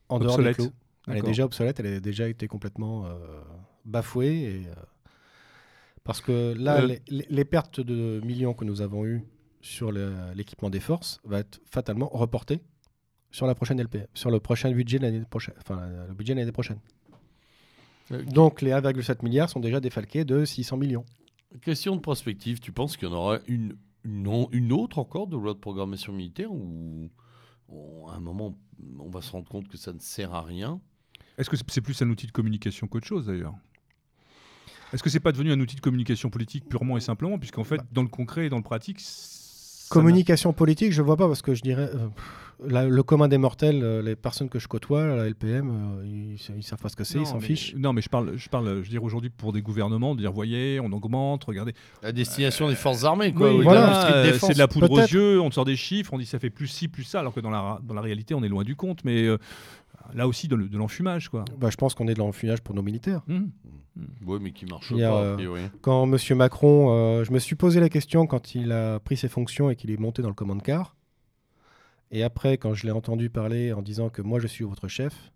en 0.10 0.18
dehors 0.18 0.38
des 0.38 0.48
Obsolète. 0.48 0.58
clous. 0.58 0.72
Elle 1.08 1.18
est 1.18 1.22
déjà 1.22 1.44
obsolète, 1.46 1.80
elle 1.82 1.88
a 1.88 2.00
déjà 2.00 2.28
été 2.30 2.48
complètement 2.48 3.06
euh, 3.86 3.90
bafouée. 3.90 4.42
Et, 4.44 4.68
euh, 4.68 4.74
parce 6.04 6.22
que 6.22 6.54
là, 6.58 6.82
Euh. 6.82 6.98
les, 7.08 7.46
pertes 7.46 7.80
de 7.80 8.20
millions 8.26 8.54
que 8.54 8.66
nous 8.66 8.82
avons 8.82 9.06
eues 9.06 9.24
sur 9.62 9.92
l'équipement 9.92 10.70
des 10.70 10.82
forces 10.82 11.20
va 11.24 11.40
être 11.40 11.62
fatalement 11.66 12.10
reportée 12.10 12.62
sur 13.32 13.48
la 13.48 13.56
prochaine 13.56 13.82
LP, 13.82 14.08
sur 14.14 14.30
le 14.30 14.40
prochain 14.40 14.70
budget 14.72 15.00
de 15.00 15.04
l'année 15.04 15.24
prochaine, 15.30 15.56
enfin 15.58 15.88
le 16.08 16.14
budget 16.14 16.34
de 16.34 16.40
l'année 16.40 16.52
prochaine. 16.52 16.80
Euh, 18.12 18.22
Donc 18.26 18.62
les 18.62 18.72
1,7 18.72 19.24
milliards 19.24 19.50
sont 19.50 19.62
déjà 19.62 19.80
défalqués 19.80 20.26
de 20.26 20.44
600 20.44 20.76
millions. 20.78 21.06
Question 21.62 21.96
de 21.96 22.02
prospective, 22.02 22.60
tu 22.60 22.72
penses 22.74 22.98
qu'il 22.98 23.08
y 23.08 23.12
en 23.12 23.16
aura 23.16 23.40
une, 23.48 23.78
une, 24.04 24.48
une 24.52 24.74
autre 24.74 25.00
encore 25.00 25.28
de 25.28 25.38
loi 25.38 25.54
de 25.54 25.60
programmation 25.60 26.12
militaire 26.12 26.52
ou 26.52 27.10
à 28.10 28.16
un 28.16 28.20
moment 28.20 28.58
on 29.00 29.10
va 29.10 29.22
se 29.22 29.32
rendre 29.32 29.48
compte 29.48 29.68
que 29.70 29.78
ça 29.78 29.94
ne 29.94 30.00
sert 30.00 30.34
à 30.34 30.42
rien? 30.42 30.82
Est-ce 31.38 31.50
que 31.50 31.56
c'est 31.56 31.82
plus 31.82 32.00
un 32.02 32.10
outil 32.10 32.28
de 32.28 32.32
communication 32.32 32.88
qu'autre 32.88 33.08
chose 33.08 33.28
d'ailleurs? 33.28 33.56
Est-ce 34.94 35.04
que 35.04 35.10
c'est 35.10 35.20
pas 35.20 35.32
devenu 35.32 35.52
un 35.52 35.60
outil 35.60 35.76
de 35.76 35.82
communication 35.82 36.30
politique 36.30 36.70
purement 36.70 36.96
et 36.98 37.02
simplement, 37.02 37.38
puisqu'en 37.40 37.64
fait, 37.64 37.82
dans 37.92 38.04
le 38.04 38.08
concret 38.08 38.46
et 38.46 38.50
dans 38.50 38.58
le 38.58 38.64
pratique, 38.64 39.00
Communication 39.90 40.54
politique, 40.54 40.92
je 40.92 41.02
vois 41.02 41.18
pas 41.18 41.28
parce 41.28 41.42
que 41.44 41.54
je 41.54 41.62
dirais 41.62 41.88
euh, 41.94 42.08
la- 42.68 42.88
le 42.88 43.04
commun 43.04 43.28
des 43.28 43.38
mortels, 43.38 43.82
euh, 43.84 44.02
les 44.02 44.16
personnes 44.16 44.50
que 44.50 44.58
je 44.58 44.68
côtoie, 44.68 45.06
la 45.06 45.28
LPM, 45.30 45.70
euh, 45.70 46.04
ils, 46.06 46.38
ils 46.58 46.64
savent 46.64 46.80
pas 46.80 46.90
ce 46.90 46.96
que 46.96 47.04
c'est, 47.04 47.20
ils 47.20 47.28
s'en 47.28 47.40
fichent. 47.40 47.76
Non, 47.76 47.94
mais 47.94 48.02
je 48.02 48.10
parle, 48.10 48.34
je 48.36 48.50
parle, 48.50 48.68
je 48.78 48.82
veux 48.82 48.90
dire 48.90 49.04
aujourd'hui 49.04 49.30
pour 49.30 49.54
des 49.54 49.62
gouvernements 49.62 50.16
de 50.16 50.22
dire, 50.22 50.32
voyez, 50.32 50.80
on 50.80 50.92
augmente, 50.94 51.44
regardez. 51.44 51.74
La 52.02 52.12
destination 52.12 52.70
des 52.70 52.76
forces 52.76 53.04
armées, 53.04 53.34
quoi. 53.34 53.54
Oui, 53.54 53.64
voilà, 53.64 54.32
c'est 54.40 54.54
de 54.54 54.58
la 54.58 54.68
poudre 54.68 54.90
aux 54.90 55.00
yeux, 55.02 55.40
on 55.40 55.50
te 55.50 55.56
sort 55.56 55.66
des 55.66 55.76
chiffres, 55.76 56.12
on 56.14 56.18
dit 56.18 56.26
ça 56.26 56.40
fait 56.40 56.50
plus 56.50 56.68
ci, 56.68 56.88
plus 56.88 57.04
ça, 57.04 57.20
alors 57.20 57.34
que 57.34 57.40
dans 57.42 57.52
la, 57.52 57.80
dans 57.84 57.94
la 57.94 58.02
réalité, 58.02 58.34
on 58.34 58.44
est 58.44 58.50
loin 58.50 58.64
du 58.64 58.76
compte. 58.76 59.04
Mais 59.06 59.24
euh, 59.28 59.38
là 60.14 60.28
aussi, 60.28 60.48
de, 60.48 60.56
le- 60.56 60.68
de 60.70 60.78
l'enfumage, 60.78 61.30
quoi. 61.30 61.46
Bah, 61.58 61.70
je 61.70 61.78
pense 61.78 61.94
qu'on 61.96 62.08
est 62.08 62.14
dans 62.14 62.26
l'enfumage 62.26 62.62
pour 62.62 62.76
nos 62.76 62.82
militaires. 62.82 63.22
Hum. 63.30 63.52
Oui, 64.26 64.40
mais 64.42 64.52
qui 64.52 64.66
marche 64.66 64.90
pas, 64.90 64.96
euh, 64.98 65.34
a 65.34 65.36
priori. 65.36 65.62
Quand 65.82 66.12
M. 66.12 66.18
Macron, 66.38 66.88
euh, 66.92 67.24
je 67.24 67.32
me 67.32 67.38
suis 67.38 67.56
posé 67.56 67.80
la 67.80 67.90
question 67.90 68.26
quand 68.26 68.56
il 68.56 68.72
a 68.72 69.00
pris 69.00 69.18
ses 69.18 69.28
fonctions 69.30 69.70
et 69.70 69.76
qu'il 69.76 69.92
est 69.92 69.98
monté 69.98 70.22
dans 70.24 70.30
le 70.30 70.34
command 70.34 70.62
car. 70.64 70.96
Et 72.12 72.24
après, 72.24 72.58
quand 72.58 72.74
je 72.74 72.86
l'ai 72.86 72.92
entendu 72.92 73.30
parler 73.30 73.72
en 73.74 73.82
disant 73.82 74.10
que 74.10 74.22
moi 74.22 74.40
je 74.40 74.48
suis 74.48 74.64
votre 74.64 74.88
chef, 74.88 75.32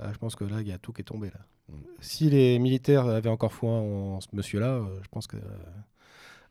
euh, 0.00 0.12
je 0.12 0.18
pense 0.18 0.34
que 0.36 0.44
là, 0.44 0.60
il 0.60 0.66
y 0.66 0.72
a 0.72 0.78
tout 0.78 0.92
qui 0.92 1.02
est 1.02 1.04
tombé. 1.04 1.28
Là. 1.28 1.40
Mm. 1.68 1.72
Si 2.00 2.30
les 2.30 2.58
militaires 2.58 3.06
avaient 3.06 3.28
encore 3.30 3.52
foi 3.52 3.70
en 3.70 4.20
ce 4.20 4.28
monsieur-là, 4.32 4.74
euh, 4.74 4.98
je 5.02 5.08
pense 5.08 5.26
que 5.28 5.36
euh, 5.36 5.40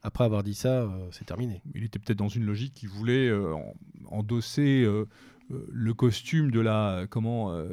après 0.03 0.23
avoir 0.23 0.43
dit 0.43 0.53
ça, 0.55 0.83
euh, 0.83 1.07
c'est 1.11 1.25
terminé. 1.25 1.61
Il 1.75 1.83
était 1.83 1.99
peut-être 1.99 2.19
dans 2.19 2.27
une 2.29 2.45
logique 2.45 2.73
qui 2.73 2.85
voulait 2.85 3.27
euh, 3.27 3.53
en- 3.53 3.73
endosser 4.11 4.83
euh, 4.85 5.07
le 5.49 5.93
costume 5.93 6.51
de 6.51 6.59
la 6.59 7.05
comment 7.09 7.51
euh, 7.51 7.67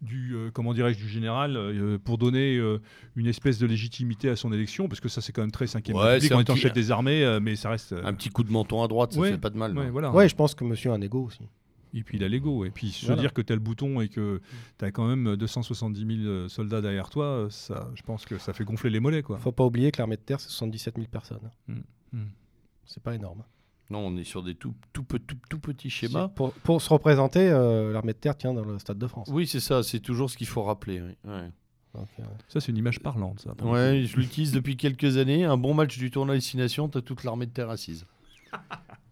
du 0.00 0.34
euh, 0.34 0.50
comment 0.52 0.72
dirais-je 0.72 0.98
du 0.98 1.08
général 1.08 1.56
euh, 1.56 1.98
pour 1.98 2.18
donner 2.18 2.56
euh, 2.56 2.78
une 3.16 3.26
espèce 3.26 3.58
de 3.58 3.66
légitimité 3.66 4.28
à 4.30 4.36
son 4.36 4.52
élection 4.52 4.88
parce 4.88 5.00
que 5.00 5.08
ça 5.08 5.20
c'est 5.20 5.32
quand 5.32 5.42
même 5.42 5.52
très 5.52 5.66
cinquième 5.66 5.96
Ouais, 5.96 6.04
République 6.04 6.28
c'est 6.28 6.34
en 6.34 6.38
un 6.38 6.42
étant 6.42 6.54
petit- 6.54 6.62
chef 6.62 6.72
des 6.72 6.90
armées 6.90 7.22
euh, 7.24 7.38
mais 7.38 7.54
ça 7.54 7.70
reste 7.70 7.92
euh, 7.92 8.02
un 8.04 8.14
petit 8.14 8.30
coup 8.30 8.42
de 8.44 8.50
menton 8.50 8.82
à 8.82 8.88
droite, 8.88 9.12
ça 9.12 9.20
Ouais, 9.20 9.32
fait 9.32 9.38
pas 9.38 9.50
de 9.50 9.58
mal. 9.58 9.76
ouais, 9.76 9.84
non. 9.86 9.90
voilà 9.92 10.10
Ouais, 10.10 10.28
je 10.28 10.34
pense 10.34 10.54
que 10.54 10.64
monsieur 10.64 10.90
a 10.90 10.94
un 10.94 11.00
ego 11.02 11.22
aussi. 11.24 11.42
et 11.94 12.02
puis 12.02 12.16
il 12.16 12.24
a 12.24 12.28
l'ego 12.28 12.64
et 12.64 12.70
puis 12.70 12.90
se 12.90 13.06
Voilà. 13.06 13.20
dire 13.20 13.32
que 13.34 13.42
tu 13.42 13.52
as 13.52 13.56
le 13.56 13.60
bouton 13.62 14.00
et 14.00 14.08
que 14.08 14.40
tu 14.78 14.84
as 14.84 14.90
quand 14.90 15.06
même 15.06 15.36
270 15.36 16.22
000 16.24 16.48
soldats 16.48 16.80
derrière 16.80 17.10
toi 17.10 17.26
euh, 17.26 17.50
ça 17.50 17.90
je 17.94 18.02
pense 18.02 18.24
que 18.24 18.38
ça 18.38 18.52
fait 18.54 18.64
gonfler 18.64 18.90
les 18.90 19.00
mollets 19.00 19.22
quoi 19.22 19.38
Faut 19.38 19.52
pas 19.52 19.64
oublier 19.66 19.92
que 19.92 19.98
l'armée 19.98 20.16
de 20.16 20.22
terre, 20.22 20.40
c'est 20.40 20.48
77 20.48 20.94
000 20.96 21.06
personnes. 21.08 21.50
Mm. 21.68 21.74
Mm. 22.14 22.24
C'est 22.86 23.02
pas 23.02 23.14
énorme. 23.14 23.44
Non, 23.92 24.06
on 24.06 24.16
est 24.16 24.24
sur 24.24 24.42
des 24.42 24.54
tout, 24.54 24.74
tout, 24.94 25.04
tout, 25.04 25.36
tout 25.50 25.58
petits 25.58 25.90
schémas. 25.90 26.28
Pour, 26.28 26.52
pour 26.54 26.80
se 26.80 26.88
représenter, 26.88 27.40
euh, 27.50 27.92
l'armée 27.92 28.14
de 28.14 28.18
terre 28.18 28.36
tient 28.36 28.54
dans 28.54 28.64
le 28.64 28.78
Stade 28.78 28.96
de 28.98 29.06
France. 29.06 29.28
Oui, 29.30 29.46
c'est 29.46 29.60
ça, 29.60 29.82
c'est 29.82 30.00
toujours 30.00 30.30
ce 30.30 30.36
qu'il 30.38 30.46
faut 30.46 30.62
rappeler. 30.62 31.00
oui. 31.02 31.12
Ouais. 31.30 31.50
Donc, 31.94 32.08
ça 32.48 32.58
c'est 32.58 32.72
une 32.72 32.78
image 32.78 33.00
parlante 33.00 33.40
ça 33.40 33.52
Ouais, 33.66 34.04
je 34.06 34.16
l'utilise 34.16 34.52
depuis 34.52 34.78
quelques 34.78 35.18
années. 35.18 35.44
Un 35.44 35.58
bon 35.58 35.74
match 35.74 35.98
du 35.98 36.10
tournoi 36.10 36.34
Destination, 36.36 36.88
t'as 36.88 37.02
toute 37.02 37.22
l'armée 37.22 37.44
de 37.44 37.50
terre 37.50 37.68
assise. 37.68 38.06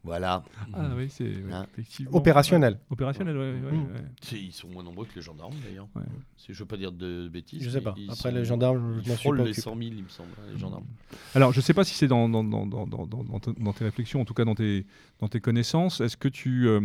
voilà. 0.03 0.43
ah 0.73 0.89
oui 0.97 1.09
c'est 1.11 1.25
ouais, 1.25 1.53
effectivement 1.75 2.17
opérationnel. 2.17 2.79
opérationnel 2.91 3.37
ouais, 3.37 3.43
ouais, 3.53 3.73
Mm. 3.73 3.93
ouais. 3.93 4.01
C'est- 4.23 4.37
Ils 4.41 4.53
sont 4.53 4.69
moins 4.69 4.83
nombreux 4.83 5.05
que 5.07 5.15
les 5.17 5.23
gendarmes 5.23 5.55
d'ailleurs. 5.65 5.89
Je 6.49 6.59
veux 6.59 6.65
pas 6.65 6.77
dire 6.79 6.91
de 6.91 7.29
bêtises. 7.29 7.63
Je 7.63 7.69
sais 7.71 7.79
mais 7.79 7.83
pas. 7.85 7.95
Après, 8.11 8.33
les 8.33 8.45
gendarmes, 8.45 9.01
je 9.05 9.13
frôlent 9.13 9.37
les 9.37 9.43
occupé. 9.43 9.61
100 9.61 9.77
000, 9.77 9.91
il 9.99 10.03
me 10.05 10.09
semble, 10.09 10.31
les 10.53 10.59
gendarmes. 10.59 10.85
Alors, 11.35 11.53
je 11.53 11.59
ne 11.59 11.63
sais 11.63 11.75
pas 11.75 11.85
si 11.85 11.95
c'est 11.95 12.09
dans, 12.09 12.29
dans, 12.29 12.43
dans, 12.43 12.67
dans, 12.67 12.87
dans, 12.87 13.07
dans- 13.07 13.23
dans- 13.25 13.41
dans 13.59 13.73
tes 13.73 13.85
réflexions, 13.85 14.21
en 14.23 14.25
tout 14.25 14.33
cas 14.35 14.45
dans 14.47 14.55
tes, 14.55 14.87
dans 15.21 15.29
tes 15.29 15.41
connaissances. 15.41 16.01
Est-ce 16.01 16.17
que 16.17 16.29
tu. 16.29 16.67
euh, 16.67 16.81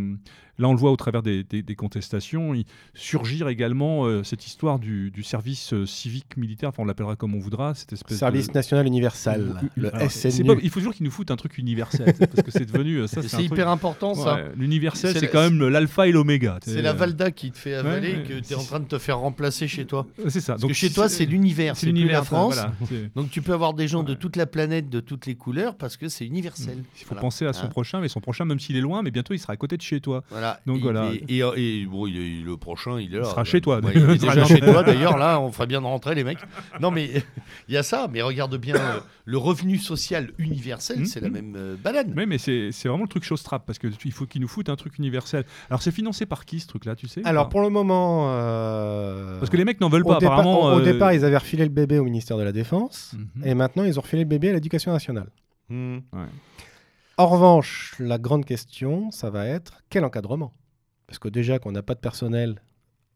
là, 0.58 0.68
on 0.68 0.74
le 0.74 0.78
voit 0.78 0.92
au 0.92 0.98
travers 0.98 1.24
des, 1.24 1.44
des- 1.44 1.64
des 1.64 1.76
contestations, 1.76 2.54
il, 2.54 2.66
surgir 2.94 3.48
également 3.48 4.06
euh, 4.06 4.24
cette 4.24 4.46
histoire 4.46 4.78
du, 4.78 5.10
du 5.10 5.24
service 5.24 5.74
euh, 5.74 5.86
civique 5.86 6.36
militaire, 6.38 6.70
enfin, 6.70 6.84
on 6.84 6.86
l'appellera 6.86 7.16
comme 7.16 7.34
on 7.34 7.40
voudra, 7.40 7.74
cette 7.76 7.94
espèce 7.94 8.18
Service 8.18 8.48
de. 8.48 8.54
national 8.54 8.86
universel, 8.86 9.54
le 9.76 9.90
c'est 10.10 10.32
SNU. 10.32 10.48
pas- 10.56 10.62
il 10.62 10.70
faut 10.70 10.80
toujours 10.80 10.94
qu'ils 10.94 11.06
nous 11.06 11.12
foutent 11.12 11.32
un 11.32 11.36
truc 11.38 11.58
universel, 11.58 12.14
parce 12.18 12.44
que 12.44 12.52
c'est 12.52 12.66
devenu, 12.66 13.02
ça 13.08 13.22
C'est 13.24 13.44
hyper 13.44 13.70
important 13.70 14.14
ça. 14.16 14.36
Ouais, 14.36 14.52
L'universel, 14.58 15.14
C'est 15.14 15.22
la- 15.22 15.28
quand 15.28 15.42
même 15.42 15.68
l'alpha 15.68 16.08
et 16.08 16.12
l'oméga. 16.12 16.60
C'est 16.64 16.82
la 16.82 16.94
Valda 16.94 17.32
qui 17.32 17.52
te 17.52 17.58
fait 17.58 17.74
avaler 17.76 18.14
ouais, 18.18 18.24
que 18.24 18.40
tu 18.46 18.54
es 18.54 18.56
en 18.56 18.64
train 18.64 18.80
de 18.80 18.86
te 18.86 18.98
faire 18.98 19.20
remplacer 19.20 19.68
chez 19.68 19.86
toi. 19.86 20.06
C'est 20.28 20.40
ça. 20.42 20.54
Parce 20.54 20.66
que 20.68 20.74
chez 20.74 20.90
toi, 20.90 21.10
c'est 21.10 21.26
l'univers, 21.26 21.76
c'est 21.76 21.88
plus 21.88 21.94
l'univers, 21.94 22.20
la 22.20 22.26
France. 22.26 22.56
voilà. 22.56 22.72
Donc 23.16 23.30
tu 23.30 23.42
peux 23.42 23.54
avoir 23.54 23.74
des 23.74 23.88
gens 23.88 24.04
de 24.04 24.14
toute 24.14 24.36
la 24.36 24.46
planète, 24.46 24.90
de 24.90 25.00
toutes 25.00 25.26
les 25.26 25.36
couleurs, 25.36 25.76
parce 25.76 25.98
que 25.98 26.08
c'est 26.10 26.26
universel. 26.26 26.78
Il 26.98 27.00
faut 27.04 27.10
Voilà. 27.10 27.22
penser 27.22 27.46
à 27.46 27.54
son 27.54 27.66
Hein. 27.66 27.70
prochain, 27.70 28.00
mais 28.02 28.08
son 28.08 28.20
prochain, 28.22 28.46
même 28.46 28.60
s'il 28.60 28.76
est 28.78 28.82
loin, 28.82 29.02
mais 29.04 29.12
bientôt 29.12 29.34
il 29.34 29.40
sera 29.40 29.54
à 29.54 29.58
côté 29.58 29.78
de 29.78 29.82
chez 29.82 30.00
toi. 30.02 30.24
Voilà. 30.30 30.60
Donc 30.66 30.78
Et- 30.78 30.82
voilà. 30.82 31.12
Et, 31.28 31.38
et- 31.40 31.82
et, 31.82 31.86
bon, 31.86 32.08
il 32.08 32.44
le 32.44 32.58
prochain, 32.58 33.00
il 33.00 33.14
est 33.14 33.18
là. 33.20 33.24
Il 33.26 33.30
sera 33.30 33.44
chez 33.44 33.62
toi, 33.62 33.82
il 33.94 34.20
sera 34.20 34.46
chez 34.46 34.60
toi 34.60 34.84
d'ailleurs. 34.84 35.18
Là, 35.18 35.40
on 35.40 35.52
ferait 35.52 35.68
bien 35.68 35.82
de 35.82 35.86
rentrer, 35.86 36.16
les 36.16 36.24
mecs. 36.24 36.40
Non, 36.82 36.92
mais 36.92 37.10
il 37.68 37.74
y 37.74 37.78
a 37.78 37.84
ça. 37.84 38.08
Mais 38.12 38.22
regarde 38.22 38.56
bien, 38.58 38.76
euh, 38.76 39.00
le 39.26 39.38
revenu 39.38 39.78
social 39.78 40.32
universel, 40.38 41.00
Mhm. 41.00 41.06
c'est 41.06 41.20
la 41.22 41.30
même 41.30 41.54
euh, 41.56 41.76
banane. 41.82 42.14
Oui, 42.16 42.26
mais 42.28 42.38
c'est 42.38 42.70
c'est 42.72 42.90
vraiment 42.96 43.04
le 43.06 43.10
truc 43.10 43.24
showstrap, 43.24 43.66
parce 43.66 43.78
qu'il 43.80 44.12
faut 44.12 44.26
qu'il 44.26 44.42
nous 44.42 44.48
foute 44.48 44.70
un 44.70 44.76
truc 44.76 44.98
universel. 44.98 45.46
Alors 45.70 45.82
c'est 45.82 45.92
financé 45.92 46.26
par 46.26 46.46
qui 46.46 46.60
ce 46.60 46.68
truc-là, 46.68 46.96
tu 46.96 47.08
sais 47.08 47.22
Alors 47.26 47.50
pour 47.50 47.62
le 47.62 47.70
moment. 47.70 48.28
euh, 48.30 49.38
Parce 49.40 49.50
que 49.50 49.58
les 49.58 49.66
mecs 49.66 49.80
n'en 49.82 49.90
veulent 49.90 50.04
au 50.04 50.10
pas, 50.14 50.20
départ, 50.20 50.40
apparemment. 50.40 50.64
au- 50.66 50.76
au 50.76 50.80
euh, 50.80 50.84
départ, 50.84 51.14
ils 51.14 51.24
avaient 51.26 51.38
refilé 51.38 51.64
le 51.64 51.70
bébé 51.70 52.00
au 52.00 52.04
ministère 52.04 52.38
de 52.38 52.44
la 52.44 52.52
Défense. 52.52 53.14
mhm. 53.14 53.46
Et 53.48 53.54
maintenant, 53.54 53.84
ils 53.84 53.98
ont 54.00 54.02
refilé 54.02 54.24
le 54.24 54.30
bébé 54.30 54.50
à 54.50 54.54
l'éducation 54.54 54.92
nationale. 54.92 55.30
Hmm. 55.70 55.98
En 57.18 57.28
revanche, 57.28 57.96
la 58.00 58.18
grande 58.18 58.46
question, 58.46 59.10
ça 59.12 59.30
va 59.30 59.46
être 59.46 59.82
quel 59.90 60.04
encadrement? 60.06 60.54
Parce 61.08 61.18
que 61.20 61.30
déjà 61.30 61.60
qu'on 61.60 61.72
n'a 61.72 61.82
pas 61.84 61.94
de 61.96 62.00
personnel 62.00 62.62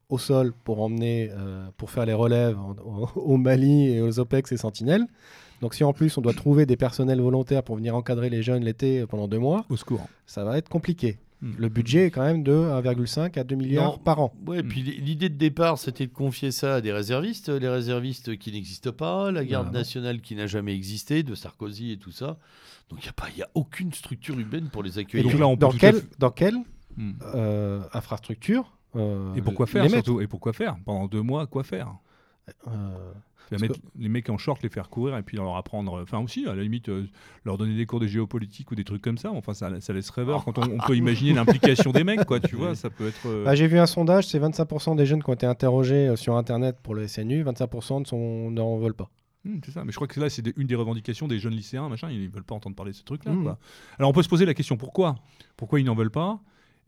au 0.10 0.18
sol 0.18 0.54
pour 0.64 0.82
emmener, 0.82 1.30
euh, 1.32 1.68
pour 1.78 1.92
faire 1.92 2.06
les 2.06 2.14
relèves 2.14 2.58
en- 2.58 2.76
en- 2.86 3.12
au 3.16 3.38
Mali 3.38 3.90
et 3.94 4.02
aux 4.02 4.20
OPEX 4.20 4.52
et 4.52 4.58
Sentinelles. 4.58 5.06
Donc 5.62 5.74
si 5.74 5.84
en 5.84 5.94
plus 5.94 6.18
on 6.18 6.22
doit 6.22 6.34
trouver 6.34 6.66
des 6.66 6.78
personnels 6.78 7.22
volontaires 7.22 7.64
pour 7.64 7.76
venir 7.76 7.96
encadrer 7.96 8.30
les 8.30 8.42
jeunes 8.44 8.64
l'été 8.64 9.06
pendant 9.08 9.28
deux 9.28 9.40
mois, 9.40 9.66
Au 9.70 9.76
secours. 9.78 10.08
ça 10.26 10.44
va 10.44 10.58
être 10.58 10.70
compliqué. 10.70 11.18
Hmm. 11.42 11.54
Le 11.58 11.70
budget 11.70 12.08
est 12.08 12.12
quand 12.12 12.24
même 12.26 12.44
de 12.44 12.52
1,5 12.52 13.38
à 13.40 13.44
2 13.46 13.56
milliards 13.56 13.94
Non. 13.94 13.98
par 13.98 14.20
an. 14.20 14.34
Ouais, 14.46 14.62
puis 14.62 14.82
l- 14.82 15.02
l'idée 15.04 15.30
de 15.30 15.38
départ, 15.38 15.78
c'était 15.78 16.06
de 16.06 16.12
confier 16.12 16.52
ça 16.52 16.76
à 16.76 16.82
des 16.82 16.92
réservistes, 16.92 17.48
les 17.48 17.70
réservistes 17.70 18.38
qui 18.38 18.52
n'existent 18.52 18.92
pas, 18.92 19.32
la 19.32 19.46
garde 19.46 19.72
nationale 19.72 20.20
qui 20.20 20.36
n'a 20.36 20.48
jamais 20.48 20.76
existé, 20.76 21.24
de 21.24 21.36
Sarkozy 21.36 21.92
et 21.94 21.98
tout 21.98 22.12
ça. 22.12 22.38
Donc 22.90 23.00
il 23.02 23.04
n'y 23.06 23.10
a, 23.10 23.14
pas- 23.14 23.30
y 23.38 23.42
a 23.42 23.50
aucune 23.54 23.94
structure 23.94 24.38
humaine 24.38 24.68
pour 24.70 24.84
les 24.84 24.98
Et 24.98 25.02
accueillir. 25.04 25.30
donc 25.32 25.40
là, 25.40 25.48
on 25.48 25.56
peut 25.56 25.60
dans, 25.62 25.72
fait- 25.72 26.20
dans 26.20 26.32
quelle 26.32 26.58
Hmm. 26.98 27.12
euh, 27.36 27.82
infrastructure 27.94 28.76
euh, 28.98 29.34
Et 29.36 29.42
pourquoi 29.42 29.66
faire 29.68 29.88
surtout? 29.90 30.20
Et 30.20 30.28
pourquoi 30.28 30.52
faire? 30.52 30.76
Pendant 30.84 31.08
deux 31.08 31.22
mois, 31.22 31.46
quoi 31.48 31.64
faire? 31.64 31.94
Euh, 32.68 32.72
Les 33.98 34.10
mecs 34.10 34.30
en 34.30 34.38
short, 34.38 34.62
les 34.64 34.70
faire 34.70 34.90
courir 34.90 35.18
et 35.18 35.24
puis 35.24 35.38
leur 35.38 35.56
apprendre. 35.58 36.02
Enfin, 36.02 36.20
aussi, 36.20 36.46
à 36.48 36.56
la 36.56 36.64
limite, 36.64 36.90
euh, 36.90 37.06
leur 37.46 37.58
donner 37.58 37.76
des 37.76 37.86
cours 37.86 38.00
de 38.00 38.08
géopolitique 38.08 38.72
ou 38.72 38.76
des 38.76 38.84
trucs 38.84 39.02
comme 39.02 39.18
ça. 39.18 39.32
Enfin, 39.32 39.54
ça, 39.54 39.70
ça 39.82 39.94
laisse 39.94 40.10
rêveur 40.10 40.44
quand 40.46 40.58
on, 40.58 40.64
on 40.64 40.78
peut 40.78 40.96
imaginer 40.96 41.34
l'implication 41.34 41.92
des 41.92 42.04
mecs, 42.04 42.26
quoi. 42.26 42.40
Tu 42.40 42.56
vois, 42.56 42.76
ça 42.76 42.90
peut 42.90 43.08
être. 43.08 43.28
euh, 43.28 43.44
Bah, 43.46 43.56
J'ai 43.56 43.68
vu 43.68 43.80
un 43.80 43.86
sondage, 43.86 44.28
c'est 44.28 44.40
25% 44.40 44.96
des 44.96 45.06
jeunes 45.06 45.24
qui 45.24 45.30
ont 45.30 45.34
été 45.34 45.46
interrogés 45.46 46.08
euh, 46.10 46.16
sur 46.16 46.36
Internet 46.36 46.78
pour 46.84 46.96
le 46.96 47.08
SNU, 47.08 47.44
25% 47.44 48.00
ne 48.02 48.06
sont- 48.06 48.52
n'en 48.52 48.78
veulent 48.78 48.94
pas. 48.94 49.10
hmm, 49.46 49.60
c'est 49.66 49.72
ça. 49.72 49.84
Mais 49.86 49.92
je 49.92 49.96
crois 49.96 50.08
que 50.08 50.20
là, 50.20 50.30
c'est 50.30 50.42
des- 50.42 50.54
une 50.58 50.68
des 50.68 50.76
revendications 50.76 51.28
des 51.28 51.40
jeunes 51.40 51.54
lycéens, 51.56 51.88
machin. 51.90 52.10
Ils 52.12 52.30
veulent 52.30 52.44
pas 52.44 52.56
entendre 52.56 52.76
parler 52.76 52.92
de 52.92 52.98
ce 52.98 53.04
truc-là, 53.04 53.32
quoi. 53.44 53.58
Alors, 53.98 54.10
on 54.10 54.14
peut 54.14 54.24
se 54.24 54.30
poser 54.30 54.46
la 54.46 54.54
question 54.54 54.78
pourquoi? 54.78 55.16
Pourquoi 55.58 55.80
ils 55.80 55.86
n'en 55.86 55.96
veulent 55.96 56.12
pas? 56.12 56.40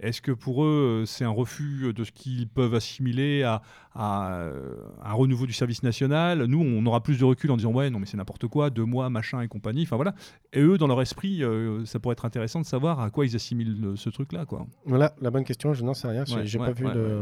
Est-ce 0.01 0.19
que 0.21 0.31
pour 0.31 0.63
eux, 0.63 1.01
euh, 1.03 1.05
c'est 1.05 1.23
un 1.23 1.29
refus 1.29 1.93
de 1.93 2.03
ce 2.03 2.11
qu'ils 2.11 2.47
peuvent 2.47 2.73
assimiler 2.73 3.43
à, 3.43 3.61
à, 3.93 4.33
euh, 4.33 4.75
un 5.03 5.13
renouveau 5.13 5.45
du 5.45 5.53
service 5.53 5.83
national? 5.83 6.45
Nous, 6.45 6.59
on 6.59 6.83
aura 6.87 7.03
plus 7.03 7.19
de 7.19 7.23
recul 7.23 7.51
en 7.51 7.57
disant 7.57 7.71
ouais, 7.71 7.89
non, 7.91 7.99
mais 7.99 8.07
c'est 8.07 8.17
n'importe 8.17 8.47
quoi, 8.47 8.71
deux 8.71 8.85
mois, 8.85 9.09
machin 9.11 9.41
et 9.41 9.47
compagnie. 9.47 9.83
Enfin 9.83 9.97
voilà. 9.97 10.15
Et 10.53 10.61
eux, 10.61 10.79
dans 10.79 10.87
leur 10.87 11.01
esprit, 11.01 11.43
euh, 11.43 11.85
ça 11.85 11.99
pourrait 11.99 12.13
être 12.13 12.25
intéressant 12.25 12.59
de 12.59 12.65
savoir 12.65 12.99
à 12.99 13.11
quoi 13.11 13.25
ils 13.27 13.35
assimilent 13.35 13.85
euh, 13.85 13.95
ce 13.95 14.09
truc-là, 14.09 14.45
quoi. 14.45 14.65
Voilà, 14.85 15.13
la 15.21 15.29
bonne 15.29 15.43
question, 15.43 15.73
je 15.73 15.83
n'en 15.83 15.93
sais 15.93 16.07
rien, 16.07 16.25
j'ai 16.25 16.35
Ouais, 16.35 16.45
j'ai 16.47 16.57
ouais, 16.59 16.65
pas 16.65 16.71
vu 16.73 16.85
ouais, 16.87 16.93
de... 16.95 17.19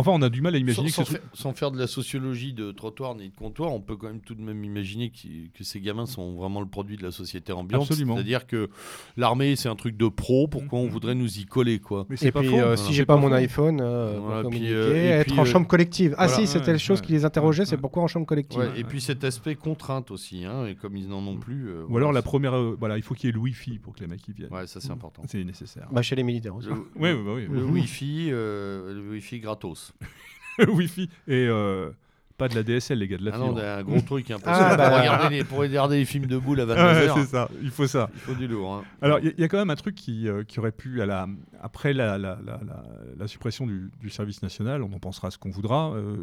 Enfin, 0.00 0.12
on 0.12 0.22
a 0.22 0.28
du 0.28 0.40
mal 0.40 0.54
à 0.54 0.58
Sans, 0.58 0.62
imaginer 0.62 0.88
sans 0.90 1.02
que 1.02 1.08
ce 1.08 1.12
faire, 1.14 1.20
sans 1.32 1.52
faire 1.52 1.70
de 1.70 1.78
la 1.78 1.86
sociologie 1.86 2.52
de 2.52 2.72
trottoir 2.72 3.14
ni 3.14 3.28
de 3.28 3.34
comptoir, 3.34 3.72
on 3.72 3.80
peut 3.80 3.96
quand 3.96 4.06
même 4.08 4.20
tout 4.20 4.34
de 4.34 4.42
même 4.42 4.64
imaginer 4.64 5.10
que 5.54 5.64
ces 5.64 5.80
gamins 5.80 6.06
sont 6.06 6.34
vraiment 6.36 6.60
le 6.60 6.66
produit 6.68 6.96
de 6.96 7.02
la 7.02 7.10
société 7.10 7.52
ambiante. 7.52 7.82
Absolument. 7.82 8.14
C'est-à-dire 8.16 8.46
que 8.46 8.68
l'armée, 9.16 9.56
c'est 9.56 9.68
un 9.68 9.76
truc 9.76 9.96
de 9.96 10.08
pro, 10.08 10.48
pourquoi 10.48 10.78
on 10.78 10.84
Mhm. 10.84 10.90
voudrait 10.90 11.14
nous 11.14 11.38
y 11.38 11.44
coller 11.44 11.78
quoi 11.78 12.06
Mais 12.08 12.16
c'est 12.16 12.26
Et 12.28 12.32
pas 12.32 12.40
puis, 12.40 12.48
faux. 12.48 12.56
euh, 12.56 12.76
si 12.76 12.92
j'ai 12.94 13.04
pas, 13.04 13.14
pas 13.16 13.20
mon 13.20 13.32
iPhone, 13.32 13.80
euh, 13.80 14.16
pour 14.16 14.24
Voilà, 14.26 14.40
puis, 14.40 14.44
communiquer, 14.44 14.74
euh, 14.74 14.94
et 14.94 15.06
être 15.20 15.26
puis, 15.28 15.38
en 15.38 15.42
euh, 15.42 15.44
chambre 15.46 15.66
collective. 15.66 16.14
Ah 16.18 16.26
voilà. 16.26 16.40
si, 16.40 16.46
c'était 16.46 16.66
Ouais, 16.66 16.72
la 16.72 16.78
chose 16.78 17.00
ouais, 17.00 17.06
qui 17.06 17.12
les 17.12 17.24
interrogeait, 17.24 17.62
ouais, 17.62 17.66
c'est 17.66 17.76
ouais. 17.76 17.80
pourquoi 17.80 18.02
en 18.02 18.06
chambre 18.08 18.26
collective 18.26 18.72
et 18.76 18.84
puis 18.84 19.00
cet 19.00 19.24
aspect 19.24 19.54
contrainte 19.54 20.10
aussi, 20.10 20.44
hein, 20.44 20.66
et 20.66 20.74
comme 20.74 20.96
ils 20.96 21.08
n'en 21.08 21.26
ont 21.26 21.36
plus. 21.36 21.68
euh, 21.68 21.84
Ou 21.84 21.88
voilà, 21.90 22.04
alors 22.06 22.12
la 22.12 22.22
première, 22.22 22.54
euh, 22.54 22.76
voilà, 22.78 22.96
il 22.96 23.02
faut 23.02 23.14
qu'il 23.14 23.28
y 23.28 23.30
ait 23.30 23.34
le 23.34 23.40
Wi-Fi 23.40 23.78
pour 23.78 23.94
que 23.94 24.00
les 24.00 24.06
mecs 24.06 24.26
y 24.28 24.32
viennent. 24.32 24.52
Ouais, 24.52 24.66
ça 24.66 24.80
c'est 24.80 24.90
important. 24.90 25.22
C'est 25.26 25.42
nécessaire. 25.44 25.88
Bah, 25.92 26.02
Chez 26.02 26.16
les 26.16 26.22
militaires 26.22 26.54
aussi. 26.56 26.68
Le, 26.68 26.74
ouais, 27.00 27.14
bah 27.14 27.32
oui. 27.34 27.46
le 27.50 27.64
Wi-Fi, 27.64 28.30
le 28.30 29.08
Wi-Fi 29.12 29.40
gratos. 29.40 29.89
Wi-Fi 30.68 31.08
et 31.28 31.46
euh, 31.48 31.90
pas 32.36 32.48
de 32.48 32.54
la 32.54 32.62
DSL, 32.62 32.98
les 32.98 33.06
gars, 33.08 33.18
de 33.18 33.24
la 33.24 33.32
Ah 33.34 33.38
non, 33.38 33.54
un 33.56 33.82
gros 33.82 34.00
truc 34.00 34.30
hein, 34.30 34.38
pour, 34.38 34.48
Ah, 34.50 34.74
bah. 34.76 34.88
pour 34.90 34.98
regarder 34.98 35.36
les, 35.36 35.44
pour 35.44 35.58
regarder 35.58 35.98
les 35.98 36.04
films 36.06 36.24
de 36.26 36.38
boules 36.38 36.60
à 36.60 36.64
Ouais, 36.66 36.74
22h. 36.74 37.14
c'est 37.14 37.26
ça, 37.26 37.48
il 37.62 37.70
faut 37.70 37.86
ça. 37.86 38.08
Il 38.14 38.20
faut 38.20 38.34
du 38.34 38.46
lourd. 38.48 38.74
hein. 38.76 38.84
Alors, 39.02 39.18
il 39.18 39.26
y, 39.26 39.28
a- 39.28 39.32
il 39.36 39.40
y 39.40 39.44
a 39.44 39.48
quand 39.48 39.58
même 39.58 39.68
un 39.70 39.76
truc 39.76 39.94
qui, 39.94 40.26
euh, 40.26 40.42
qui 40.44 40.58
aurait 40.58 40.72
pu, 40.72 41.02
à 41.02 41.06
la, 41.06 41.26
après 41.60 41.92
la, 41.92 42.16
la- 42.16 42.38
la- 42.44 42.60
la- 42.66 42.84
la 43.18 43.26
suppression 43.26 43.66
du, 43.66 43.90
du 44.00 44.08
service 44.08 44.42
national, 44.42 44.82
on 44.82 44.90
en 44.92 44.98
pensera 44.98 45.30
ce 45.30 45.36
qu'on 45.36 45.50
voudra, 45.50 45.92
euh, 45.94 46.16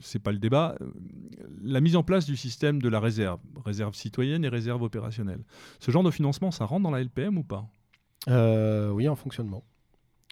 c'est 0.00 0.20
pas 0.22 0.30
le 0.30 0.38
débat, 0.38 0.76
euh, 0.80 0.86
la 1.64 1.80
mise 1.80 1.96
en 1.96 2.04
place 2.04 2.26
du 2.26 2.36
système 2.36 2.80
de 2.80 2.88
la 2.88 3.00
réserve, 3.00 3.40
réserve 3.64 3.94
citoyenne 3.94 4.44
et 4.44 4.48
réserve 4.48 4.82
opérationnelle. 4.82 5.40
Ce 5.80 5.90
genre 5.90 6.04
de 6.04 6.10
financement, 6.12 6.52
ça 6.52 6.64
rentre 6.64 6.84
dans 6.84 6.90
la 6.92 7.00
LPM 7.00 7.38
ou 7.38 7.42
pas? 7.42 7.66
Euh, 8.28 8.90
oui, 8.90 9.08
en 9.08 9.16
fonctionnement. 9.16 9.64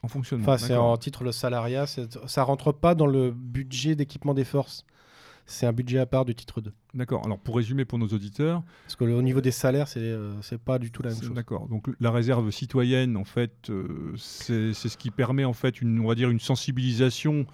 En 0.03 0.09
fonctionnement 0.09 0.45
Enfin, 0.45 0.59
c'est 0.59 0.77
en 0.77 0.97
titre 0.97 1.25
le 1.25 1.33
salariat, 1.33 1.87
ça 1.87 2.43
rentre 2.45 2.73
pas 2.73 2.95
dans 2.95 3.07
le 3.07 3.31
budget 3.33 3.95
d'équipement 3.97 4.35
des 4.35 4.45
forces. 4.45 4.85
C'est 5.51 5.65
un 5.67 5.73
budget 5.73 5.99
à 5.99 6.05
part 6.05 6.27
du 6.27 6.35
titre 6.35 6.61
2. 6.61 6.73
D'accord, 6.93 7.23
alors 7.25 7.39
pour 7.39 7.57
résumer 7.57 7.87
pour 7.87 7.99
nos 7.99 8.09
auditeurs, 8.09 8.63
Parce 8.85 8.97
que 8.97 9.05
le- 9.05 9.15
au 9.17 9.23
niveau 9.23 9.41
des 9.41 9.51
salaires, 9.51 9.89
c'est 9.89 9.99
euh, 10.01 10.35
pas 10.63 10.79
du 10.79 10.91
tout 10.91 11.03
la 11.03 11.09
même 11.11 11.19
chose. 11.23 11.33
D'accord. 11.33 11.69
Donc 11.69 11.87
la 12.01 12.11
réserve 12.11 12.51
citoyenne, 12.51 13.17
en 13.17 13.25
fait, 13.25 13.71
euh, 13.71 14.13
c'est 14.19 14.75
c'est 14.75 14.91
ce 14.91 14.99
qui 14.99 15.11
permet 15.11 15.47
en 15.47 15.55
fait 15.55 15.81
une, 15.81 16.01
on 16.01 16.07
va 16.09 16.15
dire 16.15 16.29
une 16.29 16.39
sensibilisation 16.39 17.47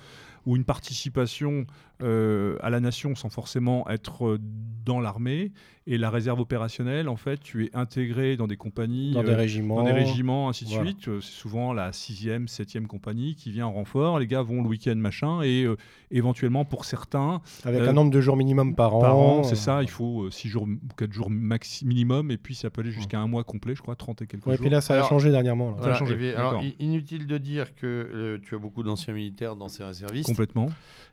ou 0.45 0.57
une 0.57 0.65
participation 0.65 1.67
euh, 2.05 2.57
à 2.61 2.71
la 2.71 2.81
nation 2.81 3.15
sans 3.15 3.29
forcément 3.31 3.89
être 3.89 4.27
euh, 4.27 4.39
dans 4.85 5.01
l'armée. 5.01 5.53
Et 5.87 5.99
la 5.99 6.09
réserve 6.09 6.41
opérationnelle, 6.41 7.11
en 7.11 7.17
fait, 7.17 7.41
tu 7.41 7.67
es 7.67 7.71
intégré 7.77 8.39
dans 8.39 8.47
des 8.47 8.57
compagnies, 8.57 9.13
Dans 9.13 9.21
euh, 9.21 9.25
des 9.27 9.35
régiments. 9.35 9.77
dans 9.77 9.83
des 9.85 9.93
régiments, 9.93 10.49
ainsi 10.49 10.65
de 10.65 10.71
Voilà. 10.71 10.85
suite. 10.87 11.05
C'est 11.21 11.31
souvent 11.33 11.75
la 11.75 11.91
6e, 11.91 12.47
7e 12.49 12.87
compagnie 12.87 13.35
qui 13.35 13.51
vient 13.51 13.67
en 13.67 13.73
renfort. 13.73 14.19
Les 14.19 14.27
gars 14.27 14.41
vont 14.41 14.63
le 14.63 14.69
week-end, 14.69 14.95
machin, 14.97 15.43
et 15.43 15.65
euh, 15.65 15.77
éventuellement 16.11 16.65
pour 16.65 16.87
certains, 16.87 17.43
Avec 17.65 17.83
Euh, 17.83 17.91
un 17.91 17.93
nombre 17.93 18.11
de 18.11 18.21
jours 18.23 18.37
minimum 18.39 18.75
par 18.75 18.95
an. 18.97 19.01
par 19.01 19.17
an, 19.19 19.43
c'est 19.43 19.53
euh, 19.53 19.57
ça, 19.57 19.83
il 19.83 19.91
faut 19.91 20.31
6 20.31 20.49
jours 20.49 20.63
ou 20.63 20.95
4 20.97 21.13
jours 21.13 21.29
maxi 21.29 21.85
minimum, 21.87 22.31
et 22.31 22.39
puis 22.39 22.55
ça 22.55 22.71
peut 22.71 22.81
aller 22.81 22.91
jusqu'à 22.93 23.21
un 23.21 23.27
mois 23.27 23.45
complet, 23.45 23.75
je 23.75 23.83
crois, 23.83 23.95
30 23.95 24.23
et 24.23 24.27
quelques 24.27 24.47
Ouais, 24.47 24.55
et 24.55 24.57
jours. 24.57 24.65
puis 24.65 24.71
là, 24.71 24.81
ça 24.81 24.95
Alors, 24.95 25.07
a 25.07 25.09
changé 25.11 25.31
dernièrement. 25.33 25.73
là. 25.73 25.77
a 25.77 25.81
Voilà, 25.81 25.95
changé, 25.99 26.29
et 26.31 26.35
alors, 26.35 26.63
inutile 26.81 27.27
de 27.27 27.37
dire 27.37 27.75
que 27.75 27.87
euh, 27.87 28.39
tu 28.43 28.55
as 28.55 28.59
beaucoup 28.59 28.83
d'anciens 28.83 29.13
militaires 29.13 29.55
dans 29.55 29.69
ces 29.69 29.85
réservistes. 29.85 30.27
Complètement. 30.27 30.69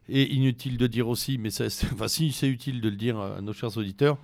Et 0.09 0.33
inutile 0.33 0.77
de 0.77 0.87
dire 0.87 1.07
aussi, 1.07 1.37
mais 1.37 1.51
ça, 1.51 1.69
c'est- 1.69 1.87
enfin, 1.93 2.07
si 2.07 2.31
c'est 2.31 2.47
utile 2.49 2.81
de 2.81 2.89
le 2.89 2.95
dire 2.95 3.19
à 3.19 3.39
nos 3.41 3.53
chers 3.53 3.77
auditeurs, 3.77 4.17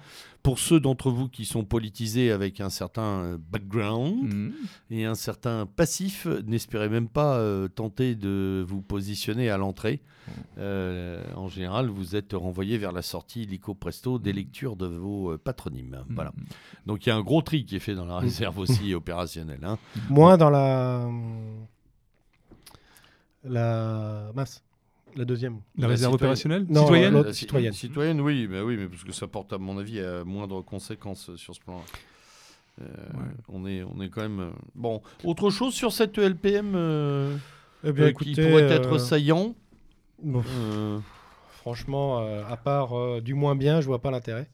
pour 0.44 0.60
ceux 0.60 0.80
d'entre 0.80 1.12
vous 1.12 1.30
qui 1.30 1.46
sont 1.46 1.64
politisés 1.66 2.32
avec 2.32 2.60
un 2.62 2.70
certain 2.70 3.02
euh, 3.24 3.38
background 3.38 4.34
Mhm. 4.34 4.54
et 4.92 5.06
un 5.06 5.16
certain 5.16 5.66
passif, 5.66 6.26
n'espérez 6.46 6.90
même 6.90 7.08
pas 7.08 7.38
euh, 7.38 7.68
tenter 7.68 8.16
de 8.16 8.66
vous 8.68 8.82
positionner 8.82 9.50
à 9.50 9.58
l'entrée. 9.58 10.02
Euh, 10.58 11.24
en 11.36 11.48
général, 11.48 11.88
vous 11.88 12.16
êtes 12.16 12.34
renvoyé 12.34 12.78
vers 12.78 12.92
la 12.92 13.02
sortie 13.02 13.44
illico 13.44 13.74
presto 13.74 14.20
des 14.20 14.34
lectures 14.34 14.76
de 14.76 14.88
vos 14.88 15.32
euh, 15.34 15.38
patronymes. 15.38 16.04
Voilà. 16.10 16.34
Donc 16.86 17.06
il 17.06 17.10
y 17.10 17.12
a 17.12 17.16
un 17.16 17.22
gros 17.24 17.42
tri 17.42 17.64
qui 17.66 17.76
est 17.78 17.80
fait 17.80 17.96
dans 17.96 18.06
la 18.06 18.18
réserve 18.20 18.58
aussi 18.60 18.94
opérationnelle. 18.94 19.64
hein. 19.64 19.78
Moins 20.10 20.38
dans 20.38 20.50
la. 20.50 21.10
La. 23.44 24.32
Mince. 24.36 24.64
La 25.16 25.26
deuxième. 25.26 25.62
La, 25.78 25.84
La 25.84 25.88
réserve 25.88 26.14
citoyenne- 26.14 26.16
opérationnelle 26.16 26.66
Non, 26.70 26.82
Citoyenne 26.84 27.14
La 27.22 27.34
citoyenne. 27.34 27.74
Citoyenne, 27.74 28.22
oui, 28.22 28.48
mais 28.50 28.62
oui, 28.62 28.78
mais 28.78 28.88
parce 28.88 29.04
que 29.04 29.12
ça 29.12 29.28
porte 29.28 29.52
à 29.54 29.58
mon 29.58 29.78
avis 29.80 30.00
à 30.00 30.24
moindre 30.24 30.62
conséquence 30.62 31.36
sur 31.36 31.56
ce 31.56 31.60
plan-là. 31.62 31.82
Euh, 32.82 32.86
Ouais. 32.86 33.24
on, 33.50 33.66
est, 33.66 33.82
on 33.84 34.00
est 34.02 34.10
quand 34.10 34.22
même. 34.22 34.40
euh, 34.40 34.50
Bon, 34.76 35.02
autre 35.24 35.50
chose 35.50 35.74
sur 35.74 35.92
cette 35.92 36.18
LPM 36.20 36.74
euh, 36.76 37.36
Eh 37.84 37.88
euh, 37.88 38.12
qui 38.12 38.34
pourrait 38.36 38.70
être 38.70 39.00
saillant 39.00 39.56
bon, 40.22 40.44
euh, 40.62 41.00
franchement, 41.50 42.20
euh, 42.20 42.44
à 42.48 42.56
part 42.56 42.96
euh, 42.96 43.20
du 43.20 43.34
moins 43.34 43.56
bien, 43.56 43.82
je 43.82 43.88
vois 43.88 44.00
pas 44.00 44.12
l'intérêt. 44.12 44.48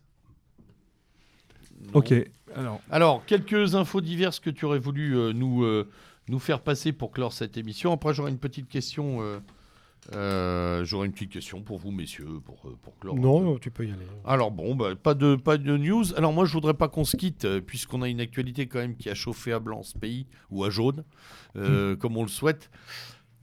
Ok. 1.93 2.13
Alors, 2.55 2.79
Alors, 2.89 3.25
quelques 3.25 3.75
infos 3.75 3.99
diverses 4.01 4.39
que 4.39 4.49
tu 4.49 4.63
aurais 4.65 4.79
voulu 4.79 5.17
euh, 5.17 5.33
nous, 5.33 5.63
euh, 5.63 5.89
nous 6.29 6.39
faire 6.39 6.61
passer 6.61 6.93
pour 6.93 7.11
clore 7.11 7.33
cette 7.33 7.57
émission. 7.57 7.91
Après, 7.91 8.13
j'aurais 8.13 8.31
une 8.31 8.37
petite 8.37 8.69
question 8.69 9.21
euh, 10.11 10.81
Euh, 10.83 10.85
J'aurais 10.85 11.05
une 11.07 11.13
petite 11.13 11.31
question 11.31 11.61
pour 11.61 11.77
vous, 11.77 11.91
messieurs, 11.91 12.39
pour, 12.43 12.67
euh, 12.67 12.75
pour 12.81 12.97
clore. 12.99 13.15
Non, 13.15 13.57
tu 13.57 13.71
peux 13.71 13.85
y 13.85 13.91
aller. 13.91 14.05
Alors 14.25 14.51
bon, 14.51 14.75
bah, 14.75 14.95
pas, 14.95 15.13
de, 15.13 15.35
pas 15.35 15.57
de 15.57 15.77
news. 15.77 16.13
Alors 16.15 16.33
moi, 16.33 16.45
je 16.45 16.53
voudrais 16.53 16.73
pas 16.73 16.87
qu'on 16.89 17.05
se 17.05 17.15
quitte, 17.15 17.45
euh, 17.45 17.61
puisqu'on 17.61 18.01
a 18.01 18.09
une 18.09 18.19
actualité 18.19 18.67
quand 18.67 18.79
même 18.79 18.95
qui 18.95 19.09
a 19.09 19.15
chauffé 19.15 19.53
à 19.53 19.59
blanc 19.59 19.83
ce 19.83 19.97
pays, 19.97 20.25
ou 20.49 20.63
à 20.63 20.69
jaune, 20.69 21.03
euh, 21.55 21.95
comme 21.95 22.17
on 22.17 22.23
le 22.23 22.29
souhaite. 22.29 22.69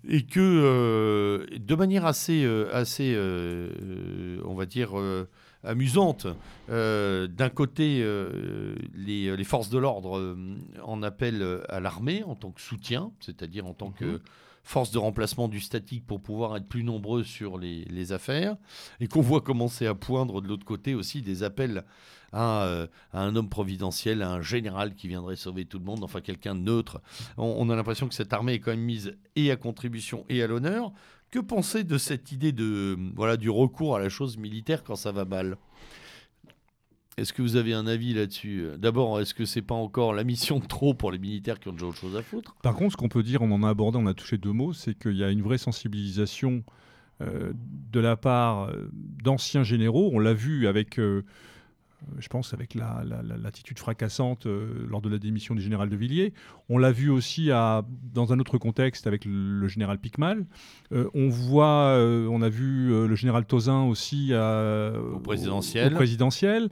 Et 0.09 0.23
que, 0.23 0.41
euh, 0.41 1.47
de 1.59 1.75
manière 1.75 2.07
assez, 2.07 2.43
euh, 2.45 2.69
assez 2.75 3.13
euh, 3.15 3.71
euh, 3.83 4.41
on 4.47 4.55
va 4.55 4.65
dire, 4.67 4.99
euh, 4.99 5.29
amusante, 5.63 6.27
euh, 6.71 7.27
d'un 7.27 7.51
côté, 7.51 8.01
euh, 8.03 8.75
les, 8.95 9.37
les 9.37 9.45
forces 9.45 9.69
de 9.69 9.77
l'ordre 9.79 10.19
euh, 10.19 10.37
en 10.83 11.03
appellent 11.03 11.61
à 11.69 11.81
l'armée 11.81 12.23
en 12.25 12.35
tant 12.35 12.51
que 12.51 12.63
soutien, 12.63 13.13
c'est-à-dire 13.21 13.67
en 13.67 13.75
tant 13.75 13.91
que 13.91 14.21
force 14.71 14.93
de 14.93 14.99
remplacement 14.99 15.49
du 15.49 15.59
statique 15.59 16.07
pour 16.07 16.21
pouvoir 16.21 16.57
être 16.57 16.69
plus 16.69 16.85
nombreux 16.85 17.25
sur 17.25 17.59
les, 17.59 18.13
affaires, 18.13 18.57
et 19.01 19.09
qu'on 19.09 19.21
voit 19.21 19.41
commencer 19.41 19.87
à 19.87 19.95
poindre 19.95 20.41
de 20.41 20.47
l'autre 20.47 20.65
côté 20.65 20.95
aussi 20.95 21.23
des 21.23 21.43
appels 21.43 21.85
à, 22.33 22.63
euh, 22.63 22.87
à 23.13 23.23
un 23.23 23.35
homme 23.35 23.49
providentiel, 23.49 24.23
à 24.23 24.31
un 24.31 24.43
général 24.43 24.95
qui 24.95 25.09
viendrait 25.09 25.35
sauver 25.35 25.65
tout 25.65 25.81
le 25.81 25.85
monde, 25.85 26.05
enfin 26.05 26.21
quelqu'un 26.21 26.55
de 26.55 26.61
neutre. 26.61 27.01
On, 27.37 27.57
on 27.59 27.69
a 27.69 27.75
l'impression 27.75 28.07
que 28.07 28.15
cette 28.15 28.33
armée 28.33 28.55
est 28.55 28.59
quand 28.61 28.71
même 28.71 28.81
mise 28.81 29.17
et 29.35 29.51
à 29.51 29.57
contribution 29.57 30.25
et 30.29 30.41
à 30.41 30.47
l'honneur. 30.47 30.93
Que 31.33 31.41
penser 31.41 31.83
de 31.83 31.99
cette 31.99 32.31
idée 32.31 32.53
de 32.53 32.97
voilà 33.17 33.37
du 33.37 33.51
recours 33.51 33.97
à 33.97 34.01
la 34.01 34.09
chose 34.09 34.37
militaire 34.37 34.85
quand 34.85 34.97
ça 34.97 35.11
va 35.11 35.25
mal? 35.25 35.57
Est-ce 37.17 37.33
que 37.33 37.43
vous 37.43 37.57
avez 37.57 37.75
un 37.75 37.87
avis 37.87 38.15
là-dessus 38.15 38.67
D'abord, 38.79 39.21
est-ce 39.21 39.35
que 39.35 39.45
c'est 39.45 39.63
pas 39.63 39.75
encore 39.75 40.15
la 40.15 40.25
mission 40.25 40.59
de 40.59 40.67
trop 40.67 40.95
pour 40.95 41.13
les 41.13 41.19
militaires 41.19 41.59
qui 41.61 41.69
ont 41.69 41.73
déjà 41.73 41.87
autre 41.87 41.99
chose 41.99 42.17
à 42.17 42.23
foutre? 42.23 42.55
Par 42.63 42.75
contre, 42.75 42.93
ce 42.93 42.97
qu'on 42.97 43.09
peut 43.09 43.23
dire, 43.23 43.43
on 43.43 43.51
en 43.51 43.63
a 43.63 43.69
abordé, 43.69 43.99
on 43.99 44.07
a 44.07 44.15
touché 44.15 44.39
deux 44.39 44.53
mots, 44.53 44.73
c'est 44.73 44.99
qu'il 44.99 45.17
y 45.17 45.25
a 45.25 45.31
une 45.31 45.43
vraie 45.43 45.59
sensibilisation 45.59 46.63
euh, 47.23 47.53
de 47.93 48.01
la 48.01 48.17
part 48.17 48.71
euh, 48.71 48.89
d'anciens 49.23 49.63
généraux. 49.63 50.11
On 50.15 50.19
l'a 50.19 50.33
vu 50.33 50.67
avec, 50.67 50.99
euh, 50.99 51.23
je 52.19 52.29
pense, 52.29 52.55
avec 52.55 52.75
la- 52.75 53.03
la- 53.07 53.23
la- 53.23 53.37
l'attitude 53.37 53.79
fracassante 53.79 54.47
euh, 54.47 54.87
lors 54.89 55.01
de 55.03 55.09
la 55.09 55.19
démission 55.19 55.55
du 55.55 55.63
général 55.63 55.89
de 55.89 55.97
Villiers. 55.97 56.33
On 56.69 56.79
l'a 56.79 56.93
vu 56.93 57.11
aussi 57.11 57.51
à, 57.51 57.85
dans 58.13 58.33
un 58.33 58.39
autre 58.41 58.59
contexte 58.59 59.07
avec 59.07 59.25
le, 59.25 59.59
le 59.61 59.69
général 59.69 59.99
Picmal. 59.99 60.47
Euh, 60.93 61.09
on 61.15 61.29
voit, 61.29 61.95
euh, 61.97 62.27
on 62.31 62.43
a 62.43 62.49
vu 62.49 62.93
euh, 62.93 63.07
le 63.07 63.15
général 63.15 63.45
Tozin 63.47 63.83
aussi 63.85 64.33
à- 64.35 64.93
Au 65.15 65.19
présidentiel. 65.21 65.93
au 65.93 65.97
présidentiel, 65.97 66.69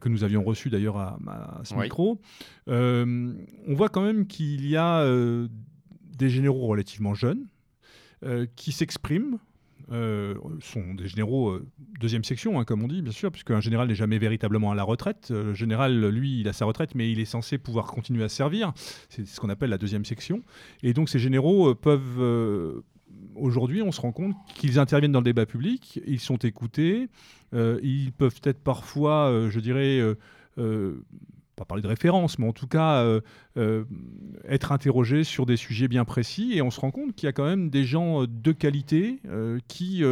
que 0.00 0.08
nous 0.08 0.24
avions 0.24 0.42
reçu 0.42 0.70
d'ailleurs 0.70 0.96
à, 0.96 1.18
à 1.26 1.60
ce 1.64 1.74
Oui. 1.74 1.82
micro. 1.84 2.20
On 2.66 3.74
voit 3.74 3.88
quand 3.88 4.02
même 4.02 4.26
qu'il 4.26 4.66
y 4.68 4.76
a 4.76 5.04
des 6.16 6.28
généraux 6.30 6.66
relativement 6.66 7.14
jeunes 7.14 7.46
qui 8.56 8.72
s'expriment. 8.72 9.38
Euh, 9.90 10.34
sont 10.60 10.94
des 10.94 11.08
généraux 11.08 11.50
euh, 11.50 11.66
deuxième 11.98 12.22
section, 12.22 12.60
hein, 12.60 12.64
comme 12.64 12.82
on 12.82 12.88
dit, 12.88 13.00
bien 13.00 13.12
sûr, 13.12 13.30
puisqu'un 13.32 13.60
général 13.60 13.88
n'est 13.88 13.94
jamais 13.94 14.18
véritablement 14.18 14.70
à 14.70 14.74
la 14.74 14.82
retraite. 14.82 15.28
Euh, 15.30 15.44
le 15.44 15.54
général, 15.54 16.08
lui, 16.08 16.40
il 16.40 16.48
a 16.48 16.52
sa 16.52 16.66
retraite, 16.66 16.94
mais 16.94 17.10
il 17.10 17.20
est 17.20 17.24
censé 17.24 17.56
pouvoir 17.56 17.86
continuer 17.86 18.22
à 18.22 18.28
servir. 18.28 18.72
C'est 19.08 19.26
ce 19.26 19.40
qu'on 19.40 19.48
appelle 19.48 19.70
la 19.70 19.78
deuxième 19.78 20.04
section. 20.04 20.42
Et 20.82 20.92
donc, 20.92 21.08
ces 21.08 21.18
généraux 21.18 21.74
peuvent. 21.74 22.82
Aujourd'hui, 23.34 23.82
on 23.82 23.92
se 23.92 24.00
rend 24.00 24.12
compte 24.12 24.34
qu'ils 24.54 24.78
interviennent 24.78 25.12
dans 25.12 25.20
le 25.20 25.24
débat 25.24 25.46
public, 25.46 26.00
ils 26.06 26.20
sont 26.20 26.36
écoutés, 26.36 27.08
ils 27.54 28.12
peuvent 28.16 28.40
être 28.44 28.58
parfois, 28.58 29.48
je 29.48 29.60
dirais, 29.60 30.02
pas 31.58 31.64
parler 31.64 31.82
de 31.82 31.88
référence, 31.88 32.38
mais 32.38 32.46
en 32.46 32.52
tout 32.52 32.68
cas 32.68 33.02
euh, 33.02 33.20
euh, 33.56 33.84
être 34.48 34.72
interrogés 34.72 35.24
sur 35.24 35.44
des 35.44 35.56
sujets 35.56 35.88
bien 35.88 36.04
précis. 36.04 36.52
Et 36.54 36.62
on 36.62 36.70
se 36.70 36.80
rend 36.80 36.90
compte 36.90 37.14
qu'il 37.14 37.26
y 37.26 37.28
a 37.28 37.32
quand 37.32 37.44
même 37.44 37.68
des 37.68 37.84
gens 37.84 38.22
euh, 38.22 38.26
de 38.28 38.52
qualité 38.52 39.20
qui 39.66 40.04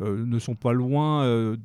ne 0.00 0.38
sont 0.38 0.54
pas 0.54 0.72
loin, 0.72 1.56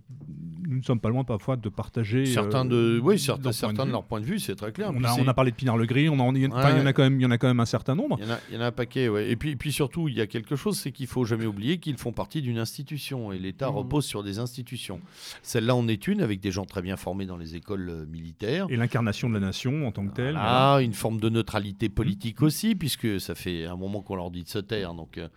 nous 0.67 0.77
ne 0.77 0.81
sommes 0.83 0.99
pas 0.99 1.09
loin 1.09 1.23
parfois 1.23 1.55
de 1.55 1.69
partager. 1.69 2.25
Certains 2.25 2.65
euh, 2.65 2.97
de, 2.97 2.99
oui, 3.01 3.13
leur 3.15 3.19
certains, 3.19 3.49
de 3.49 3.53
certains 3.53 3.83
de, 3.83 3.87
vue. 3.87 3.91
leur 3.91 4.03
point 4.03 4.19
de 4.21 4.25
vue, 4.25 4.39
c'est 4.39 4.55
très 4.55 4.71
clair. 4.71 4.91
On 4.95 5.03
a, 5.03 5.13
on 5.19 5.27
a 5.27 5.33
parlé 5.33 5.51
de 5.51 5.55
Pinard 5.55 5.77
Legris, 5.77 6.09
on 6.09 6.19
en, 6.19 6.33
il 6.35 6.43
y 6.43 6.47
en- 6.47 6.49
y 6.51 6.87
a 6.87 6.93
quand 6.93 7.03
même, 7.03 7.19
il 7.19 7.23
y 7.23 7.25
en 7.25 7.31
a 7.31 7.37
quand 7.37 7.47
même 7.47 7.59
un 7.59 7.65
certain 7.65 7.95
nombre. 7.95 8.17
Il 8.19 8.25
y, 8.25 8.29
en 8.29 8.33
a, 8.33 8.39
il 8.49 8.55
y 8.55 8.57
en 8.57 8.61
a 8.61 8.67
un 8.67 8.71
paquet, 8.71 9.07
ouais. 9.09 9.29
Et 9.29 9.35
puis, 9.35 9.51
et 9.51 9.55
puis 9.55 9.71
surtout, 9.71 10.07
il 10.07 10.15
y 10.15 10.21
a 10.21 10.27
quelque 10.27 10.55
chose, 10.55 10.77
c'est 10.77 10.91
qu'il 10.91 11.07
faut 11.07 11.25
jamais 11.25 11.45
oublier 11.45 11.77
qu'ils 11.79 11.97
font 11.97 12.11
partie 12.11 12.41
d'une 12.41 12.57
institution 12.57 13.31
et 13.31 13.39
l'État 13.39 13.69
Mhm. 13.69 13.75
repose 13.77 14.05
sur 14.05 14.23
des 14.23 14.39
institutions. 14.39 14.99
Celle-là 15.41 15.75
en 15.75 15.87
est 15.87 16.07
une 16.07 16.21
avec 16.21 16.39
des 16.39 16.51
gens 16.51 16.65
très 16.65 16.81
bien 16.81 16.95
formés 16.97 17.25
dans 17.25 17.37
les 17.37 17.55
écoles 17.55 17.89
euh, 17.89 18.05
militaires. 18.05 18.67
Et 18.69 18.75
l'incarnation 18.75 19.29
de 19.29 19.33
la 19.35 19.39
nation 19.39 19.87
en 19.87 19.91
tant 19.91 20.05
que 20.07 20.13
telle. 20.13 20.35
Ah, 20.37 20.79
une 20.81 20.93
forme 20.93 21.19
de 21.19 21.29
neutralité 21.29 21.89
politique 21.89 22.41
aussi, 22.41 22.75
puisque 22.75 23.19
ça 23.19 23.35
fait 23.35 23.65
un 23.65 23.75
moment 23.75 24.01
qu'on 24.01 24.15
leur 24.15 24.31
dit 24.31 24.43
de 24.43 24.49
se 24.49 24.59
taire. 24.59 24.93
Donc 24.93 25.17
euh, 25.17 25.27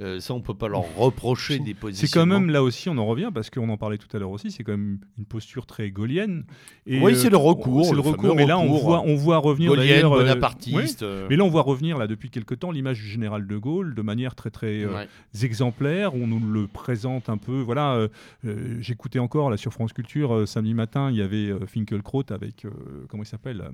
euh, 0.00 0.18
ça, 0.20 0.34
on 0.34 0.40
peut 0.40 0.54
pas 0.54 0.68
leur 0.68 0.84
reprocher 0.96 1.58
des 1.60 1.66
C'est 1.66 1.74
positions. 1.74 2.20
quand 2.20 2.26
même 2.26 2.50
là 2.50 2.62
aussi, 2.62 2.88
on 2.88 2.98
en 2.98 3.06
revient 3.06 3.30
parce 3.32 3.48
qu'on 3.50 3.68
en 3.68 3.76
parlait 3.76 3.96
tout 3.98 4.08
à 4.16 4.18
l'heure 4.18 4.30
aussi, 4.30 4.50
c'est 4.50 4.64
quand 4.64 4.72
même 4.72 4.98
une 5.18 5.24
posture 5.24 5.66
très 5.66 5.90
gaulienne. 5.90 6.44
Et, 6.86 7.00
Oui, 7.00 7.12
euh, 7.12 7.14
c'est 7.14 7.30
le 7.30 7.36
recours, 7.36 7.84
C'est 7.86 7.90
le 7.92 7.96
le 7.98 8.02
recours, 8.02 8.34
mais 8.34 8.44
là 8.46 8.58
on 8.58 8.64
recours, 8.64 8.82
voit, 8.82 9.02
on 9.02 9.14
voit 9.14 9.38
revenir 9.38 9.70
Gaulienne, 9.70 10.04
euh, 10.04 10.08
ouais, 10.08 10.16
bonapartiste. 10.18 11.02
euh, 11.04 11.26
mais 11.30 11.36
là 11.36 11.44
on 11.44 11.48
voit 11.48 11.62
revenir 11.62 11.96
là 11.96 12.06
depuis 12.06 12.30
quelque 12.30 12.54
temps 12.54 12.70
l'image 12.72 13.00
du 13.00 13.06
général 13.06 13.46
de 13.46 13.56
Gaulle 13.56 13.94
de 13.94 14.02
manière 14.02 14.34
très 14.34 14.50
très 14.50 14.82
euh, 14.82 14.94
ouais. 14.94 15.08
exemplaire. 15.44 16.14
On 16.14 16.26
nous 16.26 16.40
le 16.40 16.66
présente 16.66 17.28
un 17.28 17.36
peu. 17.38 17.60
Voilà, 17.60 17.94
euh, 17.94 18.08
euh, 18.46 18.76
j'écoutais 18.80 19.18
encore 19.20 19.48
là 19.50 19.56
sur 19.56 19.72
France 19.72 19.92
Culture 19.92 20.34
euh, 20.34 20.46
samedi 20.46 20.74
matin, 20.74 21.10
il 21.10 21.16
y 21.16 21.22
avait 21.22 21.50
euh, 21.50 21.66
Finkelkraut 21.66 22.24
avec 22.30 22.64
euh, 22.64 22.70
comment 23.08 23.22
il 23.22 23.26
s'appelle 23.26 23.60
euh, 23.60 23.70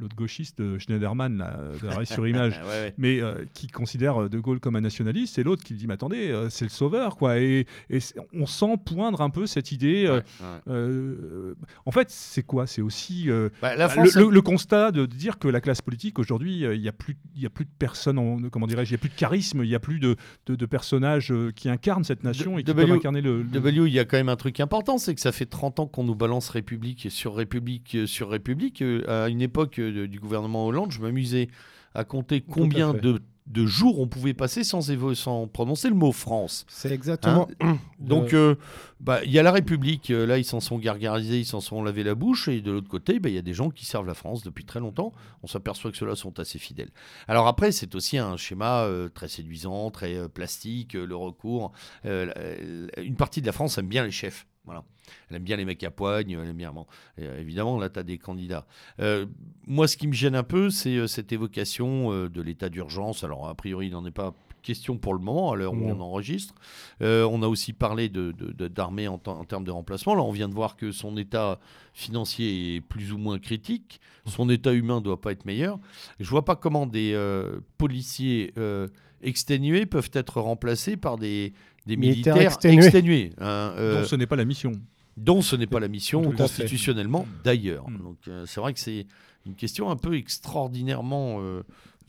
l'autre 0.00 0.16
gauchiste 0.16 0.60
euh, 0.60 0.78
Schneiderman 0.78 1.36
là, 1.38 1.58
de 1.82 1.86
la 1.86 2.04
sur 2.04 2.26
image 2.26 2.54
ouais, 2.64 2.68
ouais. 2.68 2.94
mais 2.98 3.20
euh, 3.20 3.44
qui 3.54 3.66
considère 3.68 4.22
euh, 4.22 4.28
De 4.28 4.38
Gaulle 4.38 4.60
comme 4.60 4.76
un 4.76 4.80
nationaliste, 4.80 5.38
et 5.38 5.42
l'autre 5.42 5.62
qui 5.62 5.74
dit, 5.74 5.86
mais 5.86 5.94
attendez, 5.94 6.30
euh, 6.30 6.48
c'est 6.50 6.64
le 6.64 6.70
sauveur, 6.70 7.16
quoi. 7.16 7.38
Et, 7.38 7.66
on 8.32 8.46
sent 8.46 8.76
poindre 8.84 9.20
un 9.20 9.30
peu 9.30 9.46
cette 9.46 9.72
idée. 9.72 10.06
euh, 10.06 10.20
Ouais, 10.40 10.46
euh, 10.68 11.54
en 11.86 11.90
fait, 11.90 12.10
c'est 12.10 12.42
quoi? 12.42 12.66
C'est 12.66 12.82
aussi 12.82 13.30
euh, 13.30 13.48
Bah, 13.62 13.76
la 13.76 13.84
le, 13.86 13.90
France, 13.90 14.14
le- 14.14 14.30
le 14.30 14.42
constat 14.42 14.90
de 14.92 15.06
dire 15.06 15.38
que 15.38 15.48
la 15.48 15.60
classe 15.60 15.82
politique 15.82 16.18
aujourd'hui, 16.18 16.64
euh, 16.64 16.74
il 16.74 16.80
n'y 16.80 16.88
a 16.88 16.92
plus, 16.92 17.16
il 17.34 17.42
y 17.42 17.46
a 17.46 17.50
plus 17.50 17.64
de 17.64 17.70
personnes, 17.78 18.18
en- 18.18 18.38
comment 18.50 18.66
dirais-je, 18.66 18.90
il 18.90 18.94
n'y 18.94 18.98
a 18.98 19.00
plus 19.00 19.08
de 19.10 19.14
charisme, 19.14 19.62
il 19.62 19.68
n'y 19.68 19.74
a 19.74 19.80
plus 19.80 19.98
de, 19.98 20.16
de- 20.46 20.54
de 20.54 20.66
personnages 20.66 21.32
euh, 21.32 21.50
qui 21.54 21.68
incarnent 21.68 22.04
cette 22.04 22.24
nation 22.24 22.54
De- 22.54 22.60
et 22.60 22.62
qui 22.64 22.72
W- 22.72 22.86
peuvent 22.86 22.96
incarner 22.96 23.20
le. 23.20 23.38
le- 23.42 23.44
W, 23.44 23.88
il 23.88 23.92
y 23.94 23.98
a 23.98 24.04
quand 24.04 24.16
même 24.16 24.28
un 24.28 24.36
truc 24.36 24.60
important, 24.60 24.98
c'est 24.98 25.14
que 25.14 25.20
ça 25.20 25.32
fait 25.32 25.46
30 25.46 25.80
ans 25.80 25.86
qu'on 25.86 26.04
nous 26.04 26.14
balance 26.14 26.48
République 26.48 27.08
sur 27.10 27.34
République 27.36 27.94
euh, 27.94 28.06
sur 28.06 28.30
République. 28.30 28.82
Euh, 28.82 29.24
À 29.24 29.28
une 29.28 29.42
époque 29.42 29.78
du 29.90 30.20
gouvernement 30.20 30.66
Hollande, 30.66 30.92
je 30.92 31.00
m'amusais 31.00 31.48
à 31.94 32.04
compter 32.04 32.36
à 32.36 32.52
combien 32.52 32.94
de, 32.94 33.20
de 33.50 33.66
jours 33.66 33.98
on 33.98 34.06
pouvait 34.06 34.34
passer 34.34 34.62
sans, 34.62 34.80
prononcer 35.52 35.88
le 35.88 35.94
mot 35.94 36.12
France. 36.12 36.64
C'est 36.68 36.92
exactement. 36.92 37.48
Donc, 37.98 38.32
euh, 38.32 38.54
bah, 39.00 39.20
il 39.24 39.30
y 39.32 39.38
a 39.38 39.42
la 39.42 39.50
République, 39.50 40.10
euh, 40.10 40.24
là, 40.24 40.38
ils 40.38 40.44
s'en 40.44 40.60
sont 40.60 40.78
gargarisés, 40.78 41.40
ils 41.40 41.44
s'en 41.44 41.60
sont 41.60 41.82
lavé 41.82 42.04
la 42.04 42.14
bouche, 42.14 42.48
et 42.48 42.60
de 42.60 42.70
l'autre 42.70 42.88
côté, 42.88 43.18
bah, 43.18 43.28
il 43.28 43.34
y 43.34 43.38
a 43.38 43.42
des 43.42 43.52
gens 43.52 43.70
qui 43.70 43.84
servent 43.84 44.06
la 44.06 44.14
France 44.14 44.42
depuis 44.42 44.64
très 44.64 44.78
longtemps. 44.78 45.12
On 45.42 45.48
s'aperçoit 45.48 45.90
que 45.90 45.96
ceux-là 45.96 46.14
sont 46.14 46.38
assez 46.38 46.58
fidèles. 46.58 46.90
Alors 47.26 47.48
après, 47.48 47.72
c'est 47.72 47.94
aussi 47.94 48.18
un 48.18 48.36
schéma 48.36 48.82
euh, 48.82 49.08
très 49.08 49.28
séduisant, 49.28 49.90
très 49.90 50.14
euh, 50.14 50.28
plastique, 50.28 50.94
le 50.94 51.16
recours. 51.16 51.72
Une 52.04 53.16
partie 53.16 53.40
de 53.40 53.46
la 53.46 53.52
France 53.52 53.78
aime 53.78 53.88
bien 53.88 54.04
les 54.04 54.10
chefs. 54.10 54.46
Voilà. 54.64 54.84
Elle 55.28 55.36
aime 55.36 55.42
bien 55.42 55.56
les 55.56 55.64
mecs 55.64 55.82
à 55.82 55.90
poigne, 55.90 56.32
elle 56.32 56.48
aime 56.48 56.56
bien. 56.56 56.72
Bon, 56.72 56.86
euh, 57.18 57.40
évidemment, 57.40 57.78
là, 57.78 57.88
tu 57.88 57.98
as 57.98 58.02
des 58.02 58.18
candidats. 58.18 58.66
Euh, 59.00 59.26
moi, 59.66 59.88
ce 59.88 59.96
qui 59.96 60.06
me 60.06 60.12
gêne 60.12 60.34
un 60.34 60.42
peu, 60.44 60.70
c'est 60.70 60.96
euh, 60.96 61.06
cette 61.06 61.32
évocation 61.32 62.28
de 62.28 62.42
l'état 62.42 62.68
d'urgence. 62.68 63.24
Alors, 63.24 63.48
a 63.48 63.54
priori, 63.54 63.86
il 63.86 63.92
n'en 63.92 64.04
est 64.06 64.10
pas 64.10 64.34
question 64.62 64.98
pour 64.98 65.14
le 65.14 65.20
moment, 65.20 65.52
à 65.52 65.56
l'heure 65.56 65.72
où 65.72 65.88
on 65.88 66.00
enregistre. 66.00 66.54
Euh, 67.00 67.24
on 67.24 67.42
a 67.42 67.48
aussi 67.48 67.72
parlé 67.72 68.10
de, 68.10 68.32
de- 68.32 68.52
de- 68.52 68.68
d'armée 68.68 69.08
en, 69.08 69.16
termes 69.18 69.64
de 69.64 69.70
remplacement. 69.70 70.14
Là, 70.14 70.22
on 70.22 70.32
vient 70.32 70.50
de 70.50 70.54
voir 70.54 70.76
que 70.76 70.92
son 70.92 71.16
état 71.16 71.58
financier 71.94 72.76
est 72.76 72.80
plus 72.82 73.12
ou 73.14 73.16
moins 73.16 73.38
critique. 73.38 74.02
Son 74.26 74.50
état 74.50 74.72
humain 74.74 74.96
ne 74.96 75.04
doit 75.04 75.20
pas 75.20 75.32
être 75.32 75.46
meilleur. 75.46 75.78
Je 76.20 76.28
vois 76.28 76.44
pas 76.44 76.56
comment 76.56 76.86
des 76.86 77.12
euh, 77.14 77.60
policiers 77.78 78.52
euh, 78.58 78.86
exténués 79.22 79.86
peuvent 79.86 80.10
être 80.12 80.40
remplacés 80.42 80.98
par 80.98 81.16
des, 81.16 81.54
des 81.86 81.96
Militaires 81.96 82.34
militaires 82.34 82.52
exténués. 82.52 82.84
exténués. 82.84 83.32
hein, 83.40 83.72
euh, 83.76 84.00
dont 84.02 84.06
ce 84.06 84.16
n'est 84.16 84.26
pas 84.26 84.36
la 84.36 84.44
mission. 84.44 84.72
dont 85.16 85.42
ce 85.42 85.56
n'est 85.56 85.66
pas 85.66 85.80
la 85.80 85.88
mission 85.88 86.22
Tout 86.22 86.36
constitutionnellement 86.36 87.26
d'ailleurs. 87.44 87.88
Mm. 87.88 87.98
Donc 87.98 88.18
euh, 88.28 88.44
c'est 88.46 88.60
vrai 88.60 88.72
que 88.74 88.80
c'est 88.80 89.06
une 89.46 89.54
question 89.54 89.90
un 89.90 89.96
peu 89.96 90.14
extraordinairement 90.16 91.40
euh, 91.40 91.62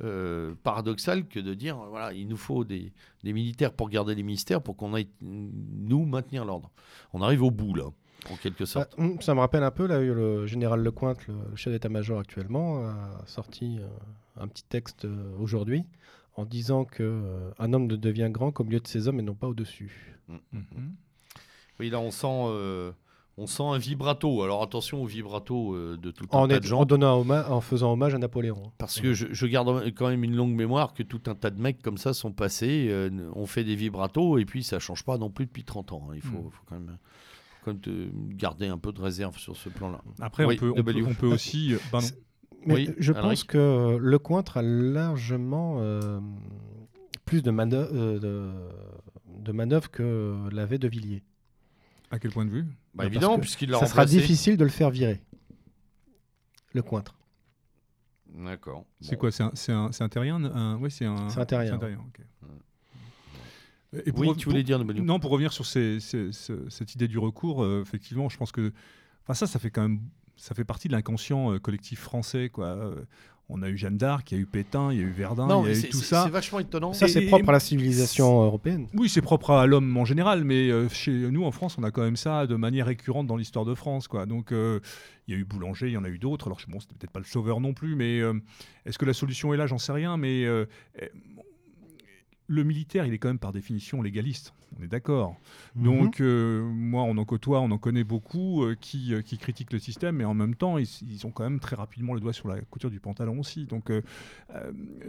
euh, 0.03 0.53
paradoxale 0.63 1.25
que 1.27 1.39
de 1.39 1.53
dire 1.53 1.77
voilà 1.89 2.11
il 2.13 2.27
nous 2.27 2.37
faut 2.37 2.63
des, 2.63 2.91
des 3.23 3.33
militaires 3.33 3.71
pour 3.73 3.89
garder 3.89 4.15
les 4.15 4.23
ministères 4.23 4.61
pour 4.61 4.75
qu'on 4.75 4.93
aille 4.93 5.07
mm, 5.21 5.49
nous 5.87 6.05
maintenir 6.05 6.43
l'ordre. 6.45 6.69
On 7.13 7.21
arrive 7.21 7.43
au 7.43 7.51
bout 7.51 7.73
là 7.75 7.85
en 8.31 8.35
quelque 8.35 8.63
Ah, 8.63 8.67
sorte. 8.67 8.93
hum, 8.99 9.19
ça 9.21 9.33
me 9.33 9.39
rappelle 9.39 9.63
un 9.63 9.71
peu, 9.71 9.87
là, 9.87 9.99
le 9.99 10.45
général 10.45 10.81
Lecointe, 10.83 11.25
le 11.27 11.55
chef 11.55 11.73
d'état-major 11.73 12.19
actuellement, 12.19 12.85
a 12.85 13.23
sorti 13.25 13.79
un 14.39 14.47
petit 14.47 14.63
texte 14.63 15.07
aujourd'hui 15.39 15.85
en 16.35 16.45
disant 16.45 16.85
que 16.85 17.03
euh, 17.03 17.51
un 17.59 17.73
homme 17.73 17.87
ne 17.87 17.95
devient 17.95 18.29
grand 18.31 18.51
qu'au 18.51 18.63
milieu 18.63 18.79
de 18.79 18.87
ses 18.87 19.07
hommes 19.07 19.19
et 19.19 19.23
non 19.23 19.35
pas 19.35 19.47
au-dessus. 19.47 20.17
Mhm. 20.29 20.95
Oui 21.79 21.89
là 21.89 21.99
on 21.99 22.11
sent 22.11 22.27
euh, 22.29 22.91
On 23.37 23.47
sent 23.47 23.63
un 23.63 23.77
vibrato. 23.77 24.43
Alors 24.43 24.61
attention 24.61 25.01
au 25.01 25.05
vibrato 25.05 25.73
euh, 25.73 25.97
de 25.97 26.11
tout 26.11 26.25
un 26.31 26.37
En, 26.37 26.47
tas 26.47 26.55
est- 26.55 26.59
de 26.59 26.65
gens. 26.65 26.81
en 26.81 26.85
donnant 26.85 27.19
hommage- 27.21 27.49
en 27.49 27.59
faisant 27.61 27.91
hommage 27.93 28.13
à 28.13 28.17
Napoléon. 28.17 28.71
Parce 28.77 28.99
que 29.01 29.13
je, 29.13 29.27
je 29.31 29.45
garde 29.47 29.91
quand 29.95 30.09
même 30.09 30.23
une 30.23 30.35
longue 30.35 30.53
mémoire 30.53 30.93
que 30.93 31.01
tout 31.03 31.21
un 31.27 31.33
tas 31.35 31.49
de 31.49 31.59
mecs 31.59 31.81
comme 31.81 31.97
ça 31.97 32.13
sont 32.13 32.31
passés, 32.33 32.87
euh, 32.89 33.09
ont 33.33 33.45
fait 33.47 33.63
des 33.63 33.75
vibratos, 33.75 34.39
et 34.41 34.45
puis 34.45 34.63
ça 34.63 34.79
change 34.79 35.03
pas 35.03 35.17
non 35.17 35.29
plus 35.31 35.45
depuis 35.47 35.63
30 35.63 35.91
ans. 35.93 36.07
hein. 36.09 36.13
Il 36.15 36.21
faut, 36.21 36.37
Mm. 36.43 36.51
faut 36.51 36.63
quand 36.67 36.75
même, 36.79 36.97
quand 37.65 37.89
garder 38.35 38.67
un 38.67 38.77
peu 38.77 38.91
de 38.91 39.01
réserve 39.01 39.37
sur 39.37 39.55
ce 39.55 39.69
plan-là. 39.69 40.01
Après, 40.19 40.45
Oui, 40.45 40.55
on, 40.55 40.59
peut, 40.59 40.73
on, 40.77 40.83
peut, 40.83 41.05
on 41.07 41.13
peut 41.13 41.27
aussi. 41.27 41.73
euh, 41.73 41.79
pardon. 41.91 42.07
Mais 42.65 42.73
Oui, 42.75 42.89
je 42.97 43.11
Alric. 43.13 43.23
pense 43.29 43.43
que 43.43 43.57
euh, 43.57 43.97
le 43.99 44.19
Cointre 44.19 44.57
a 44.57 44.61
largement 44.61 45.77
euh, 45.79 46.19
plus 47.25 47.41
de 47.41 47.49
manœuvres 47.51 48.19
de, 48.19 48.51
de 49.39 49.51
manœuvres 49.51 49.89
que 49.89 50.37
l'avait 50.51 50.77
De 50.77 50.87
Villiers. 50.87 51.23
À 52.11 52.19
quel 52.19 52.31
point 52.31 52.45
de 52.45 52.51
vue? 52.51 52.65
Bah, 52.93 53.05
évidemment, 53.05 53.39
puisqu'il 53.39 53.69
l'a 53.69 53.79
Ça 53.79 53.85
sera 53.87 54.01
remplacé. 54.01 54.17
difficile 54.19 54.57
de 54.57 54.63
le 54.63 54.69
faire 54.69 54.89
virer. 54.91 55.21
Le 56.73 56.81
Cointre. 56.81 57.17
D'accord. 58.33 58.85
C'est 59.01 59.15
Bon. 59.15 59.19
quoi? 59.21 59.31
C'est 59.31 59.43
un, 59.43 59.51
c'est 59.55 59.71
un, 59.71 59.91
c'est 59.91 60.03
un 60.03 60.09
terrien 60.09 60.43
un, 60.43 60.77
ouais, 60.77 60.89
c'est 60.89 61.05
un, 61.05 61.29
C'est 61.29 61.39
un 61.39 61.45
terrien. 61.45 61.75
ok. 61.77 62.21
Et 64.05 64.11
pour 64.13 64.21
Oui, 64.21 64.35
tu 64.37 64.47
voulais 64.47 64.63
dire 64.63 64.77
W. 64.79 65.01
Non, 65.01 65.19
pour 65.19 65.31
revenir 65.31 65.51
sur 65.51 65.65
ces- 65.65 65.99
ces- 65.99 66.31
ce- 66.31 66.69
cette 66.69 66.95
idée 66.95 67.09
du 67.09 67.17
recours, 67.17 67.61
euh, 67.63 67.81
effectivement, 67.81 68.29
je 68.29 68.37
pense 68.37 68.53
que 68.53 68.71
enfin, 69.23 69.33
ça, 69.33 69.47
ça 69.47 69.59
fait 69.59 69.69
quand 69.69 69.81
même 69.81 69.99
ça 70.41 70.55
fait 70.55 70.63
partie 70.63 70.87
de 70.87 70.93
l'inconscient 70.93 71.53
euh, 71.53 71.59
collectif 71.59 71.99
français. 71.99 72.49
Quoi. 72.49 72.65
Euh, 72.65 72.95
on 73.53 73.61
a 73.61 73.69
eu 73.69 73.77
Jeanne 73.77 73.97
d'Arc, 73.97 74.31
il 74.31 74.35
y 74.35 74.37
a 74.37 74.41
eu 74.41 74.45
Pétain, 74.45 74.91
il 74.93 74.99
y 74.99 75.01
a 75.01 75.03
eu 75.03 75.11
Verdun, 75.11 75.45
Non, 75.47 75.63
il 75.65 75.67
y 75.67 75.69
a 75.69 75.77
eu 75.77 75.81
c'est 75.81 75.89
tout 75.89 75.97
ça. 75.97 76.23
c'est 76.23 76.29
vachement 76.29 76.59
étonnant. 76.59 76.93
Ça, 76.93 77.07
c'est 77.07 77.21
propre 77.21 77.49
à 77.49 77.51
la 77.51 77.59
civilisation 77.59 78.43
européenne. 78.43 78.87
Oui, 78.93 79.09
c'est 79.09 79.21
propre 79.21 79.51
à 79.51 79.67
l'homme 79.67 79.95
en 79.97 80.05
général, 80.05 80.43
mais 80.45 80.69
euh, 80.69 80.87
chez 80.89 81.11
nous 81.11 81.43
en 81.43 81.51
France, 81.51 81.77
on 81.77 81.83
a 81.83 81.91
quand 81.91 82.01
même 82.01 82.15
ça 82.15 82.47
de 82.47 82.55
manière 82.55 82.85
récurrente 82.85 83.27
dans 83.27 83.35
l'histoire 83.35 83.65
de 83.65 83.75
France. 83.75 84.07
Quoi. 84.07 84.25
Donc, 84.25 84.51
euh, 84.51 84.79
il 85.27 85.33
y 85.33 85.37
a 85.37 85.39
eu 85.39 85.43
Boulanger, 85.43 85.87
il 85.87 85.93
y 85.93 85.97
en 85.97 86.05
a 86.05 86.09
eu 86.09 86.17
d'autres. 86.17 86.47
Alors, 86.47 86.59
bon, 86.67 86.79
c'était 86.79 86.95
peut-être 86.95 87.11
pas 87.11 87.19
le 87.19 87.25
sauveur 87.25 87.59
non 87.59 87.73
plus, 87.73 87.95
mais 87.95 88.19
euh, 88.21 88.33
est-ce 88.85 88.97
que 88.97 89.05
la 89.05 89.13
solution 89.13 89.53
est 89.53 89.57
là? 89.57 89.67
J'en 89.67 89.77
sais 89.77 89.91
rien, 89.91 90.15
mais 90.17 90.45
euh, 90.45 90.65
eh, 90.99 91.11
le 92.53 92.63
militaire, 92.63 93.05
il 93.05 93.13
est 93.13 93.17
quand 93.17 93.29
même 93.29 93.39
par 93.39 93.53
définition 93.53 94.01
légaliste. 94.01 94.53
On 94.79 94.83
est 94.83 94.87
d'accord. 94.87 95.35
Mhm. 95.75 95.83
Donc, 95.83 96.21
euh, 96.21 96.61
moi, 96.63 97.03
on 97.03 97.17
en 97.17 97.25
côtoie, 97.25 97.59
on 97.59 97.71
en 97.71 97.77
connaît 97.77 98.03
beaucoup 98.05 98.63
euh, 98.63 98.75
qui, 98.79 99.13
euh, 99.13 99.21
qui 99.21 99.37
critiquent 99.37 99.73
le 99.73 99.79
système, 99.79 100.15
mais 100.17 100.23
en 100.25 100.33
même 100.33 100.55
temps, 100.55 100.77
ils, 100.77 100.87
ils 101.09 101.25
ont 101.27 101.31
quand 101.31 101.43
même 101.43 101.59
très 101.59 101.75
rapidement 101.75 102.13
le 102.13 102.19
doigt 102.21 102.31
sur 102.33 102.47
la 102.47 102.61
couture 102.61 102.89
du 102.89 102.99
pantalon 102.99 103.39
aussi. 103.39 103.65
Donc, 103.65 103.89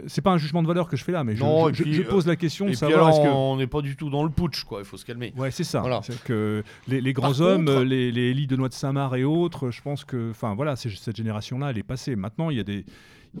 c'est 0.07 0.21
pas 0.21 0.31
un 0.31 0.37
jugement 0.37 0.61
de 0.63 0.67
valeur 0.67 0.87
que 0.87 0.97
je 0.97 1.03
fais 1.03 1.11
là, 1.11 1.23
mais 1.23 1.35
je, 1.35 1.43
Non, 1.43 1.67
je- 1.67 1.71
et 1.71 1.73
je- 1.75 1.83
puis, 1.83 1.93
je 1.93 2.01
pose 2.03 2.27
la 2.27 2.35
question 2.35 2.65
Et 2.65 2.69
de 2.69 2.71
puis 2.73 2.79
savoir 2.79 3.07
alors, 3.07 3.23
que. 3.23 3.27
on 3.29 3.57
n'est 3.57 3.67
pas 3.67 3.81
du 3.81 3.95
tout 3.95 4.09
dans 4.09 4.23
le 4.23 4.29
putsch, 4.29 4.63
quoi. 4.63 4.79
Il 4.79 4.85
faut 4.85 4.97
se 4.97 5.05
calmer. 5.05 5.33
Ouais, 5.37 5.51
c'est 5.51 5.63
ça. 5.63 5.81
Voilà. 5.81 6.01
C'est 6.03 6.21
que 6.23 6.63
les, 6.87 7.01
les 7.01 7.13
Par 7.13 7.31
grands 7.31 7.41
hommes, 7.41 7.65
contre- 7.65 7.83
les, 7.83 8.11
les 8.11 8.33
de 8.47 8.55
noix 8.55 8.69
de 8.69 8.73
Saint-Marc 8.73 9.15
et 9.15 9.23
autres, 9.23 9.71
je 9.71 9.81
pense 9.81 10.03
que, 10.05 10.31
enfin 10.31 10.53
voilà, 10.55 10.75
c'est- 10.75 10.89
cette 10.95 11.15
génération-là, 11.15 11.69
elle 11.71 11.77
est 11.77 11.83
passée. 11.83 12.15
Maintenant, 12.15 12.49
il 12.49 12.57
y 12.57 12.59
a 12.59 12.63
des, 12.63 12.83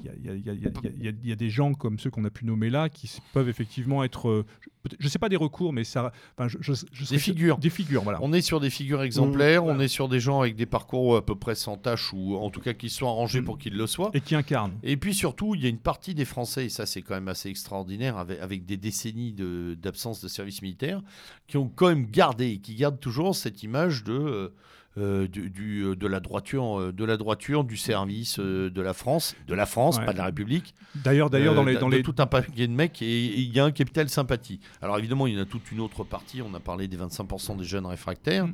il 0.01 1.27
y 1.27 1.31
a, 1.31 1.35
des 1.35 1.49
gens 1.49 1.73
comme 1.73 1.99
ceux 1.99 2.09
qu'on 2.09 2.25
a 2.25 2.29
pu 2.29 2.45
nommer 2.45 2.69
là 2.69 2.89
qui 2.89 3.11
peuvent 3.33 3.49
effectivement 3.49 4.03
être, 4.03 4.27
euh, 4.29 4.45
je- 4.89 4.95
je 4.99 5.07
sais 5.07 5.19
pas 5.19 5.29
des 5.29 5.35
recours, 5.35 5.71
mais 5.73 5.83
ça, 5.83 6.11
enfin, 6.37 6.47
je, 6.47 6.57
je- 6.61 6.73
je 6.91 7.05
serais- 7.05 7.15
Des 7.15 7.21
figures. 7.21 7.57
des 7.57 7.69
figures, 7.69 8.01
voilà. 8.03 8.19
On 8.21 8.33
est 8.33 8.41
sur 8.41 8.59
des 8.59 8.69
figures 8.69 9.03
exemplaires, 9.03 9.63
Mmh, 9.65 9.69
on 9.69 9.79
est 9.79 9.87
sur 9.87 10.09
des 10.09 10.19
gens 10.19 10.41
avec 10.41 10.55
des 10.55 10.65
parcours 10.65 11.15
à 11.17 11.25
peu 11.25 11.35
près 11.35 11.55
sans 11.55 11.77
tâche, 11.77 12.11
ou 12.13 12.35
en 12.35 12.49
tout 12.49 12.59
cas 12.61 12.73
qui 12.73 12.89
sont 12.89 13.07
arrangés 13.07 13.41
Mm. 13.41 13.45
pour 13.45 13.57
qu'ils 13.57 13.75
le 13.77 13.87
soient. 13.87 14.11
Et 14.13 14.21
qui 14.21 14.35
incarnent. 14.35 14.77
Et 14.83 14.97
puis 14.97 15.13
surtout, 15.13 15.53
il 15.55 15.61
y 15.61 15.65
a 15.65 15.69
une 15.69 15.77
partie 15.77 16.13
des 16.15 16.25
Français, 16.25 16.65
et 16.65 16.69
ça 16.69 16.85
c'est 16.85 17.01
quand 17.01 17.13
même 17.15 17.27
assez 17.27 17.49
extraordinaire, 17.49 18.17
avec, 18.17 18.39
avec 18.39 18.65
des 18.65 18.77
décennies 18.77 19.33
de- 19.33 19.75
d'absence 19.79 20.21
de, 20.21 20.27
service 20.27 20.61
militaire, 20.61 21.01
qui 21.47 21.57
ont 21.57 21.69
quand 21.69 21.87
même 21.89 22.07
gardé, 22.09 22.47
et 22.47 22.57
qui 22.57 22.75
gardent 22.75 22.99
toujours 22.99 23.35
cette 23.35 23.61
image 23.63 24.03
de, 24.03 24.13
euh, 24.13 24.49
euh, 24.97 25.27
du, 25.27 25.49
du- 25.49 25.81
euh, 25.83 25.95
de, 25.95 26.05
la 26.07 26.19
droiture, 26.19 26.79
euh, 26.79 26.91
de 26.93 27.03
la 27.03 27.17
droiture, 27.17 27.63
du 27.63 27.77
service 27.77 28.37
euh, 28.39 28.69
de 28.69 28.81
la 28.81 28.93
France, 28.93 29.35
de 29.47 29.53
la 29.55 29.65
France, 29.65 29.97
Ouais. 29.97 30.05
pas 30.05 30.13
de 30.13 30.17
la 30.19 30.25
République. 30.25 30.75
D'ailleurs, 30.95 31.29
d'ailleurs, 31.31 31.55
dans 31.55 31.63
les, 31.63 31.75
dans 31.77 31.89
les, 31.89 32.03
tout 32.03 32.15
un 32.19 32.27
paquet 32.27 32.67
de 32.67 32.71
mecs, 32.73 33.01
et 33.01 33.05
et 33.25 33.39
il 33.39 33.51
y 33.55 33.59
a 33.59 33.65
un 33.65 33.71
capital 33.71 34.07
sympathie. 34.09 34.59
Alors 34.81 34.99
évidemment, 34.99 35.25
il 35.25 35.33
y 35.33 35.37
en 35.37 35.41
a 35.41 35.45
toute 35.45 35.71
une 35.71 35.79
autre 35.79 36.03
partie, 36.03 36.41
on 36.43 36.53
a 36.53 36.59
parlé 36.59 36.87
des 36.87 36.97
25% 36.97 37.57
des 37.57 37.63
jeunes 37.63 37.85
réfractaires, 37.87 38.47
Mm. 38.47 38.53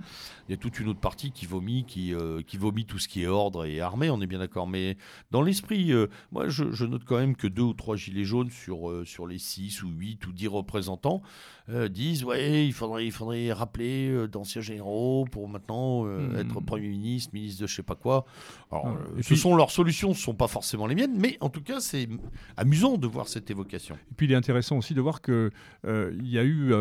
Il 0.50 0.54
y 0.54 0.56
a 0.56 0.58
toute 0.58 0.80
une 0.80 0.88
autre 0.90 1.00
partie 1.00 1.32
qui 1.32 1.46
vomit, 1.46 1.86
qui, 1.86 2.12
euh, 2.14 2.42
qui 2.42 2.58
vomit 2.58 2.86
tout 2.86 2.98
ce 2.98 3.08
qui 3.08 3.22
est 3.22 3.28
ordre 3.28 3.66
et 3.66 3.80
armée, 3.82 4.10
on 4.10 4.20
est 4.20 4.26
bien 4.28 4.40
d'accord. 4.40 4.68
Mais 4.68 4.98
dans 5.30 5.44
l'esprit, 5.44 5.92
euh, 5.94 6.08
moi 6.32 6.50
je, 6.50 6.72
je 6.72 6.86
note 6.86 7.04
quand 7.06 7.18
même 7.18 7.36
que 7.36 7.46
deux 7.48 7.62
ou 7.62 7.74
trois 7.74 7.96
gilets 7.96 8.24
jaunes 8.26 8.50
sur, 8.50 8.90
euh, 8.90 9.06
sur 9.06 9.28
les 9.28 9.38
6 9.38 9.84
ou 9.84 9.90
8 9.90 10.26
ou 10.28 10.32
10 10.34 10.48
représentants 10.48 11.22
disent 11.92 12.24
ouais, 12.24 12.66
il 12.66 12.74
faudrait, 12.74 13.06
il 13.06 13.12
faudrait 13.12 13.54
rappeler 13.54 14.28
d'anciens 14.28 14.60
généraux 14.62 15.26
pour 15.32 15.48
maintenant 15.48 16.04
euh, 16.08 16.18
Mm. 16.20 16.36
être 16.38 16.60
Premier 16.62 16.88
ministre, 16.90 17.30
ministre 17.34 17.62
de 17.62 17.68
je 17.68 17.76
sais 17.76 17.84
pas 17.84 17.94
quoi. 17.94 18.26
Alors, 18.72 18.88
Ah, 18.88 18.98
ce 19.22 19.28
puis- 19.28 19.38
sont 19.38 19.56
leurs 19.56 19.70
solutions, 19.70 20.14
ce 20.16 20.20
ne 20.20 20.24
sont 20.24 20.34
pas 20.34 20.48
forcément 20.48 20.88
les 20.88 20.96
miennes, 20.96 21.16
mais 21.20 21.38
en 21.42 21.50
tout 21.50 21.62
cas, 21.62 21.80
c'est 21.80 22.10
amusant 22.58 22.98
de 22.98 23.06
voir 23.06 23.28
cette 23.28 23.52
évocation. 23.52 23.96
Et 24.12 24.14
puis 24.18 24.26
il 24.26 24.32
est 24.32 24.36
intéressant 24.36 24.78
aussi 24.78 24.96
de 24.96 25.02
voir 25.02 25.20
euh, 25.30 25.52
il 26.20 26.28
y 26.28 26.40
a 26.40 26.44
eu 26.44 26.74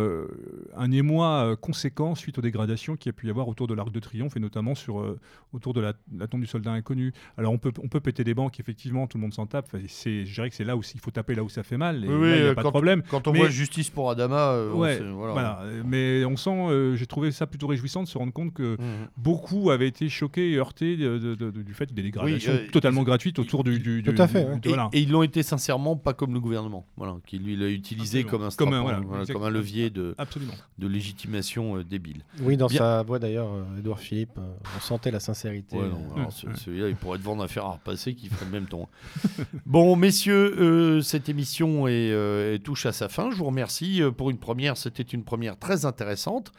un 0.74 0.90
émoi 0.90 1.55
conséquent 1.61 2.15
suite 2.15 2.39
aux 2.39 2.43
dégradations 2.43 2.97
qu'il 2.97 3.11
y 3.11 3.11
a 3.11 3.12
pu 3.12 3.27
y 3.27 3.31
avoir 3.31 3.47
autour 3.49 3.58
de 3.67 3.75
l'Arc 3.75 3.91
de 3.91 4.01
Triomphe 4.01 4.37
et 4.37 4.41
notamment 4.41 4.75
sur, 4.75 5.01
euh, 5.01 5.19
autour 5.53 5.75
de 5.75 5.81
la, 5.81 5.93
la 6.17 6.27
tombe 6.27 6.41
du 6.41 6.47
soldat 6.47 6.71
inconnu. 6.73 7.13
Alors 7.37 7.53
on 7.53 7.59
peut, 7.59 7.73
on 7.83 7.89
peut 7.89 8.01
péter 8.01 8.25
des 8.25 8.35
banques, 8.35 8.61
effectivement, 8.61 9.07
tout 9.07 9.19
le 9.19 9.23
monde 9.23 9.35
s'en 9.35 9.47
tape. 9.47 9.67
Enfin, 9.73 9.83
c'est, 9.89 10.25
je 10.27 10.35
dirais 10.35 10.51
que 10.51 10.57
c'est 10.57 10.65
là 10.65 10.77
où 10.77 10.83
il 10.95 11.01
faut 11.01 11.11
taper 11.11 11.35
là 11.35 11.43
où 11.43 11.49
ça 11.49 11.63
fait 11.63 11.77
mal. 11.77 12.05
Et 12.05 12.09
Oui, 12.09 12.31
là, 12.31 12.37
il 12.37 12.43
n'y 12.43 12.47
a 12.49 12.51
euh, 12.51 12.55
pas 12.55 12.63
de 12.63 12.69
problème. 12.69 13.03
Quand 13.11 13.27
on 13.27 13.33
Mais- 13.33 13.39
voit 13.41 13.49
justice 13.49 13.91
pour 13.91 14.11
Adama, 14.11 14.53
euh, 14.53 14.73
on 14.75 14.79
Ouais, 14.81 14.99
sait- 14.99 15.05
voilà. 15.05 15.33
Voilà. 15.33 15.63
Mais 15.85 16.25
on 16.25 16.37
sent, 16.37 16.51
euh, 16.51 16.95
j'ai 16.97 17.07
trouvé 17.07 17.31
ça 17.33 17.47
plutôt 17.47 17.67
réjouissant 17.67 18.03
de 18.03 18.09
se 18.09 18.17
rendre 18.19 18.33
compte 18.33 18.53
que 18.55 18.77
Mhm. 18.79 19.09
beaucoup 19.17 19.71
avaient 19.71 19.89
été 19.89 20.09
choqués 20.09 20.53
et 20.53 20.57
heurtés 20.57 20.97
de- 20.97 21.19
de- 21.19 21.35
de- 21.35 21.51
du 21.63 21.75
fait 21.75 21.93
des 21.93 22.03
dégradations 22.03 22.53
euh, 22.53 22.71
totalement 22.71 23.03
gratuites 23.03 23.39
autour 23.39 23.65
du. 23.65 23.79
du- 23.79 24.03
Tout 24.03 24.13
du- 24.13 24.21
à 24.21 24.29
fait, 24.29 24.45
du- 24.45 24.51
ouais. 24.51 24.59
de- 24.61 24.67
Et, 24.67 24.69
voilà. 24.69 24.89
et 24.93 25.01
ils 25.01 25.11
l'ont 25.11 25.23
été 25.23 25.43
sincèrement 25.43 25.97
pas 25.97 26.13
comme 26.15 26.35
le 26.35 26.41
gouvernement, 26.41 26.87
voilà, 26.97 27.17
qui 27.27 27.39
lui 27.39 27.57
l'a 27.57 27.69
utilisé 27.69 28.21
Absolument. 28.21 28.31
comme 28.31 28.43
un, 28.43 28.51
Comme 28.51 28.73
un, 29.15 29.25
comme 29.27 29.43
un 29.45 29.51
levier 29.51 29.91
de, 29.91 30.15
Absolument. 30.19 30.53
de 30.79 30.87
légitimation 30.89 31.77
euh, 31.79 31.85
débile. 31.85 32.23
Oui, 32.43 32.57
dans 32.57 32.67
Bien. 32.67 32.79
sa 32.79 33.03
voix 33.03 33.19
d'ailleurs, 33.19 33.48
euh, 33.55 33.79
Édouard 33.79 33.99
Philippe, 33.99 34.39
euh, 34.39 34.53
on 34.77 34.81
sentait 34.81 35.11
la 35.11 35.20
sincérité. 35.20 35.77
Ouais, 35.77 35.89
non, 35.89 36.03
euh. 36.16 36.55
Celui-là, 36.55 36.89
il 36.89 36.97
pourrait 36.97 37.19
te 37.19 37.25
vendre 37.25 37.43
un 37.43 37.49
fer 37.49 37.65
à 37.65 37.73
repasser 37.73 38.15
qui 38.15 38.29
ferait 38.29 38.47
le 38.47 38.53
même 38.53 38.66
ton. 38.66 38.89
bon, 39.66 39.97
messieurs, 39.97 40.55
euh, 40.59 41.01
cette 41.01 41.29
émission 41.29 41.87
est, 41.89 42.11
euh, 42.12 42.59
touche 42.59 42.87
à 42.87 42.93
sa 42.93 43.09
fin. 43.09 43.31
Je 43.31 43.37
vous 43.37 43.45
remercie 43.45 44.03
pour 44.16 44.31
une 44.31 44.39
première. 44.39 44.77
C'était 44.77 45.03
une 45.03 45.25
première 45.25 45.59
très 45.59 45.85
intéressante. 45.85 46.53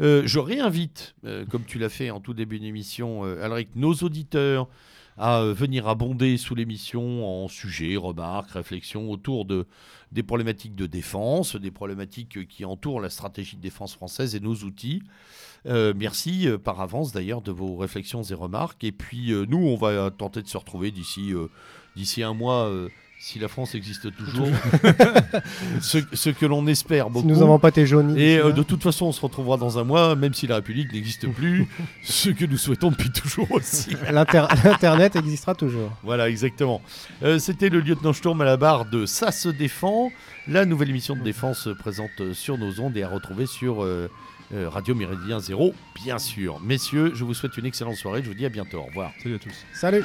Euh, 0.00 0.22
je 0.26 0.38
réinvite, 0.38 1.14
euh, 1.24 1.44
comme 1.46 1.64
tu 1.64 1.78
l'as 1.78 1.88
fait 1.88 2.10
en 2.10 2.20
tout 2.20 2.34
début 2.34 2.58
d'émission, 2.58 3.24
euh, 3.24 3.42
Alric, 3.42 3.70
nos 3.74 3.94
auditeurs 3.94 4.68
à 5.16 5.40
euh, 5.40 5.52
venir 5.52 5.88
abonder 5.88 6.36
sous 6.36 6.54
l'émission 6.54 7.44
en 7.44 7.48
sujets, 7.48 7.96
remarques, 7.96 8.50
réflexions 8.50 9.10
autour 9.10 9.44
de, 9.44 9.66
des 10.12 10.22
problématiques 10.22 10.74
de 10.74 10.86
défense, 10.86 11.56
des 11.56 11.70
problématiques 11.70 12.46
qui 12.48 12.64
entourent 12.64 13.00
la 13.00 13.10
stratégie 13.10 13.56
de 13.56 13.62
défense 13.62 13.94
française 13.94 14.34
et 14.34 14.40
nos 14.40 14.54
outils. 14.54 15.02
Euh, 15.66 15.94
merci 15.96 16.48
euh, 16.48 16.58
par 16.58 16.80
avance 16.80 17.12
d'ailleurs 17.12 17.42
de 17.42 17.52
vos 17.52 17.76
réflexions 17.76 18.22
et 18.22 18.34
remarques. 18.34 18.84
Et 18.84 18.92
puis 18.92 19.32
nous, 19.48 19.58
on 19.58 19.76
va 19.76 20.10
tenter 20.10 20.42
de 20.42 20.48
se 20.48 20.56
retrouver 20.56 20.90
d'ici 20.90 21.32
d'ici 21.96 22.22
un 22.22 22.34
mois, 22.34 22.70
si 23.18 23.38
la 23.38 23.48
France 23.48 23.74
existe 23.74 24.14
toujours, 24.14 24.48
ce, 25.80 25.98
ce 26.12 26.30
que 26.30 26.44
l'on 26.46 26.66
espère 26.66 27.06
Si 27.06 27.12
beaucoup. 27.12 27.26
nous 27.28 27.36
n'avons 27.38 27.58
pas 27.58 27.68
été 27.70 27.86
jaunis. 27.86 28.20
Et 28.20 28.38
euh, 28.38 28.52
de 28.52 28.62
toute 28.62 28.82
façon, 28.82 29.06
on 29.06 29.12
se 29.12 29.20
retrouvera 29.20 29.56
dans 29.56 29.78
un 29.78 29.84
mois, 29.84 30.14
même 30.16 30.34
si 30.34 30.46
la 30.46 30.56
République 30.56 30.92
n'existe 30.92 31.26
plus, 31.28 31.66
ce 32.02 32.28
que 32.30 32.44
nous 32.44 32.58
souhaitons 32.58 32.90
depuis 32.90 33.10
toujours 33.10 33.50
aussi. 33.52 33.90
L'inter- 34.10 34.46
L'Internet 34.64 35.16
existera 35.16 35.54
toujours. 35.54 35.90
Voilà, 36.02 36.28
exactement. 36.28 36.82
Euh, 37.22 37.38
C'était 37.38 37.68
le 37.70 37.80
lieutenant 37.80 38.12
Sturm 38.12 38.40
à 38.40 38.44
la 38.44 38.56
barre 38.56 38.84
de 38.84 39.06
Ça 39.06 39.32
se 39.32 39.48
défend, 39.48 40.10
la 40.46 40.64
nouvelle 40.66 40.90
émission 40.90 41.16
de 41.16 41.22
défense 41.22 41.68
présente 41.78 42.32
sur 42.34 42.58
nos 42.58 42.80
ondes 42.80 42.96
et 42.96 43.02
à 43.02 43.08
retrouver 43.08 43.46
sur 43.46 43.82
euh, 43.82 44.08
euh, 44.54 44.68
Radio 44.68 44.94
Méridien 44.94 45.40
Zéro, 45.40 45.74
bien 46.04 46.18
sûr. 46.18 46.60
Messieurs, 46.60 47.12
je 47.14 47.24
vous 47.24 47.34
souhaite 47.34 47.56
une 47.56 47.66
excellente 47.66 47.96
soirée. 47.96 48.22
Je 48.22 48.28
vous 48.28 48.34
dis 48.34 48.46
à 48.46 48.50
bientôt. 48.50 48.78
Au 48.78 48.84
revoir. 48.84 49.10
Salut 49.22 49.34
à 49.36 49.38
tous. 49.38 49.64
Salut 49.72 50.04